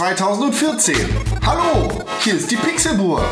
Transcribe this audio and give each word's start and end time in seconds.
2014. 0.00 0.96
Hallo, 1.44 1.90
hier 2.20 2.32
ist 2.32 2.50
die 2.50 2.56
Pixelburg. 2.56 3.22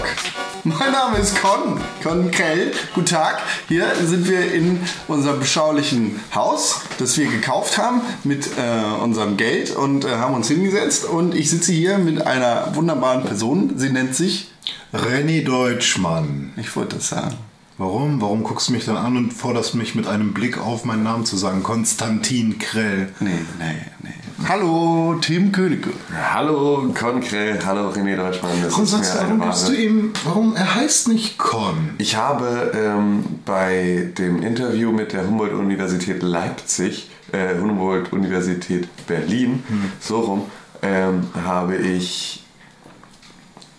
Mein 0.65 0.93
Name 0.93 1.17
ist 1.17 1.41
Con, 1.41 1.81
Con 2.03 2.31
Krell. 2.31 2.73
Guten 2.95 3.07
Tag. 3.07 3.41
Hier 3.69 3.87
sind 4.05 4.29
wir 4.29 4.53
in 4.53 4.79
unserem 5.07 5.41
beschaulichen 5.41 6.21
Haus, 6.35 6.83
das 6.99 7.17
wir 7.17 7.27
gekauft 7.31 7.79
haben 7.79 8.03
mit 8.23 8.51
äh, 8.59 9.03
unserem 9.03 9.39
Geld 9.39 9.75
und 9.75 10.05
äh, 10.05 10.11
haben 10.17 10.35
uns 10.35 10.49
hingesetzt. 10.49 11.07
Und 11.07 11.35
ich 11.35 11.49
sitze 11.49 11.73
hier 11.73 11.97
mit 11.97 12.27
einer 12.27 12.75
wunderbaren 12.75 13.25
Person. 13.25 13.79
Sie 13.79 13.89
nennt 13.89 14.15
sich, 14.15 14.51
Renny 14.93 15.45
Deutschmann. 15.45 16.53
ich 16.59 16.77
wollte 16.77 16.97
das 16.97 17.09
sagen. 17.09 17.37
Warum? 17.79 18.21
Warum 18.21 18.43
guckst 18.43 18.69
du 18.69 18.73
mich 18.75 18.85
dann 18.85 18.99
an 18.99 19.17
und 19.17 19.33
forderst 19.33 19.75
mich 19.75 19.95
mit 19.95 20.07
einem 20.07 20.35
Blick 20.35 20.59
auf 20.59 20.85
meinen 20.85 21.05
Namen 21.05 21.25
zu 21.25 21.39
sagen? 21.39 21.63
Konstantin 21.63 22.59
Krell. 22.59 23.11
Nee, 23.21 23.39
nee, 23.59 23.87
nee. 24.03 24.28
Hallo, 24.47 25.17
Tim 25.21 25.51
Königke. 25.51 25.91
Hallo 26.33 26.93
Konkrell, 26.97 27.59
hallo 27.65 27.89
René 27.91 28.17
Deutschmann. 28.17 28.53
Das 28.63 28.73
Warum 28.73 28.87
sagst 28.87 29.15
du, 29.15 29.19
warum 29.21 29.41
gibst 29.41 29.69
du 29.69 29.73
ihm, 29.73 30.13
warum, 30.25 30.55
er 30.55 30.75
heißt 30.77 31.09
nicht 31.09 31.39
Con? 31.39 31.91
Ich 31.99 32.17
habe 32.17 32.71
ähm, 32.75 33.25
bei 33.45 34.11
dem 34.17 34.43
Interview 34.43 34.93
mit 34.93 35.13
der 35.13 35.27
Humboldt-Universität 35.27 36.23
Leipzig, 36.23 37.11
äh, 37.33 37.59
Humboldt-Universität 37.61 38.89
Berlin, 39.07 39.65
Hm. 39.67 39.93
so 39.99 40.21
rum, 40.21 40.43
ähm, 40.83 41.27
habe 41.45 41.77
ich 41.77 42.45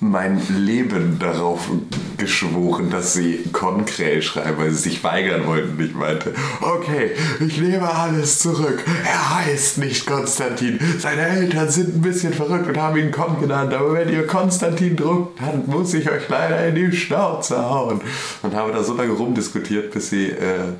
mein 0.01 0.41
Leben 0.55 1.19
darauf 1.19 1.69
geschworen, 2.17 2.89
dass 2.89 3.13
sie 3.13 3.43
Konkrell 3.51 4.21
schreiben, 4.21 4.57
weil 4.57 4.71
sie 4.71 4.89
sich 4.89 5.03
weigern 5.03 5.45
wollten. 5.45 5.81
Ich 5.83 5.93
meinte, 5.93 6.33
okay, 6.61 7.11
ich 7.45 7.59
nehme 7.59 7.93
alles 7.93 8.39
zurück. 8.39 8.83
Er 9.05 9.35
heißt 9.35 9.79
nicht 9.79 10.05
Konstantin. 10.05 10.79
Seine 10.99 11.21
Eltern 11.21 11.69
sind 11.69 11.97
ein 11.97 12.01
bisschen 12.01 12.33
verrückt 12.33 12.67
und 12.67 12.77
haben 12.77 12.97
ihn 12.97 13.11
Kon 13.11 13.41
genannt. 13.41 13.73
Aber 13.73 13.93
wenn 13.93 14.09
ihr 14.09 14.25
Konstantin 14.25 14.95
druckt, 14.95 15.41
dann 15.41 15.63
muss 15.67 15.93
ich 15.93 16.09
euch 16.09 16.29
leider 16.29 16.67
in 16.67 16.75
die 16.75 16.95
Schnauze 16.95 17.57
hauen. 17.57 17.99
Und 18.41 18.55
habe 18.55 18.71
da 18.71 18.83
so 18.83 18.93
lange 18.93 19.11
rumdiskutiert, 19.11 19.91
bis 19.91 20.11
sie 20.11 20.27
äh, 20.27 20.73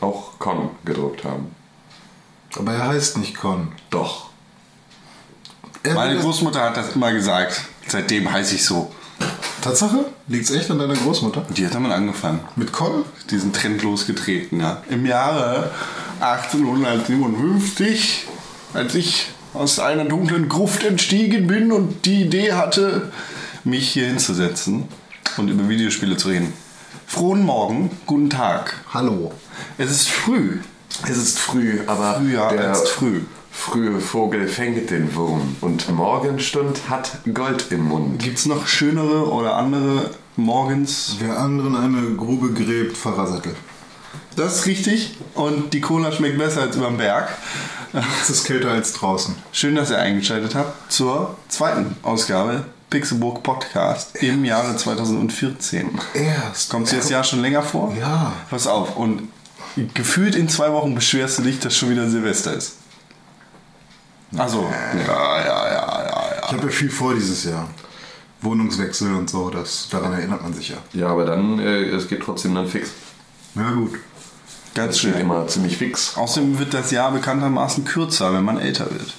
auch 0.00 0.38
Con 0.38 0.70
gedruckt 0.84 1.24
haben. 1.24 1.50
Aber 2.56 2.72
er 2.72 2.88
heißt 2.88 3.18
nicht 3.18 3.36
Con. 3.36 3.72
Doch. 3.90 4.30
Er 5.82 5.94
Meine 5.94 6.18
Großmutter 6.18 6.62
hat 6.62 6.76
das 6.76 6.94
immer 6.94 7.12
gesagt. 7.12 7.62
Seitdem 7.88 8.30
heiße 8.30 8.56
ich 8.56 8.64
so. 8.64 8.92
Tatsache? 9.62 10.06
Liegt's 10.28 10.50
echt 10.50 10.70
an 10.70 10.78
deiner 10.78 10.94
Großmutter? 10.94 11.44
Die 11.56 11.66
hat 11.66 11.74
damit 11.74 11.92
angefangen. 11.92 12.40
Mit 12.56 12.72
Con? 12.72 13.04
diesen 13.30 13.52
Trend 13.52 13.82
losgetreten. 13.82 14.60
Ja. 14.60 14.82
Im 14.88 15.06
Jahre 15.06 15.70
1857, 16.20 18.26
als 18.74 18.94
ich 18.94 19.28
aus 19.54 19.80
einer 19.80 20.04
dunklen 20.04 20.48
Gruft 20.48 20.84
entstiegen 20.84 21.46
bin 21.46 21.72
und 21.72 22.04
die 22.04 22.22
Idee 22.22 22.52
hatte, 22.52 23.12
mich 23.64 23.88
hier 23.88 24.06
hinzusetzen 24.06 24.88
und 25.36 25.48
über 25.48 25.68
Videospiele 25.68 26.16
zu 26.16 26.28
reden. 26.28 26.52
Frohen 27.06 27.42
Morgen, 27.42 27.90
guten 28.06 28.30
Tag. 28.30 28.74
Hallo. 28.92 29.32
Es 29.78 29.90
ist 29.90 30.08
früh. 30.08 30.58
Es 31.04 31.16
ist 31.16 31.38
früh, 31.38 31.80
aber 31.86 32.14
Früher 32.14 32.48
der 32.48 32.70
als 32.70 32.88
früh. 32.88 33.20
Frühe 33.56 34.00
Vogel 34.00 34.46
fängt 34.46 34.90
den 34.90 35.16
Wurm 35.16 35.56
und 35.60 35.88
Morgenstund 35.88 36.82
hat 36.88 37.18
Gold 37.32 37.72
im 37.72 37.88
Mund. 37.88 38.22
Gibt 38.22 38.38
es 38.38 38.46
noch 38.46 38.68
schönere 38.68 39.28
oder 39.32 39.56
andere 39.56 40.10
Morgens? 40.36 41.16
Wer 41.18 41.38
anderen 41.38 41.74
eine 41.74 42.14
Grube 42.14 42.52
gräbt, 42.52 42.96
Pfarrersattel. 42.96 43.56
Das 44.36 44.56
ist 44.56 44.66
richtig. 44.66 45.16
Und 45.34 45.72
die 45.72 45.80
Cola 45.80 46.12
schmeckt 46.12 46.38
besser 46.38 46.60
als 46.60 46.76
überm 46.76 46.98
Berg. 46.98 47.28
Es 48.20 48.28
ist 48.28 48.46
kälter 48.46 48.70
als 48.70 48.92
draußen. 48.92 49.34
Schön, 49.52 49.74
dass 49.74 49.90
ihr 49.90 49.98
eingeschaltet 49.98 50.54
habt 50.54 50.92
zur 50.92 51.36
zweiten 51.48 51.96
Ausgabe 52.02 52.66
Pixelburg 52.90 53.42
Podcast 53.42 54.16
im 54.16 54.44
Jahre 54.44 54.76
2014. 54.76 55.98
Erst. 56.14 56.68
Kommt 56.68 56.92
dir 56.92 56.98
das 56.98 57.08
Jahr 57.08 57.24
schon 57.24 57.40
länger 57.40 57.62
vor? 57.62 57.94
Ja. 57.98 58.34
Pass 58.50 58.66
auf, 58.66 58.96
und 58.96 59.28
gefühlt 59.94 60.36
in 60.36 60.48
zwei 60.48 60.70
Wochen 60.72 60.94
beschwerst 60.94 61.38
du 61.38 61.42
dich, 61.42 61.58
dass 61.58 61.74
schon 61.74 61.90
wieder 61.90 62.08
Silvester 62.08 62.52
ist. 62.52 62.76
Also, 64.36 64.70
ja, 64.96 64.98
ja, 64.98 65.44
ja, 65.44 66.04
ja, 66.04 66.24
Ich 66.44 66.50
ja. 66.50 66.52
habe 66.52 66.66
ja 66.66 66.68
viel 66.68 66.90
vor 66.90 67.14
dieses 67.14 67.44
Jahr. 67.44 67.68
Wohnungswechsel 68.42 69.14
und 69.14 69.30
so, 69.30 69.50
das, 69.50 69.88
daran 69.90 70.12
erinnert 70.12 70.42
man 70.42 70.52
sich 70.52 70.68
ja. 70.68 70.76
Ja, 70.92 71.08
aber 71.08 71.24
dann, 71.24 71.58
äh, 71.58 71.84
es 71.84 72.08
geht 72.08 72.22
trotzdem 72.22 72.54
dann 72.54 72.68
fix. 72.68 72.90
Na 73.54 73.72
gut. 73.72 73.98
Ganz 74.74 75.00
geht 75.00 75.12
schön. 75.12 75.20
immer 75.20 75.46
ziemlich 75.48 75.78
fix. 75.78 76.16
Außerdem 76.16 76.58
wird 76.58 76.74
das 76.74 76.90
Jahr 76.90 77.10
bekanntermaßen 77.12 77.84
kürzer, 77.84 78.34
wenn 78.34 78.44
man 78.44 78.58
älter 78.58 78.90
wird. 78.90 79.14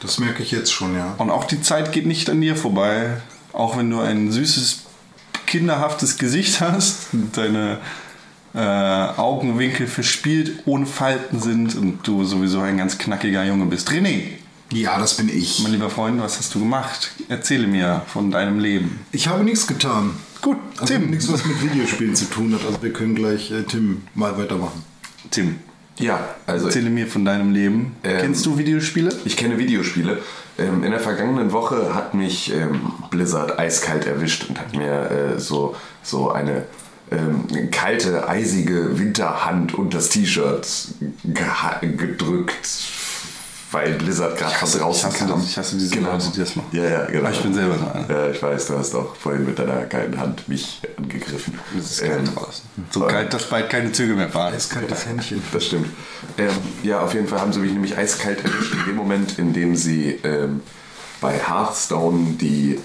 Das 0.00 0.18
merke 0.18 0.42
ich 0.42 0.50
jetzt 0.50 0.72
schon, 0.72 0.96
ja. 0.96 1.14
Und 1.18 1.30
auch 1.30 1.44
die 1.44 1.60
Zeit 1.60 1.92
geht 1.92 2.06
nicht 2.06 2.30
an 2.30 2.40
dir 2.40 2.56
vorbei. 2.56 3.18
Auch 3.52 3.76
wenn 3.76 3.90
du 3.90 4.00
ein 4.00 4.32
süßes, 4.32 4.82
kinderhaftes 5.46 6.18
Gesicht 6.18 6.60
hast, 6.60 7.12
und 7.12 7.36
deine 7.36 7.78
äh, 8.54 8.58
Augenwinkel 8.58 9.86
verspielt, 9.86 10.62
ohne 10.64 10.86
Falten 10.86 11.40
sind 11.40 11.74
und 11.76 12.06
du 12.06 12.24
sowieso 12.24 12.60
ein 12.60 12.78
ganz 12.78 12.98
knackiger 12.98 13.44
Junge 13.44 13.66
bist. 13.66 13.90
René, 13.90 14.38
Ja, 14.74 14.98
das 14.98 15.16
bin 15.16 15.28
ich. 15.28 15.60
mein 15.62 15.72
lieber 15.72 15.88
Freund, 15.88 16.20
was 16.20 16.38
hast 16.38 16.54
du 16.54 16.58
gemacht? 16.60 17.12
Erzähle 17.28 17.66
mir 17.66 18.02
von 18.06 18.30
deinem 18.30 18.58
Leben. 18.58 19.00
Ich 19.12 19.28
habe 19.28 19.44
nichts 19.44 19.66
getan. 19.66 20.10
Gut, 20.42 20.58
Also 20.78 20.94
Tim. 20.94 21.10
nichts, 21.10 21.32
was 21.32 21.44
mit 21.46 21.62
Videospielen 21.62 22.14
zu 22.16 22.26
tun 22.26 22.52
hat. 22.52 22.60
Also 22.66 22.82
wir 22.82 22.92
können 22.92 23.14
gleich 23.14 23.50
äh, 23.50 23.62
Tim 23.62 24.02
mal 24.14 24.36
weitermachen. 24.36 24.82
Tim, 25.30 25.56
Ja, 25.98 26.18
also 26.46 26.66
erzähle 26.66 26.90
mir 26.90 27.06
von 27.06 27.24
deinem 27.24 27.52
Leben. 27.52 27.96
Ähm, 28.02 28.18
Kennst 28.20 28.44
du 28.44 28.58
Videospiele? 28.58 29.10
ich 29.24 29.36
kenne 29.36 29.58
Videospiele. 29.58 30.18
Ähm, 30.58 30.82
in 30.84 30.90
der 30.90 31.00
vergangenen 31.00 31.52
Woche 31.52 31.94
hat 31.94 32.14
mich 32.14 32.52
ähm, 32.52 32.80
Blizzard 33.10 33.58
eiskalt 33.58 34.06
erwischt 34.06 34.46
und 34.48 34.58
hat 34.58 34.74
mir 34.76 35.10
äh, 35.36 35.38
so, 35.40 35.76
so 36.02 36.30
eine 36.32 36.66
ähm, 37.10 37.70
kalte, 37.70 38.28
eisige 38.28 38.98
Winterhand 38.98 39.74
und 39.74 39.94
das 39.94 40.08
T-Shirt 40.10 40.66
gedrückt, 41.80 42.66
weil 43.74 43.92
Blizzard 43.94 44.38
gerade 44.38 44.54
von 44.54 44.80
draußen 44.80 45.10
ich 45.10 45.14
hasse 45.16 45.26
kam. 45.26 45.40
das. 45.40 45.50
Ich 45.50 45.58
hasse 45.58 45.76
diese 45.76 45.98
Leute, 45.98 46.30
die 46.32 46.38
das 46.38 46.56
machen. 46.56 46.68
Ja, 46.72 46.84
ja, 46.84 47.04
genau. 47.06 47.20
Aber 47.20 47.30
ich 47.32 47.42
bin 47.42 47.52
selber 47.54 47.76
so 47.76 47.84
einer. 47.86 48.08
Ja, 48.08 48.30
ich 48.30 48.42
weiß, 48.42 48.66
du 48.68 48.78
hast 48.78 48.94
auch 48.94 49.16
vorhin 49.16 49.44
mit 49.44 49.58
deiner 49.58 49.82
kalten 49.86 50.18
Hand 50.18 50.48
mich 50.48 50.80
angegriffen. 50.96 51.58
Es 51.78 51.90
ist 51.90 52.00
kalt 52.02 52.20
Ähm, 52.20 52.34
draußen. 52.34 52.64
So 52.90 53.00
kalt, 53.00 53.34
dass 53.34 53.44
bald 53.50 53.68
keine 53.68 53.92
Züge 53.92 54.14
mehr 54.14 54.30
fahren. 54.30 54.54
Eiskaltes 54.54 55.06
Händchen. 55.06 55.42
Das 55.52 55.66
stimmt. 55.66 55.88
Ähm, 56.38 56.50
ja, 56.84 57.00
auf 57.00 57.12
jeden 57.14 57.26
Fall 57.26 57.40
haben 57.40 57.52
sie 57.52 57.58
mich 57.58 57.72
nämlich 57.72 57.98
eiskalt 57.98 58.44
erwischt 58.44 58.72
in 58.72 58.84
dem 58.86 58.96
Moment, 58.96 59.38
in 59.38 59.52
dem 59.52 59.74
sie 59.76 60.20
ähm, 60.22 60.62
bei 61.20 61.32
Hearthstone 61.38 62.36
die 62.40 62.78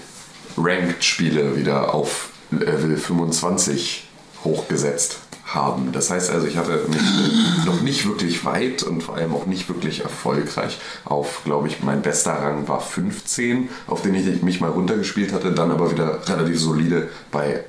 Ranked-Spiele 0.58 1.56
wieder 1.56 1.94
auf 1.94 2.30
Level 2.50 2.96
25 2.96 4.08
hochgesetzt 4.44 5.19
haben. 5.54 5.92
Das 5.92 6.10
heißt 6.10 6.30
also, 6.30 6.46
ich 6.46 6.56
hatte 6.56 6.80
mich 6.88 6.98
äh, 7.00 7.66
noch 7.66 7.80
nicht 7.82 8.06
wirklich 8.06 8.44
weit 8.44 8.82
und 8.82 9.02
vor 9.02 9.16
allem 9.16 9.34
auch 9.34 9.46
nicht 9.46 9.68
wirklich 9.68 10.02
erfolgreich 10.02 10.78
auf, 11.04 11.42
glaube 11.44 11.68
ich, 11.68 11.82
mein 11.82 12.02
bester 12.02 12.32
Rang 12.32 12.68
war 12.68 12.80
15, 12.80 13.68
auf 13.86 14.02
den 14.02 14.14
ich 14.14 14.42
mich 14.42 14.60
mal 14.60 14.70
runtergespielt 14.70 15.32
hatte, 15.32 15.52
dann 15.52 15.70
aber 15.70 15.90
wieder 15.90 16.20
relativ 16.28 16.58
solide 16.60 17.08
bei 17.30 17.64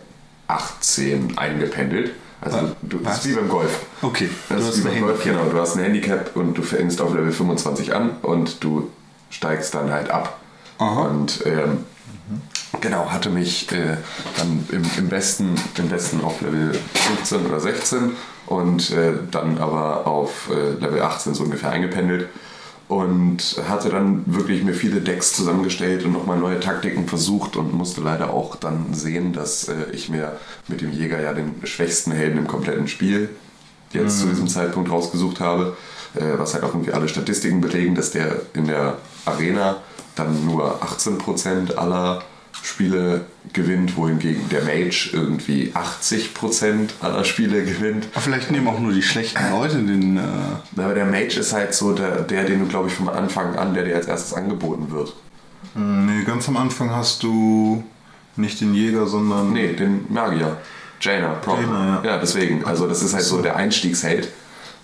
18 0.47 1.37
eingependelt. 1.37 2.11
Also 2.41 2.57
du, 2.81 2.97
das 2.97 3.13
Was? 3.17 3.25
ist 3.25 3.31
wie 3.31 3.35
beim 3.35 3.49
Golf. 3.49 3.79
Okay, 4.01 4.29
Das 4.49 4.57
du 4.57 4.63
ist 4.63 4.69
hast 4.69 4.83
wie 4.83 4.87
ein 4.87 4.93
beim 4.95 5.03
Golf, 5.03 5.25
Handicap. 5.25 5.41
genau. 5.43 5.51
Du 5.55 5.61
hast 5.61 5.75
ein 5.77 5.83
Handicap 5.83 6.35
und 6.35 6.57
du 6.57 6.61
fängst 6.63 6.99
auf 7.01 7.13
Level 7.13 7.31
25 7.31 7.93
an 7.93 8.11
und 8.23 8.63
du 8.63 8.89
steigst 9.29 9.75
dann 9.75 9.91
halt 9.91 10.09
ab. 10.09 10.39
Und 10.79 11.45
ähm, 11.45 11.85
genau, 12.79 13.11
hatte 13.11 13.29
mich 13.29 13.71
äh, 13.71 13.97
dann 14.37 14.67
im, 14.71 14.83
im, 14.97 15.09
besten, 15.09 15.55
im 15.77 15.89
besten 15.89 16.21
auf 16.21 16.41
Level 16.41 16.73
15 16.93 17.45
oder 17.45 17.59
16 17.59 18.11
und 18.47 18.91
äh, 18.91 19.13
dann 19.29 19.57
aber 19.57 20.07
auf 20.07 20.49
äh, 20.49 20.71
Level 20.79 21.01
18 21.01 21.33
so 21.33 21.43
ungefähr 21.43 21.71
eingependelt. 21.71 22.29
Und 22.87 23.55
hatte 23.69 23.87
dann 23.87 24.23
wirklich 24.25 24.63
mir 24.63 24.73
viele 24.73 24.99
Decks 24.99 25.31
zusammengestellt 25.31 26.03
und 26.03 26.11
nochmal 26.11 26.37
neue 26.37 26.59
Taktiken 26.59 27.07
versucht 27.07 27.55
und 27.55 27.73
musste 27.73 28.01
leider 28.01 28.33
auch 28.33 28.57
dann 28.57 28.93
sehen, 28.93 29.31
dass 29.31 29.69
äh, 29.69 29.85
ich 29.93 30.09
mir 30.09 30.37
mit 30.67 30.81
dem 30.81 30.91
Jäger 30.91 31.21
ja 31.21 31.33
den 31.33 31.65
schwächsten 31.65 32.11
Helden 32.11 32.37
im 32.37 32.47
kompletten 32.47 32.89
Spiel 32.89 33.29
jetzt 33.93 34.19
zu 34.19 34.27
diesem 34.27 34.47
Zeitpunkt 34.47 34.89
rausgesucht 34.91 35.39
habe. 35.39 35.77
äh, 36.15 36.37
was 36.37 36.53
halt 36.53 36.63
auch 36.63 36.73
irgendwie 36.73 36.91
alle 36.91 37.07
Statistiken 37.07 37.61
belegen, 37.61 37.95
dass 37.95 38.11
der 38.11 38.41
in 38.53 38.67
der 38.67 38.97
Arena 39.25 39.77
dann 40.15 40.45
nur 40.45 40.83
18% 40.83 41.75
aller 41.75 42.21
Spiele 42.63 43.25
gewinnt, 43.53 43.97
wohingegen 43.97 44.47
der 44.49 44.63
Mage 44.63 45.09
irgendwie 45.13 45.73
80% 45.73 46.89
aller 47.01 47.23
Spiele 47.23 47.63
gewinnt. 47.63 48.07
Aber 48.13 48.21
vielleicht 48.21 48.51
nehmen 48.51 48.67
auch 48.67 48.79
nur 48.79 48.93
die 48.93 49.01
schlechten 49.01 49.41
Leute 49.51 49.77
den. 49.77 50.17
Äh, 50.17 50.21
Aber 50.77 50.93
der 50.93 51.05
Mage 51.05 51.39
ist 51.39 51.53
halt 51.53 51.73
so 51.73 51.93
der, 51.93 52.21
der 52.21 52.43
den 52.43 52.59
du, 52.59 52.67
glaube 52.67 52.87
ich, 52.87 52.93
vom 52.93 53.09
Anfang 53.09 53.55
an, 53.55 53.73
der 53.73 53.83
dir 53.83 53.95
als 53.95 54.07
erstes 54.07 54.33
angeboten 54.33 54.91
wird. 54.91 55.13
Nee, 55.73 56.23
ganz 56.23 56.47
am 56.47 56.57
Anfang 56.57 56.91
hast 56.91 57.23
du 57.23 57.83
nicht 58.35 58.61
den 58.61 58.73
Jäger, 58.73 59.07
sondern. 59.07 59.53
Nee, 59.53 59.73
den 59.73 60.05
Magier. 60.09 60.57
Jaina, 60.99 61.29
Prop. 61.29 61.59
Jaina, 61.59 62.01
ja. 62.03 62.11
ja, 62.11 62.17
deswegen. 62.17 62.63
Also 62.65 62.87
das 62.87 63.01
ist 63.01 63.13
halt 63.13 63.23
so 63.23 63.41
der 63.41 63.55
Einstiegsheld. 63.55 64.29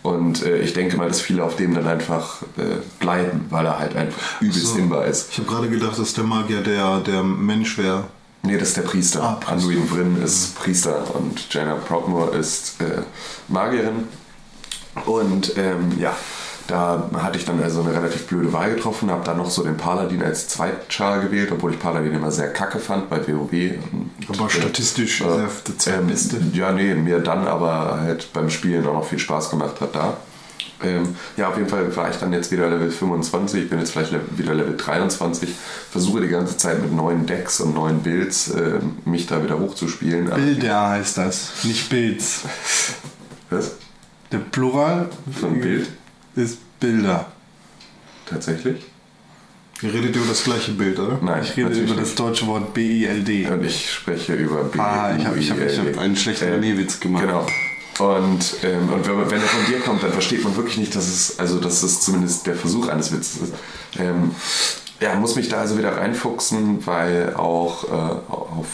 Und 0.07 0.45
äh, 0.45 0.59
ich 0.59 0.71
denke 0.71 0.95
mal, 0.95 1.09
dass 1.09 1.19
viele 1.19 1.43
auf 1.43 1.57
dem 1.57 1.75
dann 1.75 1.85
einfach 1.85 2.41
äh, 2.57 2.77
bleiben, 3.01 3.45
weil 3.49 3.65
er 3.65 3.77
halt 3.77 3.93
einfach 3.93 4.39
übelst 4.39 4.75
So. 4.75 5.01
ist. 5.01 5.27
Ich 5.31 5.37
habe 5.37 5.49
gerade 5.49 5.69
gedacht, 5.69 5.99
dass 5.99 6.13
der 6.13 6.23
Magier 6.23 6.61
der, 6.61 6.99
der 7.01 7.23
Mensch 7.23 7.77
wäre. 7.77 8.05
Nee, 8.43 8.57
das 8.57 8.69
ist 8.69 8.77
der 8.77 8.83
Priester. 8.83 9.21
Ah, 9.21 9.33
Priester. 9.33 9.51
Anduin 9.51 9.89
Vryn 9.89 10.23
ist 10.23 10.55
Priester 10.55 11.03
und 11.13 11.53
Jaina 11.53 11.75
Prockmore 11.75 12.37
ist 12.37 12.79
äh, 12.79 13.01
Magierin. 13.49 14.07
Und 15.05 15.57
ähm, 15.57 15.91
ja, 15.99 16.15
da 16.67 17.09
hatte 17.21 17.37
ich 17.37 17.45
dann 17.45 17.61
also 17.63 17.81
eine 17.81 17.93
relativ 17.93 18.27
blöde 18.27 18.51
Wahl 18.53 18.73
getroffen, 18.75 19.09
habe 19.09 19.23
dann 19.23 19.37
noch 19.37 19.49
so 19.49 19.63
den 19.63 19.77
Paladin 19.77 20.21
als 20.21 20.47
Zweitchar 20.49 21.19
gewählt, 21.21 21.49
obwohl 21.51 21.71
ich 21.73 21.79
Paladin 21.79 22.13
immer 22.13 22.31
sehr 22.31 22.51
kacke 22.51 22.79
fand 22.79 23.09
bei 23.09 23.19
WoW. 23.27 23.51
Aber 24.27 24.49
statistisch 24.49 25.21
äh, 25.21 25.23
sehr 25.23 25.47
der 25.67 25.77
zweitbeste. 25.77 26.37
ähm, 26.37 26.51
ja, 26.53 26.71
nee, 26.71 26.93
mir 26.95 27.19
dann 27.19 27.47
aber 27.47 27.99
halt 28.01 28.31
beim 28.33 28.49
Spielen 28.49 28.85
auch 28.85 28.93
noch 28.93 29.05
viel 29.07 29.19
Spaß 29.19 29.49
gemacht 29.49 29.79
hat 29.81 29.95
da. 29.95 30.17
Ähm, 30.83 31.15
ja, 31.37 31.49
auf 31.49 31.57
jeden 31.57 31.69
Fall 31.69 31.95
war 31.95 32.11
ich 32.11 32.17
dann 32.17 32.31
jetzt 32.33 32.51
wieder 32.51 32.69
Level 32.69 32.91
25, 32.91 33.63
ich 33.63 33.69
bin 33.69 33.79
jetzt 33.79 33.91
vielleicht 33.93 34.11
le- 34.11 34.21
wieder 34.35 34.53
Level 34.53 34.77
23, 34.77 35.49
versuche 35.89 36.21
die 36.21 36.27
ganze 36.27 36.55
Zeit 36.55 36.79
mit 36.83 36.93
neuen 36.93 37.25
Decks 37.25 37.59
und 37.61 37.73
neuen 37.73 38.03
Builds 38.03 38.49
äh, 38.49 38.73
mich 39.03 39.25
da 39.25 39.43
wieder 39.43 39.57
hochzuspielen. 39.57 40.29
Bilder 40.29 40.89
heißt 40.89 41.17
das, 41.17 41.63
nicht 41.63 41.89
Bilds. 41.89 42.41
Was? 43.49 43.71
Der 44.31 44.37
Plural 44.37 45.09
Von 45.39 45.59
Bild? 45.61 45.87
Ist 46.37 46.59
Bilder. 46.79 47.25
Tatsächlich? 48.29 48.83
Ihr 49.81 49.93
redet 49.93 50.15
über 50.15 50.25
das 50.27 50.43
gleiche 50.43 50.71
Bild, 50.71 50.97
oder? 50.99 51.19
Nein, 51.21 51.43
Ich 51.43 51.55
rede 51.55 51.69
über 51.79 51.95
das 51.95 52.15
deutsche 52.15 52.47
Wort 52.47 52.73
B-I-L-D. 52.73 53.47
Und 53.47 53.63
ich 53.63 53.91
spreche 53.91 54.33
über 54.33 54.63
B. 54.63 54.79
Ah, 54.79 55.15
ich 55.15 55.25
hab- 55.25 55.37
ich 55.37 55.51
hab- 55.51 55.59
hab 55.59 55.97
einen 55.99 56.15
schlechten 56.15 56.45
René-Witz 56.45 56.99
gemacht. 56.99 57.23
Genau. 57.25 57.45
Und, 57.99 58.55
ähm, 58.63 58.89
und 58.93 59.07
wenn, 59.07 59.17
wenn 59.31 59.41
er 59.41 59.47
von 59.47 59.65
dir 59.67 59.79
kommt, 59.79 60.03
dann 60.03 60.11
versteht 60.11 60.43
man 60.43 60.55
wirklich 60.55 60.77
nicht, 60.77 60.95
dass 60.95 61.07
es, 61.07 61.39
also 61.39 61.59
dass 61.59 61.81
es 61.83 62.01
zumindest 62.01 62.45
der 62.47 62.55
Versuch 62.55 62.87
eines 62.89 63.11
Witzes 63.11 63.41
ist. 63.41 63.53
Ähm, 63.99 64.31
ja, 64.99 65.15
muss 65.15 65.35
mich 65.35 65.49
da 65.49 65.57
also 65.57 65.77
wieder 65.77 65.95
reinfuchsen, 65.97 66.85
weil 66.85 67.33
auch 67.35 67.83
äh, 67.85 68.31
auf, 68.31 68.67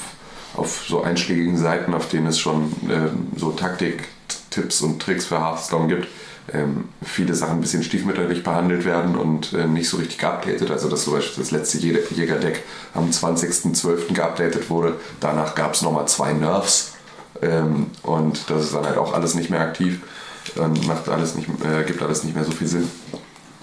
auf 0.55 0.85
so 0.87 1.03
einschlägigen 1.03 1.57
Seiten, 1.57 1.93
auf 1.93 2.09
denen 2.09 2.27
es 2.27 2.39
schon 2.39 2.73
ähm, 2.89 3.27
so 3.37 3.51
Taktik-Tipps 3.51 4.81
und 4.81 5.01
Tricks 5.01 5.25
für 5.25 5.39
Hearthstone 5.39 5.87
gibt, 5.87 6.07
ähm, 6.51 6.89
viele 7.03 7.33
Sachen 7.35 7.53
ein 7.57 7.61
bisschen 7.61 7.83
stiefmütterlich 7.83 8.43
behandelt 8.43 8.83
werden 8.85 9.15
und 9.15 9.53
äh, 9.53 9.65
nicht 9.65 9.87
so 9.89 9.97
richtig 9.97 10.17
geupdatet. 10.17 10.69
Also 10.71 10.89
dass 10.89 11.03
zum 11.05 11.13
Beispiel 11.13 11.41
das 11.43 11.51
letzte 11.51 11.77
Jä- 11.77 12.13
Jägerdeck 12.13 12.63
am 12.93 13.09
20.12. 13.09 14.13
geupdatet 14.13 14.69
wurde. 14.69 14.95
Danach 15.19 15.55
gab 15.55 15.73
es 15.73 15.81
nochmal 15.81 16.07
zwei 16.07 16.33
Nerfs. 16.33 16.93
Ähm, 17.41 17.87
und 18.03 18.49
das 18.49 18.65
ist 18.65 18.75
dann 18.75 18.85
halt 18.85 18.97
auch 18.97 19.13
alles 19.13 19.35
nicht 19.35 19.49
mehr 19.49 19.61
aktiv 19.61 20.01
und 20.55 20.85
macht 20.87 21.07
alles 21.09 21.35
nicht, 21.35 21.47
äh, 21.63 21.83
gibt 21.85 22.01
alles 22.01 22.23
nicht 22.23 22.35
mehr 22.35 22.43
so 22.43 22.51
viel 22.51 22.67
Sinn. 22.67 22.89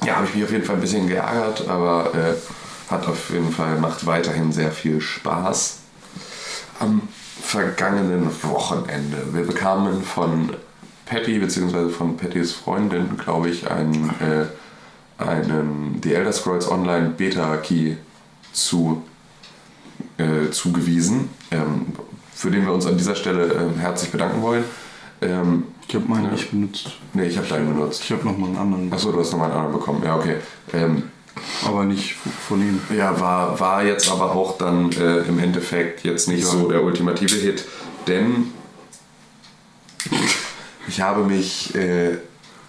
Ja, 0.04 0.16
habe 0.16 0.26
ich 0.26 0.34
mich 0.34 0.44
auf 0.44 0.50
jeden 0.50 0.64
Fall 0.64 0.76
ein 0.76 0.80
bisschen 0.80 1.06
geärgert, 1.06 1.68
aber 1.68 2.10
äh, 2.14 2.90
hat 2.90 3.06
auf 3.06 3.30
jeden 3.30 3.52
Fall, 3.52 3.78
macht 3.78 4.06
weiterhin 4.06 4.50
sehr 4.52 4.72
viel 4.72 5.00
Spaß. 5.00 5.76
Am 6.78 7.02
vergangenen 7.42 8.30
Wochenende, 8.42 9.18
wir 9.32 9.46
bekamen 9.46 10.02
von 10.02 10.56
Patty 11.10 11.40
bzw. 11.40 11.88
von 11.90 12.16
Pattys 12.16 12.52
Freundin, 12.52 13.16
glaube 13.18 13.50
ich, 13.50 13.68
einen, 13.68 14.10
äh, 14.20 15.22
einen 15.22 16.00
The 16.02 16.14
Elder 16.14 16.32
Scrolls 16.32 16.70
Online 16.70 17.10
Beta 17.10 17.56
Key 17.56 17.96
zu 18.52 19.02
äh, 20.18 20.50
zugewiesen, 20.52 21.28
ähm, 21.50 21.86
für 22.32 22.50
den 22.52 22.64
wir 22.64 22.72
uns 22.72 22.86
an 22.86 22.96
dieser 22.96 23.16
Stelle 23.16 23.52
ähm, 23.52 23.78
herzlich 23.78 24.10
bedanken 24.10 24.40
wollen. 24.40 24.64
Ähm, 25.20 25.64
Ich 25.88 25.94
habe 25.96 26.06
meinen 26.06 26.30
nicht 26.30 26.50
benutzt. 26.52 26.92
nee, 27.12 27.24
ich 27.26 27.36
habe 27.36 27.48
deinen 27.48 27.74
benutzt. 27.74 28.02
Ich 28.04 28.12
habe 28.12 28.24
nochmal 28.24 28.50
einen 28.50 28.58
anderen, 28.58 28.92
Achso, 28.92 29.10
du 29.10 29.18
hast 29.18 29.32
nochmal 29.32 29.50
einen 29.50 29.58
anderen 29.58 29.78
bekommen. 29.80 30.02
Ja, 30.04 30.16
okay. 30.16 30.36
Ähm, 30.72 31.10
aber 31.66 31.84
nicht 31.84 32.14
von 32.14 32.60
ihm. 32.60 32.80
ja, 32.96 33.18
war, 33.18 33.58
war 33.58 33.82
jetzt 33.82 34.10
aber 34.10 34.32
auch 34.32 34.58
dann 34.58 34.92
äh, 34.92 35.18
im 35.22 35.40
Endeffekt 35.40 36.04
jetzt 36.04 36.28
nicht 36.28 36.44
so 36.44 36.68
der 36.70 36.84
ultimative 36.84 37.34
Hit, 37.34 37.64
denn 38.06 38.52
ich 40.88 41.00
habe 41.00 41.24
mich, 41.24 41.74
äh, 41.74 42.18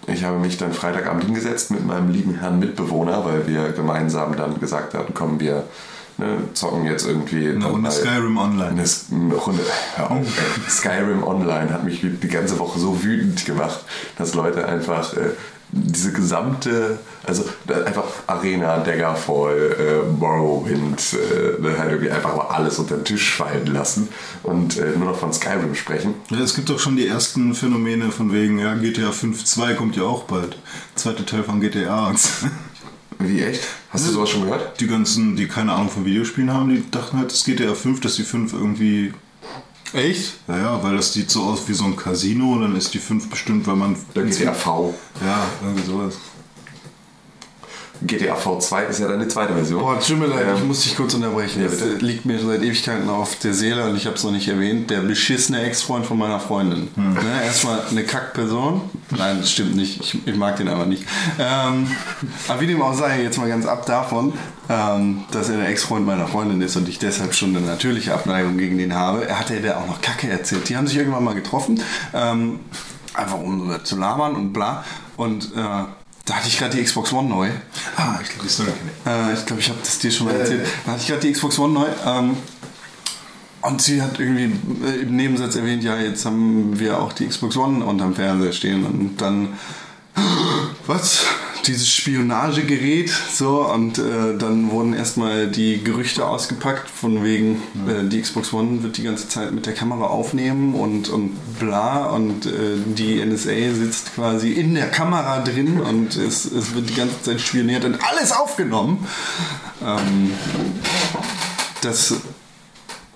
ich 0.06 0.24
habe 0.24 0.38
mich 0.38 0.58
dann 0.58 0.72
Freitagabend 0.72 1.24
hingesetzt 1.24 1.70
mit 1.70 1.86
meinem 1.86 2.10
lieben 2.10 2.36
Herrn 2.36 2.58
Mitbewohner, 2.58 3.24
weil 3.24 3.46
wir 3.46 3.72
gemeinsam 3.72 4.36
dann 4.36 4.58
gesagt 4.60 4.94
hatten, 4.94 5.14
komm, 5.14 5.40
wir 5.40 5.64
ne, 6.18 6.38
zocken 6.54 6.84
jetzt 6.84 7.06
irgendwie. 7.06 7.48
Eine 7.48 7.66
Runde 7.66 7.90
Skyrim 7.90 8.36
Online. 8.36 8.70
eine, 8.70 9.34
Runde, 9.34 9.62
hör 9.96 10.10
auf, 10.10 10.18
ey. 10.18 10.70
Skyrim 10.70 11.22
Online 11.24 11.72
hat 11.72 11.84
mich 11.84 12.00
die 12.00 12.28
ganze 12.28 12.58
Woche 12.58 12.78
so 12.78 13.02
wütend 13.02 13.44
gemacht, 13.44 13.80
dass 14.18 14.34
Leute 14.34 14.66
einfach 14.66 15.16
äh, 15.16 15.30
diese 15.72 16.12
gesamte, 16.12 16.98
also 17.24 17.44
einfach 17.86 18.04
Arena, 18.26 18.78
Daggerfall, 18.78 19.76
äh, 19.78 20.12
Morrowind, 20.12 21.14
äh, 21.14 21.62
ne, 21.62 21.78
halt 21.78 21.92
irgendwie 21.92 22.10
einfach 22.10 22.36
mal 22.36 22.48
alles 22.48 22.78
unter 22.78 22.96
den 22.96 23.04
Tisch 23.04 23.34
fallen 23.34 23.66
lassen 23.66 24.08
und 24.42 24.76
äh, 24.76 24.90
nur 24.96 25.08
noch 25.08 25.18
von 25.18 25.32
Skyrim 25.32 25.74
sprechen. 25.74 26.14
Ja, 26.30 26.40
es 26.40 26.54
gibt 26.54 26.68
doch 26.68 26.78
schon 26.78 26.96
die 26.96 27.06
ersten 27.06 27.54
Phänomene 27.54 28.10
von 28.12 28.32
wegen, 28.32 28.58
ja, 28.58 28.74
GTA 28.74 29.10
5.2 29.10 29.74
kommt 29.74 29.96
ja 29.96 30.02
auch 30.02 30.24
bald. 30.24 30.58
Zweiter 30.94 31.24
Teil 31.24 31.42
von 31.42 31.60
GTA. 31.60 32.12
Wie 33.18 33.42
echt? 33.42 33.62
Hast 33.90 34.06
du 34.06 34.12
sowas 34.12 34.30
schon 34.30 34.42
gehört? 34.42 34.80
Die 34.80 34.86
ganzen, 34.86 35.36
die 35.36 35.46
keine 35.46 35.72
Ahnung 35.72 35.88
von 35.88 36.04
Videospielen 36.04 36.52
haben, 36.52 36.68
die 36.68 36.90
dachten 36.90 37.18
halt, 37.18 37.30
das 37.30 37.44
GTA 37.44 37.74
5, 37.74 38.00
dass 38.00 38.16
die 38.16 38.24
5 38.24 38.52
irgendwie. 38.52 39.12
Echt? 39.92 40.48
Naja, 40.48 40.82
weil 40.82 40.96
das 40.96 41.12
sieht 41.12 41.30
so 41.30 41.42
aus 41.42 41.68
wie 41.68 41.74
so 41.74 41.84
ein 41.84 41.96
Casino, 41.96 42.58
dann 42.58 42.76
ist 42.76 42.94
die 42.94 42.98
5 42.98 43.28
bestimmt, 43.28 43.66
weil 43.66 43.76
man. 43.76 43.96
Der 44.14 44.24
GTA 44.24 44.54
V. 44.54 44.94
Ja, 45.24 45.44
irgendwie 45.62 45.86
sowas. 45.86 46.14
GTA 48.06 48.34
V2 48.34 48.88
ist 48.88 49.00
ja 49.00 49.16
die 49.16 49.28
zweite 49.28 49.54
Version. 49.54 49.80
Boah, 49.80 49.98
tut 50.00 50.18
mir 50.18 50.26
leid, 50.26 50.46
ich 50.54 50.60
Ähm, 50.60 50.68
muss 50.68 50.82
dich 50.82 50.96
kurz 50.96 51.14
unterbrechen. 51.14 51.62
Ja, 51.62 51.68
das 51.68 52.00
liegt 52.00 52.24
mir 52.24 52.38
seit 52.38 52.62
Ewigkeiten 52.62 53.08
auf 53.08 53.38
der 53.38 53.54
Seele 53.54 53.84
und 53.88 53.96
ich 53.96 54.06
habe 54.06 54.16
es 54.16 54.24
noch 54.24 54.32
nicht 54.32 54.48
erwähnt. 54.48 54.90
Der 54.90 55.00
beschissene 55.00 55.62
Ex-Freund 55.62 56.06
von 56.06 56.18
meiner 56.18 56.40
Freundin. 56.40 56.88
Hm. 56.94 57.14
Ne, 57.14 57.44
erstmal 57.44 57.80
eine 57.90 58.04
Kackperson. 58.04 58.82
Nein, 59.10 59.38
das 59.40 59.50
stimmt 59.50 59.76
nicht. 59.76 60.00
Ich, 60.00 60.26
ich 60.26 60.36
mag 60.36 60.56
den 60.56 60.68
aber 60.68 60.86
nicht. 60.86 61.04
Ähm, 61.38 61.86
aber 62.48 62.60
wie 62.60 62.66
dem 62.66 62.82
auch 62.82 62.94
sei, 62.94 63.22
jetzt 63.22 63.38
mal 63.38 63.48
ganz 63.48 63.66
ab 63.66 63.86
davon, 63.86 64.32
ähm, 64.68 65.24
dass 65.30 65.48
er 65.48 65.58
der 65.58 65.68
Ex-Freund 65.68 66.06
meiner 66.06 66.26
Freundin 66.26 66.60
ist 66.60 66.76
und 66.76 66.88
ich 66.88 66.98
deshalb 66.98 67.34
schon 67.34 67.56
eine 67.56 67.64
natürliche 67.66 68.14
Abneigung 68.14 68.58
gegen 68.58 68.78
den 68.78 68.94
habe. 68.94 69.26
Er 69.28 69.38
hatte 69.38 69.60
der 69.60 69.78
auch 69.78 69.86
noch 69.86 70.00
Kacke 70.00 70.28
erzählt. 70.28 70.68
Die 70.68 70.76
haben 70.76 70.86
sich 70.86 70.96
irgendwann 70.96 71.24
mal 71.24 71.34
getroffen. 71.34 71.80
Ähm, 72.14 72.60
einfach 73.14 73.38
um 73.38 73.72
zu 73.84 73.96
labern 73.96 74.34
und 74.34 74.52
bla. 74.52 74.84
Und 75.16 75.52
äh, 75.56 75.84
da 76.24 76.34
hatte 76.34 76.48
ich 76.48 76.58
gerade 76.58 76.76
die 76.76 76.82
Xbox 76.82 77.12
One 77.12 77.28
neu. 77.28 77.50
Ah, 77.96 78.18
ich 78.22 78.28
glaube, 78.28 78.44
die 78.44 78.48
Story 78.48 78.70
kenne 78.70 78.90
ich. 78.90 79.10
Äh, 79.10 79.34
ich 79.34 79.46
glaube, 79.46 79.60
ich 79.60 79.68
habe 79.68 79.78
das 79.82 79.98
dir 79.98 80.10
schon 80.10 80.26
mal 80.26 80.36
erzählt. 80.36 80.66
Da 80.84 80.92
hatte 80.92 81.02
ich 81.02 81.08
gerade 81.08 81.20
die 81.20 81.32
Xbox 81.32 81.58
One 81.58 81.72
neu. 81.72 81.88
Ähm, 82.06 82.36
und 83.62 83.80
sie 83.80 84.02
hat 84.02 84.18
irgendwie 84.18 84.52
äh, 84.84 85.02
im 85.02 85.16
Nebensatz 85.16 85.56
erwähnt, 85.56 85.82
ja, 85.84 85.96
jetzt 85.96 86.24
haben 86.24 86.78
wir 86.78 87.00
auch 87.00 87.12
die 87.12 87.26
Xbox 87.26 87.56
One 87.56 87.84
unterm 87.84 88.14
Fernseher 88.14 88.52
stehen. 88.52 88.84
Und 88.84 89.20
dann, 89.20 89.58
was? 90.86 91.24
Dieses 91.66 91.94
Spionagegerät, 91.94 93.08
so. 93.08 93.64
Und 93.68 93.98
äh, 93.98 94.36
dann 94.36 94.70
wurden 94.72 94.94
erstmal 94.94 95.46
die 95.46 95.82
Gerüchte 95.82 96.26
ausgepackt, 96.26 96.90
von 96.90 97.22
wegen, 97.22 97.62
äh, 97.86 98.08
die 98.08 98.20
Xbox 98.20 98.52
One 98.52 98.82
wird 98.82 98.96
die 98.96 99.04
ganze 99.04 99.28
Zeit 99.28 99.52
mit 99.52 99.66
der 99.66 99.74
Kamera 99.74 100.06
aufnehmen 100.06 100.74
und, 100.74 101.08
und 101.08 101.36
bla. 101.60 102.06
Und 102.06 102.46
äh, 102.46 102.76
die 102.84 103.24
NSA 103.24 103.74
sitzt 103.74 104.14
quasi 104.16 104.52
in 104.52 104.74
der 104.74 104.88
Kamera 104.88 105.40
drin 105.40 105.80
und 105.80 106.16
es, 106.16 106.46
es 106.46 106.74
wird 106.74 106.90
die 106.90 106.94
ganze 106.94 107.22
Zeit 107.22 107.40
spioniert 107.40 107.84
und 107.84 107.98
alles 108.04 108.32
aufgenommen. 108.32 109.06
Ähm, 109.86 110.32
dass 111.82 112.10
äh, 112.10 112.14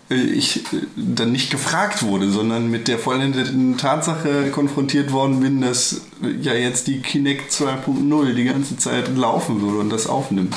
ich 0.08 0.58
äh, 0.72 0.82
dann 0.96 1.32
nicht 1.32 1.50
gefragt 1.50 2.02
wurde, 2.02 2.30
sondern 2.30 2.70
mit 2.70 2.86
der 2.88 2.98
vollendeten 2.98 3.76
Tatsache 3.76 4.50
konfrontiert 4.50 5.12
worden 5.12 5.40
bin, 5.40 5.60
dass 5.60 6.02
äh, 6.22 6.30
ja 6.40 6.54
jetzt 6.54 6.86
die 6.86 7.00
Kinect 7.00 7.50
2.0 7.52 8.34
die 8.34 8.44
ganze 8.44 8.76
Zeit 8.76 9.16
laufen 9.16 9.60
würde 9.60 9.78
und 9.78 9.90
das 9.90 10.06
aufnimmt. 10.06 10.54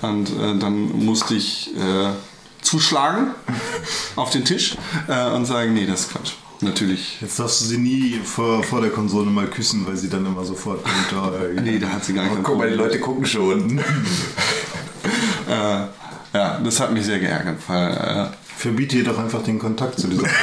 Und 0.00 0.30
äh, 0.30 0.58
dann 0.58 1.04
musste 1.04 1.34
ich 1.34 1.70
äh, 1.76 2.10
zuschlagen 2.62 3.32
auf 4.16 4.30
den 4.30 4.44
Tisch 4.44 4.76
äh, 5.08 5.30
und 5.30 5.44
sagen, 5.44 5.74
nee, 5.74 5.86
das 5.86 6.02
ist 6.02 6.12
Quatsch. 6.12 6.32
natürlich. 6.60 7.18
Jetzt 7.20 7.38
darfst 7.38 7.60
du 7.60 7.64
sie 7.66 7.78
nie 7.78 8.20
vor, 8.24 8.62
vor 8.64 8.80
der 8.80 8.90
Konsole 8.90 9.30
mal 9.30 9.46
küssen, 9.48 9.86
weil 9.86 9.96
sie 9.96 10.08
dann 10.08 10.24
immer 10.26 10.44
sofort 10.44 10.82
kommt. 10.82 11.12
Oh, 11.14 11.60
Nee, 11.60 11.78
da 11.78 11.88
hat 11.88 12.04
sie 12.04 12.14
gar 12.14 12.26
kein 12.26 12.42
Guck 12.42 12.56
mal, 12.58 12.70
die. 12.70 12.76
Leute 12.76 12.98
gucken 13.00 13.26
schon. 13.26 13.80
Äh, 15.48 15.86
ja, 16.38 16.60
das 16.64 16.78
hat 16.80 16.92
mich 16.92 17.04
sehr 17.04 17.18
geärgert, 17.18 17.58
weil 17.66 18.32
Verbiete 18.62 18.98
ihr 18.98 19.02
doch 19.02 19.18
einfach 19.18 19.42
den 19.42 19.58
Kontakt 19.58 19.98
zu 19.98 20.06
dieser 20.06 20.22
Person. 20.22 20.38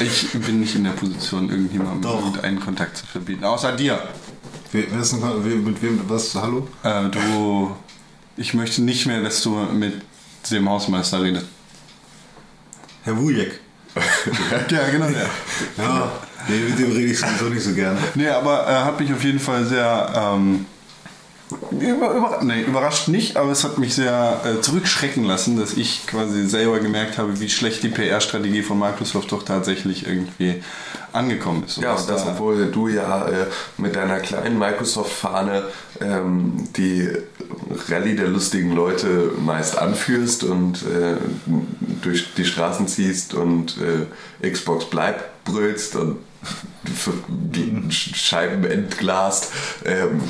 äh, 0.00 0.04
ich 0.04 0.30
bin 0.30 0.60
nicht 0.60 0.76
in 0.76 0.84
der 0.84 0.92
Position, 0.92 1.50
irgendjemandem 1.50 2.08
irgendeinen 2.08 2.60
Kontakt 2.60 2.98
zu 2.98 3.04
verbieten. 3.04 3.42
Außer 3.42 3.72
dir. 3.72 3.98
wer, 4.70 4.84
wer 4.92 5.00
ist 5.00 5.12
denn, 5.12 5.64
mit 5.64 5.82
wem, 5.82 6.00
was, 6.06 6.36
hallo? 6.36 6.68
Äh, 6.84 7.08
du, 7.08 7.74
ich 8.36 8.54
möchte 8.54 8.80
nicht 8.80 9.06
mehr, 9.06 9.22
dass 9.22 9.42
du 9.42 9.56
mit 9.56 10.02
dem 10.52 10.68
Hausmeister 10.68 11.20
redest. 11.20 11.46
Herr 13.02 13.18
Wujek. 13.18 13.58
Ja, 14.70 14.88
genau 14.88 15.08
der. 15.08 15.28
Ja, 15.78 16.12
nee, 16.46 16.60
mit 16.60 16.78
dem 16.78 16.92
rede 16.92 17.10
ich 17.10 17.18
sowieso 17.18 17.46
nicht 17.46 17.64
so 17.64 17.74
gerne. 17.74 17.98
Nee, 18.14 18.28
aber 18.28 18.60
er 18.60 18.84
hat 18.84 19.00
mich 19.00 19.12
auf 19.12 19.24
jeden 19.24 19.40
Fall 19.40 19.64
sehr 19.64 20.12
ähm, 20.14 20.64
über, 21.70 22.10
über, 22.14 22.40
nee, 22.42 22.62
überrascht 22.62 23.08
nicht, 23.08 23.36
aber 23.36 23.52
es 23.52 23.62
hat 23.62 23.78
mich 23.78 23.94
sehr 23.94 24.40
äh, 24.44 24.60
zurückschrecken 24.60 25.24
lassen, 25.24 25.58
dass 25.58 25.74
ich 25.74 26.06
quasi 26.06 26.46
selber 26.48 26.80
gemerkt 26.80 27.18
habe, 27.18 27.38
wie 27.40 27.48
schlecht 27.48 27.82
die 27.84 27.88
PR-Strategie 27.88 28.62
von 28.62 28.78
Microsoft 28.78 29.30
doch 29.30 29.44
tatsächlich 29.44 30.06
irgendwie 30.06 30.62
angekommen 31.12 31.62
ist. 31.64 31.76
Ja, 31.78 31.94
und 31.94 32.08
das, 32.10 32.24
da- 32.24 32.32
obwohl 32.32 32.66
du 32.66 32.88
ja 32.88 33.28
äh, 33.28 33.46
mit 33.78 33.94
deiner 33.94 34.18
kleinen 34.18 34.58
Microsoft-Fahne 34.58 35.64
ähm, 36.00 36.68
die 36.76 37.10
Rallye 37.88 38.16
der 38.16 38.26
lustigen 38.28 38.72
Leute 38.74 39.30
meist 39.38 39.78
anführst 39.78 40.42
und 40.42 40.82
äh, 40.82 41.16
durch 42.02 42.34
die 42.34 42.44
Straßen 42.44 42.88
ziehst 42.88 43.34
und 43.34 43.76
äh, 44.42 44.50
Xbox 44.50 44.86
bleibt 44.86 45.44
brüllst 45.44 45.94
und 45.94 46.18
die 47.28 47.82
Scheiben 47.92 48.64
entglast, 48.64 49.52
ähm, 49.84 50.20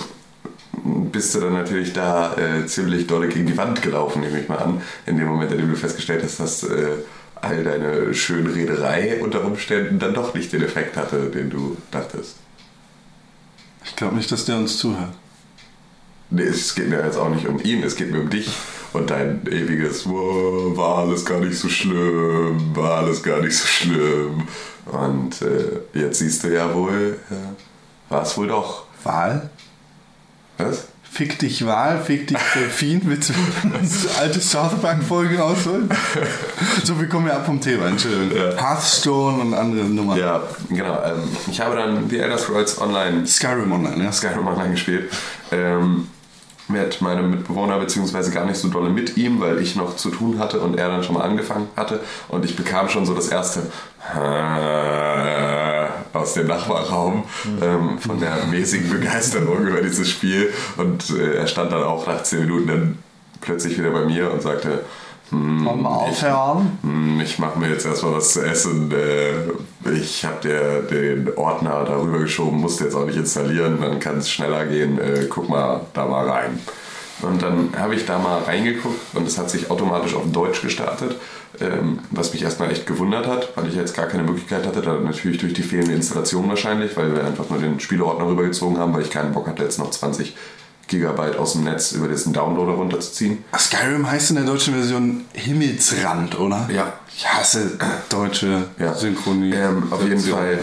bist 1.10 1.34
du 1.34 1.40
dann 1.40 1.52
natürlich 1.52 1.92
da 1.92 2.36
äh, 2.36 2.66
ziemlich 2.66 3.06
dolle 3.06 3.28
gegen 3.28 3.46
die 3.46 3.56
Wand 3.56 3.82
gelaufen, 3.82 4.20
nehme 4.22 4.40
ich 4.40 4.48
mal 4.48 4.58
an, 4.58 4.82
in 5.06 5.16
dem 5.16 5.26
Moment, 5.26 5.52
in 5.52 5.58
dem 5.58 5.70
du 5.70 5.76
festgestellt 5.76 6.22
hast, 6.24 6.40
dass 6.40 6.62
äh, 6.64 6.88
all 7.36 7.62
deine 7.64 8.14
Schönrederei 8.14 9.20
unter 9.22 9.44
Umständen 9.44 9.98
dann 9.98 10.14
doch 10.14 10.34
nicht 10.34 10.52
den 10.52 10.62
Effekt 10.62 10.96
hatte, 10.96 11.30
den 11.30 11.50
du 11.50 11.76
dachtest. 11.90 12.36
Ich 13.84 13.94
glaube 13.94 14.16
nicht, 14.16 14.30
dass 14.32 14.44
der 14.44 14.56
uns 14.56 14.78
zuhört. 14.78 15.12
Nee, 16.28 16.42
es 16.42 16.74
geht 16.74 16.88
mir 16.88 17.04
jetzt 17.04 17.18
auch 17.18 17.28
nicht 17.28 17.46
um 17.46 17.60
ihn, 17.62 17.84
es 17.84 17.94
geht 17.94 18.10
mir 18.10 18.20
um 18.20 18.30
dich 18.30 18.50
und 18.92 19.10
dein 19.10 19.46
ewiges, 19.46 20.06
"Wow, 20.08 20.76
war 20.76 20.98
alles 20.98 21.24
gar 21.24 21.38
nicht 21.38 21.56
so 21.56 21.68
schlimm, 21.68 22.74
war 22.74 22.98
alles 22.98 23.22
gar 23.22 23.40
nicht 23.40 23.56
so 23.56 23.66
schlimm. 23.66 24.48
Und 24.86 25.40
äh, 25.42 25.98
jetzt 25.98 26.18
siehst 26.18 26.42
du 26.42 26.52
ja 26.52 26.74
wohl, 26.74 27.18
äh, 27.30 28.12
war 28.12 28.22
es 28.22 28.36
wohl 28.36 28.48
doch. 28.48 28.86
Wahl? 29.04 29.50
Was? 30.58 30.88
Fick 31.02 31.38
dich 31.38 31.64
Wahl, 31.64 32.02
fick 32.02 32.26
dich 32.26 32.36
Delfin. 32.54 33.00
Willst 33.04 33.30
du 33.30 33.34
alte 34.20 34.38
South 34.38 34.78
Park-Folgen 34.82 35.40
ausholen? 35.40 35.88
so, 36.84 37.00
wir 37.00 37.08
kommen 37.08 37.28
ja 37.28 37.36
ab 37.36 37.46
vom 37.46 37.58
Thema, 37.58 37.86
Entschuldigung. 37.86 38.54
Hearthstone 38.58 39.40
und 39.40 39.54
andere 39.54 39.84
Nummern. 39.84 40.18
Ja, 40.18 40.42
genau. 40.68 41.02
Ähm, 41.04 41.22
ich 41.50 41.58
habe 41.58 41.76
dann 41.76 42.10
The 42.10 42.18
Elder 42.18 42.36
Scrolls 42.36 42.78
Online 42.78 43.26
Skyrim 43.26 43.72
Online, 43.72 44.04
ja. 44.04 44.12
Skyrim 44.12 44.46
Online 44.46 44.72
gespielt. 44.72 45.10
Ähm, 45.52 46.08
mit 46.68 47.00
meinem 47.00 47.30
Mitbewohner, 47.30 47.78
beziehungsweise 47.78 48.30
gar 48.30 48.44
nicht 48.44 48.58
so 48.58 48.68
dolle 48.68 48.90
mit 48.90 49.16
ihm, 49.16 49.40
weil 49.40 49.62
ich 49.62 49.76
noch 49.76 49.96
zu 49.96 50.10
tun 50.10 50.38
hatte 50.38 50.60
und 50.60 50.76
er 50.76 50.88
dann 50.88 51.02
schon 51.04 51.14
mal 51.14 51.22
angefangen 51.22 51.68
hatte. 51.76 52.00
Und 52.28 52.44
ich 52.44 52.56
bekam 52.56 52.88
schon 52.88 53.06
so 53.06 53.14
das 53.14 53.28
erste 53.28 53.62
aus 56.12 56.34
dem 56.34 56.46
Nachbarraum 56.46 57.25
ähm, 57.62 57.98
von 57.98 58.20
der 58.20 58.46
mäßigen 58.46 58.90
Begeisterung 58.90 59.66
über 59.66 59.80
dieses 59.80 60.08
Spiel. 60.08 60.52
Und 60.76 61.10
äh, 61.10 61.36
er 61.36 61.46
stand 61.46 61.72
dann 61.72 61.82
auch 61.82 62.06
nach 62.06 62.22
10 62.22 62.40
Minuten 62.40 62.66
dann 62.66 62.98
plötzlich 63.40 63.78
wieder 63.78 63.90
bei 63.90 64.04
mir 64.04 64.30
und 64.32 64.42
sagte, 64.42 64.84
Wollen 65.30 65.82
wir 65.82 65.90
aufhören? 65.90 66.78
hm, 66.82 67.20
ich 67.20 67.38
mache 67.40 67.58
mir 67.58 67.68
jetzt 67.70 67.84
erstmal 67.84 68.14
was 68.14 68.32
zu 68.32 68.42
essen. 68.42 68.92
Äh, 68.92 69.90
ich 69.90 70.25
habe 70.25 70.40
dir 70.42 70.82
den 70.82 71.36
Ordner 71.36 71.84
darüber 71.84 72.18
geschoben, 72.20 72.60
musste 72.60 72.84
jetzt 72.84 72.94
auch 72.94 73.06
nicht 73.06 73.16
installieren, 73.16 73.78
dann 73.80 73.98
kann 73.98 74.18
es 74.18 74.30
schneller 74.30 74.66
gehen. 74.66 74.98
Äh, 75.00 75.26
guck 75.28 75.48
mal 75.48 75.80
da 75.94 76.06
mal 76.06 76.28
rein. 76.28 76.60
Und 77.23 77.42
dann 77.42 77.70
habe 77.78 77.94
ich 77.94 78.04
da 78.04 78.18
mal 78.18 78.42
reingeguckt 78.42 79.14
und 79.14 79.26
es 79.26 79.38
hat 79.38 79.49
sich 79.50 79.70
automatisch 79.70 80.14
auf 80.14 80.30
Deutsch 80.30 80.61
gestartet, 80.61 81.16
ähm, 81.61 82.00
was 82.11 82.32
mich 82.32 82.42
erstmal 82.42 82.70
echt 82.70 82.87
gewundert 82.87 83.26
hat, 83.26 83.56
weil 83.56 83.68
ich 83.68 83.75
jetzt 83.75 83.94
gar 83.96 84.06
keine 84.06 84.23
Möglichkeit 84.23 84.66
hatte, 84.66 84.82
da 84.82 84.94
natürlich 84.94 85.38
durch 85.38 85.54
die 85.54 85.62
fehlende 85.62 85.94
Installation 85.94 86.49
wahrscheinlich, 86.49 86.96
weil 86.96 87.14
wir 87.14 87.25
einfach 87.25 87.49
nur 87.49 87.58
den 87.58 87.80
Spieleordner 87.80 88.26
rübergezogen 88.26 88.78
haben, 88.78 88.92
weil 88.92 89.02
ich 89.02 89.11
keinen 89.11 89.32
Bock 89.32 89.46
hatte, 89.49 89.62
jetzt 89.62 89.78
noch 89.78 89.90
20 89.90 90.37
Gigabyte 90.88 91.37
aus 91.37 91.54
dem 91.54 91.64
Netz 91.64 91.92
über 91.92 92.06
diesen 92.06 92.32
Downloader 92.32 92.73
runterzuziehen. 92.73 93.44
Skyrim 93.58 94.08
heißt 94.08 94.30
in 94.30 94.37
der 94.37 94.44
deutschen 94.44 94.75
Version 94.75 95.25
Himmelsrand, 95.32 96.38
oder? 96.38 96.68
Ja. 96.73 96.92
Ich 97.16 97.26
hasse 97.26 97.78
deutsche 98.11 98.64
Ja. 98.78 98.94
Synchronie. 98.94 99.52
Ähm, 99.52 99.85
auf 99.90 100.02
jeden 100.06 100.20
Fall. 100.20 100.58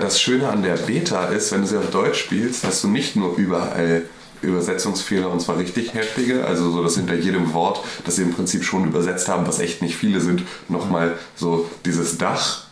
Das 0.00 0.20
Schöne 0.20 0.48
an 0.48 0.62
der 0.62 0.74
Beta 0.74 1.26
ist, 1.26 1.52
wenn 1.52 1.62
du 1.62 1.66
sie 1.68 1.78
auf 1.78 1.90
Deutsch 1.90 2.18
spielst, 2.18 2.64
hast 2.64 2.82
du 2.82 2.88
nicht 2.88 3.14
nur 3.14 3.36
überall 3.36 4.02
Übersetzungsfehler 4.42 5.30
und 5.30 5.40
zwar 5.40 5.58
richtig 5.58 5.94
heftige, 5.94 6.44
also 6.44 6.70
so, 6.70 6.82
dass 6.82 6.96
hinter 6.96 7.14
jedem 7.14 7.52
Wort, 7.54 7.80
das 8.04 8.16
sie 8.16 8.22
im 8.22 8.32
Prinzip 8.32 8.64
schon 8.64 8.86
übersetzt 8.86 9.28
haben, 9.28 9.46
was 9.46 9.58
echt 9.58 9.82
nicht 9.82 9.96
viele 9.96 10.20
sind, 10.20 10.42
nochmal 10.68 11.18
so 11.36 11.68
dieses 11.84 12.18
Dach 12.18 12.64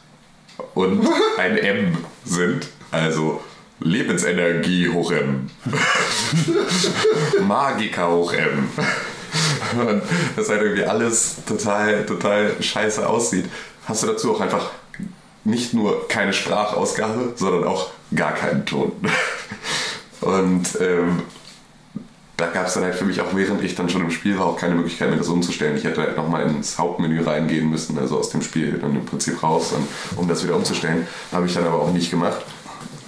und 0.74 1.06
ein 1.38 1.56
M 1.56 1.98
sind. 2.24 2.68
Also 2.90 3.40
Lebensenergie 3.80 4.88
hoch 4.88 5.10
M. 5.12 5.50
Magiker 7.46 8.10
hoch 8.10 8.32
M. 8.32 8.68
Und 9.78 10.02
das 10.36 10.48
halt 10.48 10.62
irgendwie 10.62 10.84
alles 10.84 11.36
total, 11.46 12.06
total 12.06 12.54
scheiße 12.60 13.06
aussieht, 13.06 13.46
hast 13.86 14.02
du 14.02 14.06
dazu 14.06 14.34
auch 14.34 14.40
einfach 14.40 14.70
nicht 15.44 15.74
nur 15.74 16.08
keine 16.08 16.32
Sprachausgabe, 16.32 17.32
sondern 17.36 17.64
auch 17.64 17.90
gar 18.14 18.32
keinen 18.32 18.64
Ton. 18.66 18.92
Und 20.20 20.78
ähm, 20.80 21.22
da 22.36 22.46
gab 22.48 22.66
es 22.66 22.74
dann 22.74 22.84
halt 22.84 22.94
für 22.94 23.04
mich 23.04 23.20
auch, 23.20 23.34
während 23.34 23.62
ich 23.62 23.74
dann 23.74 23.88
schon 23.88 24.02
im 24.02 24.10
Spiel 24.10 24.38
war, 24.38 24.46
auch 24.46 24.58
keine 24.58 24.74
Möglichkeit 24.74 25.08
mehr 25.08 25.18
das 25.18 25.28
umzustellen. 25.28 25.76
Ich 25.76 25.84
hätte 25.84 26.02
halt 26.02 26.16
nochmal 26.16 26.42
ins 26.42 26.78
Hauptmenü 26.78 27.22
reingehen 27.22 27.70
müssen, 27.70 27.98
also 27.98 28.18
aus 28.18 28.28
dem 28.30 28.42
Spiel 28.42 28.78
dann 28.78 28.94
im 28.94 29.06
Prinzip 29.06 29.42
raus, 29.42 29.72
und, 29.72 29.86
um 30.18 30.28
das 30.28 30.44
wieder 30.44 30.54
umzustellen. 30.54 31.06
Habe 31.32 31.46
ich 31.46 31.54
dann 31.54 31.64
aber 31.64 31.80
auch 31.80 31.92
nicht 31.92 32.10
gemacht, 32.10 32.42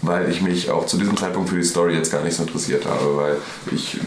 weil 0.01 0.31
ich 0.31 0.41
mich 0.41 0.71
auch 0.71 0.87
zu 0.87 0.97
diesem 0.97 1.17
Zeitpunkt 1.17 1.51
für 1.51 1.57
die 1.57 1.65
Story 1.65 1.95
jetzt 1.95 2.11
gar 2.11 2.23
nicht 2.23 2.37
so 2.37 2.43
interessiert 2.43 2.87
habe, 2.87 3.17
weil 3.17 3.37
ich, 3.71 3.99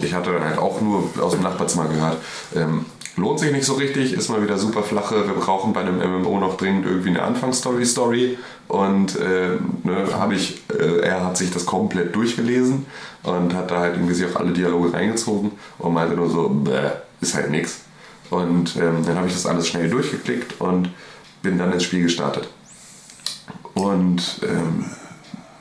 ich 0.00 0.12
hatte 0.12 0.32
dann 0.32 0.44
halt 0.44 0.58
auch 0.58 0.80
nur 0.82 1.08
aus 1.20 1.32
dem 1.32 1.42
Nachbarzimmer 1.42 1.86
gehört, 1.88 2.18
ähm, 2.54 2.84
lohnt 3.16 3.40
sich 3.40 3.52
nicht 3.52 3.64
so 3.64 3.74
richtig, 3.74 4.12
ist 4.14 4.28
mal 4.28 4.42
wieder 4.42 4.58
super 4.58 4.82
flache, 4.82 5.26
wir 5.26 5.34
brauchen 5.34 5.72
bei 5.72 5.80
einem 5.80 5.98
MMO 5.98 6.38
noch 6.38 6.56
dringend 6.56 6.86
irgendwie 6.86 7.10
eine 7.10 7.22
Anfangsstory-Story 7.22 8.38
und 8.68 9.16
äh, 9.16 9.58
ne, 9.84 10.06
habe 10.14 10.34
ich, 10.34 10.62
äh, 10.70 11.00
er 11.00 11.24
hat 11.24 11.36
sich 11.36 11.50
das 11.50 11.66
komplett 11.66 12.14
durchgelesen 12.14 12.86
und 13.22 13.54
hat 13.54 13.70
da 13.70 13.80
halt 13.80 13.96
irgendwie 13.96 14.14
sich 14.14 14.26
auch 14.26 14.40
alle 14.40 14.52
Dialoge 14.52 14.92
reingezogen 14.92 15.52
und 15.78 15.94
meinte 15.94 16.14
nur 16.16 16.30
so, 16.30 16.48
bäh, 16.48 16.90
ist 17.20 17.34
halt 17.34 17.50
nix. 17.50 17.82
Und 18.30 18.76
ähm, 18.76 19.04
dann 19.04 19.16
habe 19.16 19.26
ich 19.26 19.34
das 19.34 19.46
alles 19.46 19.68
schnell 19.68 19.90
durchgeklickt 19.90 20.58
und 20.60 20.90
bin 21.42 21.58
dann 21.58 21.72
ins 21.72 21.84
Spiel 21.84 22.04
gestartet. 22.04 22.48
Und 23.74 24.40
ähm, 24.42 24.86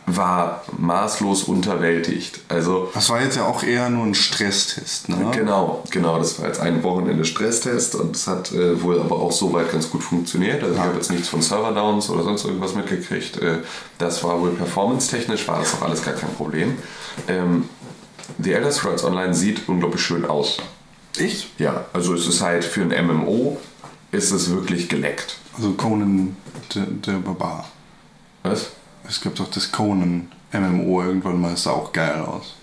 war 0.06 0.64
maßlos 0.78 1.44
unterwältigt. 1.44 2.42
Also 2.50 2.90
Das 2.94 3.10
war 3.10 3.22
jetzt 3.22 3.38
ja 3.38 3.46
auch 3.46 3.64
eher 3.64 3.90
nur 3.90 4.06
ein 4.06 4.16
Stresstest, 4.16 5.10
ne? 5.10 5.32
Genau, 5.32 5.84
genau. 5.90 6.18
Das 6.18 6.40
war 6.40 6.48
jetzt 6.48 6.60
ein 6.60 6.84
Wochenende 6.84 7.24
Stresstest 7.24 7.96
und 7.96 8.16
es 8.16 8.28
hat 8.28 8.52
äh, 8.52 8.82
wohl 8.82 9.00
aber 9.00 9.18
auch 9.18 9.32
soweit 9.32 9.72
ganz 9.72 9.90
gut 9.90 10.04
funktioniert. 10.04 10.64
Also 10.64 10.76
ich 10.76 10.82
habe 10.82 10.96
jetzt 10.96 11.12
nichts 11.12 11.30
von 11.30 11.42
Serverdowns 11.42 12.10
oder 12.10 12.24
sonst 12.24 12.46
irgendwas 12.46 12.76
mitgekriegt. 12.76 13.38
Äh, 13.38 13.60
das 13.98 14.24
war 14.24 14.42
wohl 14.42 14.52
performance-technisch, 14.52 15.48
war 15.48 15.60
das 15.60 15.76
auch 15.76 15.84
alles 15.84 16.04
gar 16.04 16.16
kein 16.16 16.34
Problem. 16.34 16.78
Ähm, 17.28 17.70
The 18.40 18.54
Elder 18.54 18.72
Scrolls 18.72 19.04
Online 19.04 19.34
sieht 19.34 19.68
unglaublich 19.68 20.02
schön 20.02 20.26
aus. 20.26 20.58
Ich? 21.18 21.52
Ja, 21.58 21.86
also 21.94 22.14
es 22.14 22.28
ist 22.28 22.42
halt 22.42 22.64
für 22.64 22.82
ein 22.82 23.06
MMO 23.06 23.58
ist 24.12 24.32
es 24.32 24.50
wirklich 24.50 24.90
geleckt. 24.90 25.38
Also 25.56 25.72
Conan 25.72 26.36
der, 26.74 26.84
der 26.84 27.20
Barbar. 27.20 27.68
Was? 28.44 28.72
Es 29.12 29.20
gibt 29.20 29.40
doch 29.42 29.52
das 29.52 29.70
Conan 29.74 30.32
MMO 30.54 31.04
irgendwann 31.04 31.42
mal, 31.42 31.52
ist 31.54 31.66
da 31.66 31.72
auch 31.72 31.92
geil 31.92 32.22
aus. 32.22 32.56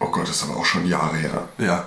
Oh 0.00 0.06
Gott, 0.06 0.22
das 0.26 0.36
ist 0.36 0.44
aber 0.44 0.56
auch 0.58 0.64
schon 0.64 0.86
Jahre 0.86 1.16
her. 1.16 1.46
Ja. 1.58 1.84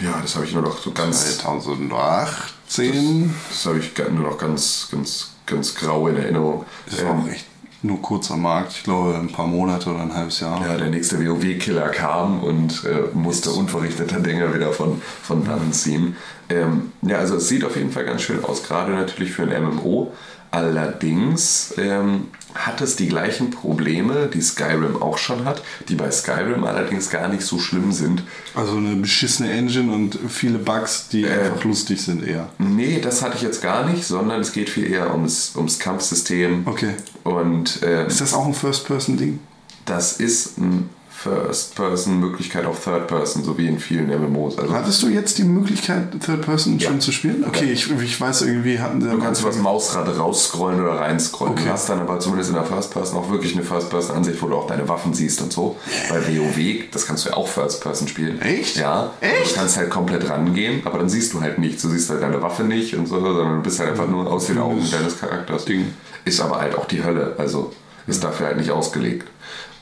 Ja, 0.00 0.18
das 0.22 0.36
habe 0.36 0.46
ich 0.46 0.54
nur 0.54 0.62
noch 0.62 0.78
so 0.80 0.90
ganz 0.92 1.36
2018. 1.36 3.34
Das 3.50 3.66
habe 3.66 3.78
ich 3.78 3.92
nur 4.10 4.30
noch 4.30 4.38
ganz, 4.38 4.88
ganz, 4.90 5.32
ganz 5.44 5.74
grau 5.74 6.08
in 6.08 6.16
Erinnerung. 6.16 6.64
Das 6.86 7.04
war 7.04 7.10
Ähm, 7.10 7.20
auch 7.24 7.28
echt 7.28 7.44
nur 7.82 8.00
kurz 8.00 8.30
am 8.30 8.40
Markt. 8.40 8.72
Ich 8.72 8.84
glaube, 8.84 9.14
ein 9.14 9.30
paar 9.30 9.46
Monate 9.46 9.90
oder 9.90 10.00
ein 10.00 10.14
halbes 10.14 10.40
Jahr. 10.40 10.66
ja, 10.66 10.78
der 10.78 10.88
nächste 10.88 11.18
WoW-Killer 11.22 11.90
kam 11.90 12.42
und 12.42 12.84
äh, 12.86 13.14
musste 13.14 13.50
unverrichteter 13.50 14.20
Dinge 14.20 14.54
wieder 14.54 14.72
von, 14.72 15.02
von 15.22 15.44
dann 15.44 15.74
ziehen. 15.74 16.16
Ähm, 16.48 16.92
ja, 17.02 17.18
also 17.18 17.36
es 17.36 17.48
sieht 17.48 17.64
auf 17.66 17.76
jeden 17.76 17.92
Fall 17.92 18.06
ganz 18.06 18.22
schön 18.22 18.42
aus, 18.44 18.62
gerade 18.62 18.92
natürlich 18.92 19.32
für 19.32 19.42
ein 19.42 19.62
MMO. 19.62 20.10
Allerdings 20.50 21.74
ähm, 21.78 22.28
hat 22.54 22.80
es 22.80 22.96
die 22.96 23.08
gleichen 23.08 23.50
Probleme, 23.50 24.28
die 24.32 24.40
Skyrim 24.40 25.00
auch 25.00 25.18
schon 25.18 25.44
hat, 25.44 25.62
die 25.88 25.94
bei 25.94 26.10
Skyrim 26.10 26.64
allerdings 26.64 27.10
gar 27.10 27.28
nicht 27.28 27.42
so 27.42 27.58
schlimm 27.58 27.92
sind. 27.92 28.22
Also 28.54 28.76
eine 28.76 28.96
beschissene 28.96 29.50
Engine 29.52 29.92
und 29.92 30.18
viele 30.28 30.58
Bugs, 30.58 31.08
die 31.08 31.24
Äh. 31.24 31.30
einfach 31.30 31.62
lustig 31.64 32.02
sind 32.02 32.26
eher. 32.26 32.48
Nee, 32.58 33.00
das 33.00 33.22
hatte 33.22 33.36
ich 33.36 33.42
jetzt 33.42 33.62
gar 33.62 33.86
nicht, 33.88 34.04
sondern 34.04 34.40
es 34.40 34.52
geht 34.52 34.70
viel 34.70 34.90
eher 34.90 35.12
ums, 35.12 35.52
ums 35.56 35.78
Kampfsystem. 35.78 36.66
Okay. 36.66 36.94
Und 37.24 37.80
ähm, 37.82 38.06
Ist 38.06 38.20
das 38.20 38.34
auch 38.34 38.46
ein 38.46 38.54
First-Person-Ding? 38.54 39.38
das 39.86 40.12
ist 40.20 40.58
eine 40.58 40.84
First-Person-Möglichkeit 41.22 42.64
auf 42.66 42.82
Third-Person, 42.84 43.44
so 43.44 43.56
wie 43.58 43.66
in 43.66 43.78
vielen 43.78 44.08
MMOs. 44.08 44.58
Also 44.58 44.72
Hattest 44.72 45.02
du 45.02 45.08
jetzt 45.08 45.38
die 45.38 45.44
Möglichkeit, 45.44 46.20
Third-Person 46.24 46.78
Ja. 46.78 46.88
schon 46.90 47.00
zu 47.00 47.12
spielen? 47.12 47.44
Okay, 47.46 47.66
ich, 47.72 47.90
ich 47.90 48.20
weiß 48.20 48.42
irgendwie, 48.42 48.78
hatten 48.78 49.00
sie. 49.00 49.08
Du 49.10 49.18
kannst 49.18 49.40
über 49.42 49.50
das 49.50 49.58
Mausrad 49.58 50.08
rausscrollen 50.18 50.80
oder 50.80 50.92
reinscrollen. 51.00 51.54
Okay. 51.54 51.64
Du 51.66 51.70
hast 51.70 51.88
dann 51.88 52.00
aber 52.00 52.18
zumindest 52.20 52.50
in 52.50 52.56
der 52.56 52.64
First 52.64 52.92
Person 52.92 53.18
auch 53.18 53.30
wirklich 53.30 53.54
eine 53.54 53.62
First 53.64 53.90
Person 53.90 54.16
Ansicht, 54.16 54.40
wo 54.42 54.48
du 54.48 54.56
auch 54.56 54.66
deine 54.66 54.88
Waffen 54.88 55.14
siehst 55.14 55.40
und 55.42 55.52
so. 55.52 55.76
Bei 56.08 56.16
WoW, 56.26 56.84
das 56.90 57.06
kannst 57.06 57.24
du 57.26 57.30
ja 57.30 57.36
auch 57.36 57.48
First 57.48 57.82
Person 57.82 58.08
spielen. 58.08 58.40
Echt? 58.40 58.76
Ja. 58.76 59.12
Echt? 59.20 59.52
Du 59.52 59.54
kannst 59.60 59.76
halt 59.76 59.90
komplett 59.90 60.28
rangehen, 60.28 60.82
aber 60.84 60.98
dann 60.98 61.08
siehst 61.08 61.32
du 61.34 61.40
halt 61.40 61.58
nichts. 61.58 61.82
Du 61.82 61.88
siehst 61.88 62.10
halt 62.10 62.22
deine 62.22 62.40
Waffe 62.42 62.64
nicht 62.64 62.94
und 62.94 63.06
so, 63.06 63.20
sondern 63.20 63.56
du 63.56 63.62
bist 63.62 63.78
halt 63.78 63.90
einfach 63.90 64.08
nur 64.08 64.30
aus 64.30 64.46
den 64.46 64.58
Augen 64.58 64.82
deines 64.90 65.18
Charakters. 65.18 65.64
Ding. 65.64 65.86
Ist 66.24 66.40
aber 66.40 66.60
halt 66.60 66.74
auch 66.76 66.86
die 66.86 67.02
Hölle, 67.02 67.34
also 67.38 67.72
ist 68.06 68.22
dafür 68.24 68.46
halt 68.46 68.56
nicht 68.56 68.70
ausgelegt. 68.70 69.26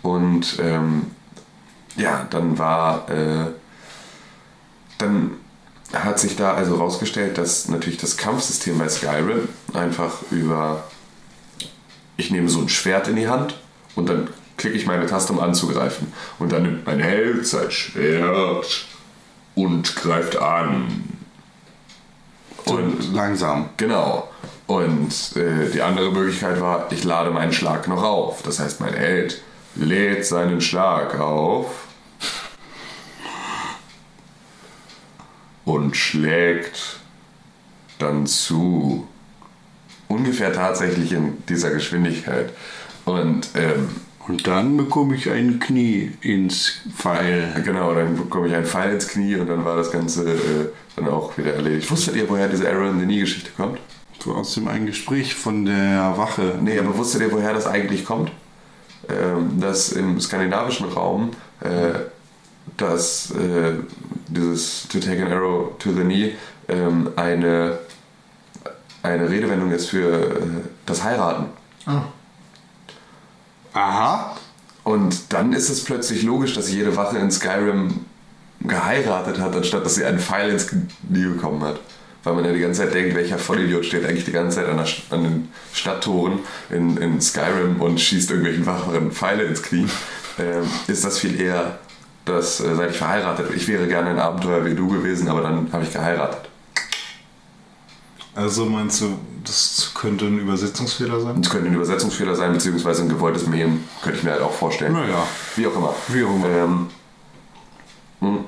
Und 0.02 0.59
ähm, 0.62 1.07
ja, 1.99 2.26
dann 2.31 2.59
war 2.59 3.11
äh, 3.11 3.47
dann 4.99 5.33
hat 5.93 6.19
sich 6.19 6.37
da 6.37 6.55
also 6.55 6.76
rausgestellt, 6.76 7.38
dass 7.38 7.69
natürlich 7.69 7.99
das 7.99 8.17
Kampfsystem 8.17 8.78
bei 8.78 8.88
Skyrim 8.88 9.49
einfach 9.73 10.23
über 10.31 10.85
ich 12.17 12.31
nehme 12.31 12.49
so 12.49 12.61
ein 12.61 12.69
Schwert 12.69 13.09
in 13.09 13.17
die 13.17 13.28
Hand 13.28 13.59
und 13.95 14.09
dann 14.09 14.28
klicke 14.59 14.76
ich 14.76 14.87
meine 14.87 15.07
Taste, 15.07 15.33
um 15.33 15.40
anzugreifen. 15.40 16.12
Und 16.38 16.52
dann 16.52 16.62
nimmt 16.62 16.85
mein 16.85 17.00
Held 17.00 17.47
sein 17.47 17.71
Schwert 17.71 18.87
und 19.55 19.97
greift 19.97 20.37
an. 20.37 21.05
Und 22.64 23.14
langsam. 23.14 23.71
Genau. 23.76 24.28
Und 24.67 25.37
äh, 25.37 25.71
die 25.73 25.81
andere 25.81 26.11
Möglichkeit 26.11 26.61
war, 26.61 26.88
ich 26.90 27.05
lade 27.05 27.31
meinen 27.31 27.52
Schlag 27.52 27.88
noch 27.88 28.02
auf. 28.02 28.43
Das 28.43 28.59
heißt, 28.59 28.81
mein 28.81 28.93
Held 28.93 29.40
lädt 29.76 30.26
seinen 30.26 30.61
Schlag 30.61 31.19
auf 31.19 31.88
und 35.68 35.96
schlägt 35.96 36.98
dann 37.98 38.26
zu. 38.26 39.06
Ungefähr 40.08 40.54
tatsächlich 40.54 41.12
in 41.12 41.37
dieser 41.46 41.70
Geschwindigkeit. 41.70 42.50
Und 43.04 43.50
ähm, 43.54 43.90
Und 44.26 44.46
dann 44.46 44.78
bekomme 44.78 45.14
ich 45.16 45.30
ein 45.30 45.58
Knie 45.58 46.12
ins 46.22 46.80
Pfeil. 46.96 47.52
genau, 47.62 47.94
dann 47.94 48.16
bekomme 48.16 48.48
ich 48.48 48.54
einen 48.54 48.64
Pfeil 48.64 48.94
ins 48.94 49.08
Knie 49.08 49.37
und 49.37 49.48
dann 49.48 49.66
war 49.66 49.76
das 49.76 49.90
Ganze 49.90 50.32
äh, 50.32 50.68
dann 50.96 51.08
auch 51.08 51.37
wieder 51.37 51.52
erledigt. 51.54 51.90
Wusstet 51.90 52.16
ihr, 52.16 52.28
woher 52.28 52.48
diese 52.48 52.66
Arrow 52.66 52.90
in 52.90 53.00
the 53.00 53.04
Knee-Geschichte 53.04 53.50
kommt? 53.54 53.78
So 54.25 54.34
aus 54.34 54.54
dem 54.54 54.68
einen 54.68 54.87
Gespräch 54.87 55.34
von 55.34 55.66
der 55.66 56.14
Wache. 56.16 56.58
Nee, 56.62 56.78
aber 56.78 56.96
wusstet 56.96 57.20
ihr, 57.20 57.30
woher 57.30 57.52
das 57.52 57.66
eigentlich 57.66 58.06
kommt? 58.06 58.32
Ähm, 59.10 59.60
dass 59.60 59.92
im 59.92 60.18
skandinavischen 60.20 60.88
Raum 60.88 61.30
äh, 61.60 62.00
dass 62.76 63.30
äh, 63.32 63.75
dieses 64.28 64.87
To 64.88 64.98
take 64.98 65.25
an 65.25 65.32
arrow 65.32 65.76
to 65.78 65.92
the 65.92 66.02
knee 66.02 66.34
ähm, 66.68 67.10
eine, 67.16 67.78
eine 69.02 69.30
Redewendung 69.30 69.70
ist 69.72 69.90
für 69.90 70.10
äh, 70.10 70.40
das 70.87 71.02
Heiraten. 71.02 71.46
Aha. 73.72 74.37
Und 74.84 75.32
dann 75.32 75.52
ist 75.52 75.68
es 75.68 75.84
plötzlich 75.84 76.22
logisch, 76.22 76.54
dass 76.54 76.70
jede 76.70 76.96
Wache 76.96 77.18
in 77.18 77.30
Skyrim 77.30 78.06
geheiratet 78.60 79.38
hat, 79.38 79.54
anstatt 79.54 79.84
dass 79.84 79.94
sie 79.94 80.04
einen 80.04 80.18
Pfeil 80.18 80.50
ins 80.50 80.68
Knie 80.68 81.26
bekommen 81.26 81.62
hat. 81.62 81.80
Weil 82.25 82.34
man 82.34 82.44
ja 82.44 82.52
die 82.52 82.61
ganze 82.61 82.83
Zeit 82.83 82.94
denkt, 82.94 83.14
welcher 83.14 83.38
Vollidiot 83.38 83.85
steht 83.85 84.04
eigentlich 84.04 84.24
die 84.24 84.33
ganze 84.33 84.57
Zeit 84.57 84.68
an, 84.68 84.76
der, 84.76 84.87
an 85.11 85.22
den 85.22 85.48
Stadttoren 85.72 86.40
in, 86.70 86.96
in 86.96 87.20
Skyrim 87.20 87.81
und 87.81 88.00
schießt 88.00 88.31
irgendwelchen 88.31 88.66
Wachen 88.66 89.12
Pfeile 89.12 89.44
ins 89.44 89.62
Knie. 89.62 89.87
Ähm, 90.38 90.64
ist 90.87 91.04
das 91.04 91.18
viel 91.18 91.40
eher, 91.40 91.78
dass 92.29 92.61
äh, 92.61 92.75
seit 92.75 92.91
ich 92.91 92.99
verheiratet 92.99 93.49
bin, 93.49 93.57
ich 93.57 93.67
wäre 93.69 93.87
gerne 93.87 94.11
ein 94.11 94.19
Abenteuer 94.19 94.64
wie 94.64 94.75
du 94.75 94.88
gewesen, 94.88 95.29
aber 95.29 95.43
dann 95.43 95.73
habe 95.73 95.85
ich 95.85 95.93
geheiratet. 95.93 96.49
Also 98.35 98.67
meinst 98.67 99.01
du, 99.01 99.19
das 99.43 99.91
könnte 99.95 100.27
ein 100.27 100.38
Übersetzungsfehler 100.38 101.21
sein? 101.21 101.41
Es 101.41 101.51
könnte 101.51 101.69
ein 101.69 101.75
Übersetzungsfehler 101.75 102.37
sein, 102.37 102.53
beziehungsweise 102.53 103.03
ein 103.03 103.09
gewolltes 103.09 103.49
Mem, 103.49 103.83
könnte 104.01 104.19
ich 104.19 104.25
mir 104.25 104.31
halt 104.31 104.43
auch 104.43 104.53
vorstellen. 104.53 104.93
Naja. 104.93 105.27
Wie 105.57 105.67
auch 105.67 105.75
immer. 105.75 105.95
Wie 106.07 106.23
auch 106.23 106.35
immer. 106.35 106.49
Ähm, 106.49 106.87
mh. 108.21 108.38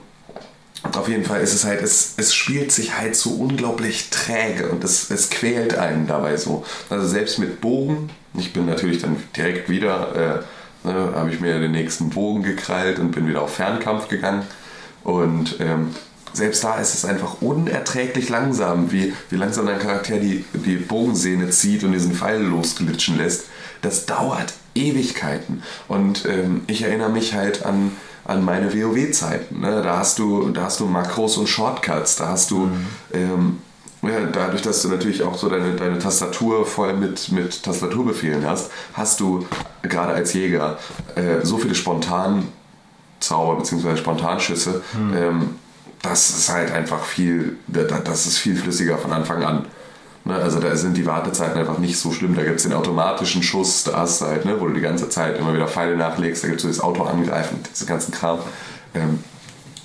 auf 0.96 1.08
jeden 1.08 1.24
Fall 1.24 1.40
ist 1.40 1.54
es 1.54 1.64
halt, 1.64 1.82
es, 1.82 2.14
es 2.18 2.32
spielt 2.32 2.70
sich 2.70 2.96
halt 2.96 3.16
so 3.16 3.30
unglaublich 3.30 4.10
träge 4.10 4.68
und 4.68 4.84
es, 4.84 5.10
es 5.10 5.28
quält 5.28 5.76
einen 5.76 6.06
dabei 6.06 6.36
so. 6.36 6.64
Also 6.88 7.08
selbst 7.08 7.40
mit 7.40 7.60
Bogen, 7.60 8.10
ich 8.34 8.52
bin 8.52 8.66
natürlich 8.66 9.02
dann 9.02 9.16
direkt 9.36 9.68
wieder, 9.68 10.14
äh, 10.14 10.42
ne, 10.84 11.12
habe 11.14 11.30
ich 11.30 11.40
mir 11.40 11.58
den 11.58 11.72
nächsten 11.72 12.10
Bogen 12.10 12.42
gekrallt 12.42 12.98
und 12.98 13.12
bin 13.12 13.28
wieder 13.28 13.42
auf 13.42 13.54
Fernkampf 13.54 14.08
gegangen. 14.08 14.42
Und 15.04 15.56
ähm, 15.60 15.94
selbst 16.32 16.62
da 16.62 16.78
ist 16.78 16.94
es 16.94 17.04
einfach 17.04 17.40
unerträglich 17.40 18.28
langsam, 18.28 18.92
wie, 18.92 19.12
wie 19.30 19.36
langsam 19.36 19.66
dein 19.66 19.78
Charakter 19.78 20.18
die, 20.18 20.44
die 20.52 20.76
Bogensehne 20.76 21.50
zieht 21.50 21.84
und 21.84 21.92
diesen 21.92 22.12
Pfeil 22.12 22.42
losglitschen 22.42 23.16
lässt. 23.16 23.46
Das 23.82 24.06
dauert 24.06 24.52
Ewigkeiten. 24.74 25.62
Und 25.88 26.26
ähm, 26.26 26.62
ich 26.66 26.82
erinnere 26.82 27.10
mich 27.10 27.34
halt 27.34 27.64
an, 27.64 27.92
an 28.24 28.44
meine 28.44 28.72
WoW-Zeiten. 28.72 29.60
Ne? 29.60 29.82
Da, 29.82 29.98
hast 29.98 30.18
du, 30.18 30.50
da 30.50 30.64
hast 30.64 30.80
du 30.80 30.86
Makros 30.86 31.36
und 31.36 31.48
Shortcuts, 31.48 32.16
da 32.16 32.28
hast 32.28 32.50
du. 32.50 32.70
Ähm, 33.12 33.58
ja, 34.02 34.20
dadurch, 34.32 34.62
dass 34.62 34.82
du 34.82 34.88
natürlich 34.88 35.22
auch 35.22 35.36
so 35.36 35.48
deine, 35.48 35.74
deine 35.76 35.98
Tastatur 35.98 36.64
voll 36.64 36.94
mit, 36.94 37.30
mit 37.32 37.62
Tastaturbefehlen 37.62 38.46
hast, 38.46 38.70
hast 38.94 39.20
du 39.20 39.46
gerade 39.82 40.14
als 40.14 40.32
Jäger 40.32 40.78
äh, 41.16 41.44
so 41.44 41.58
viele 41.58 41.74
Spontanzauber 41.74 43.56
bzw. 43.58 43.96
Spontanschüsse, 43.96 44.82
ähm, 45.14 45.56
das 46.02 46.30
ist 46.30 46.48
halt 46.50 46.72
einfach 46.72 47.04
viel, 47.04 47.56
da- 47.66 47.82
da- 47.84 47.98
das 47.98 48.26
ist 48.26 48.38
viel 48.38 48.56
flüssiger 48.56 48.96
von 48.98 49.12
Anfang 49.12 49.42
an. 49.44 49.66
Ne, 50.24 50.34
also 50.34 50.60
da 50.60 50.74
sind 50.76 50.96
die 50.98 51.06
Wartezeiten 51.06 51.58
einfach 51.58 51.78
nicht 51.78 51.98
so 51.98 52.12
schlimm. 52.12 52.34
Da 52.34 52.42
gibt 52.42 52.56
es 52.56 52.62
den 52.64 52.74
automatischen 52.74 53.42
Schuss, 53.42 53.84
da 53.84 53.98
hast 53.98 54.20
du 54.20 54.26
halt, 54.26 54.44
ne, 54.44 54.60
wo 54.60 54.66
du 54.66 54.74
die 54.74 54.80
ganze 54.82 55.08
Zeit 55.08 55.38
immer 55.38 55.54
wieder 55.54 55.66
Pfeile 55.66 55.96
nachlegst, 55.96 56.42
da 56.44 56.48
gibt 56.48 56.58
es 56.58 56.62
so 56.62 56.68
das 56.68 56.80
Auto 56.80 57.04
angreifen, 57.04 57.58
diesen 57.70 57.86
ganzen 57.86 58.12
Kram. 58.12 58.38
Ähm, 58.94 59.22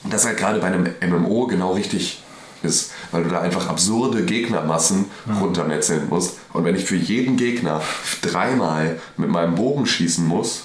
das 0.10 0.26
halt 0.26 0.38
gerade 0.38 0.60
bei 0.60 0.68
einem 0.68 0.90
MMO 1.02 1.48
genau 1.48 1.72
richtig 1.74 2.22
ist, 2.66 2.92
weil 3.12 3.24
du 3.24 3.30
da 3.30 3.42
einfach 3.42 3.68
absurde 3.70 4.26
Gegnermassen 4.26 5.06
runtermetzeln 5.40 6.10
musst. 6.10 6.38
Und 6.54 6.66
wenn 6.66 6.76
ich 6.76 6.86
für 6.86 6.96
jeden 6.96 7.38
Gegner 7.38 7.82
dreimal 8.22 9.00
mit 9.18 9.30
meinem 9.30 9.56
Bogen 9.56 9.86
schießen 9.86 10.26
muss 10.26 10.64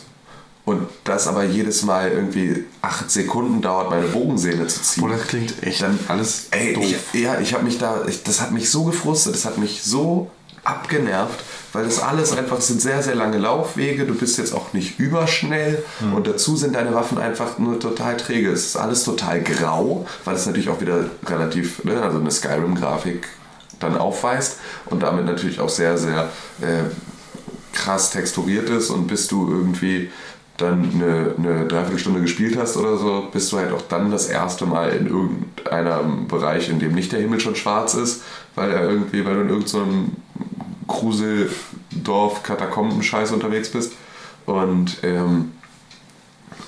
und 0.65 0.89
das 1.05 1.27
aber 1.27 1.45
jedes 1.45 1.83
Mal 1.83 2.11
irgendwie 2.11 2.65
acht 2.83 3.11
Sekunden 3.11 3.61
dauert, 3.61 3.91
meine 3.91 4.07
Bogensehne 4.07 4.67
zu 4.67 4.83
ziehen, 4.83 5.03
Boah, 5.03 5.11
das 5.11 5.27
klingt 5.27 5.63
echt 5.63 5.83
dann 5.83 5.99
alles 6.09 6.49
ey, 6.51 6.75
doof. 6.75 6.85
Ich, 7.13 7.21
ja, 7.21 7.41
ich 7.41 7.55
habe 7.55 7.65
mich 7.65 7.79
da, 7.79 8.05
ich, 8.07 8.23
das 8.23 8.41
hat 8.41 8.53
mich 8.53 8.71
so 8.71 8.85
gefrustet, 8.85 9.35
das 9.35 9.45
hat 9.45 9.59
mich 9.59 9.83
so 9.83 10.31
abgenervt, 10.65 11.41
weil 11.73 11.85
das 11.85 12.01
alles 12.03 12.37
einfach 12.37 12.61
sind 12.61 12.83
sehr, 12.83 13.03
sehr 13.03 13.15
lange 13.15 13.39
Laufwege, 13.39 14.05
du 14.07 14.15
bist 14.15 14.39
jetzt 14.39 14.53
auch 14.53 14.73
nicht 14.73 14.99
überschnell 14.99 15.83
Hm. 16.01 16.15
und 16.15 16.27
dazu 16.27 16.57
sind 16.57 16.75
deine 16.75 16.95
Waffen 16.95 17.19
einfach 17.19 17.59
nur 17.59 17.79
total 17.81 18.17
träge. 18.17 18.51
Es 18.51 18.67
ist 18.67 18.77
alles 18.77 19.05
total 19.05 19.41
grau, 19.43 20.07
weil 20.25 20.35
es 20.37 20.47
natürlich 20.47 20.69
auch 20.69 20.81
wieder 20.81 21.05
relativ, 21.27 21.85
ne, 21.85 22.03
also 22.03 22.19
eine 22.19 22.31
Skyrim-Grafik 22.31 23.27
dann 23.79 23.97
aufweist 23.97 24.59
und 24.87 25.03
damit 25.03 25.25
natürlich 25.25 25.61
auch 25.61 25.71
sehr, 25.71 25.97
sehr 25.97 26.29
äh, 26.61 26.85
krass 27.73 28.11
texturiert 28.11 28.69
ist 28.69 28.91
und 28.91 29.07
bis 29.07 29.27
du 29.29 29.49
irgendwie 29.51 30.11
dann 30.61 30.91
eine, 30.95 31.35
eine 31.37 31.67
Dreiviertelstunde 31.67 32.21
gespielt 32.21 32.57
hast 32.59 32.77
oder 32.77 32.97
so, 32.97 33.29
bist 33.33 33.51
du 33.53 33.59
halt 33.59 33.73
auch 33.73 33.83
dann 33.83 34.11
das 34.11 34.29
erste 34.29 34.67
Mal 34.67 34.91
in 34.91 35.07
irgendeinem 35.07 36.29
Bereich, 36.29 36.69
in 36.69 36.79
dem 36.79 36.93
nicht 36.93 37.13
der 37.13 37.21
Himmel 37.21 37.41
schon 37.41 37.57
schwarz 37.57 37.95
ist, 37.95 38.23
weil 38.55 38.71
er 38.71 38.89
irgendwie, 38.89 39.25
weil 39.25 39.35
du 39.35 39.41
in 39.43 39.49
irgendeinem 39.49 40.13
Gruseldorf 40.87 42.43
Katakomben-Scheiß 42.43 43.33
unterwegs 43.33 43.71
bist. 43.71 43.93
Und 44.47 44.99
ähm, 45.03 45.53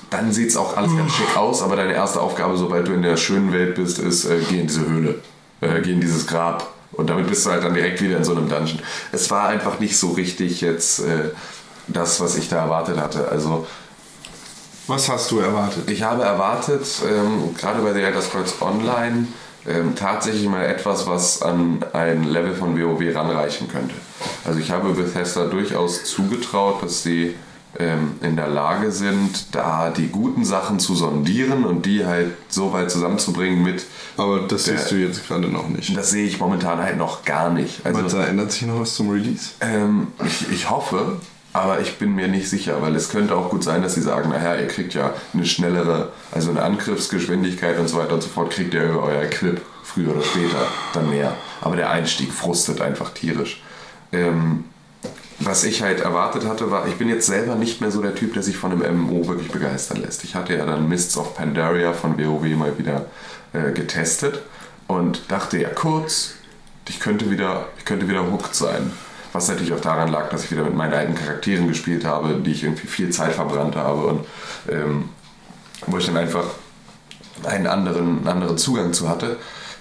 dann 0.09 0.31
sieht 0.31 0.49
es 0.49 0.57
auch 0.57 0.77
alles 0.77 0.95
ganz 0.95 1.13
schick 1.13 1.35
aus, 1.35 1.61
aber 1.61 1.75
deine 1.75 1.93
erste 1.93 2.21
Aufgabe, 2.21 2.55
sobald 2.57 2.87
du 2.87 2.93
in 2.93 3.01
der 3.01 3.17
schönen 3.17 3.51
Welt 3.51 3.75
bist, 3.75 3.99
ist, 3.99 4.25
äh, 4.25 4.39
geh 4.49 4.59
in 4.59 4.67
diese 4.67 4.87
Höhle, 4.87 5.15
äh, 5.61 5.81
geh 5.81 5.91
in 5.91 6.01
dieses 6.01 6.27
Grab. 6.27 6.71
Und 6.91 7.09
damit 7.09 7.27
bist 7.27 7.45
du 7.45 7.49
halt 7.49 7.63
dann 7.63 7.73
direkt 7.73 8.01
wieder 8.01 8.17
in 8.17 8.23
so 8.23 8.35
einem 8.35 8.47
Dungeon. 8.47 8.79
Es 9.11 9.29
war 9.31 9.47
einfach 9.47 9.79
nicht 9.79 9.97
so 9.97 10.11
richtig 10.11 10.61
jetzt 10.61 10.99
äh, 10.99 11.31
das, 11.87 12.21
was 12.21 12.37
ich 12.37 12.49
da 12.49 12.57
erwartet 12.57 12.97
hatte. 12.97 13.27
Also 13.29 13.65
Was 14.87 15.09
hast 15.09 15.31
du 15.31 15.39
erwartet? 15.39 15.89
ich 15.89 16.03
habe 16.03 16.23
erwartet, 16.23 16.85
ähm, 17.07 17.55
gerade 17.57 17.81
bei 17.81 17.93
The 17.93 18.01
Elder 18.01 18.21
Scrolls 18.21 18.55
Online, 18.61 19.27
ähm, 19.65 19.95
tatsächlich 19.95 20.47
mal 20.49 20.65
etwas, 20.65 21.07
was 21.07 21.41
an 21.41 21.85
ein 21.93 22.25
Level 22.25 22.53
von 22.53 22.77
WoW 22.77 23.15
ranreichen 23.15 23.69
könnte. 23.69 23.95
Also 24.43 24.59
ich 24.59 24.71
habe 24.71 24.89
Bethesda 24.91 25.45
durchaus 25.45 26.03
zugetraut, 26.03 26.83
dass 26.83 27.01
sie 27.03 27.35
ähm, 27.79 28.17
in 28.21 28.35
der 28.35 28.49
Lage 28.49 28.91
sind, 28.91 29.55
da 29.55 29.89
die 29.89 30.09
guten 30.09 30.43
Sachen 30.45 30.79
zu 30.79 30.93
sondieren 30.95 31.63
und 31.63 31.85
die 31.85 32.05
halt 32.05 32.33
so 32.49 32.71
weit 32.73 32.91
zusammenzubringen 32.91 33.63
mit, 33.63 33.85
Aber 34.17 34.41
das 34.41 34.65
Der- 34.65 34.77
siehst 34.77 34.91
du 34.91 34.95
jetzt 34.95 35.27
gerade 35.27 35.47
noch 35.47 35.69
nicht. 35.69 35.95
das 35.97 36.11
sehe 36.11 36.27
ich 36.27 36.39
momentan 36.39 36.79
halt 36.79 36.97
noch 36.97 37.23
gar 37.25 37.49
nicht. 37.49 37.83
Also, 37.85 37.99
Meinst 38.01 38.15
ändert 38.15 38.51
sich 38.51 38.63
noch 38.63 38.81
was 38.81 38.93
zum 38.93 39.09
Release? 39.09 39.51
ähm, 39.61 40.07
ich, 40.23 40.51
ich 40.51 40.69
hoffe, 40.69 41.17
aber 41.53 41.79
ich 41.79 41.99
bin 41.99 42.15
mir 42.15 42.27
nicht 42.27 42.49
sicher, 42.49 42.81
weil 42.81 42.95
es 42.95 43.09
könnte 43.09 43.35
auch 43.35 43.49
gut 43.49 43.63
sein, 43.63 43.83
dass 43.83 43.93
sie 43.93 44.01
sagen, 44.01 44.29
naja, 44.29 44.55
ihr 44.55 44.67
kriegt 44.67 44.95
ja 44.95 45.13
eine 45.33 45.45
schnellere, 45.45 46.11
also 46.31 46.49
eine 46.49 46.63
Angriffsgeschwindigkeit 46.63 47.77
und 47.79 47.87
so 47.87 47.97
weiter 47.97 48.15
und 48.15 48.23
so 48.23 48.29
fort, 48.29 48.51
kriegt 48.51 48.73
ihr 48.73 48.89
über 48.89 49.03
euer 49.03 49.21
Equip 49.21 49.61
früher 49.83 50.15
oder 50.15 50.23
später 50.23 50.67
dann 50.93 51.11
mehr. 51.11 51.35
Aber 51.61 51.75
der 51.75 51.91
Einstieg 51.91 52.33
frustet 52.33 52.81
einfach 52.81 53.11
tierisch. 53.11 53.61
Ähm, 54.11 54.65
was 55.39 55.63
ich 55.63 55.83
halt 55.83 55.99
erwartet 55.99 56.45
hatte, 56.45 56.71
war, 56.71 56.87
ich 56.87 56.95
bin 56.95 57.09
jetzt 57.09 57.27
selber 57.27 57.55
nicht 57.55 57.81
mehr 57.81 57.91
so 57.91 58.01
der 58.01 58.15
Typ, 58.15 58.33
der 58.33 58.43
sich 58.43 58.57
von 58.57 58.71
einem 58.71 59.01
MMO 59.01 59.27
wirklich 59.27 59.51
begeistern 59.51 60.01
lässt. 60.01 60.23
Ich 60.23 60.35
hatte 60.35 60.55
ja 60.55 60.65
dann 60.65 60.87
Mists 60.87 61.17
of 61.17 61.35
Pandaria 61.35 61.93
von 61.93 62.17
WoW 62.17 62.45
mal 62.55 62.77
wieder 62.77 63.05
äh, 63.51 63.71
getestet 63.71 64.41
und 64.87 65.31
dachte 65.31 65.59
ja 65.59 65.69
kurz, 65.69 66.35
ich 66.87 66.99
könnte 66.99 67.29
wieder, 67.29 67.67
ich 67.77 67.85
könnte 67.85 68.07
wieder 68.07 68.31
hooked 68.31 68.55
sein. 68.55 68.91
Was 69.33 69.47
natürlich 69.49 69.73
auch 69.73 69.81
daran 69.81 70.09
lag, 70.09 70.29
dass 70.29 70.45
ich 70.45 70.51
wieder 70.51 70.63
mit 70.63 70.75
meinen 70.75 70.93
alten 70.93 71.15
Charakteren 71.15 71.67
gespielt 71.67 72.05
habe, 72.05 72.35
die 72.35 72.51
ich 72.51 72.63
irgendwie 72.63 72.87
viel 72.87 73.09
Zeit 73.09 73.33
verbrannt 73.33 73.75
habe 73.75 74.05
und 74.05 74.25
ähm, 74.69 75.09
wo 75.87 75.97
ich 75.97 76.05
dann 76.05 76.17
einfach 76.17 76.45
einen 77.43 77.67
anderen, 77.67 78.19
einen 78.19 78.27
anderen 78.27 78.57
Zugang 78.57 78.93
zu 78.93 79.09
hatte. 79.09 79.37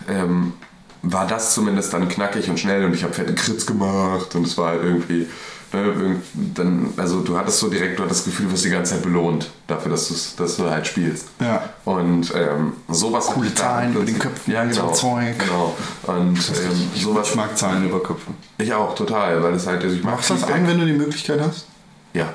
Ähm, 0.09 0.55
war 1.03 1.27
das 1.27 1.53
zumindest 1.55 1.93
dann 1.93 2.09
knackig 2.09 2.49
und 2.49 2.59
schnell 2.59 2.85
und 2.85 2.95
ich 2.95 3.03
habe 3.05 3.13
fette 3.13 3.35
Crits 3.35 3.67
gemacht 3.67 4.35
und 4.35 4.47
es 4.47 4.57
war 4.57 4.69
halt 4.69 4.83
irgendwie, 4.83 5.21
irgend- 5.23 5.31
dann, 5.73 6.93
also 6.97 7.21
du 7.21 7.37
hattest 7.37 7.59
so 7.59 7.69
direkt, 7.69 7.99
du 7.99 8.03
hattest 8.05 8.21
das 8.21 8.25
Gefühl, 8.27 8.47
du 8.47 8.53
wirst 8.53 8.65
die 8.65 8.71
ganze 8.71 8.93
Zeit 8.95 9.03
belohnt 9.03 9.51
dafür, 9.67 9.93
dass, 9.93 10.09
du's- 10.09 10.35
dass 10.37 10.57
du 10.57 10.69
halt 10.69 10.87
spielst. 10.87 11.29
Ja. 11.41 11.69
Und 11.85 12.33
ähm, 12.35 12.75
sowas 12.89 13.27
Coole 13.27 13.49
ich 13.49 13.55
Zahlen 13.55 13.95
über 13.95 14.05
den 14.05 14.19
Köpfen 14.19 14.53
ja, 14.53 14.63
und 14.63 14.75
so 14.75 14.81
genau, 14.83 14.93
Zeug. 14.93 15.39
Genau. 15.39 15.77
Und 16.07 16.37
ähm, 16.39 16.91
sowas, 16.95 17.29
Ich 17.31 17.35
mag 17.37 17.57
Zahlen 17.57 17.89
über 17.89 18.03
Köpfe. 18.03 18.31
ich 18.59 18.73
auch 18.73 18.95
total, 18.95 19.43
weil 19.43 19.55
es 19.55 19.67
halt, 19.67 19.83
also 19.83 19.97
ich 19.97 20.03
Machst 20.05 20.29
du 20.31 20.35
das 20.35 20.45
an, 20.45 20.67
wenn 20.67 20.79
du 20.79 20.87
die 20.87 20.93
Möglichkeit 20.93 21.41
hast? 21.41 21.67
Ja. 22.13 22.33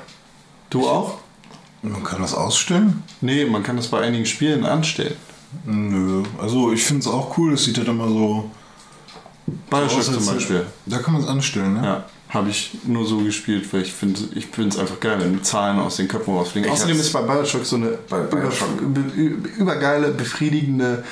Du 0.70 0.86
auch? 0.88 1.18
Man 1.82 2.02
kann 2.02 2.20
das 2.20 2.34
ausstellen? 2.34 3.04
Nee, 3.20 3.44
man 3.44 3.62
kann 3.62 3.76
das 3.76 3.86
bei 3.86 4.00
einigen 4.00 4.26
Spielen 4.26 4.66
anstellen. 4.66 5.14
Nö. 5.64 6.24
Also 6.42 6.72
ich 6.72 6.82
finde 6.84 7.02
es 7.02 7.06
auch 7.06 7.38
cool, 7.38 7.52
es 7.54 7.64
sieht 7.64 7.78
halt 7.78 7.88
immer 7.88 8.08
so. 8.08 8.50
Bioshock 9.70 10.02
zum 10.02 10.26
Beispiel. 10.26 10.66
Da 10.86 10.98
kann 10.98 11.14
man 11.14 11.22
es 11.22 11.28
anstellen, 11.28 11.74
ne? 11.74 11.82
Ja, 11.86 12.04
habe 12.28 12.50
ich 12.50 12.72
nur 12.84 13.06
so 13.06 13.18
gespielt, 13.18 13.72
weil 13.72 13.82
ich 13.82 13.92
finde 13.92 14.20
ich 14.34 14.46
es 14.56 14.78
einfach 14.78 15.00
geil, 15.00 15.16
wenn 15.20 15.42
Zahlen 15.42 15.78
aus 15.78 15.96
den 15.96 16.08
Köpfen 16.08 16.34
rausfliegen. 16.34 16.68
Ich 16.68 16.72
Außerdem 16.72 17.00
ist 17.00 17.12
bei 17.12 17.22
Bioshock 17.22 17.64
so 17.64 17.76
eine 17.76 17.98
Bei 18.08 18.20
Bioshock. 18.20 18.80
über, 18.80 19.00
über, 19.14 19.48
übergeile, 19.56 20.08
befriedigende 20.08 21.04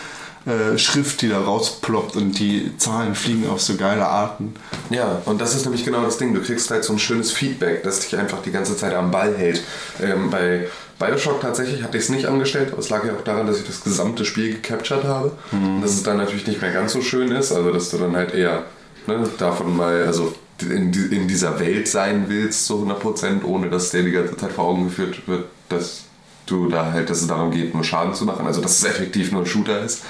äh, 0.44 0.76
Schrift, 0.76 1.22
die 1.22 1.28
da 1.30 1.40
rausploppt 1.40 2.16
und 2.16 2.38
die 2.38 2.70
Zahlen 2.76 3.14
fliegen 3.14 3.48
auf 3.48 3.62
so 3.62 3.76
geile 3.76 4.06
Arten. 4.06 4.54
Ja, 4.90 5.22
und 5.24 5.40
das 5.40 5.54
ist 5.54 5.64
nämlich 5.64 5.84
genau 5.84 6.02
das 6.02 6.18
Ding. 6.18 6.34
Du 6.34 6.42
kriegst 6.42 6.70
halt 6.70 6.84
so 6.84 6.92
ein 6.92 6.98
schönes 6.98 7.32
Feedback, 7.32 7.82
das 7.82 8.00
dich 8.00 8.16
einfach 8.16 8.42
die 8.42 8.52
ganze 8.52 8.76
Zeit 8.76 8.94
am 8.94 9.10
Ball 9.10 9.34
hält. 9.34 9.62
Ähm, 10.02 10.30
bei 10.30 10.68
Bioshock 10.98 11.40
tatsächlich 11.40 11.82
hatte 11.82 11.96
ich 11.96 12.04
es 12.04 12.10
nicht 12.10 12.26
angestellt, 12.26 12.68
aber 12.72 12.80
es 12.80 12.90
lag 12.90 13.04
ja 13.04 13.14
auch 13.14 13.24
daran, 13.24 13.46
dass 13.46 13.58
ich 13.58 13.66
das 13.66 13.82
gesamte 13.82 14.26
Spiel 14.26 14.52
gecaptured 14.52 15.04
habe. 15.04 15.32
Und 15.50 15.80
dass 15.80 15.92
es 15.92 16.02
dann 16.02 16.18
natürlich 16.18 16.46
nicht 16.46 16.60
mehr 16.60 16.72
ganz 16.72 16.92
so 16.92 17.00
schön 17.00 17.32
ist, 17.32 17.52
also 17.52 17.72
dass 17.72 17.90
du 17.90 17.96
dann 17.96 18.14
halt 18.14 18.34
eher 18.34 18.64
ne, 19.06 19.28
davon 19.38 19.76
mal, 19.76 20.04
also 20.04 20.34
in, 20.62 20.92
in 20.92 21.28
dieser 21.28 21.60
Welt 21.60 21.88
sein 21.88 22.26
willst 22.28 22.66
zu 22.66 22.86
100%, 22.86 23.44
ohne 23.44 23.68
dass 23.68 23.90
dir 23.90 24.02
die 24.02 24.10
ganze 24.10 24.36
Zeit 24.36 24.52
vor 24.52 24.64
Augen 24.64 24.84
geführt 24.84 25.26
wird, 25.26 25.46
dass 25.68 26.04
du 26.46 26.68
da 26.68 26.92
halt, 26.92 27.10
dass 27.10 27.22
es 27.22 27.26
darum 27.26 27.50
geht, 27.50 27.74
nur 27.74 27.84
Schaden 27.84 28.14
zu 28.14 28.24
machen, 28.24 28.46
also 28.46 28.60
dass 28.60 28.78
es 28.78 28.84
effektiv 28.84 29.32
nur 29.32 29.42
ein 29.42 29.46
Shooter 29.46 29.82
ist. 29.82 30.04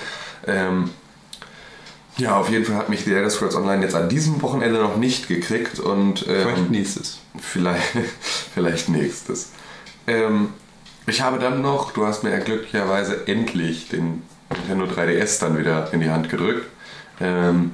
Ähm, 0.47 0.91
ja, 2.19 2.37
auf 2.39 2.49
jeden 2.49 2.65
Fall 2.65 2.77
hat 2.77 2.89
mich 2.89 3.05
die 3.05 3.13
Elder 3.13 3.29
Scrolls 3.29 3.55
Online 3.55 3.83
jetzt 3.83 3.95
an 3.95 4.09
diesem 4.09 4.41
Wochenende 4.41 4.81
noch 4.81 4.97
nicht 4.97 5.29
gekriegt 5.29 5.81
und 5.81 6.21
Vielleicht 6.21 6.59
ähm, 6.59 6.71
nächstes. 6.71 7.19
vielleicht, 7.39 7.83
vielleicht 8.55 8.89
nächstes. 8.89 9.51
Ähm, 10.07 10.51
ich 11.07 11.21
habe 11.21 11.39
dann 11.39 11.61
noch, 11.61 11.93
du 11.93 12.07
hast 12.07 12.25
mir 12.25 12.31
ja 12.31 12.39
glücklicherweise 12.39 13.27
endlich 13.27 13.89
den 13.89 14.23
Nintendo 14.51 14.87
3DS 14.87 15.41
dann 15.41 15.59
wieder 15.59 15.93
in 15.93 16.01
die 16.01 16.11
Hand 16.11 16.31
gedrückt. 16.31 16.67
Ähm, 17.21 17.73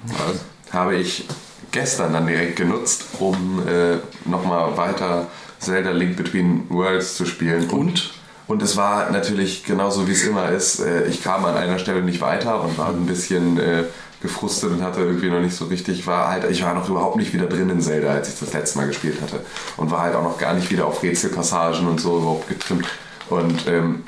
habe 0.73 0.97
ich 0.97 1.27
gestern 1.73 2.13
dann 2.13 2.27
direkt 2.27 2.57
genutzt, 2.57 3.07
um 3.19 3.63
äh, 3.67 3.97
nochmal 4.29 4.77
weiter 4.77 5.27
Zelda 5.59 5.91
Link 5.91 6.17
Between 6.17 6.67
Worlds 6.69 7.17
zu 7.17 7.27
spielen. 7.27 7.69
Und? 7.71 8.13
Und 8.47 8.63
es 8.63 8.77
war 8.77 9.11
natürlich 9.11 9.65
genauso 9.65 10.07
wie 10.07 10.13
es 10.13 10.25
immer 10.25 10.51
ist. 10.51 10.81
Äh, 10.81 11.07
Ich 11.07 11.23
kam 11.23 11.45
an 11.45 11.57
einer 11.57 11.79
Stelle 11.79 12.03
nicht 12.03 12.21
weiter 12.21 12.63
und 12.63 12.77
war 12.79 12.89
ein 12.89 13.07
bisschen 13.07 13.59
äh, 13.59 13.85
gefrustet 14.21 14.71
und 14.71 14.83
hatte 14.83 15.01
irgendwie 15.01 15.31
noch 15.31 15.41
nicht 15.41 15.57
so 15.57 15.65
richtig, 15.67 16.07
war 16.07 16.29
halt, 16.29 16.49
ich 16.51 16.63
war 16.63 16.75
noch 16.75 16.89
überhaupt 16.89 17.17
nicht 17.17 17.33
wieder 17.33 17.47
drin 17.47 17.71
in 17.71 17.81
Zelda, 17.81 18.11
als 18.11 18.29
ich 18.29 18.39
das 18.39 18.53
letzte 18.53 18.79
Mal 18.79 18.87
gespielt 18.87 19.21
hatte. 19.21 19.41
Und 19.77 19.91
war 19.91 20.03
halt 20.03 20.15
auch 20.15 20.23
noch 20.23 20.39
gar 20.39 20.55
nicht 20.55 20.71
wieder 20.71 20.87
auf 20.87 21.03
Rätselpassagen 21.03 21.89
und 21.89 22.01
so 22.01 22.19
überhaupt 22.19 22.49
getrimmt. 22.49 22.87
Und 23.31 23.67
ähm, 23.67 24.05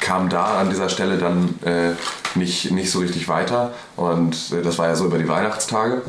kam 0.00 0.28
da 0.28 0.58
an 0.58 0.70
dieser 0.70 0.88
Stelle 0.88 1.18
dann 1.18 1.54
äh, 1.64 1.92
nicht, 2.34 2.70
nicht 2.70 2.90
so 2.90 3.00
richtig 3.00 3.28
weiter. 3.28 3.74
Und 3.96 4.52
äh, 4.52 4.62
das 4.62 4.78
war 4.78 4.88
ja 4.88 4.96
so 4.96 5.04
über 5.06 5.18
die 5.18 5.28
Weihnachtstage. 5.28 6.02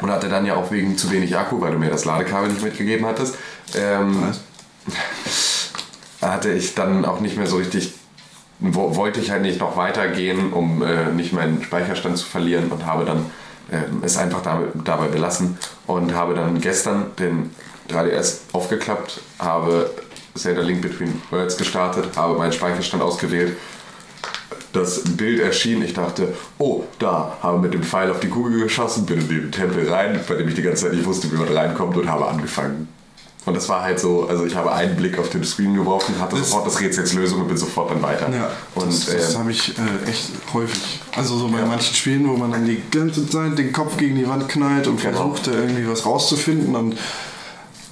Und 0.00 0.10
hatte 0.10 0.28
dann 0.28 0.44
ja 0.46 0.54
auch 0.54 0.70
wegen 0.70 0.98
zu 0.98 1.10
wenig 1.10 1.36
Akku, 1.36 1.60
weil 1.60 1.72
du 1.72 1.78
mir 1.78 1.90
das 1.90 2.04
Ladekabel 2.04 2.50
nicht 2.50 2.62
mitgegeben 2.62 3.06
hattest, 3.06 3.36
ähm, 3.74 4.32
hatte 6.22 6.52
ich 6.52 6.74
dann 6.74 7.04
auch 7.04 7.20
nicht 7.20 7.36
mehr 7.36 7.46
so 7.46 7.56
richtig, 7.56 7.94
wo, 8.58 8.96
wollte 8.96 9.20
ich 9.20 9.30
halt 9.30 9.42
nicht 9.42 9.60
noch 9.60 9.76
weitergehen, 9.76 10.52
um 10.52 10.82
äh, 10.82 11.10
nicht 11.10 11.32
meinen 11.32 11.62
Speicherstand 11.62 12.18
zu 12.18 12.26
verlieren 12.26 12.70
und 12.70 12.84
habe 12.84 13.04
dann 13.04 13.26
ähm, 13.72 14.02
es 14.02 14.16
einfach 14.16 14.42
damit, 14.42 14.70
dabei 14.84 15.08
belassen 15.08 15.58
und 15.86 16.14
habe 16.14 16.34
dann 16.34 16.60
gestern 16.60 17.06
den 17.18 17.50
3DS 17.90 18.40
aufgeklappt, 18.52 19.20
habe 19.38 19.90
Zelda 20.34 20.62
Link 20.62 20.82
Between 20.82 21.22
Worlds 21.30 21.56
gestartet, 21.56 22.16
habe 22.16 22.38
meinen 22.38 22.52
Speicherstand 22.52 23.02
ausgewählt 23.02 23.56
das 24.72 25.02
Bild 25.16 25.40
erschien, 25.40 25.82
ich 25.82 25.94
dachte, 25.94 26.34
oh, 26.58 26.84
da, 26.98 27.36
habe 27.42 27.58
mit 27.58 27.74
dem 27.74 27.82
Pfeil 27.82 28.10
auf 28.10 28.20
die 28.20 28.28
Kugel 28.28 28.60
geschossen, 28.60 29.06
bin 29.06 29.20
in 29.20 29.28
den 29.28 29.52
Tempel 29.52 29.88
rein, 29.88 30.20
bei 30.28 30.34
dem 30.34 30.48
ich 30.48 30.54
die 30.54 30.62
ganze 30.62 30.84
Zeit 30.84 30.94
nicht 30.94 31.06
wusste, 31.06 31.30
wie 31.32 31.36
man 31.36 31.48
reinkommt 31.48 31.96
und 31.96 32.10
habe 32.10 32.26
angefangen. 32.28 32.88
Und 33.46 33.54
das 33.54 33.68
war 33.68 33.82
halt 33.82 33.98
so, 33.98 34.26
also 34.28 34.44
ich 34.44 34.54
habe 34.54 34.72
einen 34.72 34.94
Blick 34.96 35.18
auf 35.18 35.30
den 35.30 35.42
Screen 35.42 35.74
geworfen, 35.74 36.14
hatte 36.20 36.36
sofort 36.36 36.66
das 36.66 37.12
Lösung 37.14 37.40
und 37.42 37.48
bin 37.48 37.56
sofort 37.56 37.90
dann 37.90 38.02
weiter. 38.02 38.28
Ja, 38.30 38.50
und 38.74 38.88
das, 38.88 39.06
das 39.06 39.34
äh, 39.34 39.38
habe 39.38 39.50
ich 39.50 39.70
äh, 39.78 40.10
echt 40.10 40.30
häufig. 40.52 41.00
Also 41.16 41.38
so 41.38 41.48
bei 41.48 41.64
manchen 41.64 41.94
Spielen, 41.94 42.28
wo 42.28 42.36
man 42.36 42.52
dann 42.52 42.66
die 42.66 42.82
ganze 42.90 43.26
Zeit 43.26 43.56
den 43.56 43.72
Kopf 43.72 43.96
gegen 43.96 44.16
die 44.16 44.28
Wand 44.28 44.48
knallt 44.50 44.86
und 44.86 45.00
Genau. 45.00 45.30
versucht, 45.32 45.46
da 45.46 45.52
irgendwie 45.52 45.88
was 45.88 46.04
rauszufinden 46.04 46.76
und 46.76 46.98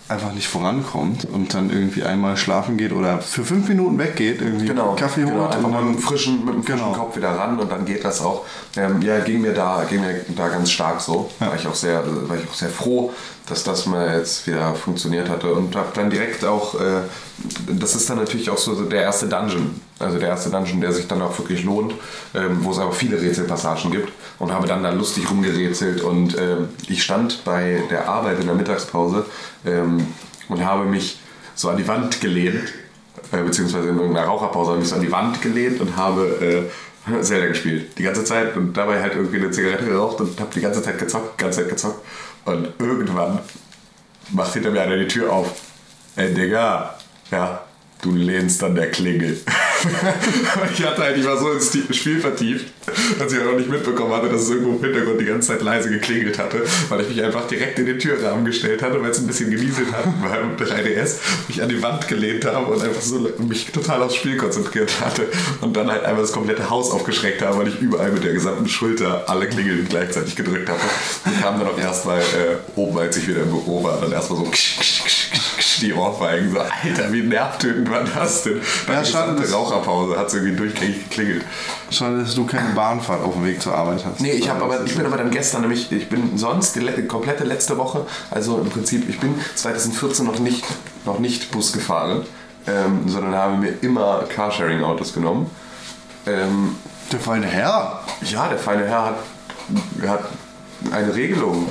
einfach 0.09 0.33
nicht 0.33 0.47
vorankommt 0.47 1.25
und 1.25 1.53
dann 1.55 1.71
irgendwie 1.71 2.05
einmal 2.05 2.37
schlafen 2.37 2.77
geht 2.77 2.92
oder 2.92 3.19
für 3.21 3.45
fünf 3.45 3.69
Minuten 3.69 3.99
weggeht, 3.99 4.40
irgendwie 4.40 4.66
Genau, 4.66 4.95
Kaffee 4.95 5.25
holt 5.25 5.33
genau, 5.33 5.47
einfach 5.47 5.64
und 5.64 5.71
mit 5.71 5.75
dann 5.75 5.88
einem 5.88 5.99
frischen, 5.99 6.45
mit 6.45 6.55
einem 6.55 6.62
frischen 6.62 6.79
Genau. 6.79 6.92
Kopf 6.92 7.16
wieder 7.16 7.31
ran 7.31 7.59
und 7.59 7.71
dann 7.71 7.85
geht 7.85 8.05
das 8.05 8.21
auch. 8.21 8.45
Ähm, 8.77 9.03
ja, 9.03 9.19
ging 9.21 9.40
mir 9.40 9.53
da, 9.53 9.85
ging 9.88 10.01
mir 10.01 10.25
da 10.37 10.49
ganz 10.49 10.71
stark 10.71 11.01
so. 11.01 11.31
Ja. 11.40 11.49
War 11.49 11.57
ich 11.57 11.66
auch 11.66 11.75
sehr, 11.75 12.03
war 12.29 12.37
ich 12.37 12.49
auch 12.49 12.55
sehr 12.55 12.69
froh, 12.69 13.12
dass 13.49 13.64
das 13.64 13.87
mal 13.87 14.16
jetzt 14.16 14.47
wieder 14.47 14.75
funktioniert 14.75 15.29
hatte 15.29 15.53
und 15.53 15.75
habe 15.75 15.88
dann 15.95 16.09
direkt 16.11 16.45
auch, 16.45 16.75
äh, 16.81 17.03
das 17.66 17.97
ist 17.97 18.09
dann 18.09 18.19
natürlich 18.19 18.49
auch 18.51 18.59
so 18.59 18.81
der 18.85 19.03
erste 19.03 19.27
Dungeon, 19.27 19.81
also 19.99 20.19
der 20.19 20.29
erste 20.29 20.51
Dungeon, 20.51 20.81
der 20.81 20.93
sich 20.93 21.09
dann 21.09 21.23
auch 21.23 21.39
wirklich 21.39 21.65
lohnt, 21.65 21.95
ähm, 22.35 22.59
wo 22.61 22.71
es 22.71 22.79
aber 22.79 22.93
viele 22.93 23.21
Rätselpassagen 23.21 23.91
gibt 23.91 24.13
und 24.39 24.53
habe 24.53 24.67
dann 24.67 24.83
da 24.83 24.91
lustig 24.91 25.31
rumgerätselt 25.31 26.03
und 26.03 26.37
ähm, 26.39 26.69
ich 26.89 27.03
stand 27.03 27.45
bei 27.45 27.83
der 27.91 28.09
Arbeit 28.09 28.41
in 28.41 28.47
der 28.47 28.55
Mittagspause 28.55 29.25
ähm, 29.65 30.07
und 30.49 30.65
habe 30.65 30.85
mich 30.85 31.19
so 31.55 31.71
an 31.71 31.77
die 31.79 31.89
Wand 31.89 32.21
gelehnt 32.21 32.73
äh, 33.33 33.43
beziehungsweise 33.43 33.89
in 33.89 33.99
irgendeiner 33.99 34.27
Raucherpause 34.27 34.71
habe 34.71 34.79
ich 34.79 34.85
mich 34.85 34.91
so 34.91 34.97
an 34.97 35.03
die 35.03 35.13
Wand 35.13 35.43
gelehnt 35.43 35.81
und 35.81 35.97
habe 35.97 36.69
äh, 37.07 37.21
Zelda 37.23 37.47
gespielt. 37.47 37.99
Die 37.99 38.03
ganze 38.03 38.25
Zeit 38.25 38.57
und 38.57 38.77
dabei 38.77 39.01
halt 39.01 39.15
irgendwie 39.15 39.39
eine 39.39 39.51
Zigarette 39.51 39.85
geraucht 39.85 40.21
und 40.21 40.39
habe 40.41 40.51
die 40.55 40.61
ganze 40.61 40.83
Zeit 40.83 40.99
gezockt, 40.99 41.39
ganze 41.39 41.61
Zeit 41.61 41.71
gezockt. 41.71 42.05
Und 42.45 42.69
irgendwann 42.79 43.41
macht 44.31 44.53
hinter 44.53 44.71
mir 44.71 44.83
einer 44.83 44.97
die 44.97 45.09
Tür 45.09 45.33
auf. 45.33 45.61
Ey, 46.15 46.33
Digga, 46.33 46.95
ja, 47.31 47.63
du 48.03 48.13
lehnst 48.13 48.63
an 48.63 48.75
der 48.75 48.91
Klingel. 48.91 49.41
Ich 50.73 50.85
hatte 50.85 51.03
halt, 51.03 51.17
ich 51.17 51.25
war 51.25 51.39
so 51.39 51.53
ins 51.53 51.71
Spiel 51.97 52.21
vertieft 52.21 52.67
dass 53.18 53.33
ich 53.33 53.40
auch 53.40 53.57
nicht 53.57 53.68
mitbekommen 53.68 54.14
hatte, 54.14 54.29
dass 54.29 54.42
es 54.42 54.51
irgendwo 54.51 54.77
im 54.77 54.83
Hintergrund 54.83 55.20
die 55.20 55.25
ganze 55.25 55.49
Zeit 55.49 55.62
leise 55.62 55.90
geklingelt 55.90 56.38
hatte, 56.38 56.62
weil 56.88 57.01
ich 57.03 57.09
mich 57.09 57.22
einfach 57.22 57.46
direkt 57.46 57.79
in 57.79 57.87
den 57.87 57.99
Türrahmen 57.99 58.44
gestellt 58.44 58.83
hatte, 58.83 59.01
weil 59.03 59.11
es 59.11 59.18
ein 59.18 59.27
bisschen 59.27 59.51
genieselt 59.51 59.92
hat 59.92 60.05
beim 60.22 60.57
3DS, 60.57 61.16
mich 61.49 61.62
an 61.62 61.68
die 61.68 61.83
Wand 61.83 62.09
gelehnt 62.09 62.44
habe 62.44 62.66
und 62.66 62.83
einfach 62.83 63.01
so 63.01 63.29
mich 63.38 63.66
total 63.72 64.03
aufs 64.03 64.16
Spiel 64.16 64.37
konzentriert 64.37 65.01
hatte 65.01 65.27
und 65.61 65.77
dann 65.77 65.90
halt 65.90 66.05
einfach 66.05 66.22
das 66.22 66.33
komplette 66.33 66.70
Haus 66.70 66.90
aufgeschreckt 66.90 67.42
habe, 67.42 67.59
weil 67.59 67.68
ich 67.68 67.81
überall 67.81 68.12
mit 68.12 68.25
der 68.25 68.33
gesamten 68.33 68.68
Schulter 68.68 69.25
alle 69.29 69.46
Klingeln 69.49 69.87
gleichzeitig 69.88 70.37
gedrückt 70.37 70.68
habe. 70.68 70.81
Und 71.25 71.40
kam 71.40 71.59
dann 71.59 71.68
auch 71.68 71.79
erstmal 71.79 72.20
äh, 72.20 72.57
oben, 72.77 72.99
als 72.99 73.16
ich 73.16 73.29
wieder 73.29 73.42
im 73.42 73.51
Büro 73.51 73.83
war, 73.83 74.01
dann 74.01 74.12
erstmal 74.12 74.38
so 74.40 74.51
ksch, 74.51 74.79
ksch, 74.81 75.05
ksch, 75.05 75.31
ksch, 75.59 75.81
die 75.81 75.92
Ohrfeigen. 75.92 76.53
So, 76.53 76.61
Alter, 76.61 77.12
wie 77.12 77.22
nervtötend 77.22 77.90
war 77.90 78.05
das 78.05 78.44
denn? 78.44 78.61
Meine 78.87 79.01
Ja, 79.01 79.07
gesamte 79.07 79.51
Raucherpause 79.51 80.18
hat 80.18 80.29
es 80.29 80.35
irgendwie 80.35 80.57
durchgängig 80.57 81.09
geklingelt. 81.09 81.44
Schade, 81.90 82.18
dass 82.18 82.35
du 82.35 82.44
keine 82.44 82.75
Bahnfahrt 82.77 83.25
auf 83.25 83.33
dem 83.35 83.45
Weg 83.45 83.61
zur 83.61 83.75
Arbeit 83.75 84.05
hast. 84.07 84.21
Nee, 84.21 84.31
ich, 84.31 84.49
hab 84.49 84.62
aber, 84.62 84.85
ich 84.85 84.95
bin 84.95 85.05
aber 85.05 85.17
dann 85.17 85.31
gestern 85.33 85.62
nämlich, 85.62 85.91
ich 85.91 86.09
bin 86.09 86.39
sonst 86.39 86.77
die 86.77 86.81
le- 86.81 87.03
komplette 87.07 87.43
letzte 87.43 87.77
Woche, 87.79 88.07
also 88.31 88.59
im 88.59 88.71
Prinzip, 88.71 89.09
ich 89.09 89.19
bin 89.19 89.35
2014 89.57 90.25
noch 90.25 90.39
nicht, 90.39 90.65
noch 91.05 91.19
nicht 91.19 91.51
Bus 91.51 91.73
gefahren, 91.73 92.25
ähm, 92.69 93.01
sondern 93.09 93.35
habe 93.35 93.57
mir 93.57 93.75
immer 93.83 94.25
Carsharing-Autos 94.29 95.12
genommen. 95.12 95.51
Ähm, 96.27 96.77
Der 97.11 97.19
feine 97.21 97.47
Herr. 97.47 98.01
ja, 98.23 98.49
der 98.49 98.59
feine 98.59 98.85
Herr 98.87 99.05
hat, 99.07 99.19
hat 100.07 100.25
eine 100.93 101.15
Regelung. 101.15 101.69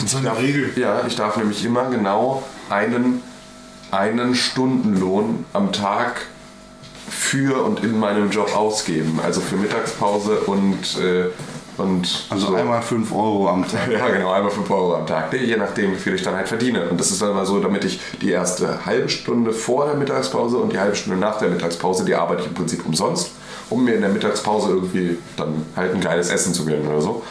Das 0.00 0.12
ist 0.12 0.16
eine 0.16 0.36
Regel. 0.36 0.72
Ja, 0.76 1.02
ich 1.06 1.14
darf 1.16 1.36
nämlich 1.36 1.64
immer 1.64 1.84
genau 1.90 2.42
einen, 2.68 3.22
einen 3.92 4.34
Stundenlohn 4.34 5.44
am 5.52 5.72
Tag 5.72 6.22
für 7.08 7.62
und 7.64 7.82
in 7.82 7.98
meinem 7.98 8.30
Job 8.30 8.54
ausgeben. 8.56 9.20
Also 9.22 9.40
für 9.40 9.56
Mittagspause 9.56 10.40
und, 10.40 10.98
äh, 11.00 11.26
und 11.76 12.26
Also 12.30 12.48
so. 12.48 12.54
einmal 12.54 12.82
5 12.82 13.12
Euro 13.12 13.48
am 13.48 13.66
Tag. 13.68 13.90
Ja, 13.90 14.08
genau, 14.08 14.32
einmal 14.32 14.50
5 14.50 14.70
Euro 14.70 14.94
am 14.96 15.06
Tag. 15.06 15.32
Je 15.32 15.56
nachdem, 15.56 15.92
wie 15.92 15.96
viel 15.96 16.14
ich 16.14 16.22
dann 16.22 16.34
halt 16.36 16.48
verdiene. 16.48 16.88
Und 16.88 16.98
das 17.00 17.10
ist 17.10 17.20
dann 17.20 17.30
immer 17.30 17.46
so, 17.46 17.60
damit 17.60 17.84
ich 17.84 18.00
die 18.22 18.30
erste 18.30 18.86
halbe 18.86 19.08
Stunde 19.08 19.52
vor 19.52 19.86
der 19.86 19.96
Mittagspause 19.96 20.56
und 20.58 20.72
die 20.72 20.78
halbe 20.78 20.96
Stunde 20.96 21.18
nach 21.18 21.38
der 21.38 21.48
Mittagspause, 21.50 22.04
die 22.04 22.14
arbeite 22.14 22.42
ich 22.42 22.48
im 22.48 22.54
Prinzip 22.54 22.86
umsonst, 22.86 23.32
um 23.70 23.84
mir 23.84 23.94
in 23.94 24.00
der 24.02 24.10
Mittagspause 24.10 24.70
irgendwie 24.70 25.18
dann 25.36 25.66
halt 25.76 25.94
ein 25.94 26.00
geiles 26.00 26.30
Essen 26.30 26.54
zu 26.54 26.64
gönnen 26.64 26.86
oder 26.86 27.00
so. 27.00 27.22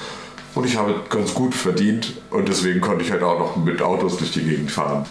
Und 0.56 0.66
ich 0.66 0.78
habe 0.78 0.94
ganz 1.10 1.34
gut 1.34 1.56
verdient 1.56 2.14
und 2.30 2.48
deswegen 2.48 2.80
konnte 2.80 3.04
ich 3.04 3.12
halt 3.12 3.24
auch 3.24 3.40
noch 3.40 3.56
mit 3.56 3.82
Autos 3.82 4.18
durch 4.18 4.32
die 4.32 4.44
Gegend 4.44 4.70
fahren 4.70 5.06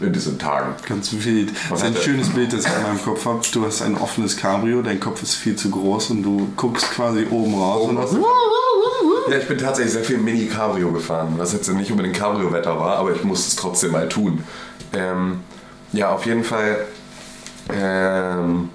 in 0.00 0.12
diesen 0.12 0.38
Tagen. 0.38 0.74
Ganz 0.86 1.10
wild. 1.12 1.52
Das 1.70 1.80
ist 1.80 1.86
ein 1.86 1.96
schönes 1.96 2.28
Bild, 2.30 2.52
das 2.52 2.66
ich 2.66 2.76
in 2.76 2.82
meinem 2.82 3.02
Kopf 3.02 3.24
habe. 3.24 3.40
Du 3.52 3.64
hast 3.64 3.82
ein 3.82 3.96
offenes 3.96 4.36
Cabrio, 4.36 4.82
dein 4.82 5.00
Kopf 5.00 5.22
ist 5.22 5.34
viel 5.34 5.56
zu 5.56 5.70
groß 5.70 6.10
und 6.10 6.22
du 6.22 6.48
guckst 6.56 6.90
quasi 6.90 7.26
oben 7.30 7.54
raus. 7.54 7.82
Oben 7.82 7.96
und 7.96 8.12
dem 8.12 8.24
Ja, 9.32 9.38
ich 9.38 9.48
bin 9.48 9.58
tatsächlich 9.58 9.94
sehr 9.94 10.04
viel 10.04 10.18
Mini-Cabrio 10.18 10.92
gefahren, 10.92 11.34
was 11.36 11.52
jetzt 11.52 11.68
nicht 11.72 11.90
unbedingt 11.90 12.16
Cabrio-Wetter 12.16 12.78
war, 12.78 12.96
aber 12.96 13.12
ich 13.12 13.24
musste 13.24 13.48
es 13.48 13.56
trotzdem 13.56 13.92
mal 13.92 14.08
tun. 14.08 14.44
Ähm, 14.92 15.40
ja, 15.92 16.10
auf 16.10 16.26
jeden 16.26 16.44
Fall 16.44 16.86
ähm, 17.72 18.68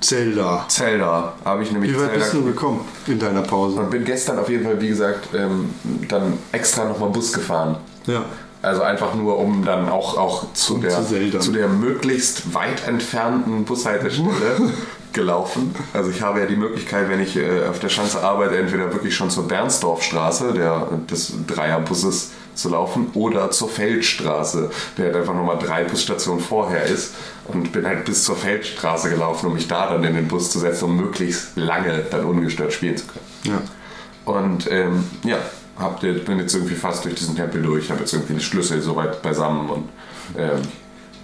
Zelda. 0.00 0.66
Zelda 0.68 1.34
habe 1.44 1.62
ich 1.62 1.72
nämlich 1.72 1.92
Wie 1.92 1.96
weit 1.96 2.10
Zelda 2.10 2.18
bist 2.18 2.34
du 2.34 2.44
gekommen 2.44 2.80
in 3.06 3.18
deiner 3.18 3.42
Pause? 3.42 3.80
und 3.80 3.90
bin 3.90 4.04
gestern 4.04 4.38
auf 4.38 4.48
jeden 4.48 4.64
Fall, 4.64 4.80
wie 4.80 4.88
gesagt, 4.88 5.28
ähm, 5.34 5.70
dann 6.08 6.38
extra 6.52 6.84
nochmal 6.84 7.10
Bus 7.10 7.32
gefahren. 7.32 7.76
Ja. 8.06 8.24
Also 8.64 8.82
einfach 8.82 9.14
nur, 9.14 9.38
um 9.38 9.64
dann 9.64 9.88
auch, 9.88 10.16
auch 10.16 10.52
zu, 10.54 10.76
Um 10.76 10.80
der, 10.82 10.90
zu 10.90 11.38
zu 11.38 11.52
der 11.52 11.68
möglichst 11.68 12.54
weit 12.54 12.86
entfernten 12.86 13.64
Bushaltestelle 13.64 14.72
gelaufen. 15.12 15.74
Also 15.92 16.10
ich 16.10 16.22
habe 16.22 16.40
ja 16.40 16.46
die 16.46 16.56
Möglichkeit, 16.56 17.08
wenn 17.08 17.20
ich 17.20 17.36
äh, 17.36 17.66
auf 17.68 17.78
der 17.78 17.88
Schanze 17.88 18.22
arbeite, 18.22 18.56
entweder 18.56 18.92
wirklich 18.92 19.14
schon 19.14 19.30
zur 19.30 19.46
Bernsdorfstraße, 19.48 20.52
der, 20.54 20.88
des 21.10 21.32
Dreierbusses 21.46 22.32
zu 22.54 22.68
laufen, 22.68 23.08
oder 23.14 23.50
zur 23.50 23.68
Feldstraße, 23.68 24.70
der 24.96 25.06
halt 25.06 25.16
einfach 25.16 25.34
nochmal 25.34 25.58
drei 25.58 25.84
Busstationen 25.84 26.42
vorher 26.42 26.84
ist. 26.84 27.14
Und 27.46 27.72
bin 27.72 27.86
halt 27.86 28.04
bis 28.04 28.24
zur 28.24 28.36
Feldstraße 28.36 29.10
gelaufen, 29.10 29.46
um 29.46 29.54
mich 29.54 29.68
da 29.68 29.90
dann 29.90 30.04
in 30.04 30.14
den 30.14 30.28
Bus 30.28 30.50
zu 30.50 30.58
setzen, 30.58 30.86
um 30.86 30.96
möglichst 30.96 31.56
lange 31.56 31.98
dann 32.10 32.24
ungestört 32.24 32.72
spielen 32.72 32.96
zu 32.96 33.06
können. 33.06 33.24
Ja. 33.44 34.32
Und 34.32 34.70
ähm, 34.70 35.04
ja, 35.24 35.38
hab, 35.78 36.02
jetzt- 36.02 36.24
bin 36.24 36.38
jetzt 36.38 36.54
irgendwie 36.54 36.74
fast 36.74 37.04
durch 37.04 37.14
diesen 37.14 37.36
Tempel 37.36 37.62
durch, 37.62 37.90
habe 37.90 38.00
jetzt 38.00 38.12
irgendwie 38.12 38.34
die 38.34 38.40
Schlüssel 38.44 38.80
soweit 38.80 39.20
beisammen 39.22 39.68
und 39.70 39.88
ähm, 40.36 40.60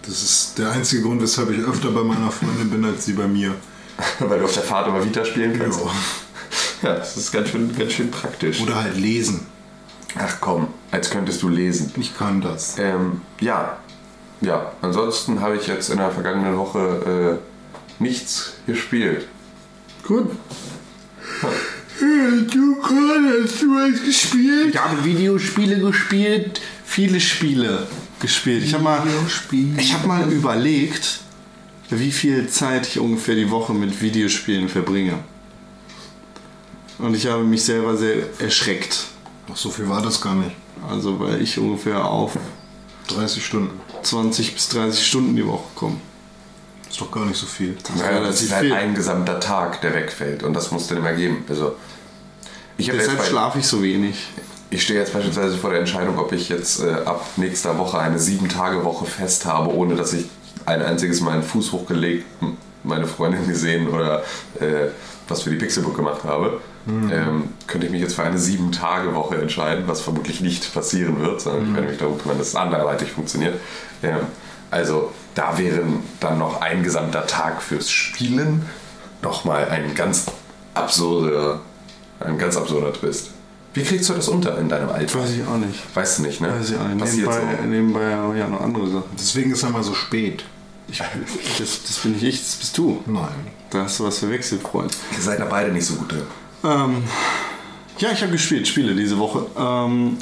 Das 0.02 0.22
ist 0.22 0.58
der 0.58 0.70
einzige 0.72 1.02
Grund, 1.02 1.22
weshalb 1.22 1.50
ich 1.50 1.60
öfter 1.60 1.90
bei 1.90 2.02
meiner 2.02 2.30
Freundin 2.30 2.70
bin 2.70 2.84
als 2.84 3.04
sie 3.04 3.12
bei 3.12 3.26
mir. 3.28 3.54
weil 4.20 4.38
du 4.38 4.44
auf 4.46 4.52
der 4.54 4.62
Fahrt 4.62 4.88
immer 4.88 5.04
Vita 5.04 5.24
spielen 5.24 5.58
kannst. 5.58 5.80
Ja. 5.80 5.90
Ja, 6.82 6.94
das 6.94 7.14
ist 7.18 7.30
ganz 7.30 7.50
schön, 7.50 7.76
ganz 7.76 7.92
schön 7.92 8.10
praktisch. 8.10 8.58
Oder 8.62 8.76
halt 8.82 8.96
lesen. 8.96 9.46
Ach 10.18 10.38
komm, 10.40 10.68
als 10.90 11.10
könntest 11.10 11.42
du 11.42 11.50
lesen. 11.50 11.92
Ich 11.98 12.16
kann 12.16 12.40
das. 12.40 12.78
Ähm, 12.78 13.20
ja, 13.38 13.76
ja. 14.40 14.72
Ansonsten 14.80 15.42
habe 15.42 15.56
ich 15.56 15.66
jetzt 15.66 15.90
in 15.90 15.98
der 15.98 16.10
vergangenen 16.10 16.56
Woche 16.56 17.38
äh, 18.00 18.02
nichts 18.02 18.54
gespielt. 18.66 19.28
Gut. 20.08 20.30
Du 22.00 22.76
kannst, 22.76 23.62
du 23.62 23.74
hast 23.74 24.04
gespielt. 24.04 24.74
Ich 24.74 24.80
habe 24.80 25.04
Videospiele 25.04 25.78
gespielt, 25.78 26.60
viele 26.84 27.20
Spiele 27.20 27.86
gespielt. 28.18 28.64
Ich 28.64 28.72
habe 28.72 28.84
mal, 28.84 29.02
ich 29.76 29.92
habe 29.92 30.08
mal 30.08 30.32
überlegt, 30.32 31.20
wie 31.90 32.10
viel 32.10 32.48
Zeit 32.48 32.86
ich 32.86 32.98
ungefähr 32.98 33.34
die 33.34 33.50
Woche 33.50 33.74
mit 33.74 34.00
Videospielen 34.00 34.70
verbringe. 34.70 35.18
Und 36.98 37.14
ich 37.14 37.26
habe 37.26 37.44
mich 37.44 37.64
selber 37.64 37.96
sehr 37.96 38.16
erschreckt. 38.38 39.06
Ach, 39.52 39.56
so 39.56 39.70
viel 39.70 39.88
war 39.88 40.00
das 40.00 40.20
gar 40.20 40.34
nicht. 40.34 40.52
Also 40.88 41.20
weil 41.20 41.42
ich 41.42 41.58
ungefähr 41.58 42.02
auf 42.02 42.38
30 43.08 43.44
Stunden. 43.44 43.78
20 44.02 44.54
bis 44.54 44.68
30 44.70 45.06
Stunden 45.06 45.36
die 45.36 45.46
Woche 45.46 45.68
komme. 45.74 45.96
Ist 46.88 47.00
doch 47.00 47.10
gar 47.10 47.24
nicht 47.26 47.36
so 47.36 47.46
viel. 47.46 47.76
Naja, 47.96 48.20
das 48.20 48.42
ist 48.42 48.50
relativ 48.50 48.52
halt 48.52 48.64
viel. 48.64 48.72
ein 48.72 48.94
gesamter 48.94 49.38
Tag, 49.38 49.80
der 49.80 49.94
wegfällt. 49.94 50.42
Und 50.42 50.54
das 50.54 50.70
muss 50.70 50.88
dann 50.88 50.98
immer 50.98 51.12
geben. 51.12 51.44
Also, 51.48 51.76
ich 52.81 52.90
Deshalb 52.90 53.23
schlafe 53.25 53.59
ich 53.59 53.66
so 53.66 53.83
wenig. 53.83 54.29
Ich 54.71 54.83
stehe 54.83 54.99
jetzt 54.99 55.12
beispielsweise 55.12 55.57
vor 55.57 55.71
der 55.71 55.81
Entscheidung, 55.81 56.19
ob 56.19 56.33
ich 56.33 56.49
jetzt 56.49 56.83
äh, 56.83 56.93
ab 57.05 57.27
nächster 57.37 57.79
Woche 57.79 57.99
eine 57.99 58.19
sieben-Tage-Woche 58.19 59.05
fest 59.05 59.47
habe, 59.47 59.75
ohne 59.75 59.97
dass 59.97 60.12
ich 60.12 60.27
ein 60.66 60.83
einziges 60.83 61.21
Mal 61.21 61.33
einen 61.33 61.43
Fuß 61.43 61.73
hochgelegt, 61.73 62.27
meine 62.85 63.07
Freundin 63.07 63.47
gesehen 63.49 63.88
oder 63.88 64.23
äh, 64.61 64.88
was 65.29 65.43
für 65.43 65.51
die 65.51 65.57
Pixelbook 65.57 65.97
gemacht 65.97 66.25
habe. 66.25 66.61
Ähm, 66.88 67.51
könnte 67.66 67.87
ich 67.87 67.93
mich 67.93 68.01
jetzt 68.01 68.14
für 68.14 68.23
eine 68.23 68.38
sieben-Tage-Woche 68.38 69.37
entscheiden, 69.37 69.85
was 69.87 70.01
vermutlich 70.01 70.40
nicht 70.40 70.73
passieren 70.73 71.21
wird, 71.21 71.40
sondern 71.40 71.69
ich 71.69 71.75
werde 71.75 71.88
mich 71.88 71.99
darum 71.99 72.19
kümmern, 72.19 72.38
dass 72.38 72.49
es 72.49 72.57
anderweitig 72.57 73.12
funktioniert. 73.12 73.55
Ähm, 74.03 74.21
also 74.71 75.12
da 75.35 75.59
wäre 75.59 75.83
dann 76.21 76.38
noch 76.38 76.61
ein 76.61 76.83
gesamter 76.83 77.27
Tag 77.27 77.62
fürs 77.62 77.90
Spielen 77.90 78.64
nochmal 79.23 79.69
ein 79.69 79.95
ganz 79.95 80.27
absurder, 80.75 81.61
ein 82.20 82.38
ganz 82.38 82.56
absurder 82.56 82.92
Twist. 82.92 83.30
Wie 83.72 83.83
kriegst 83.83 84.09
du 84.09 84.14
das 84.14 84.28
unter 84.28 84.59
in 84.59 84.68
deinem 84.68 84.88
Alter? 84.88 85.20
Weiß 85.20 85.30
ich 85.30 85.46
auch 85.46 85.56
nicht. 85.56 85.78
Weißt 85.94 86.18
du 86.18 86.22
nicht, 86.22 86.40
ne? 86.40 86.52
Weiß 86.52 86.70
ich 86.70 86.76
auch 86.76 86.88
nicht. 86.88 86.98
Passiert 86.98 87.28
Nebenbei, 87.28 87.56
so. 87.56 87.68
nebenbei 87.68 88.37
ja 88.38 88.48
noch 88.48 88.61
andere 88.61 88.87
Sachen. 88.88 89.11
Deswegen 89.18 89.52
ist 89.52 89.62
er 89.62 89.70
mal 89.70 89.83
so 89.83 89.94
spät. 89.94 90.44
Ich, 90.88 90.98
das, 90.98 91.83
das 91.87 91.98
bin 92.02 92.12
nicht 92.12 92.24
ich, 92.24 92.38
das 92.38 92.56
bist 92.56 92.76
du. 92.76 93.00
Nein. 93.06 93.28
Da 93.70 93.85
hast 93.85 94.00
du 94.00 94.04
was 94.04 94.18
verwechselt, 94.18 94.62
Freund. 94.62 94.92
Ihr 95.16 95.22
seid 95.22 95.38
da 95.38 95.44
beide 95.44 95.70
nicht 95.72 95.87
so 95.87 95.94
gut 95.94 96.11
drin. 96.11 96.22
Ähm, 96.64 97.04
ja, 97.98 98.11
ich 98.11 98.20
habe 98.22 98.33
gespielt, 98.33 98.66
Spiele 98.66 98.96
diese 98.96 99.18
Woche. 99.18 99.46
Ähm, 99.56 100.16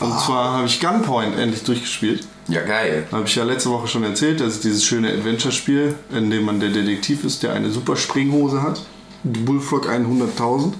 und 0.00 0.20
zwar 0.20 0.52
habe 0.52 0.66
ich 0.66 0.80
Gunpoint 0.80 1.38
endlich 1.38 1.62
durchgespielt. 1.62 2.26
Ja, 2.48 2.60
geil. 2.62 3.06
Habe 3.10 3.24
ich 3.26 3.34
ja 3.34 3.44
letzte 3.44 3.70
Woche 3.70 3.88
schon 3.88 4.02
erzählt. 4.02 4.40
Das 4.40 4.54
ist 4.54 4.64
dieses 4.64 4.84
schöne 4.84 5.10
Adventure-Spiel, 5.12 5.94
in 6.10 6.30
dem 6.30 6.44
man 6.44 6.60
der 6.60 6.70
Detektiv 6.70 7.24
ist, 7.24 7.42
der 7.42 7.54
eine 7.54 7.70
super 7.70 7.96
Springhose 7.96 8.62
hat. 8.62 8.82
Bullfrog 9.24 9.88
100.000. 9.88 10.72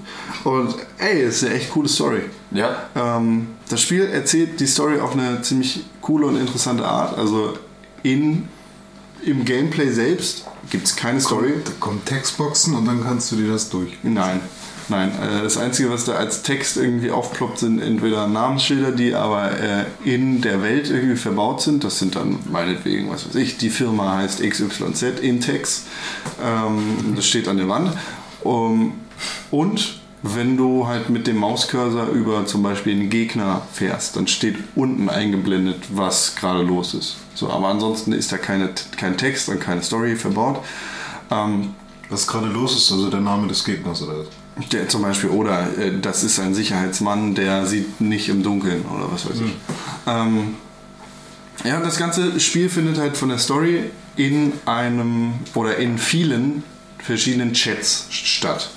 Und 0.43 0.75
ey, 0.97 1.23
ist 1.23 1.43
eine 1.43 1.55
echt 1.55 1.71
coole 1.71 1.87
Story. 1.87 2.21
Ja? 2.51 2.89
Ähm, 2.95 3.47
das 3.69 3.81
Spiel 3.81 4.03
erzählt 4.03 4.59
die 4.59 4.67
Story 4.67 4.99
auf 4.99 5.13
eine 5.13 5.41
ziemlich 5.41 5.83
coole 6.01 6.27
und 6.27 6.37
interessante 6.37 6.85
Art. 6.85 7.17
Also 7.17 7.53
in, 8.03 8.47
im 9.25 9.45
Gameplay 9.45 9.89
selbst 9.89 10.45
gibt 10.69 10.87
es 10.87 10.95
keine 10.95 11.21
Story. 11.21 11.53
Da 11.63 11.71
kommen 11.79 12.03
Textboxen 12.05 12.75
und 12.75 12.85
dann 12.85 13.03
kannst 13.03 13.31
du 13.31 13.37
dir 13.37 13.51
das 13.51 13.69
durch. 13.69 13.97
Nein, 14.03 14.41
nein. 14.89 15.11
Äh, 15.11 15.43
Das 15.43 15.57
Einzige, 15.57 15.89
was 15.89 16.05
da 16.05 16.13
als 16.13 16.43
Text 16.43 16.75
irgendwie 16.77 17.11
aufploppt, 17.11 17.59
sind 17.59 17.79
entweder 17.79 18.27
Namensschilder, 18.27 18.91
die 18.91 19.15
aber 19.15 19.51
äh, 19.57 19.85
in 20.03 20.41
der 20.41 20.61
Welt 20.61 20.89
irgendwie 20.89 21.15
verbaut 21.15 21.61
sind. 21.61 21.83
Das 21.83 21.99
sind 21.99 22.15
dann 22.15 22.39
meinetwegen, 22.51 23.09
was 23.09 23.25
weiß 23.27 23.35
ich, 23.35 23.57
die 23.57 23.69
Firma 23.69 24.17
heißt 24.17 24.41
XYZ, 24.41 25.19
Intex. 25.21 25.83
Ähm, 26.43 27.13
das 27.15 27.25
steht 27.25 27.47
an 27.47 27.57
der 27.57 27.69
Wand. 27.69 27.93
Um, 28.43 28.93
und 29.51 29.99
wenn 30.21 30.55
du 30.55 30.87
halt 30.87 31.09
mit 31.09 31.27
dem 31.27 31.37
Mauscursor 31.37 32.07
über 32.07 32.45
zum 32.45 32.63
Beispiel 32.63 32.93
einen 32.93 33.09
Gegner 33.09 33.61
fährst, 33.73 34.15
dann 34.15 34.27
steht 34.27 34.55
unten 34.75 35.09
eingeblendet, 35.09 35.83
was 35.89 36.35
gerade 36.35 36.63
los 36.63 36.93
ist. 36.93 37.17
So, 37.35 37.49
aber 37.49 37.67
ansonsten 37.67 38.13
ist 38.13 38.31
da 38.31 38.37
keine, 38.37 38.69
kein 38.95 39.17
Text 39.17 39.49
und 39.49 39.59
keine 39.59 39.81
Story 39.81 40.15
verbaut. 40.15 40.59
Ähm, 41.29 41.73
Was 42.09 42.27
gerade 42.27 42.47
los 42.47 42.75
ist, 42.75 42.91
also 42.91 43.09
der 43.09 43.21
Name 43.21 43.47
des 43.47 43.63
Gegners 43.63 44.01
oder 44.01 44.19
was? 44.19 44.69
Der 44.69 44.87
zum 44.87 45.01
Beispiel, 45.01 45.31
oder 45.31 45.77
äh, 45.77 45.99
das 45.99 46.23
ist 46.23 46.39
ein 46.39 46.53
Sicherheitsmann, 46.53 47.33
der 47.33 47.65
sieht 47.65 47.99
nicht 47.99 48.29
im 48.29 48.43
Dunkeln 48.43 48.85
oder 48.85 49.11
was 49.11 49.27
weiß 49.27 49.41
ich. 49.41 49.53
Ähm, 50.05 50.55
ja, 51.63 51.79
das 51.79 51.97
ganze 51.97 52.39
Spiel 52.39 52.69
findet 52.69 52.97
halt 52.97 53.17
von 53.17 53.29
der 53.29 53.39
Story 53.39 53.89
in 54.15 54.53
einem 54.65 55.33
oder 55.55 55.77
in 55.77 55.97
vielen 55.97 56.63
verschiedenen 57.03 57.53
Chats 57.53 58.07
statt. 58.09 58.69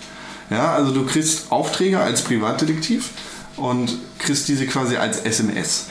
Ja, 0.50 0.74
also 0.74 0.92
du 0.92 1.04
kriegst 1.06 1.50
Aufträge 1.50 1.98
als 2.00 2.22
Privatdetektiv 2.22 3.10
und 3.56 3.96
kriegst 4.18 4.48
diese 4.48 4.66
quasi 4.66 4.96
als 4.96 5.18
SMS. 5.20 5.86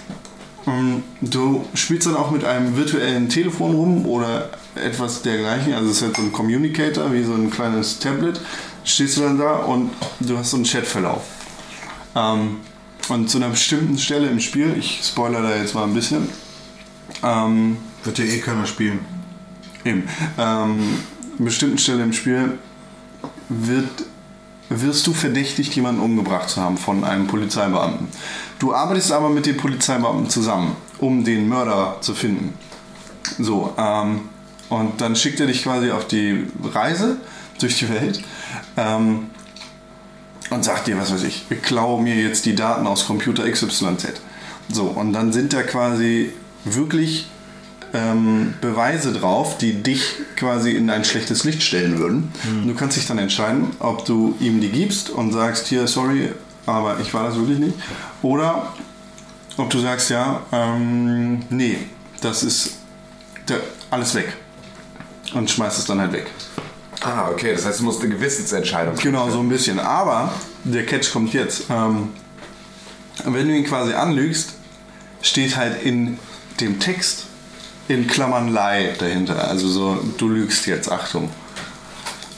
Ähm, 0.68 1.04
Du 1.22 1.66
spielst 1.74 2.08
dann 2.08 2.16
auch 2.16 2.32
mit 2.32 2.44
einem 2.44 2.76
virtuellen 2.78 3.30
Telefon 3.30 3.76
rum 3.76 4.06
oder 4.06 4.50
etwas 4.76 5.22
dergleichen. 5.22 5.74
Also 5.74 5.90
es 5.90 5.98
ist 5.98 6.04
halt 6.04 6.16
so 6.18 6.22
ein 6.22 6.32
Communicator, 6.32 7.12
wie 7.12 7.24
so 7.24 7.34
ein 7.34 7.50
kleines 7.50 8.00
Tablet. 8.00 8.40
Stehst 8.84 9.18
du 9.18 9.22
dann 9.22 9.38
da 9.38 9.56
und 9.56 9.92
du 10.20 10.38
hast 10.38 10.52
so 10.52 10.58
einen 10.58 10.66
Chatverlauf. 10.66 11.24
Ähm, 12.16 12.58
und 13.10 13.30
zu 13.30 13.38
einer 13.38 13.50
bestimmten 13.50 13.98
Stelle 13.98 14.28
im 14.28 14.40
Spiel, 14.40 14.76
ich 14.78 15.02
spoilere 15.04 15.44
da 15.44 15.56
jetzt 15.56 15.76
mal 15.76 15.84
ein 15.84 15.94
bisschen, 15.94 16.30
ähm, 17.24 17.78
Wird 18.04 18.20
ja 18.20 18.26
eh 18.26 18.40
keiner 18.40 18.66
spielen. 18.66 19.00
Eben. 19.84 20.08
Ähm, 20.38 21.00
bestimmten 21.38 21.78
Stelle 21.78 22.04
im 22.04 22.14
Spiel 22.14 22.58
wird, 23.50 24.06
wirst 24.70 25.06
du 25.08 25.14
verdächtigt, 25.14 25.76
jemanden 25.76 26.02
umgebracht 26.02 26.50
zu 26.50 26.62
haben 26.62 26.78
von 26.78 27.04
einem 27.04 27.28
Polizeibeamten. 27.28 28.08
Du 28.60 28.74
arbeitest 28.74 29.12
aber 29.12 29.30
mit 29.30 29.46
dem 29.46 29.58
Polizeibeamten 29.58 30.30
zusammen, 30.30 30.76
um 31.00 31.24
den 31.24 31.48
Mörder 31.48 31.98
zu 32.02 32.14
finden. 32.14 32.54
So, 33.40 33.74
ähm, 33.78 34.22
und 34.70 35.02
dann 35.02 35.16
schickt 35.16 35.40
er 35.40 35.48
dich 35.48 35.64
quasi 35.64 35.92
auf 35.92 36.08
die 36.08 36.48
Reise 36.64 37.18
durch 37.60 37.78
die 37.78 37.90
Welt 37.90 38.22
ähm, 38.78 39.30
und 40.50 40.64
sagt 40.64 40.88
dir, 40.88 40.98
was 40.98 41.14
weiß 41.14 41.24
ich, 41.24 41.46
klau 41.62 41.98
mir 41.98 42.16
jetzt 42.16 42.46
die 42.46 42.56
Daten 42.56 42.88
aus 42.88 43.06
Computer 43.06 43.50
XYZ. 43.50 44.22
So, 44.70 44.86
und 44.86 45.14
dann 45.14 45.32
sind 45.32 45.54
da 45.54 45.64
quasi 45.64 46.32
wirklich 46.64 47.28
ähm, 47.96 48.54
Beweise 48.60 49.14
drauf, 49.14 49.58
die 49.58 49.82
dich 49.82 50.04
quasi 50.36 50.72
in 50.72 50.90
ein 50.90 51.06
schlechtes 51.06 51.44
Licht 51.46 51.64
stellen 51.64 51.98
würden. 51.98 52.32
Und 52.46 52.68
Du 52.68 52.76
kannst 52.76 52.98
dich 52.98 53.08
dann 53.08 53.18
entscheiden, 53.18 53.68
ob 53.80 54.06
du 54.06 54.36
ihm 54.40 54.60
die 54.60 54.70
gibst 54.70 55.10
und 55.10 55.32
sagst, 55.32 55.68
hier, 55.68 55.88
sorry, 55.88 56.32
aber 56.66 57.00
ich 57.00 57.14
war 57.14 57.24
das 57.24 57.36
wirklich 57.36 57.60
nicht. 57.60 57.76
Oder 58.22 58.74
ob 59.58 59.70
du 59.70 59.80
sagst, 59.80 60.10
ja, 60.10 60.42
ähm, 60.52 61.44
nee, 61.50 61.78
das 62.22 62.44
ist 62.44 62.76
da, 63.46 63.56
alles 63.90 64.14
weg. 64.16 64.34
Und 65.34 65.50
schmeißt 65.50 65.80
es 65.80 65.86
dann 65.86 66.00
halt 66.00 66.12
weg. 66.12 66.28
Ah, 67.02 67.30
okay, 67.30 67.54
das 67.54 67.66
heißt, 67.66 67.80
du 67.80 67.84
musst 67.84 68.02
eine 68.02 68.14
Gewissensentscheidung 68.14 68.96
Genau, 68.96 69.30
so 69.30 69.40
ein 69.40 69.50
bisschen. 69.50 69.80
Aber 69.80 70.34
der 70.64 70.86
Catch 70.86 71.12
kommt 71.12 71.34
jetzt. 71.34 71.64
Ähm, 71.70 72.10
wenn 73.24 73.48
du 73.48 73.56
ihn 73.56 73.64
quasi 73.64 73.94
anlügst, 73.94 74.54
steht 75.22 75.56
halt 75.56 75.84
in 75.84 76.18
dem 76.60 76.80
Text 76.80 77.26
in 77.88 78.08
Klammern 78.08 78.54
Lie 78.54 78.94
dahinter. 78.98 79.48
Also 79.48 79.68
so, 79.68 79.98
du 80.18 80.30
lügst 80.30 80.66
jetzt, 80.66 80.92
Achtung. 80.92 81.30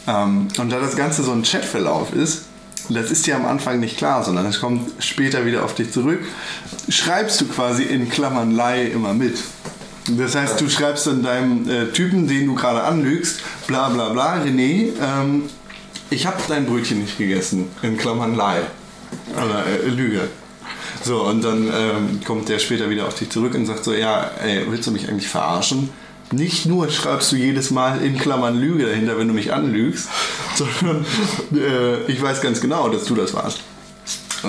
Ähm, 0.07 0.47
und 0.57 0.69
da 0.71 0.79
das 0.79 0.95
Ganze 0.95 1.23
so 1.23 1.31
ein 1.31 1.43
Chatverlauf 1.43 2.13
ist, 2.13 2.45
das 2.89 3.11
ist 3.11 3.27
dir 3.27 3.35
am 3.35 3.45
Anfang 3.45 3.79
nicht 3.79 3.97
klar, 3.97 4.23
sondern 4.23 4.45
es 4.45 4.61
kommt 4.61 4.91
später 5.03 5.45
wieder 5.45 5.65
auf 5.65 5.75
dich 5.75 5.91
zurück, 5.91 6.21
schreibst 6.87 7.41
du 7.41 7.47
quasi 7.47 7.83
in 7.83 8.09
Klammern 8.09 8.51
Lie 8.51 8.87
immer 8.87 9.13
mit. 9.13 9.37
Das 10.09 10.35
heißt, 10.35 10.61
du 10.61 10.69
schreibst 10.69 11.07
dann 11.07 11.21
deinem 11.21 11.69
äh, 11.69 11.87
Typen, 11.87 12.27
den 12.27 12.45
du 12.47 12.55
gerade 12.55 12.83
anlügst, 12.83 13.41
bla 13.67 13.89
bla 13.89 14.09
bla, 14.09 14.41
René, 14.41 14.93
ähm, 15.01 15.43
ich 16.09 16.25
habe 16.25 16.37
dein 16.47 16.65
Brötchen 16.65 16.99
nicht 17.01 17.17
gegessen, 17.17 17.67
in 17.81 17.97
Klammern 17.97 18.35
Lie. 18.35 18.63
Oder 19.35 19.65
äh, 19.65 19.89
Lüge. 19.89 20.29
So, 21.03 21.23
und 21.23 21.43
dann 21.43 21.71
ähm, 21.73 22.19
kommt 22.25 22.49
der 22.49 22.59
später 22.59 22.89
wieder 22.89 23.07
auf 23.07 23.15
dich 23.15 23.29
zurück 23.29 23.53
und 23.55 23.65
sagt 23.65 23.83
so, 23.83 23.93
ja, 23.93 24.31
ey, 24.43 24.65
willst 24.69 24.87
du 24.87 24.91
mich 24.91 25.07
eigentlich 25.07 25.27
verarschen? 25.27 25.89
Nicht 26.31 26.65
nur 26.65 26.89
schreibst 26.89 27.31
du 27.31 27.37
jedes 27.37 27.71
Mal 27.71 28.01
in 28.01 28.17
Klammern 28.17 28.59
Lüge 28.59 28.85
dahinter, 28.85 29.17
wenn 29.17 29.29
du 29.29 29.33
mich 29.33 29.53
anlügst, 29.53 30.09
sondern 30.55 31.05
äh, 31.53 32.11
ich 32.11 32.21
weiß 32.21 32.41
ganz 32.41 32.59
genau, 32.59 32.89
dass 32.89 33.05
du 33.05 33.15
das 33.15 33.33
warst. 33.33 33.61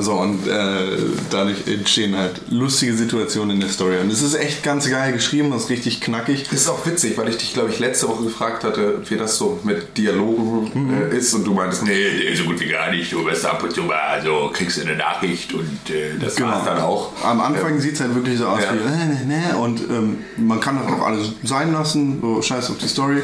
So, 0.03 0.13
und 0.15 0.47
äh, 0.47 0.97
dadurch 1.31 1.67
entstehen 1.67 2.17
halt 2.17 2.41
lustige 2.51 2.95
Situationen 2.95 3.57
in 3.57 3.61
der 3.61 3.69
Story. 3.69 3.99
Und 3.99 4.11
es 4.13 4.23
ist 4.23 4.35
echt 4.35 4.63
ganz 4.63 4.89
geil 4.89 5.13
geschrieben, 5.13 5.51
das 5.51 5.65
ist 5.65 5.71
richtig 5.71 6.01
knackig. 6.01 6.45
Das 6.51 6.61
ist 6.61 6.69
auch 6.69 6.85
witzig, 6.87 7.17
weil 7.19 7.29
ich 7.29 7.37
dich, 7.37 7.53
glaube 7.55 7.71
ich, 7.71 7.79
letzte 7.79 8.09
Woche 8.09 8.25
gefragt 8.25 8.65
hatte, 8.65 9.03
wie 9.09 9.17
das 9.17 9.37
so 9.37 9.59
mit 9.65 9.97
Dialogen 9.97 10.93
äh, 11.11 11.17
ist 11.17 11.35
und 11.35 11.45
du 11.47 11.55
meintest, 11.55 11.85
nee, 11.85 11.95
Nee, 12.29 12.35
so 12.35 12.45
gut 12.45 12.61
wie 12.61 12.69
gar 12.69 12.91
nicht. 12.91 13.13
Du 13.13 13.25
wirst 13.25 13.45
ab 13.45 13.63
und 13.63 13.73
zu 13.73 13.83
mal 13.83 14.21
so, 14.23 14.51
kriegst 14.53 14.79
du 14.79 14.83
eine 14.83 14.97
Nachricht 14.97 15.53
und 15.53 15.69
äh, 15.91 16.19
das 16.21 16.35
das 16.37 16.45
war's 16.45 16.65
dann 16.65 16.79
auch. 16.81 17.13
Am 17.25 17.41
Anfang 17.41 17.79
sieht 17.81 17.95
es 17.95 18.01
halt 18.01 18.15
wirklich 18.15 18.39
so 18.39 18.47
aus 18.47 18.61
Ja. 18.63 18.73
wie 18.75 18.79
äh, 18.79 19.27
ne, 19.27 19.49
ne, 19.53 19.59
und 19.59 19.81
ähm, 19.81 20.19
man 20.37 20.61
kann 20.61 20.79
das 20.83 20.93
auch 20.93 21.07
alles 21.07 21.33
sein 21.43 21.73
lassen, 21.73 22.19
so 22.21 22.41
scheiß 22.43 22.71
auf 22.71 22.79
die 22.79 22.89
Story. 22.89 23.23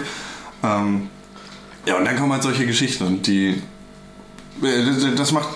Ähm, 0.63 1.09
ja, 1.87 1.97
und 1.99 2.05
dann 2.05 2.17
kommen 2.17 2.33
halt 2.33 2.43
solche 2.43 2.67
Geschichten 2.67 3.05
und 3.05 3.27
die 3.27 3.63
äh, 4.63 5.15
das 5.17 5.33
macht 5.33 5.49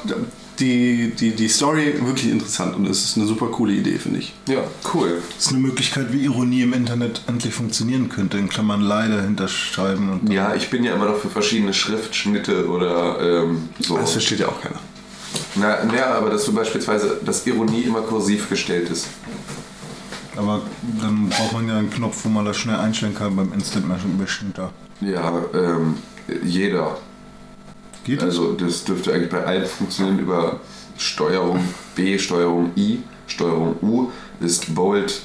die, 0.61 1.13
die, 1.19 1.31
die 1.33 1.49
Story 1.49 1.95
wirklich 2.01 2.31
interessant 2.31 2.77
und 2.77 2.87
es 2.89 3.05
ist 3.05 3.17
eine 3.17 3.27
super 3.27 3.47
coole 3.47 3.73
Idee, 3.73 3.99
finde 3.99 4.19
ich. 4.21 4.35
Ja, 4.47 4.65
cool. 4.93 5.23
Das 5.37 5.47
ist 5.47 5.53
eine 5.53 5.61
Möglichkeit, 5.61 6.13
wie 6.13 6.25
Ironie 6.25 6.63
im 6.63 6.73
Internet 6.73 7.23
endlich 7.27 7.55
funktionieren 7.55 8.09
könnte. 8.09 8.39
In 8.39 8.49
Klammern 8.49 8.81
leider 8.81 9.23
hinterschreiben 9.23 10.11
und 10.11 10.33
Ja, 10.33 10.55
ich 10.55 10.71
bin 10.71 10.85
ja 10.85 10.95
immer 10.95 11.07
noch 11.07 11.17
für 11.17 11.29
verschiedene 11.29 11.73
Schriftschnitte 11.73 12.69
oder 12.69 13.19
ähm, 13.21 13.69
so. 13.79 13.97
Das 13.97 14.13
versteht 14.13 14.41
ja 14.41 14.49
auch 14.49 14.61
keiner. 14.61 14.81
Na, 15.55 15.93
ja, 15.95 16.15
aber 16.15 16.31
dass 16.31 16.45
du 16.45 16.53
beispielsweise, 16.53 17.21
dass 17.25 17.47
Ironie 17.47 17.83
immer 17.83 18.01
kursiv 18.01 18.49
gestellt 18.49 18.91
ist. 18.91 19.07
Aber 20.37 20.63
dann 21.01 21.29
braucht 21.29 21.53
man 21.53 21.69
ja 21.69 21.79
einen 21.79 21.91
Knopf, 21.91 22.25
wo 22.25 22.29
man 22.29 22.45
das 22.45 22.57
schnell 22.57 22.77
einstellen 22.77 23.15
kann 23.15 23.35
beim 23.35 23.53
Instant 23.53 23.89
Machine 23.89 24.53
da. 24.55 24.71
Ja, 25.01 25.43
ähm, 25.53 25.97
jeder. 26.45 26.97
Geht 28.09 28.23
das? 28.23 28.29
Also 28.31 28.53
das 28.55 28.85
dürfte 28.85 29.13
eigentlich 29.13 29.31
bei 29.31 29.45
allen 29.45 29.67
funktionieren 29.67 30.19
über 30.19 30.61
Steuerung 30.97 31.61
B, 31.95 32.19
Steuerung 32.19 32.71
I, 32.77 33.01
Steuerung 33.27 33.77
U 33.83 34.09
ist 34.41 34.75
Bold, 34.75 35.21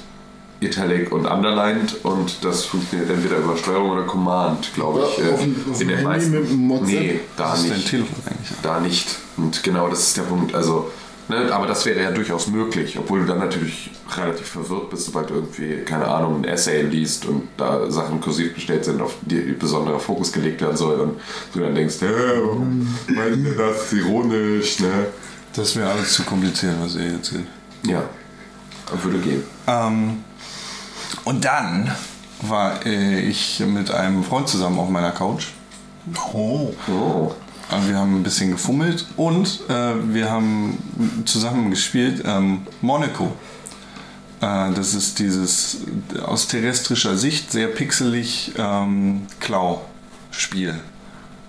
Italic 0.60 1.10
und 1.12 1.26
Underlined 1.26 1.96
und 2.04 2.44
das 2.44 2.64
funktioniert 2.66 3.10
entweder 3.10 3.38
über 3.38 3.56
Steuerung 3.56 3.90
oder 3.90 4.02
Command, 4.04 4.70
glaube 4.74 5.04
ich. 5.10 5.18
Ja, 5.18 5.30
äh, 5.30 5.32
auf 5.34 5.40
dem- 5.40 5.56
auf 5.70 5.80
in 5.80 5.88
den 5.88 5.96
Handy 5.96 6.04
meisten. 6.10 6.30
mit 6.32 6.50
dem 6.50 6.70
WhatsApp? 6.70 6.88
Nee, 6.88 7.20
da 7.36 7.50
Das 7.50 7.60
ist 7.60 7.70
dein 7.70 7.76
nicht. 7.78 7.88
Telefon 7.90 8.16
eigentlich. 8.26 8.48
Da 8.62 8.80
nicht. 8.80 9.06
Und 9.36 9.62
genau 9.62 9.88
das 9.88 10.00
ist 10.00 10.16
der 10.16 10.22
Punkt. 10.22 10.54
Also, 10.54 10.90
ne, 11.28 11.52
aber 11.52 11.66
das 11.66 11.84
wäre 11.86 12.02
ja 12.02 12.10
durchaus 12.10 12.48
möglich, 12.48 12.98
obwohl 12.98 13.20
du 13.20 13.26
dann 13.26 13.38
natürlich 13.38 13.90
relativ 14.16 14.48
verwirrt 14.48 14.90
bist, 14.90 15.06
sobald 15.06 15.30
du 15.30 15.34
irgendwie, 15.34 15.78
keine 15.84 16.06
Ahnung, 16.06 16.42
ein 16.42 16.44
Essay 16.44 16.82
liest 16.82 17.26
und 17.26 17.48
da 17.56 17.90
Sachen 17.90 18.20
kursiv 18.20 18.54
gestellt 18.54 18.84
sind, 18.84 19.00
auf 19.00 19.14
die 19.22 19.40
besonderer 19.52 20.00
Fokus 20.00 20.32
gelegt 20.32 20.60
werden 20.60 20.76
soll 20.76 21.00
und 21.00 21.20
du 21.52 21.60
dann 21.60 21.74
denkst, 21.74 21.96
hä, 22.00 22.06
warum 22.42 22.88
meint 23.08 23.44
ihr 23.44 23.56
das 23.56 23.92
ironisch, 23.92 24.80
ne? 24.80 25.06
Das 25.54 25.76
wäre 25.76 25.90
alles 25.90 26.12
zu 26.12 26.24
kompliziert, 26.24 26.74
was 26.80 26.96
ihr 26.96 27.12
erzählt. 27.12 27.46
Ja, 27.86 28.02
würde 29.02 29.18
gehen. 29.18 29.44
Ähm, 29.66 30.24
und 31.24 31.44
dann 31.44 31.90
war 32.42 32.84
äh, 32.84 33.20
ich 33.20 33.60
mit 33.60 33.90
einem 33.90 34.24
Freund 34.24 34.48
zusammen 34.48 34.78
auf 34.78 34.88
meiner 34.88 35.12
Couch. 35.12 35.48
Oh. 36.32 36.74
Oh. 36.88 37.32
Wir 37.86 37.98
haben 37.98 38.16
ein 38.16 38.22
bisschen 38.22 38.50
gefummelt 38.50 39.06
und 39.16 39.60
äh, 39.68 39.94
wir 40.12 40.30
haben 40.30 40.78
zusammen 41.24 41.70
gespielt 41.70 42.22
ähm, 42.24 42.66
Monaco. 42.82 43.32
Äh, 44.40 44.72
das 44.74 44.94
ist 44.94 45.18
dieses 45.18 45.78
aus 46.24 46.46
terrestrischer 46.46 47.16
Sicht 47.16 47.50
sehr 47.50 47.68
pixelig 47.68 48.52
ähm, 48.58 49.26
Klau-Spiel. 49.40 50.78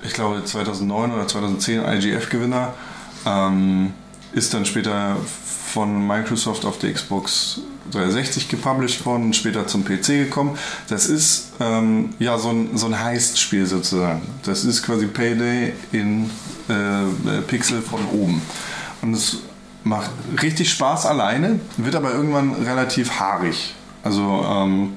Ich 0.03 0.13
glaube 0.13 0.43
2009 0.43 1.13
oder 1.13 1.27
2010 1.27 1.83
IGF-Gewinner. 1.83 2.73
Ähm, 3.25 3.93
ist 4.33 4.53
dann 4.53 4.65
später 4.65 5.17
von 5.73 6.05
Microsoft 6.05 6.65
auf 6.65 6.77
der 6.79 6.93
Xbox 6.93 7.61
360 7.91 8.49
gepublished 8.49 9.05
worden 9.05 9.25
und 9.25 9.35
später 9.35 9.67
zum 9.67 9.85
PC 9.85 10.07
gekommen. 10.07 10.57
Das 10.89 11.07
ist 11.07 11.53
ähm, 11.59 12.09
ja 12.19 12.37
so 12.37 12.49
ein, 12.49 12.77
so 12.77 12.87
ein 12.87 12.99
Heist-Spiel 12.99 13.65
sozusagen. 13.65 14.21
Das 14.43 14.65
ist 14.65 14.83
quasi 14.83 15.07
Payday 15.07 15.73
in 15.91 16.29
äh, 16.67 17.41
Pixel 17.47 17.81
von 17.81 18.05
oben. 18.11 18.41
Und 19.01 19.13
es 19.13 19.37
macht 19.83 20.09
richtig 20.41 20.71
Spaß 20.71 21.05
alleine, 21.05 21.59
wird 21.77 21.95
aber 21.95 22.11
irgendwann 22.11 22.53
relativ 22.53 23.19
haarig. 23.19 23.75
Also 24.03 24.45
ähm, 24.47 24.93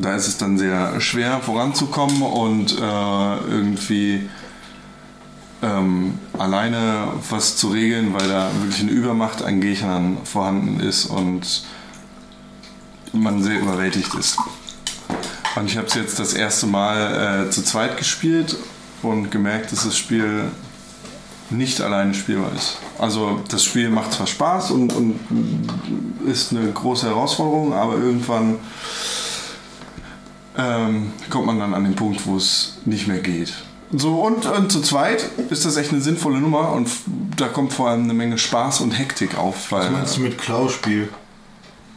da 0.00 0.14
ist 0.16 0.26
es 0.26 0.36
dann 0.36 0.58
sehr 0.58 1.00
schwer 1.00 1.40
voranzukommen 1.40 2.22
und 2.22 2.72
äh, 2.72 3.36
irgendwie 3.48 4.28
ähm, 5.62 6.18
alleine 6.38 7.08
was 7.30 7.56
zu 7.56 7.68
regeln, 7.68 8.12
weil 8.14 8.28
da 8.28 8.50
wirklich 8.60 8.82
eine 8.82 8.90
Übermacht 8.90 9.42
an 9.42 9.60
Gegnern 9.60 10.18
vorhanden 10.24 10.80
ist 10.80 11.06
und 11.06 11.64
man 13.20 13.42
sehr 13.42 13.60
überwältigt 13.60 14.14
ist. 14.14 14.38
Und 15.56 15.66
ich 15.66 15.76
habe 15.76 15.86
es 15.86 15.94
jetzt 15.94 16.18
das 16.18 16.34
erste 16.34 16.66
Mal 16.66 17.46
äh, 17.46 17.50
zu 17.50 17.62
zweit 17.62 17.96
gespielt 17.96 18.56
und 19.02 19.30
gemerkt, 19.30 19.72
dass 19.72 19.84
das 19.84 19.96
Spiel 19.96 20.50
nicht 21.50 21.80
alleine 21.80 22.12
spielbar 22.14 22.50
ist. 22.54 22.78
Also 22.98 23.40
das 23.48 23.64
Spiel 23.64 23.88
macht 23.88 24.12
zwar 24.12 24.26
Spaß 24.26 24.72
und, 24.72 24.92
und 24.92 25.18
ist 26.26 26.52
eine 26.52 26.70
große 26.72 27.06
Herausforderung, 27.06 27.72
aber 27.72 27.94
irgendwann 27.94 28.58
ähm, 30.58 31.12
kommt 31.30 31.46
man 31.46 31.58
dann 31.58 31.74
an 31.74 31.84
den 31.84 31.94
Punkt, 31.94 32.26
wo 32.26 32.36
es 32.36 32.78
nicht 32.84 33.06
mehr 33.06 33.20
geht. 33.20 33.52
So 33.92 34.20
und, 34.20 34.46
und 34.46 34.72
zu 34.72 34.80
zweit 34.80 35.30
ist 35.48 35.64
das 35.64 35.76
echt 35.76 35.92
eine 35.92 36.00
sinnvolle 36.00 36.40
Nummer 36.40 36.72
und 36.72 36.88
da 37.36 37.46
kommt 37.46 37.72
vor 37.72 37.88
allem 37.88 38.02
eine 38.04 38.14
Menge 38.14 38.36
Spaß 38.36 38.80
und 38.80 38.90
Hektik 38.90 39.38
auf, 39.38 39.70
Was 39.70 39.90
meinst 39.90 40.16
du 40.16 40.22
mit 40.22 40.38
Klauspiel? 40.38 41.08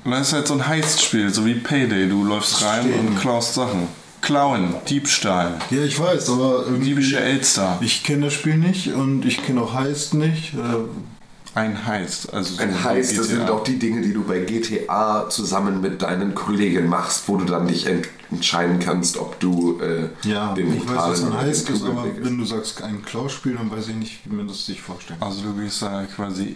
Und 0.03 0.11
das 0.11 0.27
ist 0.27 0.33
halt 0.33 0.47
so 0.47 0.53
ein 0.55 0.67
Heistspiel, 0.67 1.33
so 1.33 1.45
wie 1.45 1.55
Payday. 1.55 2.07
Du 2.09 2.23
läufst 2.23 2.63
rein 2.63 2.83
Stimmt. 2.89 3.09
und 3.09 3.19
klaust 3.19 3.53
Sachen. 3.55 3.87
Klauen, 4.21 4.75
Diebstahl, 4.89 5.59
Ja, 5.69 5.81
ich 5.81 5.97
weiß, 5.97 6.29
aber 6.29 6.63
irgendwie... 6.65 6.89
diebische 6.89 7.19
Elster. 7.21 7.77
Ich 7.81 8.03
kenne 8.03 8.25
das 8.25 8.33
Spiel 8.33 8.57
nicht 8.57 8.93
und 8.93 9.23
ich 9.25 9.41
kenne 9.45 9.61
auch 9.61 9.73
Heist 9.73 10.13
nicht. 10.13 10.53
Äh, 10.55 11.57
Ein 11.57 11.85
Heist. 11.85 12.33
Also 12.33 12.55
so 12.55 12.61
Ein 12.61 12.83
Heist, 12.83 13.17
das 13.17 13.27
sind 13.29 13.49
auch 13.49 13.63
die 13.63 13.79
Dinge, 13.79 14.01
die 14.01 14.11
du 14.11 14.23
bei 14.23 14.39
GTA 14.39 15.29
zusammen 15.29 15.79
mit 15.79 16.01
deinen 16.01 16.35
Kollegen 16.35 16.87
machst, 16.87 17.29
wo 17.29 17.37
du 17.37 17.45
dann 17.45 17.65
nicht 17.65 17.85
ent 17.87 18.09
entscheiden 18.31 18.79
kannst, 18.79 19.17
ob 19.17 19.39
du 19.39 19.79
äh, 19.81 20.09
Ja, 20.27 20.53
den 20.53 20.75
ich 20.75 20.87
weiß, 20.87 20.97
was 20.97 21.23
ein 21.23 21.37
Heist 21.37 21.69
ist, 21.69 21.83
aber 21.83 22.05
wenn 22.21 22.37
du 22.37 22.45
sagst 22.45 22.83
ein 22.83 23.03
Klauspiel, 23.03 23.55
dann 23.55 23.71
weiß 23.71 23.87
ich 23.87 23.95
nicht, 23.95 24.19
wie 24.25 24.35
man 24.35 24.47
das 24.47 24.65
sich 24.65 24.81
vorstellt. 24.81 25.19
Also 25.21 25.41
du 25.43 25.53
gehst 25.53 25.81
da 25.81 26.03
quasi 26.13 26.55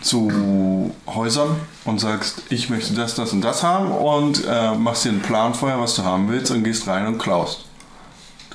zu 0.00 0.94
Häusern 1.06 1.56
und 1.84 2.00
sagst, 2.00 2.42
ich 2.50 2.70
möchte 2.70 2.94
das, 2.94 3.14
das 3.14 3.32
und 3.32 3.42
das 3.42 3.62
haben 3.62 3.90
und 3.90 4.44
äh, 4.46 4.74
machst 4.74 5.04
dir 5.04 5.10
einen 5.10 5.22
Plan 5.22 5.54
vorher, 5.54 5.80
was 5.80 5.94
du 5.96 6.04
haben 6.04 6.28
willst 6.28 6.50
und 6.50 6.64
gehst 6.64 6.86
rein 6.86 7.06
und 7.06 7.18
klaust. 7.18 7.66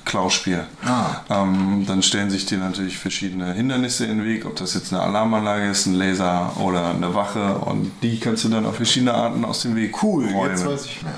Klauspiel. 0.05 0.65
Ah. 0.85 1.17
Ähm, 1.29 1.83
dann 1.85 2.01
stellen 2.01 2.29
sich 2.29 2.45
dir 2.45 2.57
natürlich 2.57 2.97
verschiedene 2.97 3.51
Hindernisse 3.53 4.05
in 4.05 4.19
den 4.19 4.25
Weg, 4.25 4.45
ob 4.45 4.55
das 4.55 4.73
jetzt 4.73 4.93
eine 4.93 5.01
Alarmanlage 5.01 5.69
ist, 5.69 5.85
ein 5.85 5.95
Laser 5.95 6.53
oder 6.61 6.91
eine 6.91 7.13
Wache 7.13 7.57
und 7.57 7.91
die 8.01 8.17
kannst 8.19 8.45
du 8.45 8.49
dann 8.49 8.65
auf 8.65 8.75
verschiedene 8.75 9.13
Arten 9.13 9.43
aus 9.43 9.63
dem 9.63 9.75
Weg 9.75 10.01
Cool, 10.01 10.29
räumen. 10.31 10.51
jetzt 10.51 10.65
weiß 10.65 10.85
ich 10.85 11.01
mehr. 11.03 11.13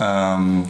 Ähm, 0.00 0.64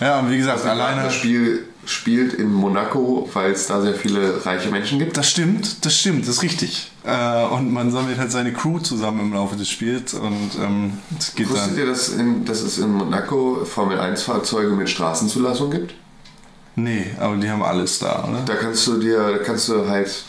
ja, 0.00 0.20
und 0.20 0.30
wie 0.30 0.38
gesagt, 0.38 0.64
alleine. 0.64 1.02
Das 1.02 1.14
Spiel 1.14 1.67
spielt 1.88 2.34
in 2.34 2.52
Monaco, 2.52 3.28
weil 3.32 3.52
es 3.52 3.66
da 3.66 3.80
sehr 3.80 3.94
viele 3.94 4.44
reiche 4.44 4.70
Menschen 4.70 4.98
gibt. 4.98 5.16
Das 5.16 5.30
stimmt, 5.30 5.84
das 5.84 5.98
stimmt, 5.98 6.22
das 6.22 6.36
ist 6.36 6.42
richtig. 6.42 6.90
Äh, 7.04 7.46
und 7.46 7.72
man 7.72 7.90
sammelt 7.90 8.18
halt 8.18 8.30
seine 8.30 8.52
Crew 8.52 8.78
zusammen 8.78 9.20
im 9.20 9.32
Laufe 9.32 9.56
des 9.56 9.68
Spiels 9.68 10.14
und 10.14 10.50
ähm, 10.60 10.98
es 11.18 11.34
geht 11.34 11.48
Wusstet 11.48 11.72
dann. 11.72 11.78
ihr, 11.78 11.86
dass, 11.86 12.10
in, 12.10 12.44
dass 12.44 12.60
es 12.60 12.78
in 12.78 12.92
Monaco 12.92 13.64
Formel 13.64 13.98
1 13.98 14.22
Fahrzeuge 14.22 14.72
mit 14.72 14.90
Straßenzulassung 14.90 15.70
gibt? 15.70 15.94
Nee, 16.78 17.06
aber 17.18 17.36
die 17.36 17.50
haben 17.50 17.62
alles 17.62 17.98
da, 17.98 18.24
oder? 18.28 18.42
Da 18.46 18.54
kannst 18.54 18.86
du 18.86 18.98
dir, 18.98 19.18
da 19.32 19.38
kannst 19.38 19.68
du 19.68 19.88
halt, 19.88 20.24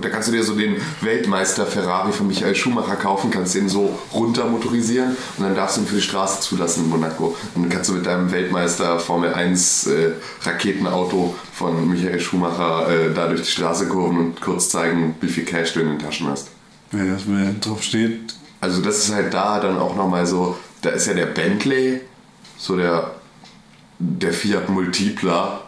da 0.00 0.08
kannst 0.08 0.28
du 0.28 0.32
dir 0.32 0.44
so 0.44 0.54
den 0.54 0.76
Weltmeister 1.00 1.66
Ferrari 1.66 2.12
von 2.12 2.28
Michael 2.28 2.54
Schumacher 2.54 2.94
kaufen, 2.94 3.32
kannst 3.32 3.56
den 3.56 3.68
so 3.68 3.98
runter 4.12 4.46
motorisieren 4.46 5.16
und 5.36 5.44
dann 5.44 5.56
darfst 5.56 5.76
du 5.76 5.80
ihn 5.80 5.88
für 5.88 5.96
die 5.96 6.02
Straße 6.02 6.40
zulassen 6.40 6.84
in 6.84 6.90
Monaco. 6.90 7.36
Und 7.54 7.62
dann 7.64 7.68
kannst 7.68 7.90
du 7.90 7.94
mit 7.94 8.06
deinem 8.06 8.30
Weltmeister 8.30 9.00
Formel 9.00 9.34
1 9.34 9.88
äh, 9.88 10.10
Raketenauto 10.42 11.34
von 11.52 11.88
Michael 11.90 12.20
Schumacher 12.20 12.88
äh, 12.88 13.12
da 13.12 13.26
durch 13.26 13.42
die 13.42 13.50
Straße 13.50 13.88
kurven 13.88 14.18
und 14.18 14.40
kurz 14.40 14.68
zeigen, 14.68 15.16
wie 15.20 15.28
viel 15.28 15.44
Cash 15.44 15.72
du 15.72 15.80
in 15.80 15.88
den 15.88 15.98
Taschen 15.98 16.28
hast. 16.28 16.48
Wer 16.92 17.12
das 17.12 17.26
will, 17.26 17.56
drauf 17.60 17.82
steht. 17.82 18.34
Also 18.60 18.82
das 18.82 18.98
ist 18.98 19.12
halt 19.12 19.34
da 19.34 19.58
dann 19.58 19.78
auch 19.78 19.96
nochmal 19.96 20.26
so, 20.26 20.56
da 20.82 20.90
ist 20.90 21.08
ja 21.08 21.14
der 21.14 21.26
Bentley, 21.26 22.02
so 22.56 22.76
der, 22.76 23.14
der 23.98 24.32
Fiat 24.32 24.68
Multipla 24.68 25.62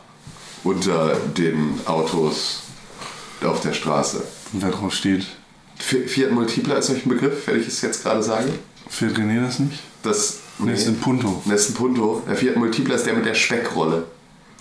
unter 0.65 1.17
den 1.37 1.81
Autos 1.87 2.63
auf 3.43 3.61
der 3.61 3.73
Straße. 3.73 4.23
Wer 4.53 4.71
drauf 4.71 4.93
steht. 4.95 5.27
Fi- 5.79 6.07
Fiat 6.07 6.31
Multipla 6.33 6.75
ist 6.77 6.91
euch 6.91 7.07
ein 7.07 7.09
Begriff, 7.09 7.47
wenn 7.47 7.61
ich 7.61 7.67
es 7.69 7.81
jetzt 7.81 8.03
gerade 8.03 8.23
sage? 8.23 8.49
Fehlt 8.89 9.17
René 9.17 9.41
das 9.43 9.59
nicht? 9.59 9.79
Das, 10.03 10.39
Nee, 10.59 10.73
ein 10.73 10.99
Punto. 11.01 11.43
Das 11.47 11.71
ein 11.71 11.75
Punto. 11.75 12.23
Der 12.29 12.37
Fiat 12.37 12.57
Multipla 12.57 12.95
ist 12.97 13.07
der 13.07 13.15
mit 13.15 13.25
der 13.25 13.35
Speckrolle. 13.35 14.05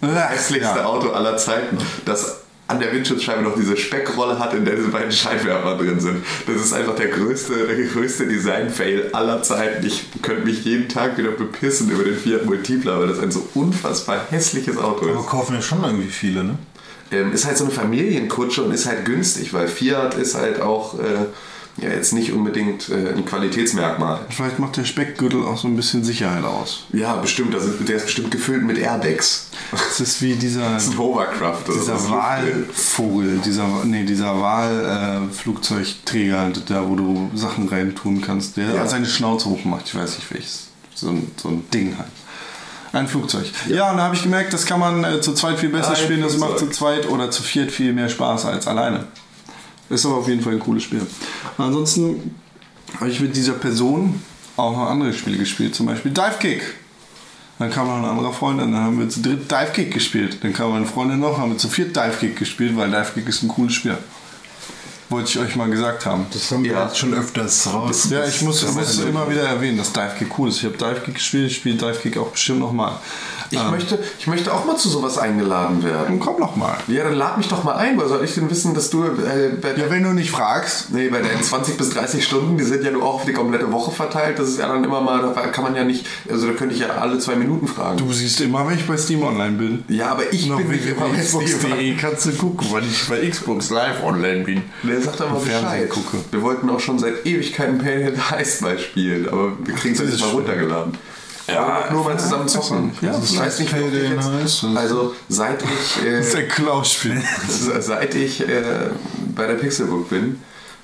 Hässlichste 0.02 0.78
Ja. 0.80 0.86
Auto 0.86 1.10
aller 1.10 1.36
Zeiten. 1.36 1.78
Das 2.06 2.38
an 2.70 2.80
der 2.80 2.94
Windschutzscheibe 2.94 3.42
noch 3.42 3.56
diese 3.56 3.76
Speckrolle 3.76 4.38
hat, 4.38 4.54
in 4.54 4.64
der 4.64 4.76
diese 4.76 4.90
beiden 4.90 5.12
Scheinwerfer 5.12 5.76
drin 5.76 6.00
sind. 6.00 6.24
Das 6.46 6.64
ist 6.64 6.72
einfach 6.72 6.96
der 6.96 7.08
größte, 7.08 7.66
der 7.66 7.76
größte 7.88 8.28
Design-Fail 8.28 9.10
aller 9.12 9.42
Zeiten. 9.42 9.86
Ich 9.86 10.06
könnte 10.22 10.46
mich 10.46 10.64
jeden 10.66 10.88
Tag 10.88 11.18
wieder 11.18 11.32
bepissen 11.32 11.90
über 11.90 12.04
den 12.04 12.16
Fiat 12.16 12.46
Multipla, 12.46 13.00
weil 13.00 13.08
das 13.08 13.20
ein 13.20 13.32
so 13.32 13.48
unfassbar 13.56 14.22
hässliches 14.30 14.78
Auto 14.78 15.10
Aber 15.10 15.20
ist. 15.20 15.28
kaufen 15.28 15.56
ja 15.56 15.62
schon 15.64 15.84
irgendwie 15.84 16.10
viele, 16.10 16.44
ne? 16.44 16.58
Ähm, 17.12 17.34
ist 17.34 17.46
halt 17.46 17.58
so 17.58 17.64
eine 17.64 17.74
Familienkutsche 17.74 18.62
und 18.62 18.72
ist 18.72 18.86
halt 18.86 19.04
günstig, 19.04 19.52
weil 19.52 19.68
Fiat 19.68 20.14
ist 20.14 20.36
halt 20.36 20.62
auch 20.62 21.00
äh, 21.00 21.26
ja, 21.82 21.90
jetzt 21.90 22.14
nicht 22.14 22.32
unbedingt 22.34 22.90
äh, 22.90 23.14
ein 23.16 23.26
Qualitätsmerkmal. 23.26 24.20
Vielleicht 24.30 24.60
macht 24.60 24.78
der 24.78 24.86
Speckgürtel 24.86 25.44
auch 25.46 25.58
so 25.58 25.68
ein 25.68 25.76
bisschen 25.76 26.04
Sicherheit 26.04 26.44
aus. 26.44 26.84
Ja, 26.94 27.16
bestimmt. 27.16 27.54
Also 27.56 27.70
der 27.72 27.96
ist 27.98 28.06
bestimmt 28.06 28.32
gefüllt 28.32 28.64
mit 28.64 28.78
Airbags. 28.78 29.48
Das 29.72 30.00
ist 30.00 30.22
wie 30.22 30.36
dieser, 30.36 30.70
Das 30.74 30.86
ist 30.86 30.92
ein 30.94 30.98
Hovercraft. 30.98 31.64
oder 31.68 31.78
dieser. 31.80 32.10
Wahlvogel, 32.10 33.40
dieser, 33.46 33.68
nee, 33.86 34.04
dieser 34.04 34.40
Wahlflugzeugträger, 34.40 36.52
da 36.68 36.88
wo 36.88 36.96
du 36.96 37.32
Sachen 37.36 37.68
reintun 37.70 38.22
kannst, 38.22 38.58
der 38.58 38.74
Ja. 38.76 38.88
seine 38.88 39.06
Schnauze 39.06 39.50
hochmacht. 39.50 39.86
Ich 39.88 39.96
weiß 39.96 40.16
nicht 40.18 40.32
welches. 40.34 40.68
So 40.96 41.10
ein, 41.10 41.32
so 41.42 41.50
ein 41.50 41.64
Ding 41.74 41.96
halt. 41.98 42.10
Ein 42.92 43.08
Flugzeug. 43.08 43.46
Ja, 43.68 43.92
und 43.92 43.98
da 43.98 44.04
habe 44.04 44.16
ich 44.16 44.24
gemerkt, 44.24 44.52
das 44.52 44.66
kann 44.66 44.80
man 44.80 45.04
äh, 45.04 45.22
zu 45.22 45.34
zweit 45.34 45.60
viel 45.60 45.70
besser 45.70 45.92
Ein 45.92 45.96
spielen. 45.96 46.22
Das 46.22 46.38
macht 46.38 46.58
zu 46.58 46.66
Flugzeug. 46.66 47.04
zweit 47.04 47.10
oder 47.10 47.30
zu 47.30 47.44
viert 47.44 47.72
viel 47.72 47.94
mehr 47.94 48.10
Spaß 48.10 48.46
als 48.46 48.66
alleine. 48.68 49.06
Ist 49.90 50.06
aber 50.06 50.18
auf 50.18 50.28
jeden 50.28 50.42
Fall 50.42 50.54
ein 50.54 50.60
cooles 50.60 50.84
Spiel. 50.84 51.02
Ansonsten 51.58 52.36
habe 53.00 53.10
ich 53.10 53.20
mit 53.20 53.36
dieser 53.36 53.54
Person 53.54 54.22
auch 54.56 54.72
noch 54.72 54.90
andere 54.90 55.14
Spiele 55.14 55.38
gespielt, 55.38 55.74
zum 55.76 55.86
Beispiel 55.86 56.12
Dive 56.12 56.38
Kick. 56.40 56.62
Dann 57.58 57.72
kam 57.72 57.88
noch 57.88 57.98
ein 57.98 58.06
anderer 58.06 58.32
Freund, 58.32 58.62
und 58.62 58.72
dann 58.72 58.82
haben 58.82 59.00
wir 59.00 59.10
zu 59.10 59.22
dritt 59.22 59.52
Dive 59.52 59.72
Kick 59.74 59.94
gespielt. 59.94 60.38
Dann 60.42 60.54
kam 60.54 60.72
meine 60.72 60.86
Freundin 60.86 61.20
noch, 61.20 61.38
haben 61.38 61.52
wir 61.52 61.58
zu 61.58 61.68
viert 61.68 61.96
Dive 61.96 62.18
Kick 62.20 62.38
gespielt, 62.38 62.76
weil 62.78 62.90
Dive 62.90 63.12
Kick 63.16 63.28
ist 63.28 63.44
ein 63.44 63.50
cooles 63.50 63.74
Spiel. 63.74 63.98
Wollte 65.10 65.30
ich 65.30 65.40
euch 65.40 65.56
mal 65.56 65.70
gesagt 65.70 66.06
haben. 66.06 66.26
Das 66.32 66.52
haben 66.52 66.64
wir 66.64 66.72
Ja. 66.74 66.86
jetzt 66.86 66.98
schon 66.98 67.14
öfters 67.14 67.68
raus. 67.74 68.08
Ja, 68.12 68.26
ich 68.26 68.42
muss, 68.44 68.62
ich 68.64 68.72
muss 68.74 69.00
immer 69.00 69.30
wieder 69.30 69.42
erwähnen, 69.44 69.78
dass 69.78 69.92
Dive 69.92 70.12
Kick 70.18 70.38
cool 70.38 70.50
ist. 70.50 70.58
Ich 70.58 70.66
habe 70.66 70.78
Dive 70.78 71.02
Kick 71.04 71.16
gespielt, 71.16 71.50
ich 71.50 71.58
spiele 71.58 71.78
Dive 71.78 71.98
Kick 72.02 72.18
auch 72.18 72.28
bestimmt 72.30 72.60
nochmal. 72.60 72.94
Ich, 73.52 73.64
möchte, 73.72 73.98
ich 74.20 74.28
möchte 74.28 74.54
auch 74.54 74.66
mal 74.66 74.78
zu 74.78 74.90
sowas 74.90 75.18
eingeladen 75.18 75.84
werden. 75.84 76.20
Komm 76.20 76.40
noch 76.40 76.56
mal. 76.56 76.78
Ja, 76.88 77.04
dann 77.06 77.16
lad 77.16 77.40
mich 77.40 77.48
doch 77.48 77.64
mal 77.64 77.78
ein. 77.78 77.98
Woher 77.98 78.08
soll 78.08 78.24
ich 78.24 78.36
denn 78.36 78.48
wissen, 78.52 78.76
dass 78.76 78.92
du 78.92 79.04
äh, 79.06 79.50
bei, 79.60 79.72
Ja, 79.76 79.90
wenn 79.90 80.04
du 80.04 80.10
nicht 80.14 80.30
fragst. 80.30 80.92
nee, 80.92 81.10
bei 81.10 81.20
deinen 81.24 81.42
20 81.42 81.76
bis 81.76 81.90
30 81.90 82.24
Stunden, 82.24 82.60
die 82.60 82.64
sind 82.64 82.84
ja 82.84 82.92
nur 82.92 83.02
auch 83.04 83.16
auf 83.16 83.26
die 83.26 83.34
komplette 83.34 83.72
Woche 83.72 83.90
verteilt. 83.90 84.38
Das 84.38 84.50
ist 84.50 84.60
ja 84.60 84.68
dann 84.68 84.84
immer 84.84 85.02
mal, 85.02 85.34
da 85.34 85.48
kann 85.48 85.64
man 85.64 85.76
ja 85.76 85.84
nicht, 85.84 86.06
also 86.30 86.46
da 86.46 86.54
könnte 86.54 86.76
ich 86.76 86.82
ja 86.82 86.90
alle 86.90 87.18
zwei 87.18 87.34
Minuten 87.38 87.68
fragen. 87.68 87.98
Du 87.98 88.14
siehst 88.14 88.40
immer, 88.42 88.68
wenn 88.68 88.76
ich 88.78 88.86
bei 88.86 88.98
Steam 88.98 89.24
online 89.24 89.54
bin. 89.58 89.84
ja, 89.88 90.12
aber 90.12 90.32
ich 90.32 90.46
Noch 90.46 90.58
bin 90.58 90.68
nicht 90.68 90.86
immer 90.86 91.08
bei 91.08 91.14
www.xbox.de 91.14 91.96
kannst 91.96 92.28
du 92.28 92.32
gucken, 92.34 92.68
weil 92.70 92.84
ich 92.84 93.08
bei 93.08 93.28
Xbox 93.28 93.72
Live 93.72 94.04
online 94.04 94.44
bin. 94.44 94.62
Der 95.00 95.06
sagt 95.06 95.18
Fernsehen 95.18 95.62
Bescheid. 95.62 95.90
gucke. 95.90 96.18
Wir 96.32 96.42
wollten 96.42 96.70
auch 96.70 96.80
schon 96.80 97.00
seit 97.00 97.26
Ewigkeiten 97.26 97.78
Pale 97.78 98.14
Heist 98.30 98.62
mal 98.62 98.78
spielen, 98.78 99.28
aber 99.28 99.54
wir 99.64 99.74
kriegen 99.76 99.96
es 99.96 100.02
ist 100.02 100.20
mal 100.22 100.30
runtergeladen. 100.30 100.98
Ja, 101.48 101.90
nur 101.92 102.04
mal 102.04 102.20
zusammen 102.20 102.48
zocken. 102.48 102.92
Ja, 103.02 103.20
ich 103.24 103.40
weiß 103.40 103.60
nicht, 103.60 103.72
Pale 103.72 103.88
ich 103.88 104.10
jetzt, 104.10 104.32
Heist? 104.32 104.66
Also 104.76 105.16
seit 105.30 105.64
ich 105.64 106.06
äh, 106.06 106.18
Das 106.18 106.34
ist 106.34 106.50
Klauspiel. 106.50 107.22
seit 107.80 108.14
ich 108.16 108.42
äh, 108.48 108.90
bei 109.36 109.48
der 109.48 109.56
Pixelbook 109.56 110.10
bin, 110.10 110.40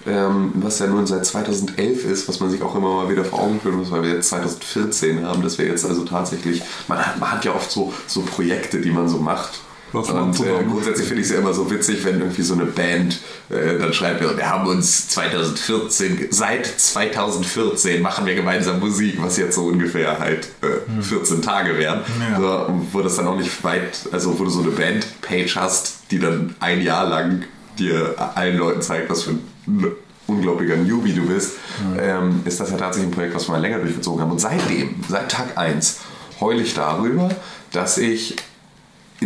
ähm, 0.08 0.52
was 0.56 0.80
ja 0.80 0.88
nun 0.88 1.06
seit 1.06 1.26
2011 1.26 2.06
ist, 2.06 2.28
was 2.28 2.40
man 2.40 2.50
sich 2.50 2.62
auch 2.62 2.76
immer 2.76 3.04
mal 3.04 3.10
wieder 3.10 3.26
vor 3.26 3.42
Augen 3.42 3.60
führen 3.60 3.78
muss, 3.78 3.92
weil 3.92 4.04
wir 4.04 4.12
jetzt 4.12 4.30
2014 4.30 5.26
haben, 5.26 5.42
dass 5.42 5.58
wir 5.58 5.66
jetzt 5.66 5.86
also 5.86 6.04
tatsächlich, 6.04 6.62
man 6.88 7.00
hat, 7.00 7.20
man 7.20 7.32
hat 7.32 7.46
ja 7.46 7.54
oft 7.54 7.70
so, 7.72 7.94
so 8.08 8.22
Projekte, 8.22 8.82
die 8.82 8.92
man 8.92 9.08
so 9.08 9.18
macht. 9.18 9.60
Was 9.96 10.10
man 10.10 10.24
Und 10.30 10.40
äh, 10.40 10.64
grundsätzlich 10.70 11.08
finde 11.08 11.22
ich 11.22 11.28
es 11.30 11.34
ja 11.34 11.40
immer 11.40 11.54
so 11.54 11.70
witzig, 11.72 12.04
wenn 12.06 12.20
irgendwie 12.20 12.42
so 12.42 12.54
eine 12.54 12.66
Band 12.66 13.20
äh, 13.50 13.78
dann 13.80 13.94
schreibt, 13.94 14.22
wir, 14.22 14.36
wir 14.38 14.50
haben 14.50 14.68
uns 14.68 15.08
2014, 15.10 16.18
ge- 16.18 16.28
seit 16.32 16.66
2014 16.66 18.02
machen 18.02 18.26
wir 18.26 18.36
gemeinsam 18.36 18.80
Musik, 18.80 19.16
was 19.22 19.38
jetzt 19.38 19.56
so 19.56 19.66
ungefähr 19.66 20.20
halt 20.20 20.48
äh, 20.62 21.02
14 21.02 21.42
Tage 21.42 21.78
wären. 21.78 22.02
Ja. 22.32 22.40
So, 22.40 22.74
wo 22.92 23.02
das 23.02 23.16
dann 23.16 23.28
auch 23.28 23.38
nicht 23.38 23.64
weit, 23.64 24.00
also 24.12 24.38
wo 24.40 24.44
du 24.44 24.50
so 24.50 24.62
eine 24.62 24.72
Band-Page 24.72 25.56
hast, 25.56 25.98
die 26.12 26.20
dann 26.20 26.56
ein 26.60 26.82
Jahr 26.82 27.08
lang 27.10 27.44
dir 27.80 28.16
allen 28.36 28.58
Leuten 28.58 28.82
zeigt, 28.82 29.10
was 29.10 29.24
für 29.24 29.32
ein 29.68 29.92
unglaublicher 30.28 30.76
Newbie 30.78 31.14
du 31.14 31.26
bist, 31.28 31.52
ähm, 32.00 32.42
ist 32.46 32.60
das 32.60 32.72
ja 32.72 32.78
tatsächlich 32.78 33.12
ein 33.12 33.14
Projekt, 33.16 33.36
was 33.36 33.48
wir 33.48 33.52
mal 33.54 33.62
länger 33.62 33.80
durchgezogen 33.80 34.22
haben. 34.22 34.32
Und 34.32 34.40
seitdem, 34.40 34.96
seit 35.08 35.30
Tag 35.32 35.58
1, 35.58 35.98
heule 36.40 36.62
ich 36.64 36.74
darüber, 36.74 37.30
dass 37.72 37.98
ich 37.98 38.36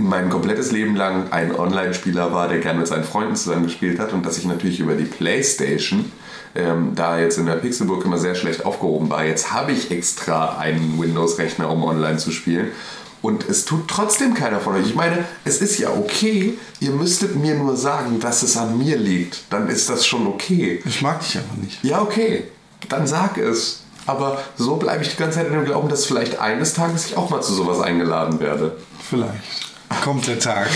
mein 0.01 0.29
komplettes 0.29 0.71
Leben 0.71 0.95
lang 0.95 1.31
ein 1.31 1.55
Online-Spieler 1.55 2.33
war, 2.33 2.47
der 2.47 2.59
gerne 2.59 2.79
mit 2.79 2.87
seinen 2.87 3.03
Freunden 3.03 3.35
zusammen 3.35 3.63
gespielt 3.63 3.99
hat 3.99 4.13
und 4.13 4.25
dass 4.25 4.37
ich 4.37 4.45
natürlich 4.45 4.79
über 4.79 4.95
die 4.95 5.05
Playstation 5.05 6.11
ähm, 6.55 6.93
da 6.95 7.19
jetzt 7.19 7.37
in 7.37 7.45
der 7.45 7.55
Pixelburg 7.55 8.03
immer 8.05 8.17
sehr 8.17 8.35
schlecht 8.35 8.65
aufgehoben 8.65 9.09
war. 9.09 9.23
Jetzt 9.23 9.51
habe 9.51 9.71
ich 9.71 9.91
extra 9.91 10.57
einen 10.57 10.99
Windows-Rechner, 10.99 11.69
um 11.69 11.83
online 11.83 12.17
zu 12.17 12.31
spielen. 12.31 12.69
Und 13.21 13.49
es 13.49 13.65
tut 13.65 13.89
trotzdem 13.89 14.33
keiner 14.33 14.61
von 14.61 14.75
euch. 14.75 14.85
Ich 14.85 14.95
meine, 14.95 15.25
es 15.43 15.61
ist 15.61 15.77
ja 15.77 15.89
okay, 15.89 16.57
ihr 16.79 16.91
müsstet 16.91 17.35
mir 17.35 17.55
nur 17.55 17.75
sagen, 17.75 18.19
dass 18.19 18.43
es 18.43 18.55
an 18.55 18.77
mir 18.77 18.97
liegt. 18.97 19.41
Dann 19.49 19.67
ist 19.67 19.89
das 19.89 20.05
schon 20.05 20.25
okay. 20.25 20.81
Ich 20.85 21.01
mag 21.01 21.19
dich 21.19 21.37
einfach 21.37 21.57
nicht. 21.57 21.83
Ja, 21.83 22.01
okay, 22.01 22.45
dann 22.87 23.07
sag 23.07 23.37
es. 23.37 23.83
Aber 24.05 24.41
so 24.57 24.77
bleibe 24.77 25.03
ich 25.03 25.09
die 25.09 25.17
ganze 25.17 25.39
Zeit 25.39 25.47
in 25.47 25.53
dem 25.53 25.65
Glauben, 25.65 25.89
dass 25.89 26.05
vielleicht 26.05 26.39
eines 26.39 26.73
Tages 26.73 27.07
ich 27.07 27.17
auch 27.17 27.29
mal 27.29 27.41
zu 27.41 27.53
sowas 27.53 27.81
eingeladen 27.81 28.39
werde. 28.39 28.77
Vielleicht. 29.07 29.69
Kommt 30.03 30.27
der 30.27 30.39
Tag. 30.39 30.69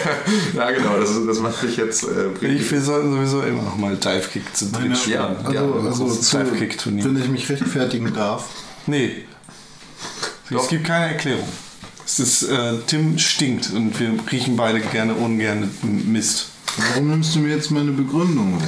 ja, 0.56 0.70
genau, 0.70 0.98
das, 0.98 1.10
das 1.26 1.38
macht 1.40 1.62
mich 1.62 1.76
jetzt. 1.76 2.04
Äh, 2.04 2.46
Ich, 2.46 2.70
wir 2.70 2.80
sollten 2.80 3.12
sowieso 3.12 3.42
immer 3.42 3.62
noch 3.62 3.76
mal 3.76 3.94
Dive-Kick 3.96 4.56
zu 4.56 4.66
dritt 4.66 4.80
Meine- 4.82 4.96
spielen. 4.96 5.16
Ja, 5.16 5.36
Also, 5.44 5.52
ja, 5.52 5.86
also 5.86 6.38
Dive-Kick-Turnier. 6.44 7.04
wenn 7.04 7.16
ich 7.22 7.28
mich 7.28 7.48
rechtfertigen 7.50 8.12
darf. 8.14 8.46
Nee. 8.86 9.24
Doch. 10.50 10.62
Es 10.64 10.68
gibt 10.68 10.84
keine 10.86 11.12
Erklärung. 11.12 11.48
Es 12.06 12.18
ist, 12.18 12.42
äh, 12.44 12.74
Tim 12.86 13.18
stinkt 13.18 13.70
und 13.74 13.98
wir 14.00 14.12
riechen 14.30 14.56
beide 14.56 14.80
gerne 14.80 15.14
ungern 15.14 15.70
Mist. 15.82 16.48
Warum 16.90 17.08
nimmst 17.08 17.34
du 17.36 17.38
mir 17.38 17.54
jetzt 17.54 17.70
meine 17.70 17.92
Begründung? 17.92 18.60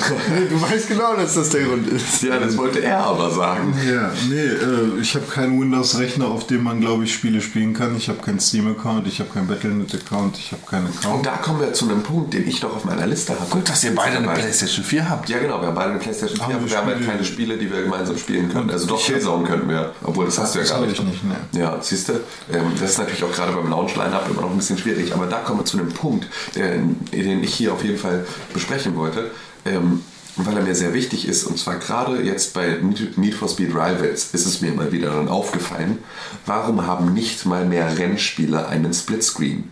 Du 0.48 0.62
weißt 0.62 0.88
genau, 0.88 1.16
dass 1.16 1.34
das 1.34 1.48
der 1.50 1.64
Grund 1.64 1.88
ist. 1.88 2.22
ja, 2.22 2.38
das 2.38 2.56
wollte 2.56 2.80
er 2.80 2.98
aber 3.00 3.30
sagen. 3.30 3.74
Ja, 3.84 4.12
nee, 4.28 4.36
äh, 4.36 5.00
ich 5.00 5.14
habe 5.16 5.26
keinen 5.26 5.60
Windows-Rechner, 5.60 6.28
auf 6.28 6.46
dem 6.46 6.62
man, 6.62 6.80
glaube 6.80 7.02
ich, 7.02 7.12
Spiele 7.12 7.40
spielen 7.40 7.74
kann. 7.74 7.96
Ich 7.96 8.08
habe 8.08 8.20
keinen 8.20 8.38
Steam-Account, 8.38 9.08
ich 9.08 9.18
habe 9.18 9.30
keinen 9.30 9.48
Battle.net-Account, 9.48 10.38
ich 10.38 10.52
habe 10.52 10.62
keinen 10.70 10.86
Und 10.86 10.98
Account. 11.04 11.26
da 11.26 11.30
kommen 11.38 11.60
wir 11.60 11.72
zu 11.72 11.86
einem 11.88 12.02
Punkt, 12.04 12.32
den 12.34 12.46
ich 12.46 12.60
doch 12.60 12.76
auf 12.76 12.84
meiner 12.84 13.06
Liste 13.08 13.32
habe. 13.34 13.50
Gut, 13.50 13.68
dass 13.68 13.82
ihr 13.82 13.92
beide 13.94 14.18
eine 14.18 14.28
Playstation 14.28 14.84
4 14.84 15.10
habt. 15.10 15.28
Ja, 15.28 15.38
genau, 15.40 15.60
wir 15.60 15.66
haben 15.68 15.74
beide 15.74 15.90
eine 15.90 15.98
Playstation 15.98 16.36
4, 16.36 16.44
Aber 16.46 16.60
wir 16.64 16.70
wir 16.70 16.76
haben 16.78 16.86
halt 16.86 17.04
keine 17.06 17.24
Spiele, 17.24 17.56
die 17.56 17.68
wir 17.72 17.82
gemeinsam 17.82 18.16
spielen 18.18 18.48
können. 18.50 18.64
Und 18.66 18.72
Also 18.72 18.86
doch 18.86 19.02
Killzone 19.04 19.44
könnten 19.48 19.68
wir, 19.68 19.92
obwohl 20.04 20.26
das 20.26 20.38
hast 20.38 20.54
du 20.54 20.58
ja 20.60 20.64
das 20.64 20.72
gar 20.72 20.80
nicht. 20.86 20.92
ich 20.92 21.02
nicht, 21.04 21.24
ne. 21.24 21.34
Ja, 21.58 21.76
siehst 21.80 22.08
du, 22.08 22.12
ähm, 22.52 22.72
das 22.80 22.90
ist 22.92 22.98
natürlich 22.98 23.24
auch 23.24 23.32
gerade 23.32 23.50
beim 23.52 23.68
Launch-Line-Up 23.68 24.28
immer 24.30 24.42
noch 24.42 24.50
ein 24.50 24.56
bisschen 24.56 24.78
schwierig, 24.78 25.12
aber 25.12 25.26
da 25.26 25.38
kommen 25.40 25.60
wir 25.60 25.64
zu 25.64 25.78
einem 25.78 25.88
Punkt, 25.88 26.26
äh, 26.54 26.78
den 27.12 27.42
ich 27.42 27.54
hier 27.54 27.72
auf 27.72 27.82
jeden 27.82 27.85
Fall 27.94 28.26
besprechen 28.52 28.96
wollte, 28.96 29.30
ähm, 29.64 30.02
weil 30.36 30.56
er 30.56 30.62
mir 30.62 30.74
sehr 30.74 30.94
wichtig 30.94 31.26
ist. 31.26 31.44
Und 31.44 31.58
zwar 31.58 31.76
gerade 31.76 32.22
jetzt 32.22 32.54
bei 32.54 32.78
Need 33.16 33.34
for 33.34 33.48
Speed 33.48 33.70
Rivals 33.70 34.30
ist 34.32 34.46
es 34.46 34.60
mir 34.60 34.72
mal 34.72 34.92
wieder 34.92 35.10
dann 35.10 35.28
aufgefallen, 35.28 35.98
warum 36.44 36.86
haben 36.86 37.14
nicht 37.14 37.46
mal 37.46 37.64
mehr 37.64 37.98
Rennspiele 37.98 38.68
einen 38.68 38.92
Splitscreen? 38.92 39.70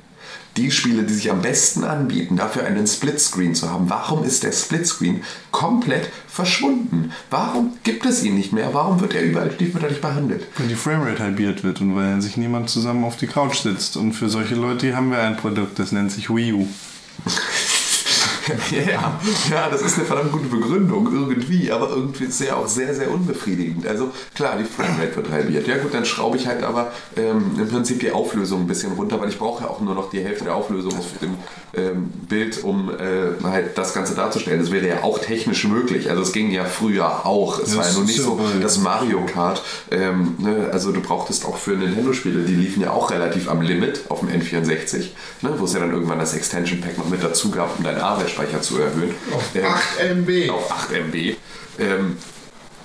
Die 0.57 0.71
Spiele, 0.71 1.03
die 1.03 1.15
sich 1.15 1.33
am 1.33 1.43
besten 1.43 1.83
anbieten, 1.83 2.37
dafür 2.37 2.65
einen 2.65 2.87
Splitscreen 2.87 3.57
zu 3.57 3.73
haben, 3.73 3.91
warum 3.91 4.23
ist 4.23 4.45
der 4.45 4.53
Splitscreen 4.53 5.25
komplett 5.51 6.09
verschwunden? 6.29 7.11
Warum 7.29 7.73
gibt 7.83 8.07
es 8.07 8.23
ihn 8.23 8.37
nicht 8.37 8.53
mehr? 8.53 8.73
Warum 8.73 9.01
wird 9.01 9.15
er 9.15 9.23
überall 9.23 9.51
stiefmütterlich 9.51 10.01
behandelt? 10.01 10.47
Weil 10.57 10.69
die 10.69 10.77
Framerate 10.77 11.25
halbiert 11.25 11.65
wird 11.65 11.81
und 11.81 11.97
weil 11.97 12.23
sich 12.23 12.37
niemand 12.37 12.71
zusammen 12.71 13.03
auf 13.03 13.17
die 13.17 13.27
Couch 13.27 13.63
sitzt. 13.63 13.97
Und 13.97 14.13
für 14.13 14.29
solche 14.29 14.55
Leute 14.55 14.95
haben 14.95 15.11
wir 15.11 15.19
ein 15.19 15.37
Produkt, 15.37 15.81
das 15.81 15.91
nennt 15.91 16.13
sich 16.13 16.31
Wii 16.31 16.53
U. 16.53 16.69
Ja, 18.71 19.19
ja, 19.51 19.69
das 19.71 19.83
ist 19.83 19.97
eine 19.97 20.05
verdammt 20.07 20.33
gute 20.33 20.47
Begründung 20.49 21.09
irgendwie, 21.13 21.71
aber 21.71 21.89
irgendwie 21.91 22.25
ist 22.25 22.41
ja 22.41 22.57
auch 22.57 22.69
sehr, 22.69 22.95
sehr 22.95 23.11
unbefriedigend. 23.11 23.87
Also 23.87 24.11
klar, 24.35 24.57
die 24.59 24.65
Framerate 24.65 25.17
wird 25.17 25.31
halbiert. 25.31 25.67
Ja 25.67 25.79
gut, 25.79 25.95
dann 25.95 26.05
schraube 26.05 26.37
ich 26.37 26.47
halt 26.47 26.63
aber 26.63 26.93
ähm, 27.17 27.53
im 27.59 27.69
Prinzip 27.69 28.01
die 28.01 28.11
Auflösung 28.11 28.61
ein 28.63 28.67
bisschen 28.67 28.93
runter, 28.93 29.21
weil 29.21 29.29
ich 29.29 29.39
brauche 29.39 29.65
ja 29.65 29.71
auch 29.71 29.81
nur 29.81 29.95
noch 29.95 30.11
die 30.11 30.23
Hälfte 30.23 30.45
der 30.45 30.55
Auflösung 30.57 30.93
auf 30.99 31.07
dem 31.23 31.35
ähm, 31.75 32.11
Bild, 32.29 32.63
um 32.65 32.91
äh, 32.91 33.43
halt 33.45 33.77
das 33.79 33.95
Ganze 33.95 34.15
darzustellen. 34.15 34.61
Das 34.61 34.71
wäre 34.71 34.87
ja 34.87 35.03
auch 35.03 35.19
technisch 35.19 35.65
möglich. 35.65 36.11
Also 36.11 36.23
es 36.23 36.33
ging 36.33 36.51
ja 36.51 36.65
früher 36.65 37.25
auch. 37.27 37.59
Es 37.61 37.71
Ja, 37.73 37.79
war 37.79 37.85
ja 37.85 37.91
es 37.91 37.97
nur 37.97 38.05
nicht 38.07 38.21
so, 38.21 38.35
bei- 38.37 38.61
dass 38.61 38.79
Mario 38.79 39.25
Kart, 39.27 39.63
ähm, 39.91 40.35
ne, 40.39 40.69
also 40.73 40.93
du 40.93 41.01
brauchtest 41.01 41.45
auch 41.47 41.57
für 41.57 41.73
Nintendo-Spiele, 41.73 42.43
die 42.43 42.55
liefen 42.55 42.83
ja 42.83 42.91
auch 42.91 43.11
relativ 43.11 43.49
am 43.49 43.63
Limit 43.63 44.03
auf 44.09 44.21
dem 44.21 44.29
N64, 44.29 45.11
ne, 45.43 45.55
wo 45.59 45.65
es 45.65 45.73
ja 45.73 45.81
dann 45.81 45.93
irgendwann 45.93 46.19
das 46.19 46.35
Extension 46.35 46.81
Pack 46.81 46.99
noch 46.99 47.09
mit 47.09 47.23
dazu 47.23 47.51
gab, 47.51 47.79
um 47.79 47.85
deinen 47.85 48.01
Arbeitsspeicher 48.35 48.63
zu 48.63 48.79
erhöhen. 48.79 49.15
Ähm, 49.55 49.65
8 49.65 50.01
MB. 50.01 50.51
auf 50.51 50.71
8 50.71 50.93
MB. 50.93 51.37
Ähm, 51.79 52.17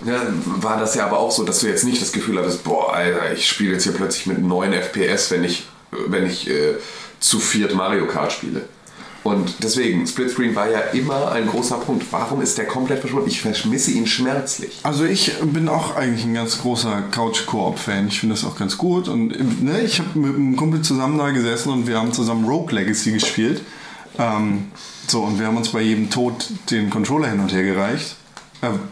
ja, 0.06 0.22
war 0.45 0.80
das 0.80 0.95
ja 0.95 1.06
aber 1.06 1.20
auch 1.20 1.32
so, 1.32 1.43
dass 1.43 1.60
du 1.60 1.68
jetzt 1.68 1.84
nicht 1.84 2.02
das 2.02 2.12
Gefühl 2.12 2.39
hattest, 2.39 2.64
boah, 2.64 2.93
Alter, 2.93 3.34
ich 3.34 3.47
spiele 3.47 3.74
jetzt 3.74 3.84
hier 3.84 3.93
plötzlich 3.93 4.28
mit 4.28 4.39
9 4.39 4.72
FPS, 4.74 5.32
wenn 5.32 5.43
ich, 5.43 5.68
wenn 5.91 6.26
ich 6.26 6.50
äh, 6.50 6.76
zu 7.20 7.39
viert 7.39 7.76
Mario 7.76 8.08
Kart 8.08 8.32
spiele. 8.32 8.62
Und 9.22 9.56
deswegen, 9.62 10.08
Splitscreen 10.08 10.56
war 10.56 10.72
ja 10.72 10.80
immer 10.80 11.34
ein 11.34 11.45
großer 11.45 11.76
Punkt. 11.76 12.06
Warum 12.12 12.41
ist 12.41 12.58
der 12.58 12.66
komplett 12.66 13.02
verschwunden? 13.02 13.28
Ich 13.28 13.41
vermisse 13.41 13.91
ihn 13.91 14.08
schmerzlich. 14.08 14.80
Also 14.84 15.04
ich 15.04 15.34
bin 15.43 15.68
auch 15.68 15.97
eigentlich 15.97 16.24
ein 16.24 16.34
ganz 16.34 16.60
großer 16.60 17.04
Couch-Koop-Fan. 17.12 18.08
Ich 18.08 18.22
finde 18.22 18.36
das 18.36 18.45
auch 18.45 18.58
ganz 18.58 18.78
gut. 18.78 19.10
Und 19.10 19.62
ne, 19.62 19.82
ich 19.82 20.00
habe 20.00 20.18
mit 20.18 20.36
einem 20.36 20.56
Kumpel 20.56 20.82
zusammen 20.84 21.18
da 21.18 21.32
gesessen 21.32 21.74
und 21.74 21.86
wir 21.86 21.97
haben 21.97 22.14
zusammen 22.14 22.45
Rogue 22.45 22.74
Legacy 22.74 23.12
gespielt. 23.12 23.62
Ähm, 24.18 24.72
so, 25.10 25.24
und 25.24 25.39
wir 25.39 25.47
haben 25.47 25.57
uns 25.57 25.70
bei 25.70 25.82
jedem 25.82 26.10
Tod 26.10 26.47
den 26.70 26.89
Controller 26.89 27.30
hin 27.30 27.39
und 27.39 27.51
her 27.51 27.64
gereicht. 27.64 28.16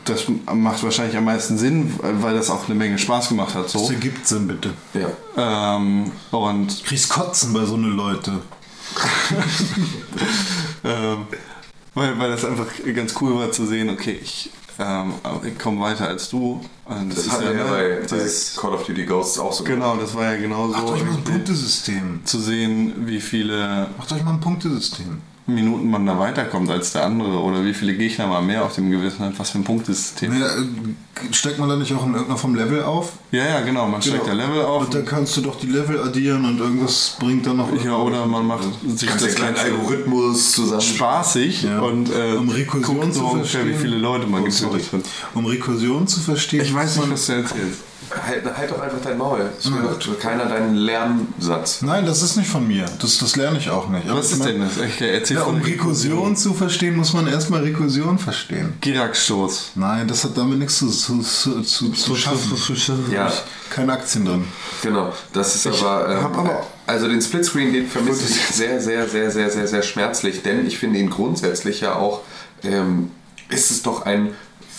Das 0.06 0.24
macht 0.54 0.82
wahrscheinlich 0.84 1.18
am 1.18 1.26
meisten 1.26 1.58
Sinn, 1.58 1.94
weil 2.02 2.34
das 2.36 2.50
auch 2.50 2.66
eine 2.68 2.76
Menge 2.76 2.98
Spaß 2.98 3.28
gemacht 3.30 3.54
hat. 3.54 3.66
Das 3.66 3.74
So. 3.74 3.90
ergibt 3.90 4.26
Sinn, 4.26 4.48
bitte. 4.48 4.74
Ja. 4.94 5.76
Ähm, 5.76 6.10
und 6.32 6.80
Du 6.82 6.86
kriegst 6.86 7.10
Kotzen 7.10 7.52
bei 7.54 7.66
so 7.66 7.76
eine 7.76 7.88
Leute. 7.88 8.40
ähm, 10.84 11.28
weil, 11.94 12.18
weil 12.20 12.30
das 12.32 12.46
einfach 12.46 12.68
ganz 12.96 13.14
cool 13.22 13.36
war 13.40 13.52
zu 13.52 13.66
sehen, 13.66 13.90
okay, 13.90 14.18
ich, 14.22 14.50
ähm, 14.80 15.14
ich 15.44 15.58
komme 15.60 15.82
weiter 15.82 16.08
als 16.08 16.30
du. 16.30 16.62
Und 16.86 17.10
Das, 17.10 17.26
ist 17.26 17.32
hatten 17.32 17.44
wir 17.46 17.54
ja 17.54 17.64
ne, 17.66 18.00
bei, 18.10 18.18
das 18.18 18.56
Call 18.56 18.74
of 18.74 18.86
Duty 18.86 19.06
Ghosts 19.06 19.40
auch 19.40 19.52
so. 19.52 19.64
genau, 19.64 19.98
das 19.98 20.16
war 20.16 20.34
ja 20.34 20.38
genauso. 20.40 20.74
Macht 20.74 20.88
euch 20.88 21.04
mal 21.04 21.16
ein 21.16 21.24
Punktesystem. 21.24 22.22
zu 22.24 22.40
sehen, 22.40 22.94
wie 23.06 23.20
viele 23.20 23.90
Macht 23.98 24.12
euch 24.14 24.24
mal 24.24 24.32
ein 24.34 24.40
Punktesystem. 24.40 25.22
Minuten 25.48 25.90
man 25.90 26.06
da 26.06 26.20
weiterkommt 26.20 26.70
als 26.70 26.92
der 26.92 27.06
andere 27.06 27.40
oder 27.42 27.64
wie 27.64 27.74
viele 27.74 27.94
Gegner 27.96 28.28
man 28.28 28.46
mehr 28.46 28.66
auf 28.66 28.76
dem 28.76 28.92
Gewissen 28.92 29.20
hat, 29.20 29.40
was 29.40 29.52
für 29.52 29.60
ein 29.60 29.64
Punktesystem. 29.64 30.38
Ja, 30.38 30.46
äh, 30.48 31.32
steigt 31.34 31.58
man 31.58 31.70
da 31.70 31.78
nicht 31.78 31.94
auch 31.94 32.04
in 32.06 32.12
irgendeiner 32.14 32.38
Form 32.38 32.54
Level 32.56 32.84
auf? 32.84 33.14
Ja, 33.32 33.46
ja, 33.46 33.62
genau, 33.62 33.88
man 33.88 34.02
steigt 34.02 34.28
der 34.28 34.36
Level 34.36 34.62
auf. 34.62 34.84
Und 34.86 34.94
dann 34.94 35.06
kannst 35.06 35.38
du 35.38 35.42
doch 35.42 35.58
die 35.58 35.68
Level 35.68 36.02
addieren 36.02 36.44
und 36.44 36.60
irgendwas 36.60 37.16
bringt 37.20 37.46
dann 37.48 37.58
noch. 37.58 37.70
ja, 37.84 37.96
oder 37.96 38.26
man 38.26 38.46
macht 38.46 38.64
sich 38.96 39.08
Kannst 39.08 39.24
du 39.24 39.30
das 39.30 39.36
Ganze 39.38 39.62
Algorithmus 39.64 40.52
zusammen. 40.52 40.82
spaßig 40.82 41.64
Ja. 41.64 41.80
und 41.80 42.10
äh, 42.10 42.36
um 42.38 42.50
Rekursion 42.50 43.00
guckt 43.00 43.14
zu 43.14 43.22
ungefähr, 43.22 43.62
verstehen. 43.62 43.70
wie 43.70 43.74
viele 43.82 43.98
Leute 43.98 44.28
man 44.28 44.42
Oh, 44.42 44.46
getötet 44.46 44.92
hat. 44.92 45.02
Um 45.34 45.46
Rekursion 45.46 46.08
zu 46.08 46.20
verstehen. 46.20 46.62
Ich 46.62 46.74
weiß 46.74 46.98
nicht, 46.98 47.06
man- 47.06 47.14
was 47.14 47.26
du 47.26 47.34
erzählst. 47.34 47.80
Halt, 48.26 48.44
halt 48.58 48.72
doch 48.72 48.80
einfach 48.82 48.98
dein 49.04 49.18
Maul. 49.18 49.50
Es 49.60 49.70
hört 49.70 50.20
keiner 50.22 50.46
deinen 50.46 50.76
Lernsatz. 50.76 51.82
Nein, 51.82 52.06
das 52.06 52.22
ist 52.22 52.38
nicht 52.38 52.50
von 52.50 52.66
mir. 52.68 52.86
Das, 53.02 53.18
das 53.18 53.36
lerne 53.36 53.58
ich 53.58 53.70
auch 53.70 53.90
nicht. 53.90 54.08
Aber 54.10 54.20
Was 54.20 54.28
ich 54.28 54.34
ist 54.34 54.40
mein- 54.40 54.48
denn 54.48 54.62
das? 54.62 54.78
Ich 54.78 55.02
erzähl 55.02 55.38
Ja, 55.38 55.44
um 55.44 55.62
Rekursion 55.62 56.36
zu 56.36 56.54
verstehen, 56.54 56.96
muss 56.96 57.14
man 57.14 57.28
erstmal 57.28 57.62
Rekursion 57.64 58.18
verstehen. 58.18 58.74
Girac-Stoß. 58.82 59.72
Nein, 59.76 60.08
das 60.08 60.24
hat 60.24 60.38
damit 60.38 60.60
nichts 60.60 60.78
zu, 60.80 60.90
zu, 60.90 61.22
zu, 61.22 61.62
zu, 61.62 61.90
zu 61.92 62.16
schaffen. 62.16 62.58
Ja. 63.12 63.32
Keine 63.70 63.94
Aktien 63.94 64.26
drin. 64.26 64.46
Genau, 64.82 65.12
das 65.34 65.56
ist 65.56 65.68
aber, 65.68 66.10
ähm, 66.10 66.26
aber- 66.26 66.66
also 66.86 67.08
den 67.10 67.22
Splitscreen, 67.22 67.74
den 67.74 67.88
vermisse 67.88 68.24
ich 68.30 68.56
sehr, 68.56 68.80
sehr, 68.80 69.08
sehr, 69.10 69.30
sehr, 69.32 69.50
sehr, 69.50 69.68
sehr 69.68 69.82
schmerzlich, 69.84 70.42
denn 70.44 70.66
ich 70.66 70.78
finde 70.78 71.00
ihn 71.00 71.10
grundsätzlich 71.10 71.82
ja 71.82 71.96
auch, 71.96 72.22
ähm, 72.64 73.12
ist 73.50 73.72
es 73.72 73.82
doch 73.84 74.06
ein 74.06 74.30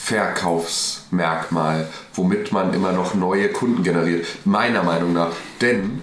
Verkaufsmerkmal, 0.05 1.89
womit 2.19 2.53
man 2.53 2.75
immer 2.75 2.93
noch 2.93 3.15
neue 3.15 3.49
Kunden 3.49 3.83
generiert, 3.83 4.27
meiner 4.45 4.83
Meinung 4.83 5.15
nach. 5.15 5.31
Denn, 5.61 6.03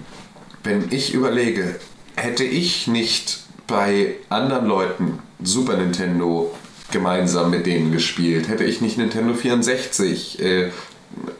wenn 0.63 0.85
ich 0.91 1.13
überlege, 1.13 1.75
hätte 2.15 2.43
ich 2.43 2.87
nicht 2.87 3.41
bei 3.67 4.15
anderen 4.29 4.65
Leuten 4.65 5.19
Super 5.43 5.77
Nintendo 5.77 6.51
gemeinsam 6.91 7.51
mit 7.51 7.65
denen 7.65 7.91
gespielt, 7.91 8.47
hätte 8.47 8.63
ich 8.63 8.81
nicht 8.81 8.97
Nintendo 8.97 9.33
64 9.33 10.41
äh, 10.41 10.71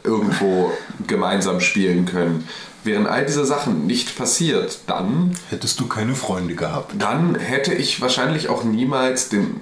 irgendwo 0.03 0.71
gemeinsam 1.07 1.61
spielen 1.61 2.05
können. 2.05 2.47
Wären 2.83 3.07
all 3.07 3.25
diese 3.25 3.45
Sachen 3.45 3.87
nicht 3.87 4.15
passiert, 4.15 4.79
dann, 4.85 5.35
Hättest 5.49 5.79
du 5.79 5.87
keine 5.87 6.13
Freunde 6.13 6.53
gehabt. 6.53 6.93
dann 6.99 7.35
hätte 7.35 7.73
ich 7.73 7.99
wahrscheinlich 7.99 8.47
auch 8.47 8.63
niemals 8.63 9.29
den, 9.29 9.61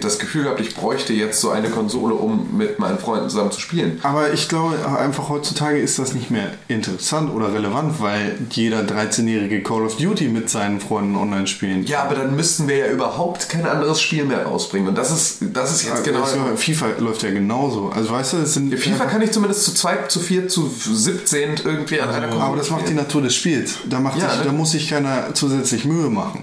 das 0.00 0.18
Gefühl 0.18 0.44
gehabt, 0.44 0.60
ich 0.60 0.74
bräuchte 0.74 1.12
jetzt 1.12 1.40
so 1.40 1.50
eine 1.50 1.68
Konsole, 1.70 2.14
um 2.14 2.56
mit 2.56 2.78
meinen 2.78 2.98
Freunden 2.98 3.28
zusammen 3.28 3.50
zu 3.50 3.60
spielen. 3.60 3.98
Aber 4.02 4.32
ich 4.32 4.48
glaube, 4.48 4.76
einfach 4.98 5.28
heutzutage 5.28 5.78
ist 5.78 5.98
das 5.98 6.14
nicht 6.14 6.30
mehr 6.30 6.52
interessant 6.68 7.32
oder 7.34 7.52
relevant, 7.52 8.00
weil 8.00 8.38
jeder 8.50 8.80
13-jährige 8.80 9.62
Call 9.62 9.82
of 9.82 9.96
Duty 9.96 10.28
mit 10.28 10.48
seinen 10.48 10.80
Freunden 10.80 11.16
online 11.16 11.46
spielen 11.46 11.84
Ja, 11.84 12.04
aber 12.04 12.14
dann 12.14 12.36
müssten 12.36 12.68
wir 12.68 12.76
ja 12.76 12.86
überhaupt 12.88 13.48
kein 13.48 13.66
anderes 13.66 14.00
Spiel 14.00 14.24
mehr 14.24 14.44
rausbringen. 14.44 14.88
Und 14.88 14.96
das 14.98 15.10
ist, 15.10 15.38
das 15.52 15.72
ist 15.72 15.86
jetzt 15.86 16.04
genau. 16.04 16.22
Also, 16.22 16.38
FIFA 16.56 16.86
läuft 16.98 17.22
ja 17.22 17.30
genauso. 17.30 17.90
Also 17.94 18.10
weißt 18.10 18.34
du, 18.34 18.36
es 18.38 18.54
sind 18.54 18.72
FIFA 18.78 19.06
kann 19.06 19.22
ich 19.22 19.32
zumindest 19.32 19.64
zu 19.64 19.74
zweit, 19.74 20.10
zu 20.10 20.20
vier, 20.20 20.48
zu 20.48 20.68
17 20.68 21.60
irgendwie 21.64 22.00
an 22.00 22.10
einer 22.10 22.28
Konsole 22.28 22.44
aber 22.44 22.56
das 22.56 22.70
macht 22.70 22.88
die. 22.88 22.94
Natur 22.94 23.22
des 23.22 23.34
Spiels. 23.34 23.76
Da, 23.88 24.00
macht 24.00 24.18
Ja, 24.18 24.30
sich, 24.30 24.38
ne? 24.40 24.44
da 24.46 24.52
muss 24.52 24.72
sich 24.72 24.88
keiner 24.88 25.34
zusätzlich 25.34 25.84
Mühe 25.84 26.10
machen. 26.10 26.42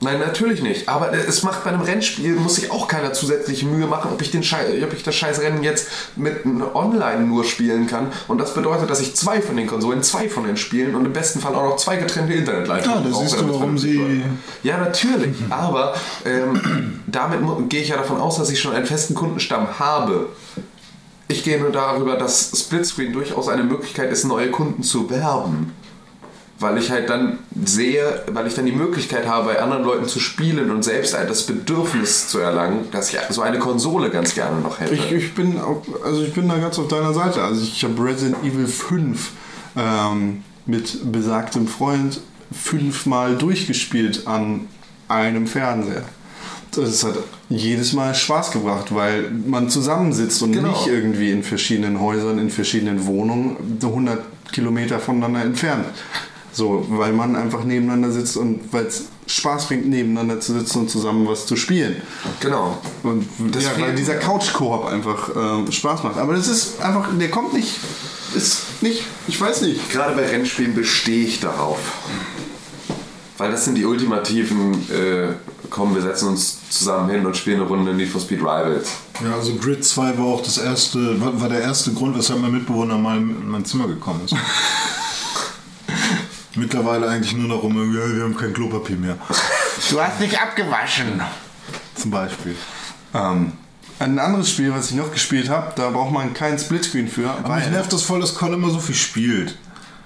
Nein, 0.00 0.20
natürlich 0.20 0.62
nicht. 0.62 0.88
Aber 0.88 1.12
es 1.12 1.42
macht 1.42 1.64
bei 1.64 1.70
einem 1.70 1.80
Rennspiel, 1.80 2.34
muss 2.34 2.54
sich 2.54 2.70
auch 2.70 2.86
keiner 2.86 3.12
zusätzliche 3.12 3.66
Mühe 3.66 3.86
machen, 3.86 4.12
ob 4.12 4.22
ich, 4.22 4.30
den 4.30 4.44
Schei 4.44 4.80
ob 4.84 4.92
ich 4.92 5.02
das 5.02 5.14
scheiß 5.16 5.40
Rennen 5.40 5.64
jetzt 5.64 5.88
mit 6.14 6.44
online 6.74 7.22
nur 7.22 7.44
spielen 7.44 7.88
kann. 7.88 8.12
Und 8.28 8.38
das 8.38 8.54
bedeutet, 8.54 8.88
dass 8.90 9.00
ich 9.00 9.16
zwei 9.16 9.42
von 9.42 9.56
den 9.56 9.66
Konsolen, 9.66 10.04
zwei 10.04 10.28
von 10.28 10.44
den 10.44 10.56
Spielen 10.56 10.94
und 10.94 11.04
im 11.04 11.12
besten 11.12 11.40
Fall 11.40 11.54
auch 11.56 11.64
noch 11.64 11.76
zwei 11.76 11.96
getrennte 11.96 12.32
Internetleitungen 12.34 13.04
Ja, 13.04 13.10
da 13.10 13.16
siehst 13.16 13.40
du, 13.40 13.48
warum 13.48 13.76
sie-. 13.76 14.22
Ja, 14.62 14.78
natürlich. 14.78 15.34
Aber 15.50 15.94
ähm, 16.24 17.00
damit 17.08 17.40
gehe 17.68 17.82
ich 17.82 17.88
ja 17.88 17.96
davon 17.96 18.20
aus, 18.20 18.36
dass 18.36 18.50
ich 18.50 18.60
schon 18.60 18.74
einen 18.74 18.86
festen 18.86 19.16
Kundenstamm 19.16 19.80
habe. 19.80 20.28
Ich 21.26 21.42
gehe 21.42 21.58
nur 21.58 21.72
darüber, 21.72 22.16
dass 22.16 22.52
Splitscreen 22.56 23.12
durchaus 23.12 23.48
eine 23.48 23.64
Möglichkeit 23.64 24.12
ist, 24.12 24.24
neue 24.24 24.50
Kunden 24.50 24.84
zu 24.84 25.10
werben. 25.10 25.74
Weil 26.60 26.76
ich 26.78 26.90
halt 26.90 27.08
dann 27.08 27.38
sehe, 27.64 28.22
weil 28.32 28.46
ich 28.48 28.54
dann 28.54 28.66
die 28.66 28.72
Möglichkeit 28.72 29.28
habe, 29.28 29.50
bei 29.52 29.60
anderen 29.60 29.84
Leuten 29.84 30.08
zu 30.08 30.18
spielen 30.18 30.70
und 30.72 30.82
selbst 30.82 31.16
halt 31.16 31.30
das 31.30 31.44
Bedürfnis 31.44 32.26
zu 32.28 32.40
erlangen, 32.40 32.88
dass 32.90 33.12
ich 33.12 33.18
so 33.30 33.42
eine 33.42 33.58
Konsole 33.60 34.10
ganz 34.10 34.34
gerne 34.34 34.60
noch 34.60 34.80
hätte. 34.80 34.94
Ich, 34.94 35.12
ich, 35.12 35.34
bin, 35.34 35.60
also 36.04 36.22
ich 36.22 36.32
bin 36.34 36.48
da 36.48 36.58
ganz 36.58 36.78
auf 36.78 36.88
deiner 36.88 37.14
Seite. 37.14 37.42
Also 37.44 37.62
ich 37.62 37.84
habe 37.84 38.02
Resident 38.04 38.42
Evil 38.44 38.66
5 38.66 39.30
ähm, 39.76 40.42
mit 40.66 41.12
besagtem 41.12 41.68
Freund 41.68 42.20
fünfmal 42.50 43.36
durchgespielt 43.36 44.26
an 44.26 44.66
einem 45.06 45.46
Fernseher. 45.46 46.02
Das 46.74 47.02
hat 47.04 47.14
jedes 47.48 47.92
Mal 47.94 48.14
Spaß 48.14 48.50
gebracht, 48.50 48.94
weil 48.94 49.30
man 49.46 49.70
zusammensitzt 49.70 50.42
und 50.42 50.52
Genau. 50.52 50.68
nicht 50.68 50.86
irgendwie 50.86 51.30
in 51.30 51.42
verschiedenen 51.42 52.00
Häusern, 52.00 52.38
in 52.38 52.50
verschiedenen 52.50 53.06
Wohnungen 53.06 53.78
100 53.82 54.22
Kilometer 54.52 54.98
voneinander 54.98 55.42
entfernt. 55.42 55.86
So, 56.58 56.84
weil 56.88 57.12
man 57.12 57.36
einfach 57.36 57.62
nebeneinander 57.62 58.10
sitzt 58.10 58.36
und 58.36 58.72
weil 58.72 58.86
es 58.86 59.04
Spaß 59.28 59.68
bringt, 59.68 59.86
nebeneinander 59.86 60.40
zu 60.40 60.54
sitzen 60.54 60.80
und 60.80 60.90
zusammen 60.90 61.24
was 61.28 61.46
zu 61.46 61.54
spielen. 61.54 62.02
genau. 62.40 62.78
Und 63.04 63.28
Das 63.52 63.62
ja, 63.62 63.70
weil 63.78 63.94
dieser. 63.94 64.16
Couch-Koop 64.16 64.86
einfach 64.86 65.30
ähm, 65.36 65.70
Spaß 65.70 66.02
macht. 66.02 66.18
Aber 66.18 66.34
das 66.34 66.48
ist 66.48 66.80
einfach, 66.80 67.10
der 67.16 67.30
kommt 67.30 67.54
nicht, 67.54 67.76
ist 68.34 68.82
nicht, 68.82 69.04
ich 69.28 69.40
weiß 69.40 69.62
nicht. 69.62 69.88
Gerade 69.92 70.16
bei 70.16 70.26
Rennspielen 70.26 70.74
bestehe 70.74 71.26
ich 71.26 71.38
darauf. 71.38 71.78
Weil 73.36 73.52
das 73.52 73.64
sind 73.64 73.76
die 73.76 73.84
ultimativen, 73.84 74.72
äh, 74.90 75.34
komm, 75.70 75.94
wir 75.94 76.02
setzen 76.02 76.30
uns 76.30 76.58
zusammen 76.70 77.08
hin 77.08 77.24
und 77.24 77.36
spielen 77.36 77.60
eine 77.60 77.68
Runde 77.68 77.94
Need 77.94 78.08
for 78.08 78.20
Speed 78.20 78.40
Rivals. 78.40 78.88
Ja, 79.22 79.36
also 79.36 79.54
Grid 79.54 79.84
2 79.84 80.18
war 80.18 80.26
auch 80.26 80.42
das 80.42 80.58
erste, 80.58 81.20
war, 81.20 81.40
war 81.40 81.48
der 81.48 81.60
erste 81.60 81.92
Grund, 81.92 82.18
weshalb 82.18 82.40
mein 82.40 82.50
Mitbewohner 82.50 82.98
mal 82.98 83.16
in 83.16 83.48
mein 83.48 83.64
Zimmer 83.64 83.86
gekommen 83.86 84.22
ist. 84.24 84.34
Mittlerweile 86.58 87.08
eigentlich 87.08 87.34
nur 87.36 87.48
noch 87.48 87.62
um, 87.62 87.76
ja, 87.94 88.16
wir 88.16 88.24
haben 88.24 88.36
kein 88.36 88.52
Klopapier 88.52 88.96
mehr. 88.96 89.16
Du 89.90 90.00
hast 90.00 90.20
nicht 90.20 90.40
abgewaschen. 90.40 91.20
Zum 91.94 92.10
Beispiel. 92.10 92.56
Ähm, 93.14 93.52
ein 93.98 94.18
anderes 94.18 94.50
Spiel, 94.50 94.72
was 94.72 94.90
ich 94.90 94.96
noch 94.96 95.12
gespielt 95.12 95.48
habe, 95.48 95.72
da 95.76 95.90
braucht 95.90 96.12
man 96.12 96.32
keinen 96.34 96.58
Splitscreen 96.58 97.08
für. 97.08 97.30
Aber 97.30 97.56
mich 97.56 97.68
nervt 97.70 97.92
das 97.92 98.02
voll, 98.02 98.20
dass 98.20 98.34
Con 98.34 98.52
immer 98.52 98.70
so 98.70 98.78
viel 98.78 98.94
spielt. 98.94 99.56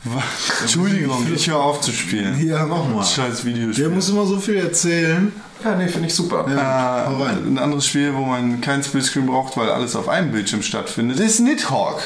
Entschuldigung, 0.62 1.26
ich 1.32 1.48
höre 1.48 1.61
auf 1.62 1.80
zu 1.80 1.92
spielen. 1.92 2.44
Ja, 2.46 2.66
mach 2.66 2.84
mal. 2.88 3.05
Scheiß 3.05 3.42
Der 3.42 3.55
Videospiel. 3.55 3.88
muss 3.88 4.09
immer 4.09 4.26
so 4.26 4.38
viel 4.38 4.57
erzählen. 4.57 5.32
Ja, 5.62 5.76
nee, 5.76 5.86
finde 5.86 6.09
ich 6.09 6.14
super. 6.14 6.44
Ja, 6.48 7.07
hau 7.09 7.22
Äh, 7.22 7.26
rein. 7.28 7.46
ein 7.46 7.59
anderes 7.59 7.86
Spiel, 7.86 8.12
wo 8.14 8.24
man 8.24 8.61
keinen 8.61 8.82
Splitscreen 8.82 9.26
braucht, 9.26 9.57
weil 9.57 9.70
alles 9.70 9.94
auf 9.94 10.09
einem 10.09 10.32
Bildschirm 10.32 10.62
stattfindet, 10.62 11.20
ist 11.20 11.38
Nidhogg. 11.40 12.00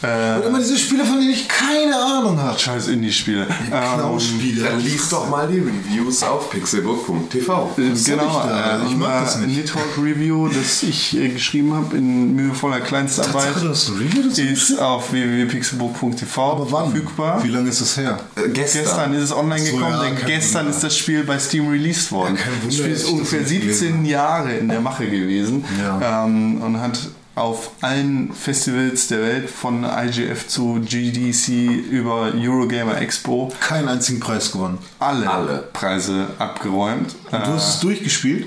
Äh, 0.00 0.36
Und 0.36 0.46
immer 0.46 0.58
diese 0.60 0.78
Spiele, 0.78 1.04
von 1.04 1.18
denen 1.18 1.30
ich 1.32 1.48
keine 1.48 1.96
Ahnung 1.96 2.38
habe. 2.38 2.56
scheiß 2.58 2.86
Indie-Spiele. 2.88 3.46
Ähm, 3.72 3.98
Klauspiele. 3.98 4.62
Dann 4.64 4.80
lies 4.80 5.08
doch 5.08 5.28
mal 5.28 5.48
die 5.48 5.58
Reviews 5.58 6.22
auf 6.22 6.50
pixelbook.tv. 6.50 7.70
Äh, 7.76 7.82
genau, 8.04 8.26
ich 8.26 8.48
da? 8.48 8.80
äh, 8.82 8.86
Ich 8.88 8.96
mag 8.96 9.24
das 9.24 9.38
nicht. 9.38 9.56
Nidhogg 9.56 9.98
Review, 10.00 10.48
das 10.48 10.82
ich 10.84 11.16
äh, 11.16 11.28
geschrieben 11.30 11.74
habe 11.74 11.96
in 11.96 12.34
mühevoller 12.36 12.80
Kleinstarbeit, 12.80 13.48
dazu 13.56 13.94
ist 14.40 14.78
auf 14.78 15.10
www.pixelbook.tv 15.12 16.66
verfügbar. 16.66 17.42
Wie 17.42 17.48
lange 17.48 17.68
ist 17.70 17.80
das 17.80 17.96
her? 17.96 18.18
Äh, 18.36 18.48
gestern. 18.50 18.82
Gestern 18.84 19.14
ist 19.14 19.22
es 19.24 19.32
online 19.32 19.64
So, 19.66 19.76
gekommen, 19.76 19.94
ja, 19.94 20.02
denn 20.04 20.16
gestern 20.26 20.64
Wunder. 20.66 20.76
ist 20.76 20.84
das 20.84 20.96
Spiel 20.96 21.24
bei 21.24 21.38
Steam 21.38 21.68
released 21.68 22.12
worden. 22.12 22.36
Ja, 22.36 22.42
kein 22.42 22.52
Wunder, 22.54 22.66
das 22.66 22.74
Spiel 22.76 22.90
ist 22.92 23.02
das 23.04 23.10
ungefähr 23.10 23.40
nicht 23.40 23.60
gelesen 23.62 23.78
17 23.88 24.04
Jahre 24.04 24.52
in 24.54 24.68
der 24.68 24.80
Mache 24.80 25.06
gewesen 25.06 25.64
Ja. 25.82 26.24
ähm, 26.24 26.60
und 26.62 26.80
hat 26.80 26.98
auf 27.38 27.70
allen 27.80 28.32
Festivals 28.34 29.08
der 29.08 29.22
Welt 29.22 29.50
von 29.50 29.84
IGF 29.84 30.46
zu 30.48 30.80
GDC 30.84 31.48
über 31.90 32.32
Eurogamer 32.34 33.00
Expo 33.00 33.52
Keinen 33.60 33.88
einzigen 33.88 34.20
Preis 34.20 34.52
gewonnen. 34.52 34.78
alle, 34.98 35.30
Alle. 35.30 35.68
Preise 35.72 36.28
abgeräumt. 36.38 37.14
Du 37.30 37.36
hast 37.38 37.74
es 37.74 37.80
durchgespielt? 37.80 38.46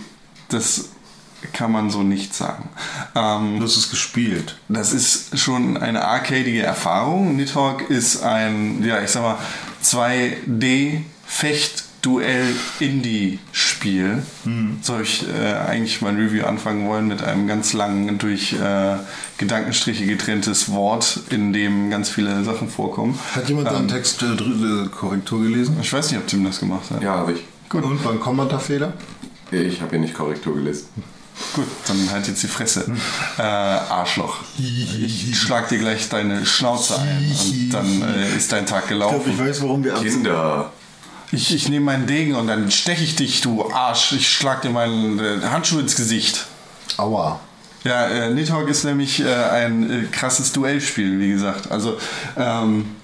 Das 0.49 0.89
kann 1.53 1.71
man 1.71 1.89
so 1.89 2.03
nicht 2.03 2.35
sagen. 2.35 2.69
Ähm, 3.15 3.57
Du 3.57 3.65
hast 3.65 3.75
es 3.77 3.89
gespielt. 3.89 4.57
das 4.69 4.93
ist 4.93 5.39
schon 5.39 5.75
eine 5.77 6.03
arcadige 6.05 6.61
Erfahrung. 6.61 7.35
Nidhogg 7.35 7.83
ist 7.89 8.21
ein, 8.23 8.83
ja, 8.83 9.01
ich 9.01 9.09
sag 9.09 9.23
mal, 9.23 9.37
2D-Fecht-Duell-Indie-Spiel. 12.01 14.23
So 14.81 14.93
habe 14.93 15.03
ich 15.03 15.25
äh, 15.27 15.53
eigentlich 15.53 16.01
mein 16.01 16.15
Review 16.17 16.45
anfangen 16.45 16.87
wollen 16.87 17.07
mit 17.07 17.23
einem 17.23 17.47
ganz 17.47 17.73
langen, 17.73 18.17
durch 18.17 18.53
äh, 18.53 18.95
Gedankenstriche 19.37 20.05
getrenntes 20.05 20.71
Wort, 20.71 21.19
in 21.29 21.53
dem 21.53 21.89
ganz 21.89 22.09
viele 22.09 22.43
Sachen 22.43 22.69
vorkommen. 22.69 23.17
Hat 23.35 23.47
jemand 23.49 23.67
deinen 23.67 23.87
Text 23.87 24.21
äh, 24.23 24.33
äh, 24.33 24.87
Korrektur 24.87 25.41
gelesen? 25.41 25.77
Ich 25.81 25.91
weiß 25.91 26.11
nicht, 26.11 26.19
ob 26.19 26.27
Tim 26.27 26.43
das 26.43 26.59
gemacht 26.59 26.89
hat. 26.91 27.01
Ja, 27.01 27.15
habe 27.17 27.33
ich. 27.33 27.43
Gut. 27.69 27.83
Und 27.83 28.03
war 28.03 28.11
ein 28.11 28.19
Kommatafehler? 28.19 28.93
Ich 29.51 29.81
habe 29.81 29.91
hier 29.91 29.99
nicht 29.99 30.13
Korrektur 30.13 30.55
gelesen. 30.55 30.87
Gut, 31.55 31.65
dann 31.87 32.09
halt 32.11 32.27
jetzt 32.27 32.43
die 32.43 32.47
Fresse. 32.47 32.85
Äh, 33.37 33.41
Arschloch. 33.41 34.37
Ich 34.59 35.39
schlag 35.39 35.69
dir 35.69 35.79
gleich 35.79 36.07
deine 36.09 36.45
Schnauze 36.45 36.99
ein 36.99 37.31
und 37.31 37.69
dann 37.71 38.01
äh, 38.03 38.35
ist 38.35 38.51
dein 38.51 38.65
Tag 38.65 38.83
Ich 38.83 38.89
glaube, 38.89 39.15
ich 39.17 39.23
gelaufen. 39.25 39.39
weiß, 39.39 39.61
warum 39.63 39.83
wir 39.83 39.93
Kinder. 39.95 40.71
Ich, 41.31 41.53
ich 41.53 41.69
nehme 41.69 41.85
meinen 41.85 42.07
Degen 42.07 42.35
und 42.35 42.47
dann 42.47 42.69
steche 42.71 43.03
ich 43.03 43.15
dich, 43.15 43.41
du 43.41 43.71
Arsch. 43.71 44.11
Ich 44.13 44.27
schlag 44.29 44.61
dir 44.61 44.69
meinen 44.69 45.19
äh, 45.19 45.45
Handschuh 45.45 45.79
ins 45.79 45.95
Gesicht. 45.95 46.45
Aua. 46.97 47.39
Ja, 47.83 48.07
äh, 48.07 48.33
Nidhogg 48.33 48.69
ist 48.69 48.83
nämlich 48.83 49.21
äh, 49.21 49.33
ein 49.33 49.89
äh, 49.89 50.03
krasses 50.11 50.51
Duellspiel, 50.51 51.19
wie 51.19 51.29
gesagt. 51.29 51.71
Also, 51.71 51.97
ähm, 52.37 52.95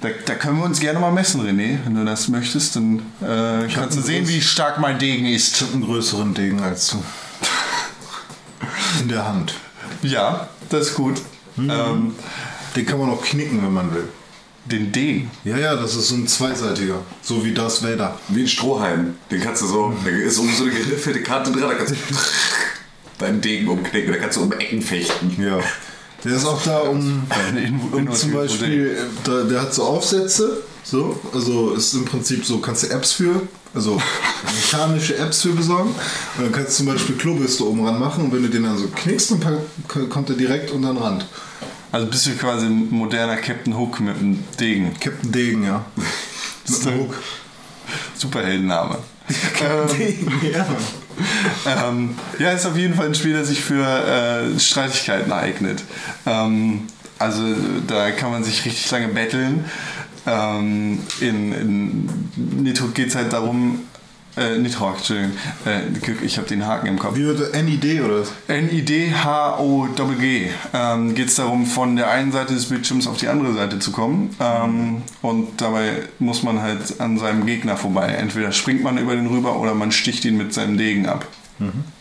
da, 0.00 0.08
da 0.26 0.34
können 0.34 0.58
wir 0.58 0.64
uns 0.64 0.80
gerne 0.80 0.98
mal 0.98 1.12
messen, 1.12 1.40
René. 1.42 1.78
Wenn 1.84 1.94
du 1.94 2.04
das 2.04 2.28
möchtest, 2.28 2.76
dann 2.76 3.00
äh, 3.20 3.68
kannst 3.72 3.96
du 3.96 4.02
sehen, 4.02 4.26
wie 4.28 4.40
stark 4.40 4.78
mein 4.78 4.98
Degen 4.98 5.26
ist. 5.26 5.56
Ich 5.56 5.62
habe 5.62 5.74
einen 5.74 5.84
größeren 5.84 6.34
Degen 6.34 6.62
als 6.62 6.88
du. 6.88 7.02
In 9.00 9.08
der 9.08 9.26
Hand. 9.26 9.54
Ja, 10.02 10.48
das 10.68 10.88
ist 10.88 10.94
gut. 10.94 11.20
Ähm, 11.58 12.14
Den 12.74 12.86
kann 12.86 12.98
man 12.98 13.10
auch 13.10 13.22
knicken, 13.22 13.62
wenn 13.62 13.72
man 13.72 13.94
will. 13.94 14.08
Den 14.64 14.92
Degen. 14.92 15.30
Ja, 15.44 15.58
ja, 15.58 15.76
das 15.76 15.94
ist 15.94 16.08
so 16.08 16.14
ein 16.14 16.26
zweiseitiger. 16.26 17.00
So 17.22 17.44
wie 17.44 17.52
Darth 17.52 17.82
Vader. 17.82 18.18
Wie 18.28 18.42
ein 18.42 18.48
Strohhalm. 18.48 19.16
Den 19.30 19.40
kannst 19.40 19.62
du 19.62 19.66
so, 19.66 19.94
da 20.04 20.10
ist 20.10 20.38
um 20.38 20.50
so 20.52 20.64
eine 20.64 20.72
geriffelte 20.72 21.22
Karte 21.22 21.52
dran, 21.52 21.70
da 21.70 21.74
kannst 21.74 21.92
du 21.92 21.96
deinen 23.18 23.40
Degen 23.40 23.68
umknicken, 23.68 24.12
da 24.12 24.18
kannst 24.18 24.38
du 24.38 24.42
um 24.42 24.52
Ecken 24.52 24.82
fechten. 24.82 25.36
Ja. 25.42 25.58
Der 26.24 26.36
ist 26.36 26.46
auch 26.46 26.62
da, 26.62 26.78
um, 26.78 27.22
um 27.92 28.12
zum 28.12 28.32
Beispiel, 28.32 28.96
äh, 28.96 28.96
da, 29.24 29.42
der 29.42 29.60
hat 29.60 29.74
so 29.74 29.82
Aufsätze, 29.82 30.62
so, 30.82 31.20
also 31.34 31.74
ist 31.74 31.92
im 31.92 32.06
Prinzip 32.06 32.46
so, 32.46 32.58
kannst 32.58 32.84
du 32.84 32.86
Apps 32.88 33.12
für, 33.12 33.42
also 33.74 34.00
mechanische 34.44 35.18
Apps 35.18 35.42
für 35.42 35.50
besorgen. 35.50 35.90
Und 36.38 36.44
dann 36.44 36.52
kannst 36.52 36.70
du 36.70 36.84
zum 36.84 36.86
Beispiel 36.86 37.16
Klobürste 37.16 37.68
oben 37.68 37.84
ran 37.84 38.00
machen 38.00 38.24
und 38.24 38.32
wenn 38.32 38.42
du 38.42 38.48
den 38.48 38.62
dann 38.62 38.78
so 38.78 38.88
knickst, 38.88 39.32
dann 39.32 40.08
kommt 40.08 40.30
er 40.30 40.36
direkt 40.36 40.70
unter 40.70 40.94
den 40.94 40.96
Rand. 40.96 41.26
Also 41.94 42.08
bist 42.08 42.26
du 42.26 42.32
quasi 42.32 42.66
ein 42.66 42.90
moderner 42.90 43.36
Captain 43.36 43.78
Hook 43.78 44.00
mit 44.00 44.16
einem 44.16 44.42
Degen. 44.58 44.98
Captain 44.98 45.30
Degen, 45.30 45.62
ja. 45.62 45.84
Mit 46.68 46.86
einem 46.88 47.00
Hook. 47.02 47.22
Superheldenname. 48.16 48.98
ähm, 49.62 49.96
Degen, 49.96 50.52
ja. 50.52 50.66
ähm, 51.64 52.16
ja, 52.40 52.50
ist 52.50 52.66
auf 52.66 52.76
jeden 52.76 52.94
Fall 52.94 53.06
ein 53.06 53.14
Spiel, 53.14 53.34
das 53.34 53.46
sich 53.46 53.60
für 53.60 53.86
äh, 53.86 54.58
Streitigkeiten 54.58 55.30
eignet. 55.30 55.84
Ähm, 56.26 56.88
also 57.20 57.44
da 57.86 58.10
kann 58.10 58.32
man 58.32 58.42
sich 58.42 58.64
richtig 58.64 58.90
lange 58.90 59.06
betteln. 59.08 59.64
Ähm, 60.26 60.98
in, 61.20 61.52
in 61.52 62.64
Nidhogg 62.64 62.94
geht 62.94 63.10
es 63.10 63.14
halt 63.14 63.32
darum, 63.32 63.84
äh, 64.36 64.58
Nidhogg, 64.58 64.96
Entschuldigung, 64.96 65.32
äh, 65.66 66.24
ich 66.24 66.38
habe 66.38 66.48
den 66.48 66.66
Haken 66.66 66.86
im 66.86 66.98
Kopf. 66.98 67.16
Wie 67.16 67.24
wird 67.24 67.54
NID 67.54 68.02
oder 68.02 68.22
was? 68.22 68.32
N-I-D-H-O-G-G. 68.48 70.50
Ähm, 70.72 71.14
Geht 71.14 71.28
es 71.28 71.36
darum, 71.36 71.66
von 71.66 71.96
der 71.96 72.10
einen 72.10 72.32
Seite 72.32 72.54
des 72.54 72.66
Bildschirms 72.66 73.06
auf 73.06 73.18
die 73.18 73.28
andere 73.28 73.54
Seite 73.54 73.78
zu 73.78 73.92
kommen. 73.92 74.34
Ähm, 74.40 75.02
und 75.22 75.60
dabei 75.60 76.02
muss 76.18 76.42
man 76.42 76.60
halt 76.60 77.00
an 77.00 77.18
seinem 77.18 77.46
Gegner 77.46 77.76
vorbei. 77.76 78.08
Entweder 78.08 78.52
springt 78.52 78.82
man 78.82 78.98
über 78.98 79.14
den 79.14 79.26
rüber 79.26 79.58
oder 79.60 79.74
man 79.74 79.92
sticht 79.92 80.24
ihn 80.24 80.36
mit 80.36 80.52
seinem 80.52 80.76
Degen 80.76 81.06
ab. 81.06 81.26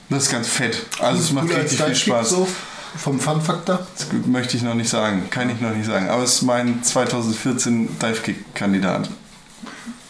Das 0.09 0.23
ist 0.23 0.31
ganz 0.31 0.47
fett. 0.47 0.85
Also 0.99 1.21
es 1.21 1.31
macht 1.31 1.55
richtig 1.55 1.81
viel 1.81 1.95
Spaß. 1.95 2.29
So 2.29 2.47
vom 2.95 3.19
Fun-Faktor? 3.19 3.87
Das 3.97 4.07
möchte 4.25 4.57
ich 4.57 4.63
noch 4.63 4.75
nicht 4.75 4.89
sagen. 4.89 5.29
Kann 5.29 5.49
ich 5.49 5.61
noch 5.61 5.73
nicht 5.73 5.85
sagen. 5.85 6.09
Aber 6.09 6.23
es 6.23 6.35
ist 6.35 6.41
mein 6.43 6.83
2014 6.83 7.99
Dive-Kick-Kandidat. 7.99 9.09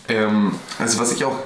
Ähm, 0.10 0.54
also 0.80 1.00
was 1.00 1.14
ich 1.14 1.24
auch 1.24 1.38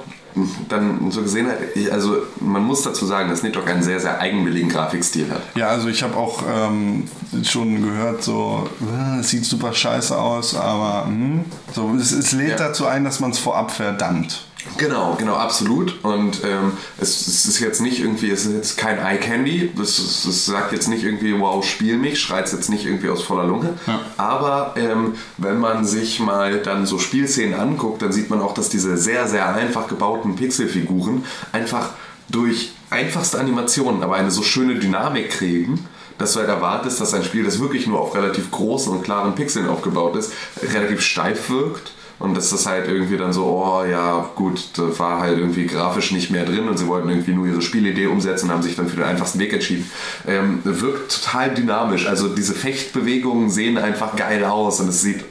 dann 0.68 1.10
so 1.10 1.22
gesehen 1.22 1.46
hat, 1.48 1.56
ich- 1.74 1.92
also 1.92 2.16
man 2.40 2.62
muss 2.64 2.82
dazu 2.82 3.06
sagen, 3.06 3.28
dass 3.30 3.42
Nidhogg 3.42 3.68
einen 3.70 3.82
sehr, 3.82 4.00
sehr 4.00 4.20
eigenwilligen 4.20 4.68
Grafikstil 4.68 5.30
hat. 5.30 5.42
Ja, 5.56 5.68
also 5.68 5.88
ich 5.88 6.02
habe 6.02 6.16
auch 6.16 6.42
ähm, 6.48 7.04
schon 7.44 7.82
gehört, 7.82 8.22
so, 8.22 8.68
äh, 9.16 9.20
es 9.20 9.30
sieht 9.30 9.44
super 9.44 9.72
scheiße 9.72 10.16
aus, 10.18 10.54
aber 10.54 11.06
hm, 11.06 11.44
so, 11.74 11.94
es, 11.98 12.12
es 12.12 12.32
lädt 12.32 12.50
Ja. 12.60 12.68
dazu 12.68 12.86
ein, 12.86 13.04
dass 13.04 13.20
man 13.20 13.30
es 13.30 13.38
vorab 13.38 13.70
verdammt. 13.70 14.44
Genau, 14.76 15.16
genau, 15.18 15.34
absolut. 15.34 16.04
Und 16.04 16.42
ähm, 16.44 16.72
es, 16.98 17.26
es 17.26 17.46
ist 17.46 17.60
jetzt 17.60 17.80
nicht 17.80 18.00
irgendwie, 18.00 18.30
es 18.30 18.44
ist 18.44 18.54
jetzt 18.54 18.76
kein 18.76 18.98
Eye 18.98 19.18
Candy. 19.18 19.72
Es, 19.80 19.98
es, 19.98 20.24
es 20.24 20.46
sagt 20.46 20.72
jetzt 20.72 20.88
nicht 20.88 21.04
irgendwie, 21.04 21.38
wow, 21.38 21.64
spiel 21.64 21.96
mich, 21.96 22.20
schreit 22.20 22.52
jetzt 22.52 22.68
nicht 22.68 22.84
irgendwie 22.84 23.08
aus 23.08 23.22
voller 23.22 23.44
Lunge. 23.44 23.74
Aber 24.16 24.74
ähm, 24.76 25.14
wenn 25.36 25.58
man 25.58 25.84
sich 25.84 26.20
mal 26.20 26.58
dann 26.58 26.86
so 26.86 26.98
Spielszenen 26.98 27.58
anguckt, 27.58 28.02
dann 28.02 28.12
sieht 28.12 28.30
man 28.30 28.40
auch, 28.40 28.54
dass 28.54 28.68
diese 28.68 28.96
sehr, 28.96 29.28
sehr 29.28 29.54
einfach 29.54 29.88
gebauten 29.88 30.36
Pixelfiguren 30.36 31.24
einfach 31.52 31.90
durch 32.28 32.72
einfachste 32.90 33.38
Animationen, 33.38 34.02
aber 34.02 34.16
eine 34.16 34.30
so 34.30 34.42
schöne 34.42 34.76
Dynamik 34.76 35.30
kriegen, 35.30 35.86
dass 36.18 36.32
du 36.32 36.40
halt 36.40 36.48
erwartest, 36.48 37.00
dass 37.00 37.14
ein 37.14 37.24
Spiel, 37.24 37.44
das 37.44 37.60
wirklich 37.60 37.86
nur 37.86 38.00
auf 38.00 38.14
relativ 38.14 38.50
großen 38.50 38.92
und 38.92 39.04
klaren 39.04 39.34
Pixeln 39.34 39.68
aufgebaut 39.68 40.16
ist, 40.16 40.32
relativ 40.62 41.00
steif 41.00 41.48
wirkt. 41.48 41.92
Und 42.18 42.36
dass 42.36 42.50
das 42.50 42.66
halt 42.66 42.88
irgendwie 42.88 43.16
dann 43.16 43.32
so, 43.32 43.44
oh 43.44 43.84
ja, 43.84 44.28
gut, 44.34 44.70
da 44.76 44.98
war 44.98 45.20
halt 45.20 45.38
irgendwie 45.38 45.66
grafisch 45.66 46.10
nicht 46.10 46.30
mehr 46.30 46.44
drin 46.44 46.68
und 46.68 46.76
sie 46.76 46.86
wollten 46.88 47.08
irgendwie 47.08 47.32
nur 47.32 47.46
ihre 47.46 47.62
Spielidee 47.62 48.06
umsetzen 48.06 48.46
und 48.46 48.52
haben 48.52 48.62
sich 48.62 48.74
dann 48.74 48.88
für 48.88 48.96
den 48.96 49.04
einfachsten 49.04 49.38
Weg 49.38 49.52
entschieden. 49.52 49.88
Ähm, 50.26 50.60
wirkt 50.64 51.22
total 51.22 51.54
dynamisch. 51.54 52.06
Also 52.06 52.28
diese 52.28 52.54
Fechtbewegungen 52.54 53.50
sehen 53.50 53.78
einfach 53.78 54.16
geil 54.16 54.44
aus 54.44 54.80
und 54.80 54.88
es 54.88 55.00
sieht 55.00 55.24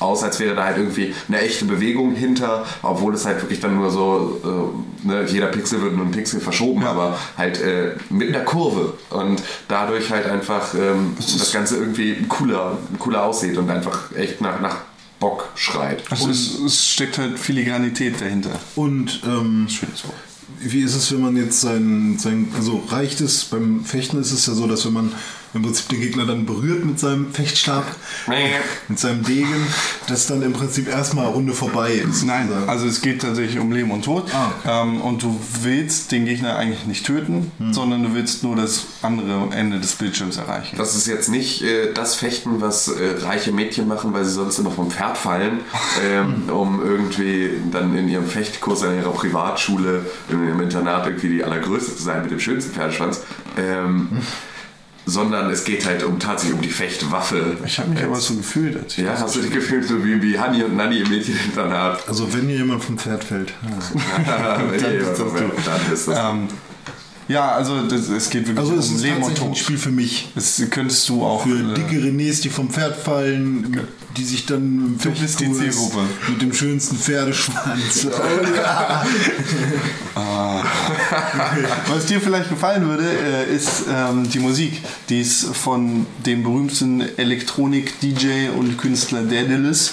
aus, 0.00 0.22
als 0.22 0.40
wäre 0.40 0.54
da 0.54 0.64
halt 0.64 0.78
irgendwie 0.78 1.14
eine 1.28 1.40
echte 1.40 1.66
Bewegung 1.66 2.14
hinter, 2.14 2.64
obwohl 2.82 3.14
es 3.14 3.26
halt 3.26 3.42
wirklich 3.42 3.60
dann 3.60 3.76
nur 3.76 3.90
so, 3.90 4.40
äh, 5.04 5.06
ne, 5.06 5.24
jeder 5.26 5.46
Pixel 5.46 5.82
wird 5.82 5.94
nur 5.94 6.06
ein 6.06 6.10
Pixel 6.10 6.40
verschoben, 6.40 6.84
aber 6.84 7.18
halt 7.36 7.60
äh, 7.60 7.92
mit 8.08 8.34
einer 8.34 8.44
Kurve 8.44 8.94
und 9.10 9.42
dadurch 9.68 10.10
halt 10.10 10.26
einfach 10.26 10.74
ähm, 10.74 11.16
das 11.18 11.52
Ganze 11.52 11.76
irgendwie 11.76 12.24
cooler, 12.28 12.78
cooler 12.98 13.24
aussieht 13.24 13.58
und 13.58 13.70
einfach 13.70 14.14
echt 14.16 14.40
nach, 14.40 14.60
nach 14.60 14.76
Bock 15.20 15.50
schreit. 15.54 16.02
Also 16.10 16.30
es, 16.30 16.58
es 16.58 16.88
steckt 16.88 17.18
halt 17.18 17.38
Filigranität 17.38 18.20
dahinter. 18.20 18.58
Und 18.74 19.20
ähm, 19.24 19.68
Schönes 19.68 20.04
Wort. 20.04 20.16
wie 20.58 20.80
ist 20.80 20.94
es, 20.94 21.12
wenn 21.12 21.20
man 21.20 21.36
jetzt 21.36 21.60
sein, 21.60 22.18
sein, 22.18 22.48
also 22.56 22.82
reicht 22.88 23.20
es, 23.20 23.44
beim 23.44 23.84
Fechten 23.84 24.18
ist 24.18 24.32
es 24.32 24.46
ja 24.46 24.54
so, 24.54 24.66
dass 24.66 24.84
wenn 24.86 24.94
man 24.94 25.12
im 25.54 25.62
Prinzip 25.62 25.88
den 25.88 26.00
Gegner 26.00 26.26
dann 26.26 26.46
berührt 26.46 26.84
mit 26.84 26.98
seinem 27.00 27.32
Fechtstab, 27.32 27.84
mit 28.88 28.98
seinem 28.98 29.22
Degen, 29.24 29.66
dass 30.08 30.26
dann 30.26 30.42
im 30.42 30.52
Prinzip 30.52 30.88
erstmal 30.88 31.26
Runde 31.26 31.52
vorbei 31.52 31.92
ist. 31.92 32.24
Nein, 32.24 32.46
sozusagen. 32.48 32.68
also 32.70 32.86
es 32.86 33.00
geht 33.00 33.22
tatsächlich 33.22 33.58
um 33.58 33.72
Leben 33.72 33.90
und 33.90 34.04
Tod. 34.04 34.30
Ah, 34.32 34.82
ähm, 34.82 35.00
und 35.00 35.22
du 35.22 35.38
willst 35.62 36.12
den 36.12 36.24
Gegner 36.24 36.56
eigentlich 36.56 36.86
nicht 36.86 37.04
töten, 37.06 37.50
Hm. 37.58 37.72
sondern 37.72 38.02
du 38.02 38.14
willst 38.14 38.42
nur 38.42 38.56
das 38.56 38.84
andere 39.02 39.48
Ende 39.54 39.80
des 39.80 39.94
Bildschirms 39.94 40.36
erreichen. 40.36 40.76
Das 40.78 40.94
ist 40.94 41.06
jetzt 41.06 41.28
nicht 41.28 41.62
äh, 41.62 41.92
das 41.92 42.14
Fechten, 42.14 42.60
was 42.60 42.88
äh, 42.88 43.16
reiche 43.22 43.52
Mädchen 43.52 43.88
machen, 43.88 44.12
weil 44.12 44.24
sie 44.24 44.32
sonst 44.32 44.58
immer 44.58 44.70
vom 44.70 44.90
Pferd 44.90 45.16
fallen, 45.18 45.60
ähm, 46.04 46.48
um 46.48 46.80
irgendwie 46.84 47.50
dann 47.72 47.96
in 47.96 48.08
ihrem 48.08 48.26
Fechtkurs 48.26 48.82
an 48.82 48.96
ihrer 48.96 49.12
Privatschule, 49.12 50.06
in 50.28 50.46
ihrem 50.46 50.60
Internat 50.60 51.06
irgendwie 51.06 51.28
die 51.28 51.44
allergrößte 51.44 51.96
zu 51.96 52.02
sein 52.02 52.22
mit 52.22 52.30
dem 52.30 52.40
schönsten 52.40 52.72
Pferdeschwanz. 52.72 53.22
Ähm, 53.56 54.08
sondern 55.10 55.50
es 55.50 55.64
geht 55.64 55.84
halt 55.86 56.04
um 56.04 56.18
tatsächlich 56.18 56.56
um 56.56 56.62
die 56.62 56.70
Fechtwaffe. 56.70 57.56
Ich 57.66 57.78
habe 57.78 57.90
mich 57.90 58.02
aber 58.02 58.16
so 58.16 58.34
gefühlt, 58.34 58.76
als 58.76 58.96
ich 58.96 59.04
Ja, 59.04 59.12
das 59.12 59.22
hast 59.22 59.36
du 59.36 59.40
dich 59.40 59.50
gefühlt 59.50 59.84
so 59.84 60.04
wie, 60.04 60.22
wie 60.22 60.38
Hanni 60.38 60.62
und 60.62 60.76
Nanni 60.76 60.98
im 61.00 61.08
Mädcheninternat? 61.08 62.08
Also 62.08 62.32
wenn 62.32 62.46
hier 62.46 62.58
jemand 62.58 62.84
vom 62.84 62.96
Pferd 62.96 63.24
fällt. 63.24 63.52
ja. 64.26 64.58
dann 64.58 64.72
ist 64.72 65.08
das 65.08 65.18
du. 65.18 65.24
Dann 65.24 65.92
ist 65.92 66.08
das 66.08 66.18
ähm, 66.18 66.48
Ja, 67.28 67.52
also 67.52 67.82
das, 67.82 68.08
es 68.08 68.30
geht 68.30 68.46
wirklich 68.46 68.58
Also 68.58 68.76
es 68.76 68.88
um 68.88 68.96
ist 68.96 69.02
Leben 69.02 69.16
und 69.16 69.20
tatsächlich 69.22 69.44
ein 69.44 69.48
Tod. 69.54 69.58
Spiel 69.58 69.78
für 69.78 69.90
mich. 69.90 70.28
Das 70.34 70.62
könntest 70.70 71.08
du 71.08 71.24
auch. 71.24 71.42
Für 71.42 71.58
äh, 71.58 71.74
dicke 71.74 71.96
Renés, 71.96 72.42
die 72.42 72.48
vom 72.48 72.70
Pferd 72.70 72.96
fallen, 72.96 73.80
die 74.16 74.24
sich 74.24 74.46
dann 74.46 74.58
im 74.58 74.98
Du 75.00 75.10
bist 75.10 75.40
die 75.40 75.52
Zielgruppe. 75.52 76.02
mit 76.28 76.42
dem 76.42 76.52
schönsten 76.52 76.96
Pferdeschwanz. 76.96 78.08
Oh, 80.16 80.20
ja. 80.20 80.64
Was 81.86 82.06
dir 82.06 82.20
vielleicht 82.20 82.50
gefallen 82.50 82.86
würde, 82.88 83.04
äh, 83.08 83.54
ist 83.54 83.84
ähm, 83.88 84.28
die 84.28 84.40
Musik. 84.40 84.82
Die 85.08 85.20
ist 85.20 85.54
von 85.54 86.04
dem 86.26 86.42
berühmten 86.42 87.00
Elektronik-DJ 87.16 88.50
und 88.56 88.76
Künstler 88.76 89.22
Daedalus. 89.22 89.92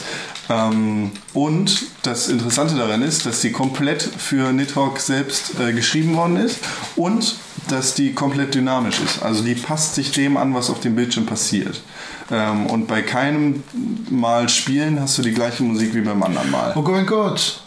Ähm, 0.50 1.12
und 1.34 1.86
das 2.04 2.30
Interessante 2.30 2.76
daran 2.76 3.02
ist, 3.04 3.26
dass 3.26 3.42
die 3.42 3.52
komplett 3.52 4.02
für 4.02 4.52
Nidhogg 4.52 5.00
selbst 5.00 5.60
äh, 5.60 5.72
geschrieben 5.74 6.16
worden 6.16 6.38
ist 6.38 6.60
und 6.96 7.36
dass 7.70 7.94
die 7.94 8.14
komplett 8.14 8.56
dynamisch 8.56 9.00
ist. 9.00 9.22
Also 9.22 9.44
die 9.44 9.56
passt 9.56 9.96
sich 9.96 10.12
dem 10.12 10.38
an, 10.38 10.54
was 10.54 10.70
auf 10.70 10.80
dem 10.80 10.96
Bildschirm 10.96 11.26
passiert. 11.26 11.82
Ähm, 12.30 12.66
und 12.68 12.88
bei 12.88 13.02
keinem 13.02 13.64
Mal 14.10 14.50
spielen 14.50 15.00
hast 15.00 15.18
du 15.18 15.22
die 15.22 15.34
gleiche 15.34 15.64
Musik 15.64 15.94
wie 15.94 16.02
beim 16.02 16.22
anderen 16.24 16.52
Mal. 16.52 16.74
Oh 16.76 16.82
mein 16.82 17.06
Gott. 17.06 17.62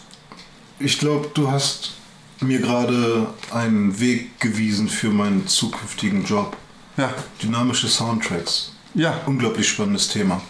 Ich 0.79 0.99
glaube, 0.99 1.29
du 1.33 1.49
hast 1.51 1.93
mir 2.41 2.59
gerade 2.59 3.27
einen 3.53 3.99
Weg 3.99 4.39
gewiesen 4.39 4.87
für 4.89 5.09
meinen 5.09 5.47
zukünftigen 5.47 6.23
Job. 6.25 6.55
Ja, 6.97 7.13
Dynamische 7.41 7.87
Soundtracks. 7.87 8.71
ja. 8.95 9.19
Unglaublich 9.25 9.67
spannendes 9.69 10.07
Thema. 10.09 10.41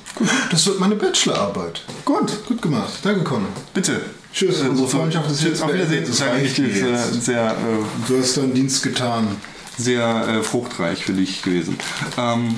Das 0.49 0.66
wird 0.66 0.80
meine 0.80 0.95
Bachelorarbeit. 0.95 1.84
Gut, 2.05 2.45
Gut 2.47 2.62
gemacht. 2.62 2.91
Danke, 3.03 3.24
Con. 3.24 3.45
bitte. 3.74 4.01
Tschüss, 4.34 4.62
Äh, 4.62 4.70
unsere 4.70 4.88
Freundschaft 4.88 5.30
ist 5.32 5.43
jetzt 5.43 5.62
Auf 5.62 5.74
Wiedersehen. 5.74 6.05
Das 6.07 6.22
äh, 6.22 6.43
jetzt. 6.43 7.26
sehr, 7.26 7.51
äh, 7.51 7.55
Du 8.07 8.18
hast 8.20 8.38
deinen 8.38 8.53
Dienst 8.53 8.82
getan. 8.84 9.28
sehr 9.78 10.28
äh, 10.28 10.41
fruchtreich 10.43 11.03
für 11.05 11.14
dich 11.14 11.41
gewesen. 11.41 11.78
Ähm, 12.18 12.55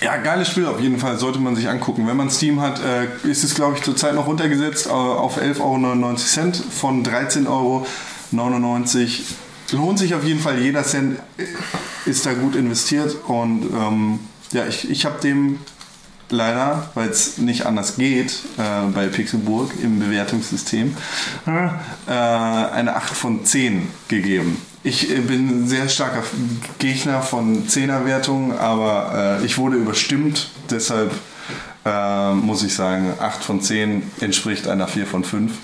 ja, 0.00 0.16
geiles 0.18 0.48
Spiel 0.48 0.66
auf 0.66 0.80
jeden 0.80 0.98
Fall, 0.98 1.18
sollte 1.18 1.38
man 1.38 1.56
sich 1.56 1.68
angucken. 1.68 2.06
Wenn 2.06 2.16
man 2.16 2.30
Steam 2.30 2.60
hat, 2.60 2.80
äh, 2.80 3.06
ist 3.28 3.44
es, 3.44 3.54
glaube 3.54 3.76
ich, 3.76 3.82
zurzeit 3.82 4.14
noch 4.14 4.26
runtergesetzt 4.26 4.86
äh, 4.86 4.90
auf 4.90 5.38
11,99 5.40 5.60
Euro 5.60 6.70
von 6.70 7.04
13,99 7.04 7.46
Euro. 7.48 7.86
Lohnt 9.72 9.98
sich 9.98 10.14
auf 10.14 10.24
jeden 10.24 10.40
Fall, 10.40 10.58
jeder 10.58 10.84
Cent 10.84 11.18
äh, 11.38 12.08
ist 12.08 12.26
da 12.26 12.34
gut 12.34 12.54
investiert 12.54 13.16
und 13.26 13.64
ähm, 13.74 14.20
ja, 14.52 14.66
ich, 14.66 14.88
ich 14.88 15.04
habe 15.04 15.20
dem 15.20 15.58
leider, 16.28 16.90
weil 16.94 17.08
es 17.08 17.38
nicht 17.38 17.66
anders 17.66 17.96
geht 17.96 18.32
äh, 18.58 18.86
bei 18.92 19.06
Pixelburg 19.06 19.72
im 19.82 19.98
Bewertungssystem, 20.00 20.96
äh, 21.46 22.10
eine 22.12 22.96
8 22.96 23.14
von 23.14 23.44
10 23.44 23.88
gegeben. 24.08 24.60
Ich 24.86 25.10
äh, 25.10 25.20
bin 25.20 25.48
ein 25.48 25.66
sehr 25.66 25.88
starker 25.88 26.22
Gegner 26.78 27.20
von 27.20 27.66
10er 27.66 28.04
Wertungen, 28.04 28.56
aber 28.56 29.40
äh, 29.40 29.44
ich 29.44 29.58
wurde 29.58 29.76
überstimmt, 29.76 30.50
deshalb 30.70 31.12
äh, 31.84 32.32
muss 32.32 32.62
ich 32.62 32.72
sagen, 32.72 33.12
8 33.18 33.42
von 33.42 33.60
10 33.60 34.08
entspricht 34.20 34.68
einer 34.68 34.86
4 34.86 35.06
von 35.06 35.24
5. 35.24 35.52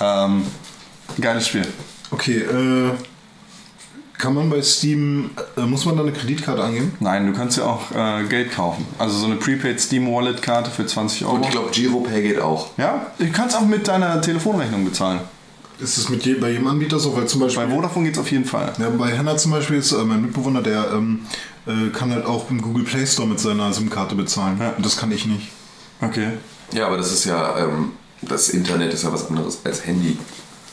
ähm, 0.00 0.46
geiles 1.20 1.48
Spiel. 1.48 1.66
Okay, 2.10 2.38
äh, 2.38 2.92
kann 4.16 4.32
man 4.32 4.48
bei 4.48 4.62
Steam, 4.62 5.32
äh, 5.58 5.66
muss 5.66 5.84
man 5.84 5.98
da 5.98 6.04
eine 6.04 6.12
Kreditkarte 6.12 6.64
angeben? 6.64 6.96
Nein, 7.00 7.26
du 7.26 7.34
kannst 7.34 7.58
ja 7.58 7.64
auch 7.64 7.90
äh, 7.90 8.24
Geld 8.24 8.52
kaufen. 8.52 8.86
Also 8.98 9.18
so 9.18 9.26
eine 9.26 9.36
Prepaid 9.36 9.78
Steam 9.78 10.10
Wallet 10.10 10.40
Karte 10.40 10.70
für 10.70 10.86
20 10.86 11.26
Euro. 11.26 11.34
Und 11.34 11.44
ich 11.44 11.50
glaube, 11.50 11.70
GiroPay 11.72 12.22
geht 12.22 12.40
auch. 12.40 12.70
Ja, 12.78 13.08
du 13.18 13.30
kannst 13.30 13.54
auch 13.54 13.66
mit 13.66 13.86
deiner 13.86 14.18
Telefonrechnung 14.22 14.86
bezahlen. 14.86 15.20
Ist 15.82 15.98
es 15.98 16.08
mit 16.08 16.24
je, 16.24 16.34
bei 16.34 16.50
jedem 16.50 16.66
Anbieter 16.68 16.98
so? 16.98 17.16
Weil 17.16 17.26
zum 17.26 17.40
Beispiel, 17.40 17.64
Bei 17.66 17.70
Vodafone 17.74 18.04
geht 18.06 18.14
es 18.14 18.20
auf 18.20 18.30
jeden 18.30 18.44
Fall. 18.44 18.72
ja, 18.78 18.88
bei 18.90 19.10
Henna 19.10 19.36
zum 19.36 19.50
Beispiel 19.50 19.76
ist 19.78 19.92
äh, 19.92 20.04
mein 20.04 20.22
Mitbewohner, 20.22 20.62
der 20.62 20.92
ähm, 20.92 21.20
äh, 21.66 21.88
kann 21.90 22.12
halt 22.12 22.24
auch 22.24 22.50
im 22.50 22.62
Google 22.62 22.84
Play 22.84 23.06
Store 23.06 23.26
mit 23.28 23.40
seiner 23.40 23.72
SIM-Karte 23.72 24.14
bezahlen. 24.14 24.58
Ja. 24.60 24.70
Und 24.76 24.86
das 24.86 24.96
kann 24.96 25.10
ich 25.10 25.26
nicht. 25.26 25.48
Okay. 26.00 26.28
Ja, 26.72 26.86
aber 26.86 26.96
das 26.98 27.12
ist 27.12 27.24
ja, 27.24 27.58
ähm, 27.58 27.92
das 28.22 28.48
Internet 28.50 28.94
ist 28.94 29.02
ja 29.02 29.12
was 29.12 29.28
anderes 29.28 29.58
als 29.64 29.84
Handy. 29.84 30.16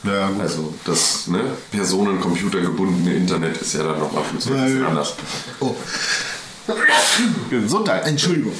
Ja, 0.03 0.27
gut. 0.29 0.41
Also 0.41 0.73
das 0.85 1.27
ne, 1.27 1.41
personencomputergebundene 1.71 3.15
Internet 3.15 3.57
ist 3.57 3.73
ja 3.73 3.83
dann 3.83 3.99
nochmal 3.99 4.23
ein 4.23 4.29
Ja, 4.39 4.63
bisschen 4.63 4.81
ja. 4.81 4.87
anders. 4.87 5.15
Oh, 5.59 5.75
Gesundheit. 7.49 8.05
Entschuldigung. 8.07 8.53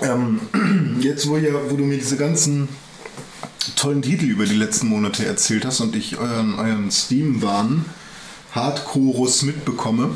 Ähm, 0.00 0.40
jetzt, 1.00 1.28
wo, 1.28 1.36
ja, 1.36 1.52
wo 1.68 1.76
du 1.76 1.84
mir 1.84 1.98
diese 1.98 2.16
ganzen 2.16 2.68
tollen 3.76 4.02
Titel 4.02 4.26
über 4.26 4.46
die 4.46 4.54
letzten 4.54 4.88
Monate 4.88 5.24
erzählt 5.24 5.64
hast 5.64 5.80
und 5.80 5.96
ich 5.96 6.18
euren, 6.18 6.58
euren 6.58 6.90
Steam-Wahn 6.90 7.84
Hardchorus 8.52 9.42
mitbekomme, 9.42 10.10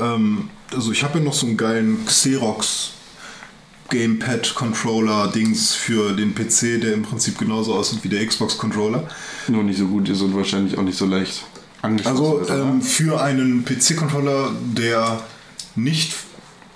ähm, 0.00 0.50
also 0.72 0.92
ich 0.92 1.04
habe 1.04 1.18
ja 1.18 1.24
noch 1.24 1.34
so 1.34 1.46
einen 1.46 1.56
geilen 1.56 2.04
Xerox 2.06 2.92
Gamepad-Controller-Dings 3.90 5.74
für 5.74 6.12
den 6.14 6.34
PC, 6.34 6.80
der 6.80 6.94
im 6.94 7.02
Prinzip 7.02 7.38
genauso 7.38 7.74
aussieht 7.74 7.98
wie 8.02 8.08
der 8.08 8.26
Xbox-Controller. 8.26 9.06
Nur 9.48 9.64
nicht 9.64 9.78
so 9.78 9.86
gut 9.86 10.08
ist 10.08 10.22
und 10.22 10.34
wahrscheinlich 10.34 10.78
auch 10.78 10.82
nicht 10.82 10.96
so 10.96 11.04
leicht 11.04 11.44
Also 12.04 12.42
ähm, 12.48 12.80
für 12.80 13.20
einen 13.20 13.64
PC-Controller, 13.66 14.52
der 14.62 15.20
nicht 15.74 16.14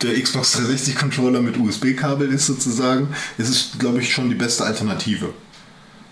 der 0.02 0.20
Xbox 0.20 0.56
360-Controller 0.58 1.40
mit 1.40 1.58
USB-Kabel 1.58 2.32
ist 2.32 2.46
sozusagen, 2.46 3.08
ist 3.38 3.48
es, 3.48 3.70
glaube 3.78 4.00
ich, 4.00 4.12
schon 4.12 4.28
die 4.28 4.34
beste 4.34 4.64
Alternative. 4.64 5.30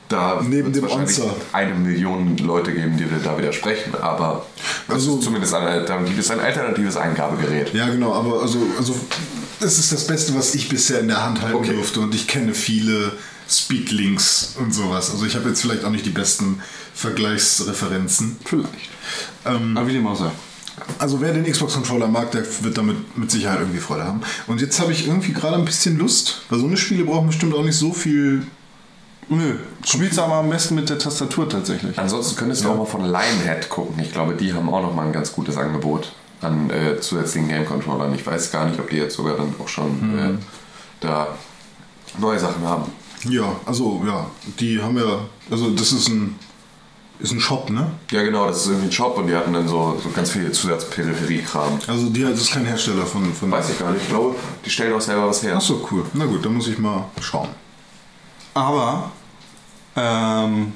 Da 0.09 0.43
Neben 0.47 0.73
dem 0.73 0.83
wahrscheinlich 0.83 1.19
Onza. 1.21 1.35
eine 1.53 1.75
Million 1.75 2.37
Leute 2.39 2.73
geben, 2.75 2.97
die 2.99 3.07
da 3.25 3.39
widersprechen, 3.39 3.95
aber 4.01 4.45
das 4.87 4.97
Also- 4.97 5.17
ist 5.19 5.25
zumindest 5.25 5.55
ein 5.55 5.67
alternatives, 5.67 6.31
ein 6.31 6.41
alternatives 6.41 6.97
Eingabegerät. 6.97 7.73
Ja, 7.73 7.87
genau, 7.89 8.13
aber 8.13 8.43
also, 8.43 8.59
also 8.79 8.95
es 9.61 9.79
ist 9.79 9.93
das 9.93 10.07
Beste, 10.07 10.35
was 10.35 10.55
ich 10.55 10.69
bisher 10.69 11.01
in 11.01 11.09
der 11.09 11.25
Hand 11.25 11.41
halten 11.41 11.57
Okay. 11.57 11.73
durfte 11.75 12.01
und 12.01 12.15
ich 12.15 12.27
kenne 12.27 12.53
viele 12.55 13.13
Speedlinks 13.49 14.57
und 14.59 14.75
sowas. 14.75 15.11
Also 15.11 15.25
ich 15.25 15.35
habe 15.37 15.49
jetzt 15.49 15.63
vielleicht 15.63 15.85
auch 15.85 15.91
nicht 15.91 16.05
die 16.07 16.11
besten 16.11 16.61
Vergleichsreferenzen. 16.95 18.37
Vielleicht. 18.45 18.69
Ähm, 19.47 19.77
Aber 19.77 19.87
wie 19.89 19.93
dem 19.95 20.07
auch 20.07 20.19
sei. 20.19 20.31
Also 20.99 21.21
wer 21.21 21.33
den 21.33 21.45
Xbox-Controller 21.45 22.09
mag, 22.09 22.33
der 22.33 22.45
wird 22.63 22.77
damit 22.77 23.17
mit 23.17 23.31
Sicherheit 23.31 23.61
irgendwie 23.61 23.79
Freude 23.79 24.05
haben. 24.05 24.23
Und 24.47 24.61
jetzt 24.61 24.81
habe 24.81 24.93
ich 24.93 25.07
irgendwie 25.07 25.33
gerade 25.33 25.57
ein 25.57 25.65
bisschen 25.65 25.99
Lust, 25.99 26.43
weil 26.49 26.59
so 26.59 26.67
eine 26.67 26.77
Spiele 26.77 27.05
brauchen 27.05 27.29
bestimmt 27.29 27.55
auch 27.55 27.65
nicht 27.65 27.77
so 27.77 27.93
viel. 27.93 28.47
Nö, 29.29 29.57
spielst 29.85 30.19
aber 30.19 30.35
am 30.35 30.51
besten 30.51 30.75
mit 30.75 30.89
der 30.91 30.99
Tastatur 30.99 31.49
tatsächlich. 31.49 31.99
Ansonsten 31.99 32.37
könntest 32.37 32.65
du 32.65 32.71
auch 32.71 32.77
mal 32.77 32.85
von 32.85 33.05
Lionhead 33.05 33.69
gucken. 33.69 34.03
Ich 34.03 34.13
glaube, 34.13 34.35
die 34.35 34.53
haben 34.53 34.69
auch 34.69 34.83
noch 34.83 34.95
mal 34.95 35.07
ein 35.07 35.13
ganz 35.13 35.33
gutes 35.33 35.57
Angebot 35.57 36.13
an 36.43 36.71
äh, 36.71 37.01
zusätzlichen 37.01 37.49
Game-Controllern. 37.49 38.15
Ich 38.15 38.27
weiß 38.27 38.51
gar 38.53 38.67
nicht, 38.67 38.79
ob 38.79 38.91
die 38.91 38.97
jetzt 38.97 39.17
sogar 39.17 39.37
dann 39.37 39.55
auch 39.59 39.69
schon 39.69 40.19
äh, 40.19 40.39
da 41.01 41.29
neue 42.19 42.39
Sachen 42.39 42.63
haben. 42.65 42.93
Ja, 43.29 43.57
also 43.65 44.03
ja, 44.07 44.27
die 44.61 44.81
haben 44.81 44.97
ja, 44.99 45.21
also 45.51 45.71
das 45.71 45.93
ist 45.93 46.09
ein, 46.09 46.39
ist 47.21 47.33
ein 47.33 47.41
Shop, 47.41 47.71
ne? 47.71 47.91
Ja, 48.11 48.23
genau, 48.23 48.47
das 48.47 48.59
ist 48.63 48.67
irgendwie 48.67 48.87
ein 48.89 48.93
Shop 48.93 49.17
und 49.17 49.27
die 49.29 49.35
hatten 49.35 49.53
dann 49.53 49.69
so, 49.69 49.99
so 50.03 50.11
ganz 50.11 50.31
viel 50.31 50.51
Zusatzperipherie-Kram. 50.51 51.79
Also 51.87 52.09
die, 52.11 52.23
das 52.23 52.41
ist 52.41 52.53
kein 52.53 52.65
Hersteller 52.65 53.07
von, 53.07 53.33
von 53.33 53.51
Weiß 53.51 53.71
ich 53.71 53.79
gar 53.79 53.93
nicht. 53.93 54.03
Ich 54.03 54.09
glaube, 54.09 54.35
die 54.65 54.71
stellen 54.71 54.93
auch 54.95 55.01
selber 55.01 55.29
was 55.29 55.43
her. 55.43 55.55
Ach 55.57 55.61
so, 55.61 55.87
cool. 55.91 56.05
Na 56.15 56.27
gut, 56.27 56.45
dann 56.45 56.55
muss 56.55 56.67
ich 56.69 56.79
mal 56.79 57.05
schauen. 57.21 57.49
Aber 58.55 59.11
ähm, 59.97 60.73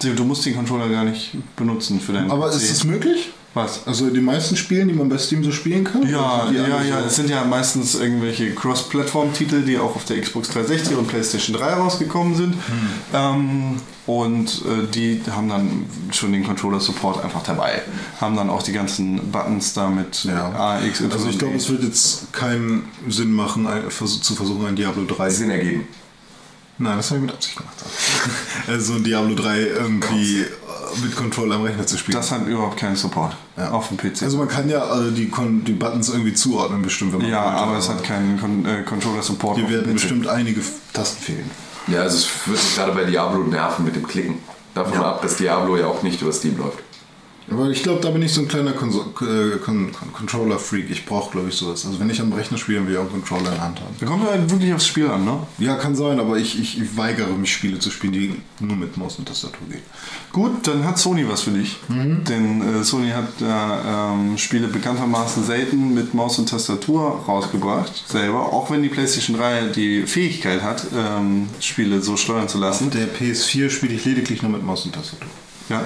du 0.00 0.14
du 0.14 0.24
musst 0.24 0.44
den 0.46 0.54
Controller 0.56 0.88
gar 0.88 1.04
nicht 1.04 1.32
benutzen 1.56 2.00
für 2.00 2.12
deinen 2.12 2.30
Aber 2.30 2.48
PC. 2.48 2.54
ist 2.56 2.70
es 2.70 2.84
möglich? 2.84 3.32
Was? 3.56 3.86
Also 3.86 4.10
die 4.10 4.20
meisten 4.20 4.54
Spielen, 4.54 4.86
die 4.88 4.92
man 4.94 5.08
bei 5.08 5.16
Steam 5.16 5.42
so 5.42 5.50
spielen 5.50 5.82
kann? 5.82 6.06
Ja, 6.06 6.50
ja, 6.52 6.82
ja. 6.82 7.00
so- 7.00 7.06
Es 7.06 7.16
sind 7.16 7.30
ja 7.30 7.42
meistens 7.44 7.94
irgendwelche 7.94 8.54
Cross-Plattform-Titel, 8.54 9.62
die 9.62 9.78
auch 9.78 9.96
auf 9.96 10.04
der 10.04 10.20
Xbox 10.20 10.50
360 10.50 10.94
und 10.96 11.08
PlayStation 11.08 11.56
3 11.56 11.72
rausgekommen 11.74 12.34
sind. 12.34 12.52
Hm. 12.52 12.60
Ähm, 13.14 13.76
und 14.06 14.62
äh, 14.66 14.86
die 14.94 15.22
haben 15.34 15.48
dann 15.48 15.86
schon 16.12 16.32
den 16.32 16.44
Controller-Support 16.44 17.24
einfach 17.24 17.42
dabei. 17.44 17.80
Haben 18.20 18.36
dann 18.36 18.50
auch 18.50 18.62
die 18.62 18.72
ganzen 18.72 19.32
Buttons 19.32 19.72
da 19.72 19.88
mit 19.88 20.24
Ja. 20.24 20.50
A, 20.52 20.80
X, 20.84 21.02
Also 21.10 21.28
ich 21.30 21.38
glaube, 21.38 21.56
es 21.56 21.68
wird 21.70 21.82
jetzt 21.82 22.32
keinen 22.34 22.84
Sinn 23.08 23.32
machen, 23.32 23.66
zu 23.90 24.34
versuchen, 24.34 24.66
ein 24.66 24.76
Diablo 24.76 25.04
3. 25.06 25.30
Sinn 25.30 25.50
ergeben. 25.50 25.88
Nein, 26.78 26.96
das 26.98 27.10
habe 27.10 27.20
ich 27.20 27.26
mit 27.26 27.34
Absicht 27.34 27.56
gemacht. 27.56 27.74
also 28.68 28.94
ein 28.94 29.04
Diablo 29.04 29.34
3 29.34 29.60
irgendwie 29.60 30.40
äh, 30.42 30.46
mit 31.02 31.16
Controller 31.16 31.54
am 31.56 31.62
Rechner 31.62 31.86
zu 31.86 31.96
spielen. 31.96 32.16
Das 32.18 32.30
hat 32.30 32.46
überhaupt 32.46 32.76
keinen 32.76 32.96
Support 32.96 33.34
Ja. 33.56 33.70
auf 33.70 33.88
dem 33.88 33.96
PC. 33.96 34.22
also 34.22 34.36
man 34.36 34.48
kann 34.48 34.68
ja 34.68 34.84
äh, 35.00 35.10
die, 35.10 35.30
die 35.64 35.72
Buttons 35.72 36.10
irgendwie 36.10 36.34
zuordnen, 36.34 36.82
bestimmt, 36.82 37.12
wenn 37.14 37.22
man 37.22 37.30
ja, 37.30 37.42
aber 37.42 37.78
es 37.78 37.88
hat 37.88 38.04
keinen 38.04 38.38
Con 38.38 38.66
äh, 38.66 38.82
Controller-Support 38.82 39.56
Hier 39.58 39.68
werden 39.70 39.86
PC. 39.86 39.92
bestimmt 39.94 40.28
einige 40.28 40.60
Tasten 40.92 41.22
fehlen. 41.22 41.50
Ja, 41.88 42.02
also 42.02 42.16
es 42.18 42.28
wird 42.46 42.58
sich 42.58 42.74
gerade 42.76 42.92
bei 42.92 43.04
Diablo 43.04 43.42
nerven 43.44 43.84
mit 43.84 43.96
dem 43.96 44.06
Klicken. 44.06 44.38
Davon 44.74 44.98
ab, 45.02 45.22
dass 45.22 45.36
Diablo 45.36 45.76
ja 45.78 45.86
auch 45.86 46.02
nicht 46.02 46.20
über 46.20 46.32
Steam 46.32 46.58
läuft. 46.58 46.80
Aber 47.50 47.70
ich 47.70 47.82
glaube, 47.82 48.00
da 48.00 48.10
bin 48.10 48.22
ich 48.22 48.32
so 48.32 48.40
ein 48.40 48.48
kleiner 48.48 48.72
äh, 48.72 49.58
Con 49.58 49.92
Con 49.92 50.12
Controller-Freak. 50.12 50.90
Ich 50.90 51.06
brauche, 51.06 51.30
glaube 51.30 51.48
ich, 51.48 51.54
sowas. 51.54 51.86
Also 51.86 52.00
wenn 52.00 52.10
ich 52.10 52.20
am 52.20 52.32
Rechner 52.32 52.58
spiele, 52.58 52.78
dann 52.78 52.86
will 52.86 52.94
ich 52.94 52.98
auch 52.98 53.02
einen 53.02 53.12
Controller 53.12 53.50
in 53.50 53.54
der 53.54 53.62
Hand 53.62 53.80
haben. 53.80 53.94
Da 54.00 54.06
kommt 54.06 54.24
ja 54.24 54.50
wirklich 54.50 54.74
aufs 54.74 54.86
Spiel 54.86 55.08
an, 55.08 55.24
ne? 55.24 55.38
Ja, 55.58 55.76
kann 55.76 55.94
sein, 55.94 56.18
aber 56.18 56.38
ich, 56.38 56.60
ich, 56.60 56.80
ich 56.80 56.96
weigere 56.96 57.28
mich, 57.28 57.52
Spiele 57.52 57.78
zu 57.78 57.90
spielen, 57.90 58.12
die 58.12 58.34
nur 58.60 58.76
mit 58.76 58.96
Maus 58.96 59.16
und 59.18 59.28
Tastatur 59.28 59.68
gehen. 59.70 59.82
Gut, 60.32 60.66
dann 60.66 60.84
hat 60.84 60.98
Sony 60.98 61.28
was 61.28 61.42
für 61.42 61.52
dich. 61.52 61.76
Denn 62.28 62.80
äh, 62.80 62.82
Sony 62.82 63.10
hat 63.10 63.40
äh, 63.40 63.44
ähm, 63.44 64.36
Spiele 64.38 64.66
bekanntermaßen 64.66 65.44
selten 65.44 65.94
mit 65.94 66.14
Maus 66.14 66.38
und 66.38 66.48
Tastatur 66.48 67.24
rausgebracht, 67.26 68.08
selber. 68.08 68.52
Auch 68.52 68.70
wenn 68.70 68.82
die 68.82 68.88
PlayStation 68.88 69.36
3 69.36 69.68
die 69.68 70.02
Fähigkeit 70.02 70.62
hat, 70.62 70.86
ähm, 70.96 71.48
Spiele 71.60 72.02
so 72.02 72.16
steuern 72.16 72.48
zu 72.48 72.58
lassen. 72.58 72.90
Der 72.90 73.08
PS4 73.08 73.70
spiele 73.70 73.94
ich 73.94 74.04
lediglich 74.04 74.42
nur 74.42 74.50
mit 74.50 74.64
Maus 74.64 74.84
und 74.84 74.94
Tastatur. 74.94 75.28
Ja, 75.68 75.84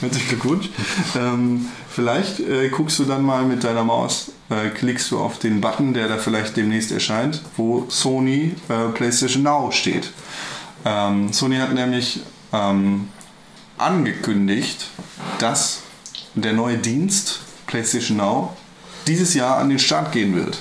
herzlichen 0.00 0.28
Glückwunsch. 0.28 0.70
ähm, 1.16 1.68
vielleicht 1.88 2.40
äh, 2.40 2.68
guckst 2.68 2.98
du 2.98 3.04
dann 3.04 3.22
mal 3.22 3.44
mit 3.44 3.62
deiner 3.62 3.84
Maus, 3.84 4.32
äh, 4.48 4.70
klickst 4.70 5.12
du 5.12 5.20
auf 5.20 5.38
den 5.38 5.60
Button, 5.60 5.94
der 5.94 6.08
da 6.08 6.18
vielleicht 6.18 6.56
demnächst 6.56 6.90
erscheint, 6.90 7.40
wo 7.56 7.86
Sony 7.88 8.56
äh, 8.68 8.88
PlayStation 8.92 9.44
Now 9.44 9.70
steht. 9.70 10.10
Ähm, 10.84 11.32
Sony 11.32 11.58
hat 11.58 11.72
nämlich 11.72 12.22
ähm, 12.52 13.08
angekündigt, 13.78 14.88
dass 15.38 15.82
der 16.34 16.52
neue 16.52 16.78
Dienst 16.78 17.40
PlayStation 17.68 18.16
Now 18.16 18.56
dieses 19.06 19.34
Jahr 19.34 19.58
an 19.58 19.68
den 19.68 19.78
Start 19.78 20.10
gehen 20.10 20.34
wird. 20.34 20.58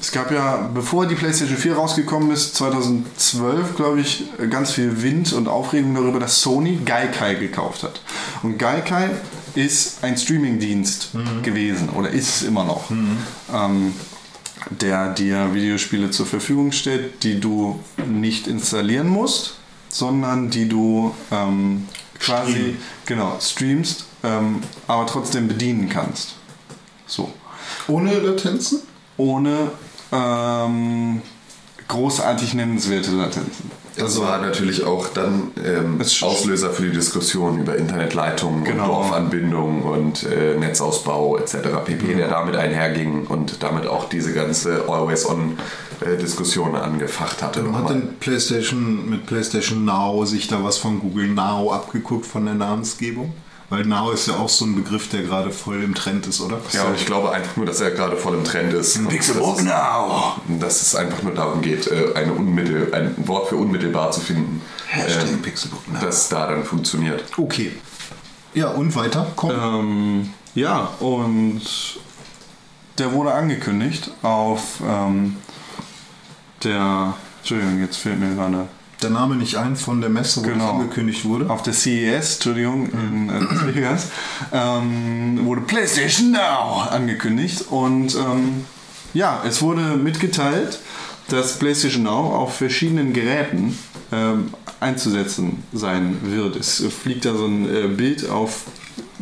Es 0.00 0.12
gab 0.12 0.30
ja, 0.30 0.70
bevor 0.72 1.06
die 1.06 1.14
PlayStation 1.16 1.58
4 1.58 1.74
rausgekommen 1.74 2.30
ist, 2.30 2.54
2012, 2.54 3.74
glaube 3.74 4.00
ich, 4.00 4.24
ganz 4.48 4.72
viel 4.72 5.02
Wind 5.02 5.32
und 5.32 5.48
Aufregung 5.48 5.94
darüber, 5.94 6.20
dass 6.20 6.40
Sony 6.40 6.78
Gaikai 6.84 7.34
gekauft 7.34 7.82
hat. 7.82 8.00
Und 8.42 8.58
Gaikai 8.58 9.10
ist 9.54 10.04
ein 10.04 10.16
Streamingdienst 10.16 11.10
gewesen 11.42 11.88
oder 11.90 12.10
ist 12.10 12.28
es 12.28 12.42
immer 12.42 12.64
noch, 12.64 12.90
ähm, 13.52 13.92
der 14.70 15.14
dir 15.14 15.52
Videospiele 15.52 16.10
zur 16.10 16.26
Verfügung 16.26 16.70
stellt, 16.72 17.24
die 17.24 17.40
du 17.40 17.80
nicht 18.06 18.46
installieren 18.46 19.08
musst, 19.08 19.54
sondern 19.88 20.50
die 20.50 20.68
du 20.68 21.12
ähm, 21.32 21.88
quasi 22.20 22.52
Streamen. 22.52 22.76
genau 23.06 23.38
streamst, 23.40 24.04
ähm, 24.22 24.62
aber 24.86 25.06
trotzdem 25.06 25.48
bedienen 25.48 25.88
kannst. 25.88 26.34
So 27.06 27.32
Ohne 27.88 28.18
Latenzen? 28.20 28.82
ohne 29.16 29.72
ähm, 30.12 31.22
großartig 31.88 32.54
nennenswerte 32.54 33.10
Latenzen. 33.12 33.70
Das 33.96 34.20
war 34.20 34.38
natürlich 34.38 34.84
auch 34.84 35.08
dann 35.08 35.50
ähm, 35.64 36.00
Auslöser 36.22 36.70
für 36.70 36.82
die 36.84 36.92
Diskussion 36.92 37.58
über 37.58 37.74
Internetleitungen 37.76 38.62
Genau. 38.62 38.84
und 38.84 38.88
Dorfanbindung 38.90 39.82
und 39.82 40.22
äh, 40.22 40.54
Netzausbau 40.56 41.36
etc. 41.36 41.56
pp., 41.84 42.14
der 42.14 42.28
damit 42.28 42.54
einherging 42.54 43.26
und 43.26 43.60
damit 43.62 43.88
auch 43.88 44.08
diese 44.08 44.32
ganze 44.32 44.84
Always-On-Diskussion 44.88 46.76
angefacht 46.76 47.42
hatte. 47.42 47.60
Hat 47.60 47.66
nochmal. 47.72 47.92
denn 47.92 48.16
PlayStation 48.20 49.08
mit 49.10 49.26
PlayStation 49.26 49.84
Now 49.84 50.24
sich 50.24 50.46
da 50.46 50.62
was 50.62 50.78
von 50.78 51.00
Google 51.00 51.26
Now 51.28 51.72
abgeguckt 51.72 52.26
von 52.26 52.44
der 52.44 52.54
Namensgebung? 52.54 53.32
Weil 53.70 53.84
Now 53.84 54.10
ist 54.12 54.26
ja 54.26 54.34
auch 54.36 54.48
so 54.48 54.64
ein 54.64 54.74
Begriff, 54.74 55.10
der 55.10 55.22
gerade 55.22 55.50
voll 55.50 55.82
im 55.82 55.94
Trend 55.94 56.26
ist, 56.26 56.40
oder? 56.40 56.58
Ja, 56.72 56.84
und 56.84 56.94
ich 56.94 57.04
glaube 57.04 57.32
einfach 57.32 57.54
nur, 57.56 57.66
dass 57.66 57.80
er 57.82 57.90
gerade 57.90 58.16
voll 58.16 58.34
im 58.34 58.44
Trend 58.44 58.72
ist. 58.72 58.96
Und 58.96 59.12
dass 59.14 59.28
es- 59.28 59.62
now! 59.62 60.36
Dass 60.58 60.80
es 60.80 60.94
einfach 60.94 61.22
nur 61.22 61.34
darum 61.34 61.60
geht, 61.60 61.86
äh, 61.86 62.14
eine 62.14 62.32
unmittel, 62.32 62.94
ein 62.94 63.14
Wort 63.28 63.48
für 63.48 63.56
unmittelbar 63.56 64.10
zu 64.10 64.20
finden, 64.20 64.62
Hashtag 64.86 65.28
ähm, 65.28 65.42
Pixelbook 65.42 65.86
Now. 65.92 66.00
das 66.00 66.30
da 66.30 66.46
dann 66.46 66.64
funktioniert. 66.64 67.24
Okay. 67.36 67.72
Ja, 68.54 68.68
und 68.68 68.94
weiter? 68.96 69.26
Komm. 69.36 69.50
Ähm, 69.50 70.30
ja, 70.54 70.88
und 71.00 71.60
der 72.96 73.12
wurde 73.12 73.32
angekündigt 73.34 74.10
auf 74.22 74.80
ähm, 74.82 75.36
der. 76.64 77.14
Entschuldigung, 77.40 77.80
jetzt 77.80 77.96
fehlt 77.98 78.18
mir 78.18 78.34
gerade. 78.34 78.66
Der 79.02 79.10
Name 79.10 79.36
nicht 79.36 79.56
ein 79.56 79.76
von 79.76 80.00
der 80.00 80.10
Messe, 80.10 80.40
wo 80.40 80.48
Genau. 80.48 80.58
das 80.58 80.70
angekündigt 80.74 81.24
wurde. 81.24 81.48
Auf 81.50 81.62
der 81.62 81.72
CES, 81.72 82.34
Entschuldigung, 82.34 82.88
in 82.90 83.28
äh, 83.28 83.38
Las 83.38 83.66
Vegas, 83.66 84.06
ähm, 84.52 85.44
wurde 85.44 85.60
PlayStation 85.62 86.32
Now 86.32 86.82
angekündigt 86.90 87.66
und 87.70 88.14
ähm, 88.16 88.64
ja, 89.14 89.42
es 89.46 89.62
wurde 89.62 89.96
mitgeteilt, 89.96 90.80
dass 91.28 91.58
PlayStation 91.58 92.02
Now 92.02 92.34
auf 92.34 92.56
verschiedenen 92.56 93.12
Geräten 93.12 93.78
ähm, 94.10 94.52
einzusetzen 94.80 95.62
sein 95.72 96.16
wird. 96.24 96.56
Es 96.56 96.82
fliegt 97.02 97.24
da 97.24 97.34
so 97.34 97.46
ein 97.46 97.68
äh, 97.72 97.86
Bild 97.88 98.28
auf 98.28 98.62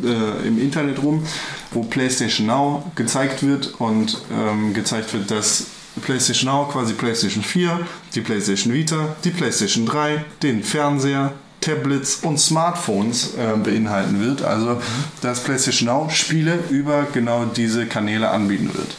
äh, 0.03 0.47
im 0.47 0.59
Internet 0.59 1.03
rum, 1.03 1.23
wo 1.71 1.83
PlayStation 1.83 2.47
Now 2.47 2.83
gezeigt 2.95 3.43
wird 3.45 3.75
und 3.79 4.21
ähm, 4.31 4.73
gezeigt 4.73 5.13
wird, 5.13 5.29
dass 5.29 5.65
PlayStation 6.01 6.51
Now 6.51 6.65
quasi 6.65 6.93
PlayStation 6.93 7.43
4, 7.43 7.87
die 8.15 8.21
PlayStation 8.21 8.73
Vita, 8.73 9.15
die 9.23 9.31
PlayStation 9.31 9.85
3, 9.85 10.23
den 10.43 10.63
Fernseher, 10.63 11.33
Tablets 11.61 12.17
und 12.23 12.39
Smartphones 12.39 13.33
äh, 13.35 13.57
beinhalten 13.57 14.21
wird. 14.21 14.41
Also, 14.41 14.81
dass 15.21 15.43
PlayStation 15.43 15.87
Now 15.87 16.09
Spiele 16.09 16.59
über 16.69 17.07
genau 17.11 17.45
diese 17.45 17.85
Kanäle 17.87 18.29
anbieten 18.29 18.71
wird. 18.73 18.95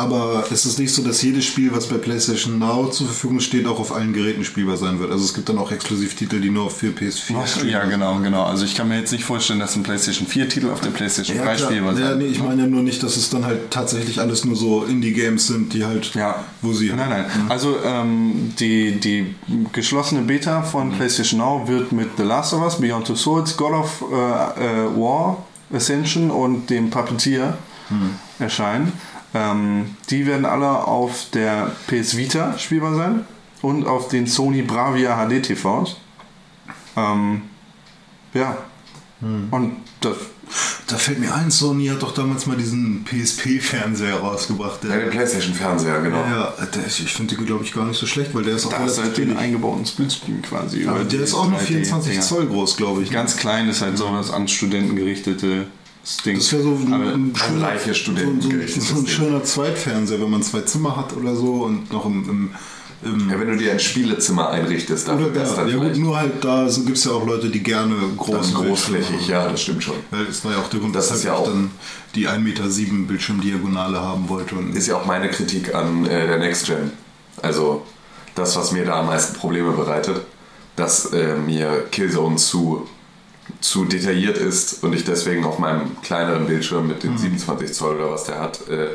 Aber 0.00 0.44
es 0.50 0.64
ist 0.64 0.78
nicht 0.78 0.94
so, 0.94 1.02
dass 1.02 1.20
jedes 1.20 1.44
Spiel, 1.44 1.74
was 1.74 1.86
bei 1.86 1.98
PlayStation 1.98 2.58
Now 2.58 2.88
zur 2.88 3.06
Verfügung 3.06 3.40
steht, 3.40 3.66
auch 3.66 3.78
auf 3.78 3.92
allen 3.92 4.14
Geräten 4.14 4.44
spielbar 4.44 4.78
sein 4.78 4.98
wird. 4.98 5.12
Also 5.12 5.24
es 5.26 5.34
gibt 5.34 5.50
dann 5.50 5.58
auch 5.58 5.70
Exklusivtitel, 5.70 6.40
die 6.40 6.48
nur 6.48 6.70
für 6.70 6.86
PS4 6.88 7.34
Ach, 7.36 7.64
ja, 7.64 7.84
genau, 7.84 8.18
genau. 8.20 8.44
Also 8.44 8.64
ich 8.64 8.74
kann 8.74 8.88
mir 8.88 8.98
jetzt 8.98 9.12
nicht 9.12 9.24
vorstellen, 9.24 9.60
dass 9.60 9.76
ein 9.76 9.82
PlayStation 9.82 10.26
4-Titel 10.26 10.70
auf 10.70 10.80
der 10.80 10.88
PlayStation 10.88 11.36
3 11.36 11.44
Ja, 11.44 11.54
klar. 11.54 11.70
spielbar 11.70 11.98
ja, 11.98 12.08
sein 12.08 12.18
nee, 12.18 12.26
ich 12.26 12.42
meine 12.42 12.62
ja 12.62 12.66
nur 12.68 12.82
nicht, 12.82 13.02
dass 13.02 13.18
es 13.18 13.28
dann 13.28 13.44
halt 13.44 13.70
tatsächlich 13.70 14.20
alles 14.20 14.46
nur 14.46 14.56
so 14.56 14.84
Indie-Games 14.84 15.46
sind, 15.46 15.74
die 15.74 15.84
halt, 15.84 16.14
Ja. 16.14 16.44
wo 16.62 16.72
sie... 16.72 16.88
Nein, 16.88 17.10
nein. 17.10 17.26
Also 17.50 17.76
ähm, 17.84 18.54
die, 18.58 18.98
die 19.00 19.34
geschlossene 19.72 20.22
Beta 20.22 20.62
von 20.62 20.92
PlayStation 20.92 21.40
Now 21.40 21.68
wird 21.68 21.92
mit 21.92 22.08
The 22.16 22.22
Last 22.22 22.54
of 22.54 22.62
Us, 22.62 22.80
Beyond 22.80 23.06
Two 23.06 23.16
Souls, 23.16 23.54
God 23.54 23.72
of 23.72 24.02
äh, 24.10 24.14
äh, 24.14 24.96
War, 24.96 25.44
Ascension 25.72 26.30
und 26.30 26.70
dem 26.70 26.88
Puppeteer 26.88 27.58
erscheinen. 28.38 28.92
Ähm, 29.32 29.96
die 30.10 30.26
werden 30.26 30.44
alle 30.44 30.86
auf 30.86 31.26
der 31.32 31.72
PS 31.86 32.16
Vita 32.16 32.58
spielbar 32.58 32.94
sein 32.94 33.24
und 33.62 33.86
auf 33.86 34.08
den 34.08 34.26
Sony 34.26 34.62
Bravia 34.62 35.16
HD 35.16 35.42
TVs. 35.42 35.96
Ähm, 36.96 37.42
ja. 38.34 38.56
Und 39.50 39.76
das 40.00 40.16
Da 40.86 40.96
fällt 40.96 41.20
mir 41.20 41.32
ein, 41.34 41.50
Sony 41.50 41.86
hat 41.88 42.02
doch 42.02 42.12
damals 42.14 42.46
mal 42.46 42.56
diesen 42.56 43.04
PSP-Fernseher 43.04 44.16
rausgebracht. 44.16 44.82
Ja, 44.82 44.90
Der, 44.90 45.00
den 45.02 45.10
PlayStation-Fernseher, 45.10 46.00
genau. 46.00 46.16
ja, 46.24 46.54
der 46.74 46.86
ist, 46.86 46.98
ich 46.98 47.12
finde 47.12 47.36
den, 47.36 47.46
glaube 47.46 47.62
ich, 47.64 47.72
gar 47.72 47.84
nicht 47.84 47.98
so 47.98 48.06
schlecht, 48.06 48.34
weil 48.34 48.42
der 48.42 48.56
ist 48.56 48.66
auch 48.66 48.70
da 48.70 48.78
ist 48.78 48.96
relativ 48.98 49.04
halt 49.04 49.16
den 49.18 49.24
billig. 49.26 49.38
eingebauten 49.38 49.86
Splitscreen 49.86 50.42
quasi. 50.42 50.86
Aber 50.88 51.00
über 51.02 51.04
der 51.08 51.20
ist 51.20 51.34
auch 51.34 51.48
nur 51.48 51.60
3D 51.60 51.64
24 51.66 52.10
Dinger. 52.12 52.22
Zoll 52.24 52.46
groß, 52.46 52.76
glaube 52.76 53.02
ich. 53.02 53.10
Ganz 53.10 53.36
klein 53.36 53.68
ist 53.68 53.82
halt 53.82 53.96
sowas 53.98 54.32
an 54.32 54.48
Studenten 54.48 54.96
gerichtete 54.96 55.66
Ding. 56.18 56.36
Das 56.36 56.52
wäre 56.52 56.62
so 56.62 56.70
ein, 56.70 56.92
ein, 56.92 57.02
an 57.02 57.32
schöner- 57.34 57.78
so, 57.78 58.80
so, 58.80 58.80
so 58.80 59.00
ein 59.00 59.06
schöner 59.06 59.42
Zweitfernseher, 59.44 60.20
wenn 60.20 60.30
man 60.30 60.42
zwei 60.42 60.60
Zimmer 60.62 60.96
hat 60.96 61.16
oder 61.16 61.34
so 61.34 61.62
und 61.64 61.92
noch 61.92 62.06
im, 62.06 62.50
im, 63.04 63.30
Ja, 63.30 63.40
wenn 63.40 63.48
du 63.48 63.56
dir 63.56 63.72
ein 63.72 63.80
Spielezimmer 63.80 64.50
einrichtest, 64.50 65.08
oder 65.08 65.28
dafür 65.30 65.42
ja, 65.42 65.54
dann 65.56 65.68
ja 65.68 65.76
gut, 65.88 65.96
nur 65.96 66.18
halt 66.18 66.44
da 66.44 66.68
so 66.68 66.82
gibt 66.82 66.98
es 66.98 67.04
ja 67.04 67.12
auch 67.12 67.24
Leute, 67.26 67.48
die 67.48 67.62
gerne 67.62 67.94
groß 68.16 68.52
großflächig. 68.54 69.26
Ja, 69.28 69.48
das 69.48 69.62
stimmt 69.62 69.82
schon. 69.84 69.94
Weil 70.10 70.26
es 70.26 70.44
war 70.44 70.52
ja 70.52 70.58
auch 70.58 70.68
der 70.68 70.80
Grund, 70.80 70.94
Das 70.94 71.04
weshalb 71.06 71.18
ist 71.18 71.24
ja 71.24 71.32
auch- 71.34 71.46
dann 71.46 71.70
die 72.14 72.28
1,7 72.28 72.38
Meter 72.40 72.64
Bildschirmdiagonale 73.08 74.00
haben 74.00 74.28
wollte. 74.28 74.54
Und 74.56 74.74
Ist 74.76 74.86
ja 74.88 74.96
auch 74.96 75.06
meine 75.06 75.30
Kritik 75.30 75.74
an 75.74 76.04
äh, 76.06 76.26
der 76.26 76.38
Next 76.38 76.66
Gen. 76.66 76.90
Also 77.40 77.86
das, 78.34 78.56
was 78.56 78.72
mir 78.72 78.84
da 78.84 79.00
am 79.00 79.06
meisten 79.06 79.34
Probleme 79.36 79.72
bereitet, 79.72 80.20
dass 80.76 81.06
äh, 81.12 81.36
mir 81.36 81.84
Killzone 81.90 82.36
zu, 82.36 82.86
zu 83.60 83.84
detailliert 83.84 84.38
ist 84.38 84.82
und 84.82 84.94
ich 84.94 85.04
deswegen 85.04 85.44
auf 85.44 85.58
meinem 85.58 86.00
kleineren 86.02 86.46
Bildschirm 86.46 86.88
mit 86.88 87.02
den 87.02 87.18
27 87.18 87.72
Zoll 87.72 87.96
oder 87.96 88.10
was 88.10 88.24
der 88.24 88.40
hat, 88.40 88.68
äh, 88.68 88.88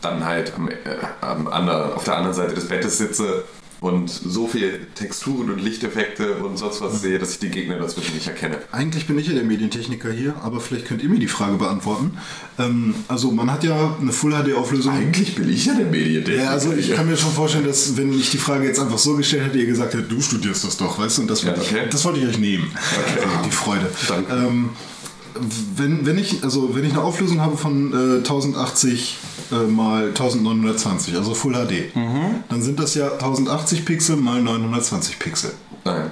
dann 0.00 0.24
halt 0.24 0.52
am, 0.54 0.68
äh, 0.68 0.74
am 1.20 1.48
anderen, 1.48 1.94
auf 1.94 2.04
der 2.04 2.16
anderen 2.16 2.34
Seite 2.36 2.54
des 2.54 2.68
Bettes 2.68 2.98
sitze 2.98 3.44
und 3.86 4.08
so 4.10 4.46
viel 4.46 4.80
Texturen 4.94 5.50
und 5.50 5.62
Lichteffekte 5.62 6.34
und 6.36 6.56
sonst 6.58 6.80
was 6.80 7.00
sehe, 7.00 7.18
dass 7.18 7.32
ich 7.32 7.38
die 7.38 7.48
Gegner 7.50 7.78
dazwischen 7.78 8.14
nicht 8.14 8.26
erkenne. 8.26 8.58
Eigentlich 8.72 9.06
bin 9.06 9.18
ich 9.18 9.28
ja 9.28 9.34
der 9.34 9.44
Medientechniker 9.44 10.10
hier, 10.10 10.34
aber 10.42 10.60
vielleicht 10.60 10.86
könnt 10.86 11.02
ihr 11.02 11.08
mir 11.08 11.18
die 11.18 11.28
Frage 11.28 11.56
beantworten. 11.56 12.18
Ähm, 12.58 12.94
also 13.08 13.30
man 13.30 13.50
hat 13.50 13.64
ja 13.64 13.96
eine 14.00 14.12
Full-HD-Auflösung. 14.12 14.92
Eigentlich 14.92 15.34
bin 15.34 15.48
ich 15.48 15.66
ja 15.66 15.74
der 15.74 15.86
Medientechniker. 15.86 16.44
Ja, 16.44 16.50
also 16.50 16.72
ich 16.72 16.94
kann 16.94 17.06
mir 17.08 17.16
schon 17.16 17.32
vorstellen, 17.32 17.66
dass 17.66 17.96
wenn 17.96 18.12
ich 18.18 18.30
die 18.30 18.38
Frage 18.38 18.64
jetzt 18.66 18.80
einfach 18.80 18.98
so 18.98 19.16
gestellt 19.16 19.46
hätte, 19.46 19.58
ihr 19.58 19.66
gesagt 19.66 19.94
hättet, 19.94 20.10
du 20.10 20.20
studierst 20.20 20.64
das 20.64 20.76
doch, 20.76 20.98
weißt 20.98 21.18
du? 21.18 21.22
Und 21.22 21.30
das 21.30 21.44
wollte, 21.46 21.60
Ja, 21.60 21.66
okay. 21.66 21.80
ich, 21.84 21.90
das 21.90 22.04
wollte 22.04 22.20
ich 22.20 22.26
euch 22.26 22.38
nehmen. 22.38 22.70
Also 22.74 23.44
die 23.44 23.50
Freude. 23.50 23.90
Danke. 24.08 24.32
Ähm, 24.34 24.70
wenn, 25.76 26.06
wenn, 26.06 26.18
ich, 26.18 26.42
also 26.44 26.74
wenn 26.74 26.84
ich 26.84 26.92
eine 26.92 27.02
Auflösung 27.02 27.40
habe 27.40 27.56
von 27.56 27.92
äh, 27.92 28.16
1080 28.18 29.16
äh, 29.52 29.54
mal 29.70 30.08
1920, 30.08 31.16
also 31.16 31.34
Full 31.34 31.54
HD, 31.54 31.94
Mhm. 31.94 32.44
dann 32.48 32.62
sind 32.62 32.78
das 32.78 32.94
ja 32.94 33.12
1080 33.12 33.84
Pixel 33.84 34.16
mal 34.16 34.40
920 34.42 35.18
Pixel. 35.18 35.52
Nein. 35.84 36.10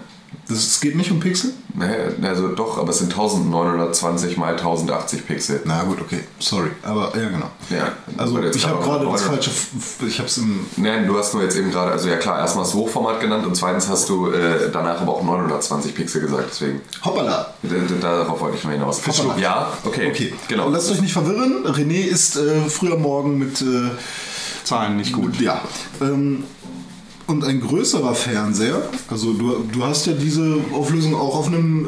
Das, 0.48 0.58
es 0.58 0.80
geht 0.80 0.96
nicht 0.96 1.10
um 1.10 1.20
Pixel? 1.20 1.52
Naja, 1.76 1.94
also 2.22 2.48
doch, 2.48 2.78
aber 2.78 2.90
es 2.90 2.98
sind 2.98 3.10
1920 3.12 4.36
mal 4.36 4.52
1080 4.52 5.26
Pixel. 5.26 5.60
Na 5.64 5.82
gut, 5.84 6.00
okay, 6.00 6.20
sorry. 6.38 6.70
Aber 6.82 7.12
ja, 7.16 7.28
genau. 7.28 7.50
Ja, 7.70 7.92
Also 8.16 8.38
ich 8.42 8.66
habe 8.66 8.82
gerade 8.84 9.06
das 9.06 9.22
falsche, 9.22 9.50
F- 9.50 9.96
ich 10.06 10.18
habe 10.18 10.28
es 10.28 10.38
im 10.38 10.66
Nein, 10.76 11.06
du 11.06 11.18
hast 11.18 11.34
nur 11.34 11.42
jetzt 11.42 11.56
eben 11.56 11.70
gerade, 11.70 11.90
also 11.92 12.08
ja 12.08 12.16
klar, 12.16 12.38
erstmal 12.38 12.64
das 12.64 12.74
Hochformat 12.74 13.20
genannt 13.20 13.46
und 13.46 13.56
zweitens 13.56 13.88
hast 13.88 14.08
du 14.08 14.30
äh, 14.30 14.70
danach 14.72 15.00
aber 15.00 15.14
auch 15.14 15.22
920 15.24 15.94
Pixel 15.94 16.20
gesagt, 16.20 16.44
deswegen. 16.50 16.80
Hoppala. 17.04 17.54
Darauf 18.00 18.40
wollte 18.40 18.56
ich 18.58 18.64
mal 18.64 18.72
hinaus. 18.72 19.00
Hoppala. 19.06 19.36
Ja, 19.38 19.72
okay. 19.84 20.10
Okay, 20.10 20.32
Genau. 20.48 20.68
Lasst 20.68 20.90
euch 20.92 21.00
nicht 21.00 21.12
verwirren. 21.12 21.64
René 21.66 22.04
ist 22.06 22.36
äh, 22.36 22.60
früher 22.68 22.96
Morgen 22.98 23.38
mit 23.38 23.60
äh, 23.62 23.90
Zahlen 24.64 24.96
nicht 24.96 25.12
gut. 25.12 25.40
Ja. 25.40 25.60
Ähm, 26.00 26.44
und 27.26 27.44
ein 27.44 27.60
größerer 27.60 28.14
Fernseher, 28.14 28.82
also 29.08 29.32
du, 29.32 29.64
du 29.72 29.84
hast 29.84 30.06
ja 30.06 30.12
diese 30.12 30.56
Auflösung 30.72 31.14
auch 31.14 31.36
auf 31.36 31.46
einem 31.46 31.84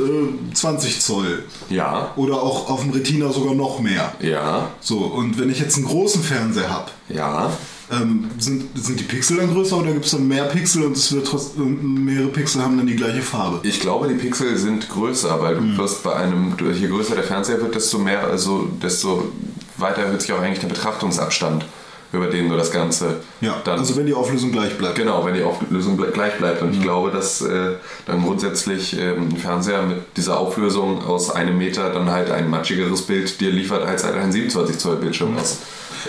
äh, 0.51 0.55
20 0.55 1.01
Zoll 1.01 1.45
Ja, 1.69 2.13
oder 2.17 2.43
auch 2.43 2.71
auf 2.71 2.83
dem 2.83 2.91
Retina 2.91 3.31
sogar 3.33 3.55
noch 3.55 3.81
mehr. 3.81 4.13
ja, 4.21 4.71
So, 4.81 4.99
und 4.99 5.39
wenn 5.39 5.51
ich 5.51 5.61
jetzt 5.61 5.77
einen 5.77 5.87
großen 5.87 6.23
Fernseher 6.23 6.71
habe, 6.71 6.91
ja. 7.09 7.51
ähm, 7.93 8.31
sind, 8.39 8.65
sind 8.79 8.99
die 8.99 9.05
Pixel 9.05 9.37
dann 9.37 9.53
größer 9.53 9.77
oder 9.79 9.93
gibt 9.93 10.07
es 10.07 10.13
dann 10.13 10.27
mehr 10.27 10.45
Pixel 10.45 10.85
und 10.85 10.97
es 10.97 11.13
wird 11.13 11.27
trotzdem 11.27 12.05
mehrere 12.05 12.29
Pixel 12.29 12.63
haben 12.63 12.77
dann 12.79 12.87
die 12.87 12.97
gleiche 12.97 13.23
Farbe? 13.23 13.61
Ich 13.63 13.81
glaube, 13.81 14.09
die 14.09 14.15
Pixel 14.15 14.57
sind 14.57 14.89
größer, 14.89 15.41
weil 15.41 15.55
du 15.57 15.61
Hm. 15.61 15.77
wirst 15.77 16.03
bei 16.03 16.15
einem, 16.15 16.55
je 16.75 16.89
größer 16.89 17.15
der 17.15 17.25
Fernseher 17.25 17.61
wird, 17.61 17.75
desto 17.75 17.99
mehr, 17.99 18.25
also 18.27 18.69
desto 18.83 19.25
weiter 19.77 20.03
erhöht 20.03 20.23
sich 20.23 20.33
auch 20.33 20.41
eigentlich 20.41 20.61
der 20.61 20.69
Betrachtungsabstand, 20.69 21.67
über 22.17 22.27
den 22.27 22.49
du 22.49 22.57
das 22.57 22.71
Ganze 22.71 23.17
Ja, 23.41 23.61
dann 23.65 23.79
also 23.79 23.97
wenn 23.97 24.07
die 24.07 24.15
Auflösung 24.15 24.53
gleich 24.53 24.77
bleibt. 24.77 24.97
Genau, 24.97 25.25
wenn 25.25 25.35
die 25.35 25.43
Auflösung 25.43 25.97
gleich 25.97 26.37
bleibt. 26.39 26.63
Mhm. 26.63 26.69
Und 26.69 26.75
ich 26.75 26.83
glaube, 26.83 27.11
dass 27.11 27.43
äh, 27.43 27.73
dann 28.07 28.23
grundsätzlich 28.23 28.99
ähm, 28.99 29.29
ein 29.29 29.37
Fernseher 29.37 29.83
mit 29.83 29.99
dieser 30.17 30.39
Auflösung 30.39 31.05
aus 31.05 31.31
einem 31.31 31.59
Meter 31.59 31.91
dann 31.91 32.11
halt 32.11 32.31
ein 32.31 32.49
matschigeres 32.51 33.03
Bild 33.03 33.41
dir 33.41 33.51
liefert 33.51 33.83
als 33.87 34.05
halt 34.05 34.17
ein 34.17 34.33
27 34.33 34.79
Zoll 34.79 34.97
Bildschirm 34.97 35.37
aus. 35.37 35.59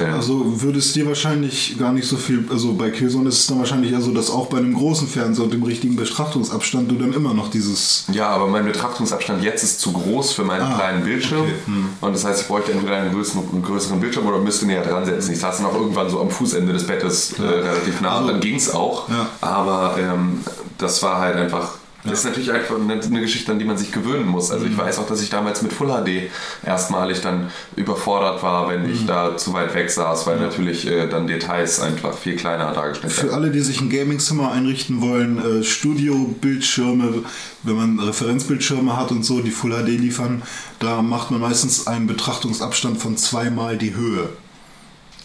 Also 0.05 0.61
würde 0.61 0.79
es 0.79 0.93
dir 0.93 1.05
wahrscheinlich 1.07 1.77
gar 1.77 1.91
nicht 1.91 2.07
so 2.07 2.17
viel, 2.17 2.45
also 2.49 2.73
bei 2.73 2.89
Killzone 2.89 3.29
ist 3.29 3.39
es 3.41 3.47
dann 3.47 3.59
wahrscheinlich 3.59 3.91
eher 3.91 4.01
so, 4.01 4.11
dass 4.11 4.29
auch 4.29 4.47
bei 4.47 4.57
einem 4.57 4.73
großen 4.73 5.07
Fernseher 5.07 5.45
und 5.45 5.53
dem 5.53 5.63
richtigen 5.63 5.95
Betrachtungsabstand 5.95 6.91
du 6.91 6.95
dann 6.95 7.13
immer 7.13 7.33
noch 7.33 7.49
dieses 7.49 8.05
ja, 8.11 8.27
aber 8.29 8.47
mein 8.47 8.65
Betrachtungsabstand 8.65 9.43
jetzt 9.43 9.63
ist 9.63 9.79
zu 9.79 9.91
groß 9.91 10.33
für 10.33 10.43
meinen 10.43 10.61
Ah, 10.63 10.75
kleinen 10.75 11.03
Bildschirm. 11.03 11.41
okay, 11.41 11.53
hm. 11.65 11.89
Und 12.01 12.13
das 12.13 12.25
heißt, 12.25 12.41
ich 12.41 12.47
bräuchte 12.47 12.71
entweder 12.71 12.97
einen 12.97 13.13
größeren, 13.13 13.43
einen 13.51 13.63
größeren 13.63 13.99
Bildschirm 13.99 14.27
oder 14.27 14.39
müsste 14.39 14.65
näher 14.65 14.83
dran 14.83 15.05
setzen. 15.05 15.33
Ich 15.33 15.39
saß 15.39 15.57
dann 15.57 15.65
auch 15.67 15.75
irgendwann 15.75 16.09
so 16.09 16.19
am 16.21 16.29
Fußende 16.29 16.73
des 16.73 16.85
Bettes 16.87 17.33
äh, 17.39 17.41
relativ 17.43 18.01
nah 18.01 18.19
und 18.19 18.27
dann 18.27 18.39
ging 18.39 18.55
es 18.55 18.73
auch. 18.73 19.09
Ja. 19.09 19.29
Aber 19.41 19.97
ähm, 19.99 20.41
das 20.77 21.01
war 21.03 21.19
halt 21.19 21.35
einfach. 21.35 21.75
Das 22.08 22.20
ist 22.20 22.26
natürlich 22.26 22.51
einfach 22.51 22.76
eine, 22.80 23.22
Geschichte, 23.22 23.51
an 23.51 23.60
die 23.60 23.66
man 23.66 23.78
sich 23.78 23.91
gewöhnen 23.91 24.28
muss. 24.28 24.51
Also 24.51 24.66
Mhm. 24.66 24.72
ich 24.72 24.78
weiß 24.78 24.99
auch, 24.99 25.08
dass 25.08 25.22
ich 25.22 25.30
damals 25.30 25.62
mit 25.62 25.74
Full 25.74 25.88
HD 25.89 26.30
erstmalig 26.66 27.22
dann 27.22 27.49
überfordert 27.76 28.41
war, 28.43 28.70
wenn 28.70 28.84
Mhm. 28.84 28.93
ich 28.93 29.05
da 29.05 29.36
zu 29.38 29.53
weit 29.53 29.74
weg 29.74 29.89
saß, 29.89 30.26
weil 30.28 30.39
natürlich 30.39 30.88
äh, 30.88 31.08
dann 31.08 31.28
Details 31.28 31.80
einfach 31.80 32.18
viel 32.18 32.36
kleiner 32.36 32.72
dargestellt 32.74 33.14
Für 33.14 33.24
werden. 33.24 33.36
alle, 33.36 33.51
die 33.51 33.60
sich 33.62 33.82
ein 33.82 33.89
Gaming-Zimmer 33.89 34.51
einrichten 34.51 35.01
wollen, 35.01 35.62
äh, 35.62 35.64
Studio-Bildschirme, 35.64 37.24
wenn 37.64 37.76
man 37.76 37.99
Referenzbildschirme 37.99 38.95
hat 38.97 39.12
und 39.12 39.24
so, 39.24 39.39
die 39.41 39.51
Full 39.51 39.72
HD 39.72 39.88
liefern, 39.97 40.41
da 40.80 41.01
macht 41.01 41.32
man 41.32 41.41
meistens 41.41 41.88
einen 41.88 42.08
Betrachtungsabstand 42.08 42.97
von 42.99 43.18
zweimal 43.18 43.78
die 43.78 43.95
Höhe. 43.95 44.30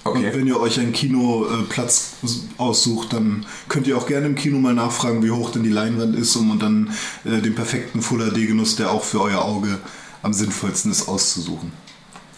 Und 0.04 0.16
Okay. 0.16 0.30
wenn 0.34 0.46
ihr 0.48 0.58
euch 0.58 0.80
einen 0.80 0.92
Kinoplatz 0.92 2.12
aussucht, 2.58 3.12
dann 3.12 3.46
könnt 3.68 3.86
ihr 3.86 3.96
auch 3.96 4.06
gerne 4.06 4.26
im 4.26 4.34
Kino 4.34 4.58
mal 4.58 4.74
nachfragen, 4.74 5.22
wie 5.22 5.30
hoch 5.30 5.50
denn 5.50 5.62
die 5.62 5.70
Leinwand 5.70 6.16
ist, 6.16 6.34
um 6.36 6.58
dann 6.58 6.90
äh, 7.24 7.40
den 7.40 7.54
perfekten 7.54 8.02
Full 8.02 8.18
HD-Genuss, 8.30 8.76
der 8.76 8.90
auch 8.90 9.04
für 9.04 9.20
euer 9.20 9.42
Auge 9.44 9.78
am 10.22 10.32
sinnvollsten 10.32 10.90
ist, 10.90 11.08
auszusuchen. 11.08 11.72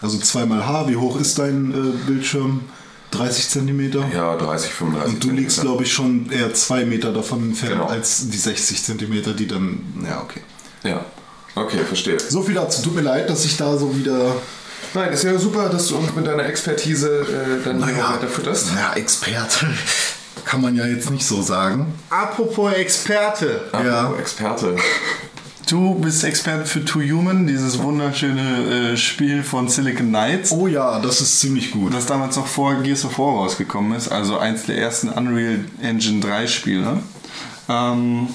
Also 0.03 0.19
zweimal 0.19 0.67
H, 0.67 0.89
wie 0.89 0.97
hoch 0.97 1.19
ist 1.19 1.39
dein 1.39 1.73
äh, 1.73 2.07
Bildschirm? 2.07 2.61
30 3.12 3.49
Zentimeter? 3.49 4.05
Ja, 4.12 4.37
30, 4.37 4.71
35. 4.73 5.15
Und 5.15 5.25
du 5.25 5.31
liegst, 5.31 5.61
glaube 5.61 5.85
ich, 5.85 5.93
schon 5.93 6.31
eher 6.31 6.53
zwei 6.53 6.85
Meter 6.85 7.12
davon 7.12 7.45
entfernt 7.45 7.75
Genau. 7.75 7.87
als 7.87 8.29
die 8.29 8.37
60 8.37 8.83
Zentimeter, 8.83 9.33
die 9.33 9.47
dann. 9.47 9.79
Ja, 10.05 10.21
okay. 10.21 10.41
Ja. 10.83 11.05
Okay, 11.55 11.79
verstehe. 11.87 12.19
So 12.19 12.43
viel 12.43 12.55
dazu. 12.57 12.83
Tut 12.83 12.97
mir 12.97 13.03
leid, 13.03 13.31
dass 13.31 13.45
ich 13.45 13.57
da 13.57 13.79
so 13.79 13.97
wieder. 13.97 14.35
Nein, 14.93 15.12
ist 15.12 15.24
ja 15.24 15.39
super, 15.39 15.68
dass 15.68 15.89
du 15.89 15.97
uns 15.97 16.14
mit 16.14 16.26
deiner 16.26 16.45
Expertise 16.45 17.20
äh, 17.20 17.64
dann 17.64 17.85
hier 17.85 17.97
weiter 17.97 18.28
fütterst. 18.28 18.68
Ja, 18.74 18.93
Experte. 18.95 19.66
Kann 20.45 20.61
man 20.61 20.74
ja 20.76 20.85
jetzt 20.87 21.11
nicht 21.11 21.24
so 21.26 21.41
sagen. 21.43 21.95
Apropos 22.11 22.72
Experte. 22.74 23.62
Ja. 23.72 24.03
Apropos 24.03 24.20
Experte. 24.20 24.76
Du 25.66 25.95
bist 25.95 26.22
Experte 26.24 26.66
für 26.66 26.85
Two 26.85 27.01
Human, 27.01 27.47
dieses 27.47 27.78
wunderschöne 27.82 28.93
äh, 28.93 28.97
Spiel 28.99 29.43
von 29.43 29.66
Silicon 29.66 30.09
Knights. 30.09 30.53
Oh 30.53 30.66
ja, 30.66 30.99
das 31.01 31.22
ist 31.22 31.41
ziemlich 31.41 31.70
gut. 31.70 31.95
Das 31.95 32.05
damals 32.05 32.37
noch 32.37 32.47
vor 32.47 32.74
Gears 32.82 33.07
of 33.07 33.18
War 33.18 33.37
rausgekommen 33.39 33.97
ist, 33.97 34.12
also 34.12 34.37
eins 34.39 34.64
der 34.66 34.76
ersten 34.76 35.09
Unreal 35.09 35.61
Engine 35.80 36.20
3 36.20 36.47
Spiele. 36.49 36.99
Ähm, 37.70 38.28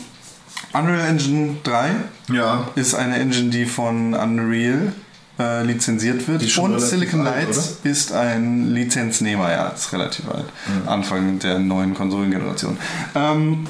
Unreal 0.73 1.07
Engine 1.07 1.57
3 1.63 1.91
Ja. 2.33 2.67
ist 2.73 2.95
eine 2.95 3.17
Engine, 3.19 3.51
die 3.51 3.65
von 3.67 4.15
Unreal 4.15 4.93
äh, 5.39 5.63
lizenziert 5.63 6.27
wird. 6.27 6.57
Und 6.57 6.79
Silicon 6.79 7.25
alt, 7.25 7.45
Knights 7.45 7.77
ist 7.83 8.11
ein 8.11 8.73
Lizenznehmer, 8.73 9.51
ja, 9.51 9.69
ist 9.69 9.91
relativ 9.93 10.27
alt. 10.29 10.45
Anfang 10.85 11.39
der 11.39 11.59
neuen 11.59 11.93
Konsolengeneration. 11.93 12.77
Ähm, 13.15 13.67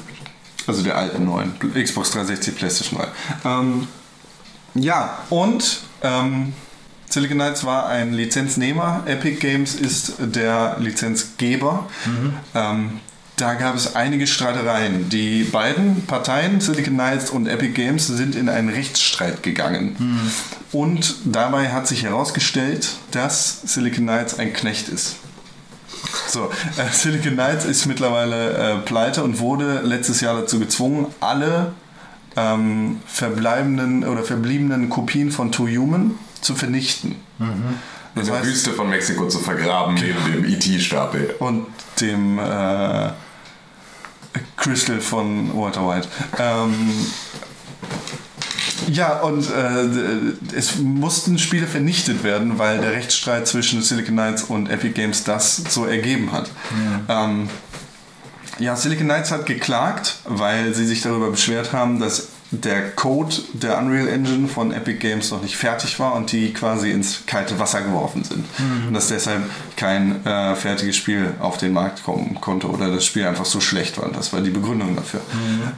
also 0.66 0.82
der 0.82 0.96
alten 0.96 1.24
neuen. 1.24 1.52
Xbox 1.74 2.10
360, 2.10 2.56
PlayStation 2.56 3.00
3. 3.42 3.50
Ähm, 3.50 3.88
ja, 4.74 5.18
und 5.30 5.80
ähm, 6.02 6.52
Silicon 7.08 7.38
Knights 7.38 7.64
war 7.64 7.88
ein 7.88 8.12
Lizenznehmer. 8.12 9.02
Epic 9.06 9.38
Games 9.40 9.74
ist 9.74 10.14
der 10.18 10.76
Lizenzgeber. 10.78 11.88
Ähm, 12.54 13.00
da 13.40 13.54
gab 13.54 13.74
es 13.76 13.94
einige 13.96 14.26
Streitereien. 14.26 15.08
Die 15.08 15.44
beiden 15.44 16.04
Parteien, 16.06 16.60
Silicon 16.60 16.94
Knights 16.94 17.30
und 17.30 17.46
Epic 17.46 17.72
Games, 17.72 18.06
sind 18.06 18.34
in 18.34 18.48
einen 18.48 18.68
Rechtsstreit 18.68 19.42
gegangen. 19.42 19.96
Und 20.72 21.14
dabei 21.24 21.70
hat 21.70 21.86
sich 21.86 22.02
herausgestellt, 22.04 22.88
dass 23.10 23.62
Silicon 23.62 24.04
Knights 24.04 24.38
ein 24.38 24.52
Knecht 24.52 24.88
ist. 24.88 25.16
So, 26.28 26.50
äh, 26.76 26.90
Silicon 26.92 27.32
Knights 27.34 27.64
ist 27.64 27.86
mittlerweile 27.86 28.52
äh, 28.52 28.76
pleite 28.78 29.22
und 29.24 29.38
wurde 29.40 29.80
letztes 29.84 30.20
Jahr 30.20 30.34
dazu 30.40 30.58
gezwungen, 30.58 31.06
alle 31.20 31.72
ähm, 32.36 33.00
verbleibenden 33.06 34.04
oder 34.04 34.22
verbliebenen 34.22 34.88
Kopien 34.88 35.30
von 35.32 35.50
To 35.52 35.66
Human 35.66 36.14
zu 36.40 36.54
vernichten. 36.54 37.16
In 37.38 37.50
Das 38.14 38.26
der 38.26 38.36
heißt- 38.36 38.44
Wüste 38.44 38.70
von 38.72 38.88
Mexiko 38.88 39.28
zu 39.28 39.38
vergraben, 39.40 39.94
neben 39.94 40.32
dem 40.32 40.44
E.T.-Stapel. 40.44 41.34
und 41.38 41.66
dem 42.00 42.38
äh, 42.38 43.08
Crystal 44.56 45.00
von 45.00 45.56
Walter 45.56 45.86
White. 45.88 46.08
Ähm, 46.38 47.06
ja, 48.88 49.20
und 49.20 49.48
äh, 49.50 50.56
es 50.56 50.78
mussten 50.78 51.38
Spiele 51.38 51.66
vernichtet 51.66 52.24
werden, 52.24 52.58
weil 52.58 52.80
der 52.80 52.92
Rechtsstreit 52.92 53.46
zwischen 53.46 53.82
Silicon 53.82 54.14
Knights 54.14 54.44
und 54.44 54.68
Epic 54.68 54.94
Games 54.94 55.24
das 55.24 55.56
so 55.56 55.84
ergeben 55.84 56.32
hat. 56.32 56.50
Ähm, 57.08 57.48
ja, 58.58 58.76
Silicon 58.76 59.06
Knights 59.06 59.30
hat 59.30 59.46
geklagt, 59.46 60.16
weil 60.24 60.74
sie 60.74 60.86
sich 60.86 61.02
darüber 61.02 61.30
beschwert 61.30 61.72
haben, 61.72 61.98
dass 62.00 62.28
der 62.50 62.90
Code 62.90 63.36
der 63.52 63.78
Unreal 63.78 64.08
Engine 64.08 64.48
von 64.48 64.72
Epic 64.72 64.98
Games 64.98 65.30
noch 65.30 65.42
nicht 65.42 65.56
fertig 65.56 65.98
war 66.00 66.14
und 66.14 66.32
die 66.32 66.52
quasi 66.52 66.90
ins 66.90 67.24
kalte 67.26 67.58
Wasser 67.58 67.82
geworfen 67.82 68.24
sind. 68.24 68.44
Und 68.88 68.94
dass 68.94 69.08
deshalb 69.08 69.42
kein 69.76 70.24
äh, 70.26 70.56
fertiges 70.56 70.96
Spiel 70.96 71.34
auf 71.40 71.58
den 71.58 71.72
Markt 71.72 72.02
kommen 72.02 72.38
konnte 72.40 72.68
oder 72.68 72.90
das 72.92 73.04
Spiel 73.04 73.24
einfach 73.24 73.44
so 73.44 73.60
schlecht 73.60 73.98
war. 73.98 74.10
Das 74.10 74.32
war 74.32 74.40
die 74.40 74.50
Begründung 74.50 74.96
dafür. 74.96 75.20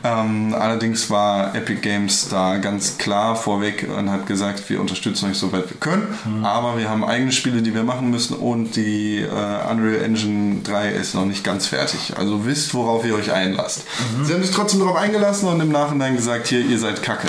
Ähm, 0.02 0.54
allerdings 0.58 1.10
war 1.10 1.54
Epic 1.54 1.80
Games 1.82 2.28
da 2.30 2.56
ganz 2.56 2.96
klar 2.98 3.36
vorweg 3.36 3.86
und 3.96 4.10
hat 4.10 4.26
gesagt, 4.26 4.68
wir 4.70 4.80
unterstützen 4.80 5.30
euch 5.30 5.36
soweit 5.36 5.68
wir 5.70 5.76
können, 5.78 6.42
aber 6.42 6.78
wir 6.78 6.88
haben 6.88 7.04
eigene 7.04 7.32
Spiele, 7.32 7.62
die 7.62 7.74
wir 7.74 7.84
machen 7.84 8.10
müssen 8.10 8.34
und 8.34 8.76
die 8.76 9.18
äh, 9.18 9.70
Unreal 9.70 10.02
Engine 10.02 10.62
3 10.62 10.90
ist 10.90 11.14
noch 11.14 11.26
nicht 11.26 11.44
ganz 11.44 11.66
fertig. 11.66 12.14
Also 12.16 12.46
wisst, 12.46 12.74
worauf 12.74 13.04
ihr 13.04 13.14
euch 13.14 13.32
einlasst. 13.32 13.82
Sie 14.22 14.32
haben 14.32 14.42
sich 14.42 14.54
trotzdem 14.54 14.80
darauf 14.80 14.96
eingelassen 14.96 15.48
und 15.48 15.60
im 15.60 15.70
Nachhinein 15.70 16.16
gesagt, 16.16 16.46
hier, 16.48 16.61
ihr 16.62 16.78
seid 16.78 17.02
kacke. 17.02 17.28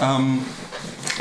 Ähm, 0.00 0.40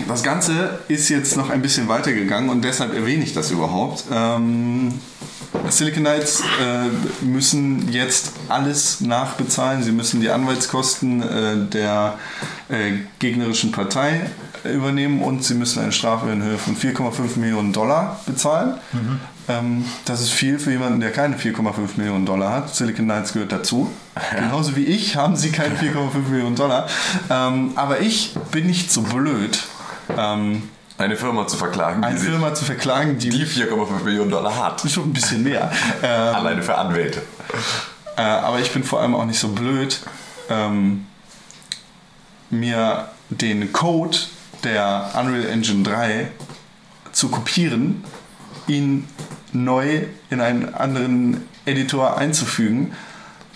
das 0.07 0.23
Ganze 0.23 0.79
ist 0.87 1.09
jetzt 1.09 1.35
noch 1.35 1.49
ein 1.49 1.61
bisschen 1.61 1.87
weitergegangen 1.87 2.49
und 2.49 2.63
deshalb 2.63 2.93
erwähne 2.93 3.23
ich 3.23 3.33
das 3.33 3.51
überhaupt. 3.51 4.05
Ähm, 4.11 4.99
Silicon 5.69 6.03
Knights 6.03 6.41
äh, 6.61 7.25
müssen 7.25 7.91
jetzt 7.91 8.33
alles 8.47 9.01
nachbezahlen. 9.01 9.83
Sie 9.83 9.91
müssen 9.91 10.21
die 10.21 10.29
Anwaltskosten 10.29 11.21
äh, 11.21 11.57
der 11.65 12.17
äh, 12.69 12.91
gegnerischen 13.19 13.71
Partei 13.71 14.29
übernehmen 14.63 15.21
und 15.21 15.43
sie 15.43 15.55
müssen 15.55 15.81
eine 15.81 15.91
Strafe 15.91 16.29
in 16.31 16.43
Höhe 16.43 16.57
von 16.57 16.75
4,5 16.75 17.39
Millionen 17.39 17.73
Dollar 17.73 18.19
bezahlen. 18.25 18.75
Ähm, 19.49 19.83
das 20.05 20.21
ist 20.21 20.31
viel 20.31 20.59
für 20.59 20.71
jemanden, 20.71 20.99
der 20.99 21.11
keine 21.11 21.35
4,5 21.35 21.97
Millionen 21.97 22.25
Dollar 22.25 22.53
hat. 22.53 22.73
Silicon 22.73 23.05
Knights 23.05 23.33
gehört 23.33 23.51
dazu. 23.51 23.91
Genauso 24.35 24.75
wie 24.75 24.85
ich 24.85 25.15
haben 25.15 25.35
sie 25.35 25.51
keine 25.51 25.75
4,5 25.75 26.17
Millionen 26.29 26.55
Dollar. 26.55 26.87
Ähm, 27.29 27.71
aber 27.75 27.99
ich 27.99 28.35
bin 28.51 28.67
nicht 28.67 28.91
so 28.91 29.01
blöd, 29.01 29.63
ähm, 30.15 30.69
Eine 30.97 31.15
Firma 31.15 31.47
zu 31.47 31.57
verklagen, 31.57 32.01
die 32.01 32.07
eine 32.07 32.19
Firma 32.19 32.53
zu 32.53 32.63
verklagen, 32.63 33.17
die, 33.17 33.29
die 33.29 33.45
4,5 33.45 34.03
Millionen 34.03 34.29
Dollar 34.29 34.55
hat. 34.55 34.81
schon 34.89 35.09
ein 35.09 35.13
bisschen 35.13 35.43
mehr. 35.43 35.71
Ähm, 36.03 36.35
Alleine 36.35 36.61
für 36.61 36.77
Anwälte. 36.77 37.23
Äh, 38.17 38.21
aber 38.21 38.59
ich 38.59 38.71
bin 38.71 38.83
vor 38.83 39.01
allem 39.01 39.15
auch 39.15 39.25
nicht 39.25 39.39
so 39.39 39.47
blöd, 39.47 40.01
ähm, 40.49 41.05
mir 42.51 43.09
den 43.29 43.71
Code 43.73 44.17
der 44.63 45.11
Unreal 45.17 45.45
Engine 45.45 45.83
3 45.83 46.27
zu 47.11 47.29
kopieren, 47.29 48.03
ihn 48.67 49.07
neu 49.53 50.01
in 50.29 50.41
einen 50.41 50.73
anderen 50.73 51.43
Editor 51.65 52.17
einzufügen, 52.17 52.93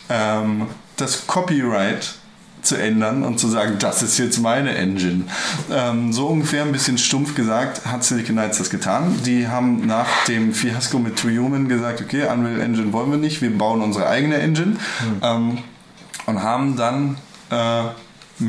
ähm, 0.09 0.67
das 0.97 1.27
Copyright 1.27 2.15
zu 2.63 2.75
ändern 2.77 3.23
und 3.23 3.39
zu 3.39 3.49
sagen, 3.49 3.75
das 3.77 4.01
ist 4.01 4.17
jetzt 4.17 4.39
meine 4.39 4.75
Engine. 4.75 5.25
Ähm, 5.69 6.13
so 6.13 6.27
ungefähr 6.27 6.63
ein 6.63 6.71
bisschen 6.71 6.97
stumpf 6.97 7.35
gesagt 7.35 7.85
hat 7.85 8.03
Silicon 8.03 8.35
Knights 8.35 8.57
das 8.57 8.69
getan. 8.69 9.19
Die 9.25 9.47
haben 9.47 9.85
nach 9.85 10.25
dem 10.27 10.53
Fiasko 10.53 10.97
mit 10.97 11.19
True 11.19 11.37
Human 11.37 11.67
gesagt, 11.67 12.01
okay, 12.01 12.25
Unreal 12.31 12.61
Engine 12.61 12.93
wollen 12.93 13.11
wir 13.11 13.17
nicht, 13.17 13.41
wir 13.41 13.55
bauen 13.55 13.81
unsere 13.81 14.07
eigene 14.07 14.37
Engine 14.37 14.77
ähm, 15.21 15.57
und 16.25 16.41
haben 16.41 16.77
dann 16.77 17.17
äh, 17.49 17.89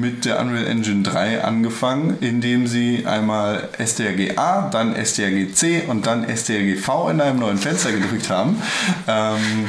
mit 0.01 0.25
der 0.25 0.41
Unreal 0.41 0.67
Engine 0.67 1.03
3 1.03 1.45
angefangen, 1.45 2.19
indem 2.21 2.67
sie 2.67 3.07
einmal 3.07 3.69
STRG-A, 3.79 4.69
dann 4.71 4.95
STRG-C 4.95 5.85
und 5.89 6.07
dann 6.07 6.25
STRG-V 6.29 7.11
in 7.11 7.21
einem 7.21 7.39
neuen 7.39 7.59
Fenster 7.59 7.93
gedrückt 7.93 8.31
haben. 8.31 8.61
Ähm, 9.07 9.69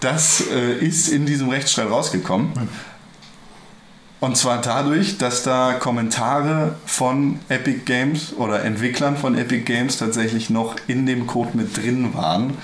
das 0.00 0.44
äh, 0.52 0.74
ist 0.74 1.08
in 1.08 1.26
diesem 1.26 1.48
Rechtsstreit 1.48 1.90
rausgekommen. 1.90 2.52
Und 4.20 4.36
zwar 4.36 4.60
dadurch, 4.60 5.18
dass 5.18 5.44
da 5.44 5.74
Kommentare 5.74 6.74
von 6.86 7.38
Epic 7.48 7.82
Games 7.84 8.32
oder 8.36 8.64
Entwicklern 8.64 9.16
von 9.16 9.38
Epic 9.38 9.62
Games 9.62 9.98
tatsächlich 9.98 10.50
noch 10.50 10.74
in 10.88 11.06
dem 11.06 11.28
Code 11.28 11.50
mit 11.54 11.76
drin 11.76 12.14
waren, 12.14 12.56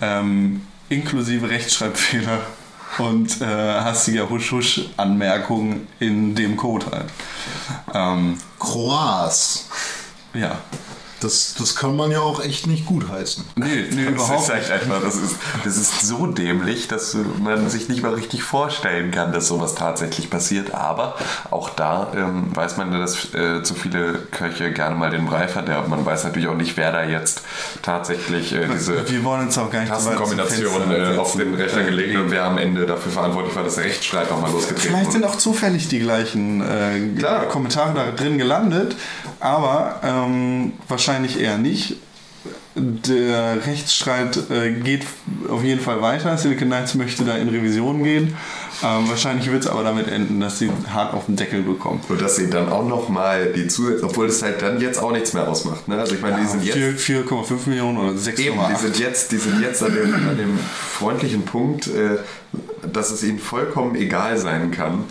ähm, 0.00 0.62
inklusive 0.88 1.50
Rechtschreibfehler 1.50 2.40
und 2.98 3.40
äh, 3.40 3.44
hastiger 3.44 4.28
Husch-Husch-Anmerkungen 4.28 5.88
in 5.98 6.34
dem 6.34 6.56
Code 6.56 6.86
halt. 6.90 7.10
Ähm, 7.94 8.38
Kroas. 8.58 9.68
ja. 10.34 10.58
Das, 11.22 11.54
das 11.58 11.76
kann 11.76 11.96
man 11.96 12.10
ja 12.10 12.20
auch 12.20 12.42
echt 12.42 12.66
nicht 12.66 12.86
gut 12.86 13.08
heißen. 13.08 13.44
Nee, 13.56 13.86
nee, 13.90 14.04
Das 14.12 14.14
überhaupt 14.14 14.42
ist 14.42 14.52
halt 14.52 14.70
einfach, 14.70 15.02
das 15.02 15.16
ist, 15.16 15.36
das 15.64 15.76
ist 15.76 16.06
so 16.06 16.26
dämlich, 16.26 16.88
dass 16.88 17.16
man 17.42 17.68
sich 17.70 17.88
nicht 17.88 18.02
mal 18.02 18.14
richtig 18.14 18.42
vorstellen 18.42 19.10
kann, 19.10 19.32
dass 19.32 19.48
sowas 19.48 19.74
tatsächlich 19.74 20.30
passiert. 20.30 20.74
Aber 20.74 21.16
auch 21.50 21.70
da 21.70 22.12
ähm, 22.16 22.54
weiß 22.54 22.76
man, 22.76 22.92
dass 22.92 23.34
äh, 23.34 23.62
zu 23.62 23.74
viele 23.74 24.14
Köche 24.30 24.72
gerne 24.72 24.96
mal 24.96 25.10
den 25.10 25.26
Brei 25.26 25.48
verderben. 25.48 25.90
Man 25.90 26.04
weiß 26.04 26.24
natürlich 26.24 26.48
auch 26.48 26.56
nicht, 26.56 26.76
wer 26.76 26.92
da 26.92 27.04
jetzt 27.04 27.42
tatsächlich 27.82 28.52
äh, 28.52 28.66
diese 28.72 29.08
Wir 29.08 29.24
wollen 29.24 29.42
uns 29.42 29.58
auch 29.58 29.70
gar 29.70 29.80
nicht 29.80 29.92
Tastenkombination 29.92 30.90
äh, 30.90 31.16
auf 31.16 31.36
den 31.36 31.54
Rechner 31.54 31.84
gelegt 31.84 32.16
und 32.16 32.30
wer 32.30 32.44
am 32.44 32.58
Ende 32.58 32.86
dafür 32.86 33.12
verantwortlich 33.12 33.54
war, 33.54 33.64
dass 33.64 33.76
der 33.76 33.84
Rechtsstreit 33.84 34.30
nochmal 34.30 34.50
losgetreten 34.50 34.90
Vielleicht 34.90 35.12
sind 35.12 35.24
auch 35.24 35.36
zufällig 35.36 35.88
die 35.88 36.00
gleichen 36.00 36.60
äh, 36.60 37.18
Klar. 37.18 37.46
Kommentare 37.48 37.94
da 37.94 38.10
drin 38.10 38.38
gelandet, 38.38 38.96
aber 39.40 40.00
ähm, 40.02 40.72
wahrscheinlich 40.88 41.11
eher 41.38 41.58
nicht. 41.58 41.96
Der 42.74 43.66
Rechtsstreit 43.66 44.50
äh, 44.50 44.72
geht 44.72 45.06
auf 45.48 45.62
jeden 45.62 45.80
Fall 45.80 46.00
weiter. 46.00 46.36
Silicon 46.38 46.68
Knights 46.68 46.94
möchte 46.94 47.22
da 47.22 47.36
in 47.36 47.50
Revision 47.50 48.02
gehen. 48.02 48.34
Ähm, 48.82 49.08
wahrscheinlich 49.08 49.52
wird 49.52 49.64
es 49.64 49.70
aber 49.70 49.84
damit 49.84 50.08
enden, 50.08 50.40
dass 50.40 50.58
sie 50.58 50.70
hart 50.92 51.12
auf 51.12 51.26
den 51.26 51.36
Deckel 51.36 51.62
bekommen. 51.62 52.00
Und 52.08 52.20
dass 52.20 52.36
sie 52.36 52.48
dann 52.48 52.70
auch 52.70 52.88
nochmal 52.88 53.52
die 53.52 53.68
Zusatz, 53.68 54.02
obwohl 54.02 54.26
das 54.26 54.42
halt 54.42 54.62
dann 54.62 54.80
jetzt 54.80 55.00
auch 55.02 55.12
nichts 55.12 55.34
mehr 55.34 55.46
ausmacht. 55.48 55.86
Ne? 55.86 55.98
Also 55.98 56.14
ich 56.14 56.22
meine, 56.22 56.40
die 56.40 56.46
sind 56.46 56.64
jetzt 56.64 57.02
4 57.02 57.26
4,5 57.26 57.68
Millionen 57.68 57.98
oder 57.98 58.18
6,8. 58.18 58.40
Eben, 58.40 58.58
die 58.70 58.80
sind 58.80 58.98
jetzt, 58.98 59.32
die 59.32 59.36
sind 59.36 59.60
jetzt 59.60 59.82
an, 59.82 59.94
dem, 59.94 60.14
an 60.14 60.36
dem 60.38 60.58
freundlichen 60.58 61.42
Punkt, 61.42 61.88
äh, 61.88 62.16
dass 62.90 63.10
es 63.10 63.22
ihnen 63.22 63.38
vollkommen 63.38 63.94
egal 63.94 64.38
sein 64.38 64.70
kann, 64.70 65.04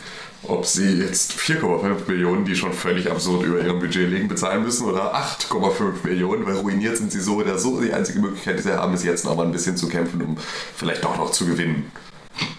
ob 0.43 0.65
sie 0.65 0.99
jetzt 0.99 1.33
4,5 1.33 2.07
Millionen, 2.07 2.45
die 2.45 2.55
schon 2.55 2.73
völlig 2.73 3.09
absurd 3.09 3.43
über 3.45 3.61
ihrem 3.61 3.79
Budget 3.79 4.09
liegen, 4.09 4.27
bezahlen 4.27 4.63
müssen 4.63 4.87
oder 4.87 5.15
8,5 5.15 6.03
Millionen, 6.03 6.45
weil 6.45 6.55
ruiniert 6.55 6.97
sind 6.97 7.11
sie 7.11 7.21
so 7.21 7.35
oder 7.35 7.57
so. 7.59 7.79
Die 7.79 7.93
einzige 7.93 8.19
Möglichkeit, 8.19 8.57
die 8.57 8.63
sie 8.63 8.75
haben, 8.75 8.93
ist 8.93 9.03
jetzt 9.03 9.25
noch 9.25 9.35
mal 9.35 9.45
ein 9.45 9.51
bisschen 9.51 9.77
zu 9.77 9.87
kämpfen, 9.87 10.21
um 10.21 10.37
vielleicht 10.75 11.03
doch 11.03 11.17
noch 11.17 11.31
zu 11.31 11.45
gewinnen. 11.45 11.91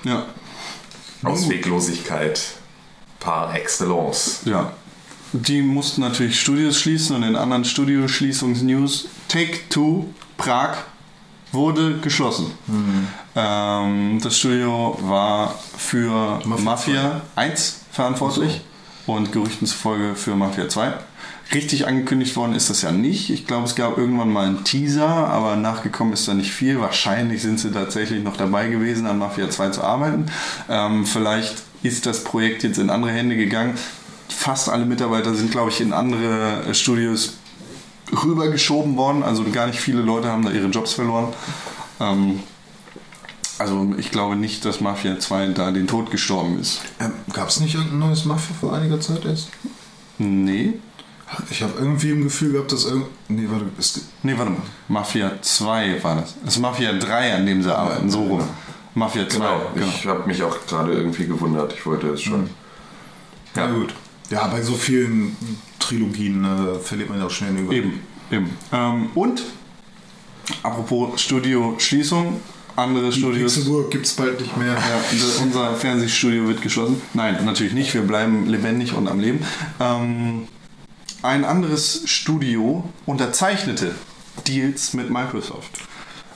Ja. 0.04 0.26
Ausweglosigkeit 1.24 2.40
par 3.18 3.54
excellence. 3.54 4.40
Ja. 4.44 4.72
Die 5.32 5.62
mussten 5.62 6.02
natürlich 6.02 6.40
Studios 6.40 6.78
schließen 6.78 7.16
und 7.16 7.22
in 7.22 7.36
anderen 7.36 7.64
Studioschließungsnews 7.64 9.08
Take 9.28 9.60
Two 9.70 10.12
Prag 10.36 10.76
wurde 11.52 11.98
geschlossen. 11.98 12.50
Ähm, 13.36 14.18
das 14.22 14.38
Studio 14.38 14.98
war 15.02 15.54
für 15.76 16.40
Mafia, 16.44 17.22
1 17.36 17.80
verantwortlich 17.90 18.62
und 19.06 19.32
Gerüchten 19.32 19.66
zufolge 19.66 20.14
für 20.14 20.34
Mafia 20.34 20.68
2. 20.68 20.94
richtig 21.54 21.86
angekündigt 21.86 22.36
worden 22.36 22.54
ist 22.54 22.70
das 22.70 22.82
ja 22.82 22.92
nicht. 22.92 23.30
Ich 23.30 23.46
glaube, 23.46 23.66
es 23.66 23.74
gab 23.74 23.98
irgendwann 23.98 24.32
mal 24.32 24.46
einen 24.46 24.64
Teaser, 24.64 25.06
aber 25.06 25.56
nachgekommen 25.56 26.12
ist 26.14 26.26
da 26.26 26.34
nicht 26.34 26.52
viel. 26.52 26.80
Wahrscheinlich 26.80 27.42
sind 27.42 27.60
sie 27.60 27.70
tatsächlich 27.70 28.22
noch 28.24 28.36
dabei 28.36 28.68
gewesen, 28.68 29.06
an 29.06 29.18
Mafia 29.18 29.50
2 29.50 29.70
zu 29.70 29.82
arbeiten. 29.82 30.26
Ähm, 30.68 31.04
vielleicht 31.04 31.62
ist 31.82 32.06
das 32.06 32.24
Projekt 32.24 32.62
jetzt 32.62 32.78
in 32.78 32.90
andere 32.90 33.12
Hände 33.12 33.36
gegangen. 33.36 33.74
Fast 34.28 34.70
alle 34.70 34.86
Mitarbeiter 34.86 35.34
sind, 35.34 35.50
glaube 35.50 35.70
ich, 35.70 35.80
in 35.80 35.92
andere 35.92 36.74
Studios 36.74 37.34
rübergeschoben 38.12 38.96
worden. 38.96 39.22
Also 39.22 39.44
gar 39.50 39.66
nicht 39.66 39.80
viele 39.80 40.02
Leute 40.02 40.28
haben 40.28 40.44
da 40.44 40.50
ihre 40.50 40.68
Jobs 40.68 40.92
verloren. 40.92 41.28
Ähm, 42.00 42.40
also 43.58 43.94
ich 43.98 44.10
glaube 44.10 44.36
nicht, 44.36 44.64
dass 44.64 44.80
Mafia 44.80 45.18
2 45.18 45.48
da 45.48 45.70
den 45.70 45.86
Tod 45.86 46.10
gestorben 46.10 46.58
ist. 46.58 46.80
Ähm, 47.00 47.12
Gab 47.32 47.48
es 47.48 47.60
nicht 47.60 47.74
irgendein 47.74 48.00
neues 48.00 48.24
Mafia 48.24 48.54
vor 48.60 48.72
einiger 48.74 49.00
Zeit 49.00 49.24
erst? 49.24 49.48
Nee. 50.18 50.74
Ich 51.50 51.62
habe 51.62 51.72
irgendwie 51.78 52.10
im 52.10 52.24
Gefühl 52.24 52.52
gehabt, 52.52 52.72
dass 52.72 52.84
irgend. 52.84 53.06
Nee, 53.28 53.46
warte, 53.48 53.64
es 53.78 54.00
Nee, 54.22 54.34
warte 54.36 54.50
mal. 54.50 54.60
Mafia 54.88 55.32
2 55.40 56.02
war 56.04 56.16
das. 56.16 56.34
Das 56.44 56.54
ist 56.56 56.60
Mafia 56.60 56.92
3, 56.92 57.34
an 57.36 57.46
dem 57.46 57.62
sie 57.62 57.74
arbeiten. 57.74 58.10
So 58.10 58.22
rum. 58.24 58.42
Mafia 58.94 59.26
2. 59.26 59.38
Genau, 59.38 59.60
Genau. 59.74 59.86
ich 59.86 60.06
habe 60.06 60.26
mich 60.26 60.42
auch 60.42 60.56
gerade 60.66 60.92
irgendwie 60.92 61.26
gewundert. 61.26 61.72
Ich 61.72 61.86
wollte 61.86 62.08
es 62.08 62.20
schon. 62.20 62.50
Ja, 63.56 63.66
gut. 63.70 63.94
Ja, 64.32 64.46
bei 64.48 64.62
so 64.62 64.74
vielen 64.74 65.36
Trilogien 65.78 66.44
äh, 66.44 66.78
verliert 66.78 67.08
man 67.10 67.18
ja 67.18 67.26
auch 67.26 67.30
schnell 67.30 67.50
den 67.52 67.64
Überblick. 67.64 67.84
Eben, 67.84 68.00
eben. 68.30 68.50
Ähm, 68.72 69.10
und, 69.14 69.42
apropos 70.62 71.20
Studio-Schließung, 71.20 72.40
andere 72.76 73.12
Studios. 73.12 73.54
Pixelburg 73.54 73.90
gibt 73.90 74.06
es 74.06 74.14
bald 74.14 74.40
nicht 74.40 74.56
mehr. 74.56 74.72
Ja, 74.74 75.00
unser- 75.10 75.42
unser 75.42 75.74
Fernsehstudio 75.76 76.48
wird 76.48 76.62
geschlossen. 76.62 77.00
Nein, 77.14 77.44
natürlich 77.44 77.74
nicht. 77.74 77.92
Wir 77.92 78.00
bleiben 78.02 78.46
lebendig 78.46 78.94
und 78.94 79.06
am 79.08 79.20
Leben. 79.20 79.44
Ähm, 79.78 80.48
ein 81.22 81.44
anderes 81.44 82.02
Studio 82.06 82.88
unterzeichnete 83.06 83.94
Deals 84.48 84.94
mit 84.94 85.10
Microsoft. 85.10 85.78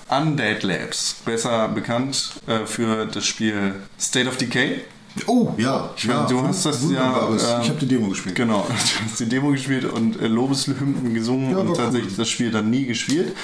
Undead 0.09 0.63
Labs, 0.63 1.17
besser 1.25 1.69
bekannt 1.69 2.35
äh, 2.47 2.67
für 2.67 3.07
das 3.07 3.27
Spiel 3.27 3.75
State 3.99 4.29
of 4.29 4.37
Decay. 4.37 4.83
Oh, 5.27 5.53
ja. 5.57 5.91
Ja, 5.97 6.27
du 6.27 6.43
hast 6.43 6.67
das 6.67 6.83
ja, 6.91 7.29
ähm, 7.29 7.37
ich 7.63 7.69
habe 7.69 7.79
die 7.81 7.87
Demo 7.89 8.09
gespielt. 8.09 8.35
Genau, 8.35 8.67
du 8.69 8.75
hast 9.05 9.21
die 9.21 9.27
Demo 9.29 9.51
gespielt 9.51 9.85
und 9.87 10.21
äh, 10.21 10.27
Lobeshymnen 10.27 11.15
gesungen 11.15 11.51
Ja, 11.53 11.59
und 11.59 11.75
tatsächlich 11.75 12.13
cool. 12.13 12.19
das 12.19 12.29
Spiel 12.29 12.51
dann 12.51 12.71
nie 12.71 12.85
gespielt. 12.87 13.35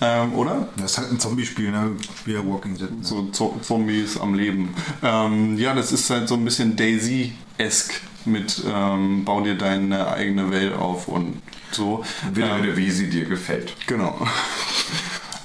Ähm, 0.00 0.34
oder? 0.34 0.68
Das 0.76 0.92
ist 0.92 0.98
halt 0.98 1.12
ein 1.12 1.20
Zombie-Spiel, 1.20 1.70
ne? 1.70 1.92
Ja 2.26 2.44
Walking 2.46 2.76
Dead. 2.76 2.90
Ne? 2.90 2.96
So 3.02 3.28
Zo- 3.30 3.56
Zombies 3.62 4.18
am 4.20 4.34
Leben. 4.34 4.74
Ähm, 5.02 5.56
ja, 5.58 5.74
das 5.74 5.92
ist 5.92 6.10
halt 6.10 6.28
so 6.28 6.34
ein 6.34 6.44
bisschen 6.44 6.76
Daisy-esque 6.76 7.94
mit 8.24 8.62
ähm, 8.72 9.24
bau 9.24 9.40
dir 9.40 9.56
deine 9.56 10.08
eigene 10.12 10.50
Welt 10.50 10.74
auf 10.74 11.08
und 11.08 11.40
so. 11.70 12.04
Bitte, 12.34 12.46
Ähm, 12.48 12.62
bitte, 12.62 12.76
wie 12.76 12.90
sie 12.90 13.08
dir 13.10 13.24
gefällt. 13.24 13.74
Genau. 13.86 14.16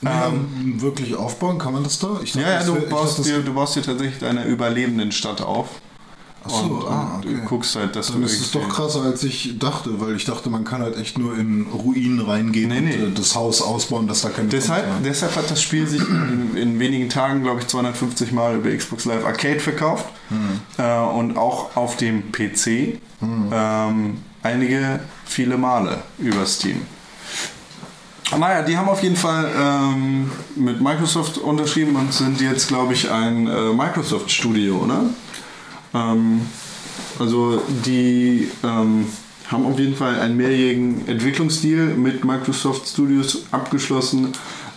Ähm, 0.06 0.80
wirklich 0.82 1.16
aufbauen, 1.16 1.58
kann 1.58 1.74
man 1.74 1.84
das 1.84 1.98
da? 2.00 2.20
Ich 2.24 2.32
dachte, 2.34 2.46
Ja, 2.46 2.54
ja, 2.54 2.58
das 2.60 2.68
du 2.68 2.76
wär- 2.76 2.82
baust, 2.82 3.20
dachte, 3.20 3.30
dir, 3.30 3.40
du 3.42 3.54
baust 3.54 3.76
dir 3.76 3.82
tatsächlich 3.82 4.20
deine 4.20 4.46
überlebenden 4.46 5.12
Stadt 5.12 5.42
auf. 5.42 5.68
das- 6.44 6.54
Ach 6.54 6.60
so, 6.62 6.66
und, 6.76 6.88
ah, 6.88 7.16
und 7.16 7.26
okay. 7.26 7.36
du 7.36 7.42
guckst 7.42 7.76
halt, 7.76 7.96
dass 7.96 8.08
Dann 8.12 8.22
du 8.22 8.26
ist 8.28 8.40
es 8.40 8.52
doch 8.52 8.70
krasser, 8.70 9.02
als 9.02 9.22
ich 9.24 9.58
dachte, 9.60 10.00
weil 10.00 10.16
ich 10.16 10.24
dachte, 10.24 10.50
man 10.50 10.64
kann 10.64 10.82
halt 10.82 10.96
echt 10.98 11.18
nur 11.18 11.38
in 11.38 11.66
Ruinen 11.74 12.22
reingehen 12.22 12.70
Nee, 12.70 12.78
und 12.78 12.86
nee. 12.86 12.94
äh, 12.94 13.12
das 13.14 13.36
Haus 13.36 13.62
ausbauen, 13.62 14.08
dass 14.08 14.22
da 14.22 14.30
keine 14.30 14.48
Deshalb, 14.48 14.86
deshalb 15.04 15.36
hat 15.36 15.50
das 15.52 15.62
Spiel 15.62 15.88
sich 15.88 16.02
in, 16.08 16.56
in 16.56 16.80
wenigen 16.80 17.10
Tagen, 17.10 17.44
glaube 17.44 17.60
ich, 17.62 17.68
250 17.68 18.32
Mal 18.32 18.56
über 18.58 18.70
Xbox 18.70 19.04
Live 19.06 19.26
Arcade 19.26 19.60
verkauft. 19.60 20.06
Äh, 20.78 21.00
und 21.00 21.38
auch 21.38 21.76
auf 21.76 21.98
dem 21.98 22.32
PC 22.32 23.00
ähm, 23.22 24.18
einige, 24.44 25.00
viele 25.26 25.58
Male 25.58 25.98
über 26.20 26.46
Steam. 26.46 26.82
Naja, 28.36 28.62
die 28.62 28.78
haben 28.78 28.90
auf 28.90 29.02
jeden 29.02 29.16
Fall 29.16 29.50
ähm, 29.58 30.30
mit 30.56 30.82
Microsoft 30.82 31.38
unterschrieben 31.38 31.96
und 31.96 32.14
sind 32.14 32.42
jetzt, 32.42 32.68
glaube 32.68 32.94
ich, 32.94 33.10
ein 33.10 33.48
äh, 33.48 33.74
Microsoft-Studio, 33.74 34.76
oder? 34.78 35.06
Ähm, 35.94 36.42
also 37.20 37.62
die 37.86 38.52
ähm, 38.64 39.08
haben 39.48 39.66
auf 39.66 39.80
jeden 39.80 39.96
Fall 39.96 40.20
einen 40.20 40.36
mehrjährigen 40.36 41.08
Entwicklungsdeal 41.08 41.96
mit 41.96 42.26
Microsoft 42.26 42.88
Studios 42.88 43.46
abgeschlossen. 43.52 44.34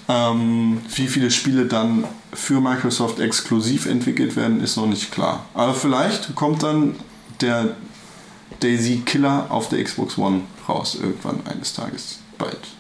Ähm, 0.09 0.81
wie 0.95 1.09
viele 1.09 1.31
Spiele 1.31 1.67
dann 1.67 2.05
für 2.33 2.61
Microsoft 2.61 3.19
exklusiv 3.19 3.87
entwickelt 3.87 4.37
werden, 4.37 4.61
ist 4.61 4.77
noch 4.77 4.87
nicht 4.87 5.11
klar. 5.11 5.47
Aber 5.55 5.75
vielleicht 5.75 6.35
kommt 6.37 6.63
dann 6.63 6.95
der 7.41 7.77
Daisy 8.61 9.03
Killer 9.05 9.47
auf 9.49 9.69
der 9.69 9.83
Xbox 9.83 10.19
One 10.19 10.43
raus, 10.69 10.97
irgendwann 11.01 11.41
eines 11.47 11.73
Tages 11.73 12.21
bald. 12.39 12.80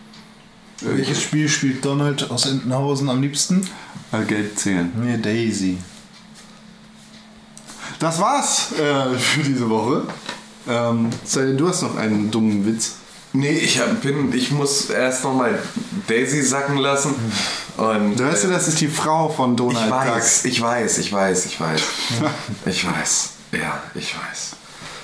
Welches 0.80 1.22
Spiel 1.22 1.48
spielt 1.48 1.84
Donald 1.84 2.30
aus 2.30 2.46
Entenhausen 2.46 3.10
am 3.10 3.20
liebsten? 3.20 3.68
Weil 4.10 4.24
Geld 4.24 4.58
zählen. 4.58 4.90
Nee, 4.96 5.18
Daisy. 5.18 5.78
Das 7.98 8.18
war's 8.18 8.72
äh, 8.72 9.18
für 9.18 9.42
diese 9.42 9.68
Woche. 9.68 10.04
Ähm, 10.68 11.10
Sally, 11.24 11.56
du 11.56 11.68
hast 11.68 11.82
noch 11.82 11.96
einen 11.96 12.30
dummen 12.30 12.66
Witz. 12.66 12.94
Nee, 13.32 13.52
ich 13.52 13.78
hab, 13.78 14.00
bin, 14.00 14.32
ich 14.32 14.50
muss 14.50 14.90
erst 14.90 15.22
nochmal 15.22 15.58
Daisy 16.08 16.42
sacken 16.42 16.78
lassen. 16.78 17.14
Und, 17.76 18.16
Du 18.18 18.24
weißt 18.24 18.44
du, 18.44 18.48
äh, 18.48 18.52
das 18.52 18.68
ist 18.68 18.80
die 18.80 18.88
Frau 18.88 19.28
von 19.28 19.56
Donald 19.56 19.78
ich 19.84 19.84
Duck. 19.84 19.98
weiß, 19.98 20.44
ich 20.46 20.60
weiß, 20.60 20.98
ich 20.98 21.12
weiß, 21.12 21.46
ich 21.46 21.60
weiß. 21.60 21.82
ich 22.66 22.86
weiß. 22.86 23.28
Ja, 23.52 23.82
ich 23.94 24.14
weiß. 24.16 24.56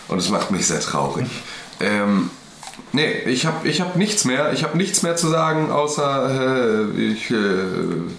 Und 0.08 0.18
es 0.18 0.28
macht 0.30 0.50
mich 0.50 0.66
sehr 0.66 0.80
traurig. 0.80 1.26
Ähm, 1.78 2.30
nee, 2.92 3.12
ich 3.26 3.46
habe 3.46 3.66
ich 3.68 3.80
hab 3.80 3.96
nichts 3.96 4.24
mehr. 4.24 4.52
Ich 4.52 4.64
habe 4.64 4.76
nichts 4.76 5.02
mehr 5.02 5.16
zu 5.16 5.28
sagen, 5.28 5.70
außer 5.70 6.90
äh, 6.94 7.00
ich, 7.00 7.30
äh, 7.30 7.36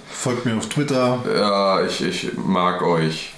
Folgt 0.09 0.45
mir 0.45 0.57
auf 0.57 0.67
Twitter. 0.69 1.19
ja, 1.35 1.81
ich, 1.81 2.01
ich 2.01 2.31
mag 2.37 2.81
euch. 2.81 3.33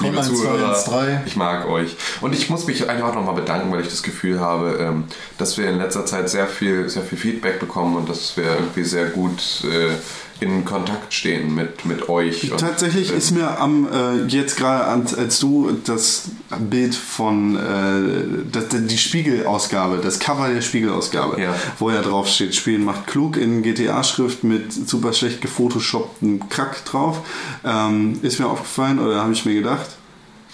Liebe 0.00 0.18
1213. 0.18 0.84
Zuhörer, 0.84 1.22
ich 1.24 1.36
mag 1.36 1.66
euch. 1.66 1.96
Und 2.20 2.34
ich 2.34 2.50
muss 2.50 2.66
mich 2.66 2.88
einfach 2.88 3.14
nochmal 3.14 3.34
bedanken, 3.34 3.72
weil 3.72 3.80
ich 3.80 3.88
das 3.88 4.02
Gefühl 4.02 4.40
habe, 4.40 4.76
ähm, 4.78 5.04
dass 5.38 5.56
wir 5.56 5.68
in 5.70 5.78
letzter 5.78 6.04
Zeit 6.04 6.28
sehr 6.28 6.46
viel, 6.46 6.88
sehr 6.88 7.02
viel 7.02 7.16
Feedback 7.16 7.60
bekommen 7.60 7.96
und 7.96 8.08
dass 8.08 8.36
wir 8.36 8.44
irgendwie 8.44 8.84
sehr 8.84 9.06
gut 9.06 9.64
äh, 9.64 9.94
in 10.40 10.64
Kontakt 10.64 11.14
stehen 11.14 11.54
mit, 11.54 11.84
mit 11.86 12.08
euch. 12.08 12.52
Tatsächlich 12.58 13.12
äh, 13.12 13.16
ist 13.16 13.30
mir 13.30 13.58
am 13.60 13.88
äh, 13.90 14.24
jetzt 14.26 14.56
gerade 14.56 14.84
an- 14.86 15.06
als 15.16 15.38
du 15.40 15.70
das 15.84 16.24
Bild 16.70 16.94
von 16.94 17.56
äh, 17.56 18.42
das, 18.52 18.64
die 18.70 18.98
Spiegelausgabe, 18.98 19.98
das 20.02 20.18
Cover 20.18 20.48
der 20.48 20.60
Spiegelausgabe, 20.60 21.40
Ja. 21.40 21.54
wo 21.78 21.90
ja 21.90 22.02
drauf 22.02 22.28
steht, 22.28 22.54
Spielen 22.54 22.84
macht 22.84 23.06
klug 23.06 23.36
in 23.36 23.62
GTA-Schrift 23.62 24.44
mit 24.44 24.72
super 24.72 25.12
schlecht 25.12 25.40
gefotoshopptem 25.40 26.48
Krack 26.48 26.84
drauf, 26.84 27.20
ähm, 27.64 28.18
ist 28.22 28.38
mir 28.38 28.46
aufgefallen 28.46 28.98
oder 28.98 29.22
habe 29.22 29.32
ich 29.32 29.44
mir 29.46 29.54
gedacht, 29.54 29.86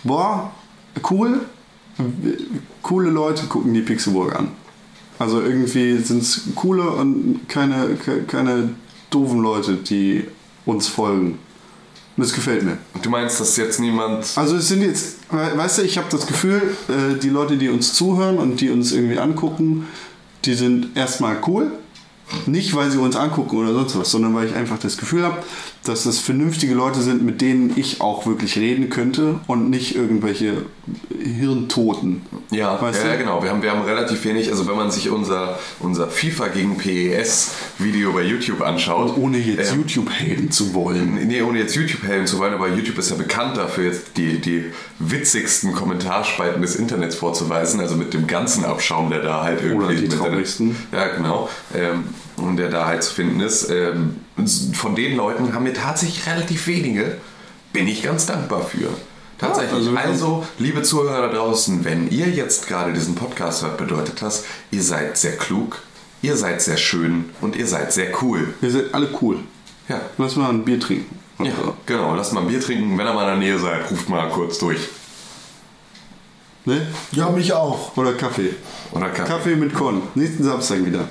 boah, 0.04 0.52
cool, 1.10 1.40
coole 2.82 3.10
Leute 3.10 3.46
gucken 3.46 3.74
die 3.74 3.82
Pixelburg 3.82 4.34
an. 4.36 4.48
Also 5.18 5.40
irgendwie 5.40 5.98
sind 5.98 6.22
es 6.22 6.42
coole 6.54 6.82
und 6.90 7.48
keine, 7.48 7.94
ke- 7.94 8.22
keine 8.22 8.70
doofen 9.14 9.40
Leute, 9.40 9.74
die 9.76 10.24
uns 10.66 10.88
folgen. 10.88 11.38
Und 12.16 12.24
das 12.24 12.32
gefällt 12.34 12.62
mir. 12.62 12.76
du 13.02 13.08
meinst, 13.10 13.40
dass 13.40 13.56
jetzt 13.56 13.80
niemand. 13.80 14.26
Also 14.36 14.56
es 14.56 14.68
sind 14.68 14.82
jetzt, 14.82 15.16
we- 15.30 15.56
weißt 15.56 15.78
du, 15.78 15.82
ich 15.82 15.96
habe 15.96 16.08
das 16.10 16.26
Gefühl, 16.26 16.60
äh, 16.88 17.18
die 17.18 17.30
Leute, 17.30 17.56
die 17.56 17.68
uns 17.70 17.94
zuhören 17.94 18.38
und 18.38 18.60
die 18.60 18.70
uns 18.70 18.92
irgendwie 18.92 19.18
angucken, 19.18 19.86
die 20.44 20.54
sind 20.54 20.94
erstmal 20.96 21.38
cool. 21.46 21.72
Nicht, 22.46 22.74
weil 22.74 22.90
sie 22.90 22.98
uns 22.98 23.16
angucken 23.16 23.56
oder 23.58 23.72
sonst 23.72 23.98
was, 23.98 24.10
sondern 24.10 24.34
weil 24.34 24.48
ich 24.48 24.54
einfach 24.54 24.78
das 24.78 24.96
Gefühl 24.96 25.22
habe, 25.22 25.38
dass 25.84 26.04
das 26.04 26.18
vernünftige 26.18 26.74
Leute 26.74 27.00
sind, 27.00 27.24
mit 27.24 27.40
denen 27.40 27.72
ich 27.76 28.00
auch 28.00 28.24
wirklich 28.26 28.56
reden 28.56 28.88
könnte 28.88 29.40
und 29.48 29.68
nicht 29.68 29.96
irgendwelche 29.96 30.66
Hirntoten. 31.20 32.22
Ja, 32.50 32.80
weißt 32.80 33.04
ja, 33.04 33.16
genau. 33.16 33.42
Wir 33.42 33.50
haben, 33.50 33.62
wir 33.62 33.72
haben 33.72 33.82
relativ 33.82 34.24
wenig, 34.24 34.50
also 34.50 34.68
wenn 34.68 34.76
man 34.76 34.90
sich 34.90 35.10
unser, 35.10 35.58
unser 35.80 36.08
FIFA 36.08 36.48
gegen 36.48 36.78
PES 36.78 37.50
Video 37.78 38.12
bei 38.12 38.22
YouTube 38.22 38.60
anschaut. 38.60 39.16
Ohne 39.16 39.38
jetzt 39.38 39.72
ähm, 39.72 39.78
YouTube 39.78 40.10
haten 40.10 40.50
zu 40.50 40.72
wollen. 40.74 41.26
Nee, 41.26 41.42
ohne 41.42 41.58
jetzt 41.58 41.74
YouTube 41.74 42.04
helfen 42.04 42.26
zu 42.26 42.38
wollen, 42.38 42.54
aber 42.54 42.68
YouTube 42.68 42.98
ist 42.98 43.10
ja 43.10 43.16
bekannt 43.16 43.56
dafür, 43.56 43.84
jetzt 43.84 44.16
die, 44.16 44.38
die 44.38 44.66
witzigsten 45.00 45.72
Kommentarspalten 45.72 46.62
des 46.62 46.76
Internets 46.76 47.16
vorzuweisen, 47.16 47.80
also 47.80 47.96
mit 47.96 48.14
dem 48.14 48.28
ganzen 48.28 48.64
Abschaum, 48.64 49.10
der 49.10 49.22
da 49.22 49.42
halt 49.42 49.62
irgendwie. 49.62 49.84
Oder 49.84 49.94
die 49.94 50.08
traurigsten. 50.08 50.76
Ja, 50.92 51.08
genau. 51.08 51.48
Ähm, 51.74 52.04
und 52.36 52.56
der 52.56 52.68
da 52.68 52.86
halt 52.86 53.02
zu 53.02 53.12
finden 53.14 53.40
ist. 53.40 53.70
Ähm, 53.70 54.16
von 54.74 54.94
den 54.94 55.16
Leuten 55.16 55.54
haben 55.54 55.64
wir 55.64 55.74
tatsächlich 55.74 56.26
relativ 56.26 56.66
wenige. 56.66 57.18
Bin 57.72 57.88
ich 57.88 58.02
ganz 58.02 58.26
dankbar 58.26 58.62
für. 58.64 58.88
Tatsächlich. 59.38 59.72
also 59.74 59.96
also, 59.96 60.26
haben- 60.36 60.46
liebe 60.58 60.82
Zuhörer 60.82 61.28
da 61.28 61.32
draußen, 61.34 61.84
wenn 61.84 62.08
ihr 62.10 62.28
jetzt 62.28 62.68
gerade 62.68 62.92
diesen 62.92 63.14
Podcast 63.14 63.62
hört, 63.62 63.76
bedeutet 63.76 64.22
das, 64.22 64.44
ihr 64.70 64.82
seid 64.82 65.18
sehr 65.18 65.36
klug, 65.36 65.82
ihr 66.22 66.36
seid 66.36 66.62
sehr 66.62 66.76
schön 66.76 67.30
und 67.40 67.56
ihr 67.56 67.66
seid 67.66 67.92
sehr 67.92 68.22
cool. 68.22 68.54
Wir 68.60 68.70
sind 68.70 68.94
alle 68.94 69.08
cool. 69.20 69.38
Ja. 69.88 70.00
Lass 70.18 70.36
mal 70.36 70.48
ein 70.50 70.64
Bier 70.64 70.78
trinken. 70.78 71.18
Ja, 71.42 71.50
genau. 71.86 72.14
Lasst 72.14 72.32
mal 72.32 72.42
ein 72.42 72.46
Bier 72.48 72.60
trinken. 72.60 72.96
Wenn 72.96 73.06
ihr 73.06 73.12
mal 73.14 73.22
in 73.22 73.40
der 73.40 73.48
Nähe 73.48 73.58
seid, 73.58 73.90
ruft 73.90 74.08
mal 74.08 74.28
kurz 74.28 74.58
durch. 74.58 74.78
Ne? 76.64 76.86
Ja, 77.10 77.28
mich 77.30 77.52
auch. 77.52 77.96
Oder 77.96 78.12
Kaffee. 78.12 78.54
Oder 78.92 79.08
Kaffee. 79.08 79.28
Kaffee 79.28 79.56
mit 79.56 79.74
Con. 79.74 80.02
Nächsten 80.14 80.44
Samstag 80.44 80.84
wieder. 80.84 81.08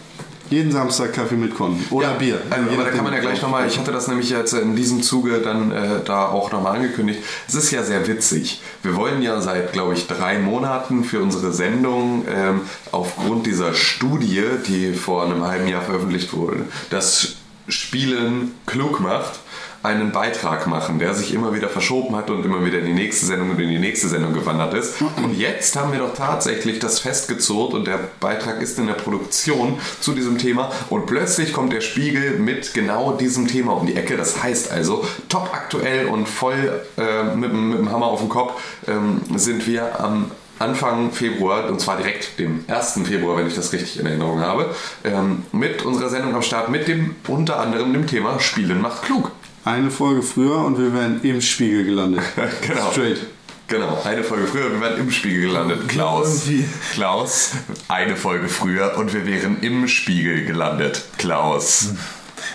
Jeden 0.52 0.69
Samstag 0.73 1.14
Kaffee 1.14 1.38
mit 1.38 1.56
Con. 1.56 1.82
Oder 1.91 2.07
Ja, 2.07 2.14
Bier. 2.15 2.41
Also, 2.49 2.72
aber 2.72 2.84
da 2.84 2.90
kann 2.90 3.06
man 3.06 3.14
ja 3.14 3.22
gleich 3.22 3.41
nochmal, 3.41 3.65
ich 3.68 3.80
hatte 3.80 3.94
das 3.94 4.10
nämlich 4.10 4.30
jetzt 4.30 4.52
in 4.52 4.76
diesem 4.76 5.02
Zuge 5.02 5.40
dann 5.40 5.72
äh, 5.72 6.02
da 6.03 6.28
auch 6.28 6.52
nochmal 6.52 6.76
angekündigt. 6.76 7.22
Es 7.48 7.56
ist 7.56 7.72
ja 7.72 7.84
sehr 7.84 8.06
witzig. 8.06 8.61
Wir 8.84 8.98
wollen 8.98 9.22
ja 9.22 9.40
seit, 9.40 9.72
glaube 9.72 9.94
ich, 9.94 10.07
drei 10.07 10.40
Monaten 10.40 11.06
für 11.06 11.22
unsere 11.22 11.53
Sendung 11.53 12.26
ähm, 12.28 12.61
aufgrund 12.91 13.45
dieser 13.45 13.73
Studie, 13.73 14.44
die 14.68 14.94
vor 14.94 15.23
einem 15.23 15.48
halben 15.48 15.69
Jahr 15.69 15.84
veröffentlicht 15.84 16.34
wurde, 16.34 16.65
das 16.90 17.36
Spielen 17.69 18.53
klug 18.65 18.99
macht, 18.99 19.40
einen 19.84 20.12
Beitrag 20.12 20.68
machen, 20.68 20.99
der 20.99 21.14
sich 21.14 21.34
immer 21.34 21.53
wieder 21.53 21.68
verschoben 21.68 22.16
hat 22.16 22.30
und 22.30 22.45
immer 22.45 22.64
wieder 22.64 22.80
in 22.80 22.86
die 22.86 22.94
nächste 22.94 23.26
Sendung 23.26 23.52
und 23.52 23.60
in 23.60 23.70
die 23.70 23.80
nächste 23.80 24.08
Sendung 24.08 24.34
gewandert 24.34 24.74
ist. 24.74 25.02
Und 25.18 25.38
jetzt 25.38 25.76
haben 25.76 25.91
wir 25.91 25.99
doch 25.99 26.14
tatsächlich 26.14 26.80
das 26.80 26.99
festgezurrt 26.99 27.74
und 27.74 27.88
der 27.88 27.99
Beitrag 28.20 28.62
ist 28.62 28.78
in 28.78 28.88
der 28.88 28.94
Produktion 28.94 29.80
zu 29.99 30.14
diesem 30.14 30.38
Thema 30.38 30.72
und 30.90 31.08
plötzlich 31.08 31.53
kommt 31.53 31.74
der 31.74 31.82
Spiegel 31.82 32.38
mit 32.38 32.74
genau 32.74 33.14
diesem 33.14 33.48
Thema 33.48 33.74
um 33.74 33.88
die 33.88 33.95
Ecke. 33.95 34.18
Das 34.18 34.44
heißt 34.44 34.72
also, 34.72 35.03
top 35.30 35.49
aktuell 35.53 36.06
und 36.06 36.28
voll 36.28 36.82
äh, 36.98 37.36
mit, 37.36 37.52
mit 37.52 37.80
dem 37.80 37.91
Hammer 37.91 38.08
auf 38.08 38.20
dem 38.20 38.30
Kopf 38.30 38.62
ähm, 38.88 39.22
sind 39.36 39.66
wir 39.66 39.99
am 39.99 40.32
Anfang 40.62 41.12
Februar, 41.12 41.68
und 41.70 41.82
zwar 41.82 41.98
direkt 41.98 42.38
dem 42.38 42.66
1. 42.68 42.99
Februar, 43.03 43.36
wenn 43.36 43.48
ich 43.48 43.56
das 43.56 43.74
richtig 43.74 43.99
in 43.99 44.06
Erinnerung 44.06 44.41
habe, 44.41 44.76
ähm, 45.03 45.44
mit 45.52 45.84
unserer 45.84 46.10
Sendung 46.10 46.36
am 46.36 46.44
Start 46.44 46.70
mit 46.70 46.88
dem 46.88 47.16
unter 47.28 47.60
anderem 47.60 47.91
dem 47.94 48.06
Thema 48.06 48.40
Spielen 48.40 48.80
macht 48.80 49.02
klug. 49.02 49.32
Eine 49.64 49.92
Folge 49.92 50.24
früher 50.24 50.58
und 50.58 50.80
wir 50.80 50.94
wären 50.94 51.22
im 51.24 51.42
Spiegel 51.42 51.84
gelandet. 51.86 52.24
Genau. 52.68 52.92
Straight. 52.92 53.20
Genau, 53.68 54.02
eine 54.04 54.22
Folge 54.22 54.48
früher, 54.48 54.70
wir 54.70 54.82
wären 54.82 55.00
im 55.00 55.12
Spiegel 55.12 55.44
gelandet. 55.44 55.88
Klaus. 55.88 56.46
irgendwie. 56.46 56.66
Klaus, 56.92 57.52
eine 57.88 58.18
Folge 58.18 58.50
früher 58.50 58.98
und 58.98 59.14
wir 59.14 59.26
wären 59.26 59.62
im 59.62 59.88
Spiegel 59.88 60.44
gelandet. 60.46 61.04
Klaus. 61.18 61.94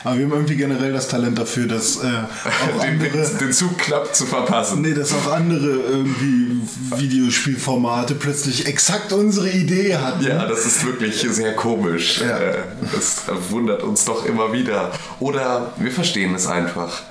Aber 0.06 0.18
wir 0.18 0.24
haben 0.26 0.32
irgendwie 0.32 0.56
generell 0.56 0.92
das 0.92 1.08
Talent 1.08 1.36
dafür, 1.36 1.66
dass 1.66 1.96
äh, 1.96 2.06
auch 2.06 2.80
Den, 2.80 2.90
andere. 2.92 3.10
den, 3.10 3.38
den 3.38 3.52
Zug 3.52 3.76
klappt 3.76 4.14
zu 4.14 4.24
verpassen. 4.24 4.80
Nee, 4.82 4.94
dass 4.94 5.12
auch 5.12 5.32
andere 5.32 5.66
irgendwie 5.68 6.60
Videospielformate 6.96 8.14
plötzlich 8.14 8.66
exakt 8.66 9.12
unsere 9.12 9.50
Idee 9.50 9.96
hatten. 9.96 10.24
Ja, 10.24 10.46
das 10.46 10.64
ist 10.64 10.86
wirklich 10.86 11.20
sehr 11.28 11.54
komisch. 11.56 12.20
Ja. 12.20 12.38
Äh, 12.38 12.58
Das 12.92 13.22
wundert 13.50 13.82
uns 13.82 14.04
doch 14.04 14.24
immer 14.26 14.52
wieder. 14.52 14.92
Oder 15.18 15.72
wir 15.76 15.90
verstehen 15.90 16.34
es 16.36 16.46
einfach 16.46 17.02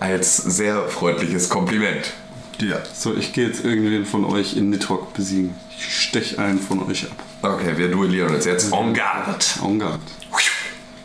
als 0.00 0.36
sehr 0.38 0.88
freundliches 0.88 1.48
Kompliment. 1.50 2.12
ja. 2.60 2.78
So, 2.94 3.14
ich 3.14 3.32
gehe 3.34 3.46
jetzt 3.48 3.64
irgendwen 3.64 4.06
von 4.06 4.24
euch 4.24 4.56
in 4.56 4.70
Nidhogg 4.70 5.12
besiegen. 5.14 5.54
Ich 5.76 6.02
stech 6.02 6.38
einen 6.38 6.60
von 6.60 6.82
euch 6.88 7.04
ab. 7.04 7.22
Okay, 7.42 7.76
wir 7.76 7.88
duellieren 7.90 8.34
uns 8.34 8.44
jetzt. 8.46 8.72
En 8.72 8.94
garde. 8.94 9.44
En 9.62 9.78
garde. 9.78 10.00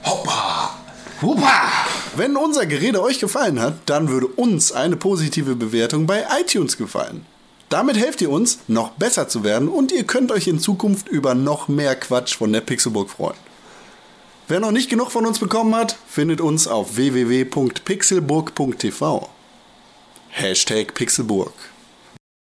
Hoppa! 0.05 0.71
Hupa! 1.23 1.71
Wenn 2.15 2.37
unser 2.37 2.65
Gerede 2.65 3.01
euch 3.01 3.19
gefallen 3.19 3.59
hat, 3.59 3.73
dann 3.87 4.09
würde 4.09 4.27
uns 4.27 4.71
eine 4.71 4.95
positive 4.97 5.55
Bewertung 5.55 6.05
bei 6.05 6.23
iTunes 6.39 6.77
gefallen. 6.77 7.25
Damit 7.69 7.97
helft 7.97 8.21
ihr 8.21 8.29
uns, 8.29 8.59
noch 8.67 8.91
besser 8.91 9.27
zu 9.27 9.43
werden 9.43 9.67
und 9.67 9.91
ihr 9.91 10.03
könnt 10.03 10.31
euch 10.31 10.47
in 10.47 10.59
Zukunft 10.59 11.07
über 11.07 11.33
noch 11.33 11.67
mehr 11.67 11.95
Quatsch 11.95 12.35
von 12.35 12.53
der 12.53 12.61
Pixelburg 12.61 13.09
freuen. 13.09 13.33
Wer 14.47 14.59
noch 14.59 14.69
nicht 14.71 14.91
genug 14.91 15.11
von 15.11 15.25
uns 15.25 15.39
bekommen 15.39 15.73
hat, 15.73 15.97
findet 16.07 16.39
uns 16.41 16.67
auf 16.67 16.97
www.pixelburg.tv. 16.97 19.29
Hashtag 20.29 20.93
Pixelburg. 20.93 21.53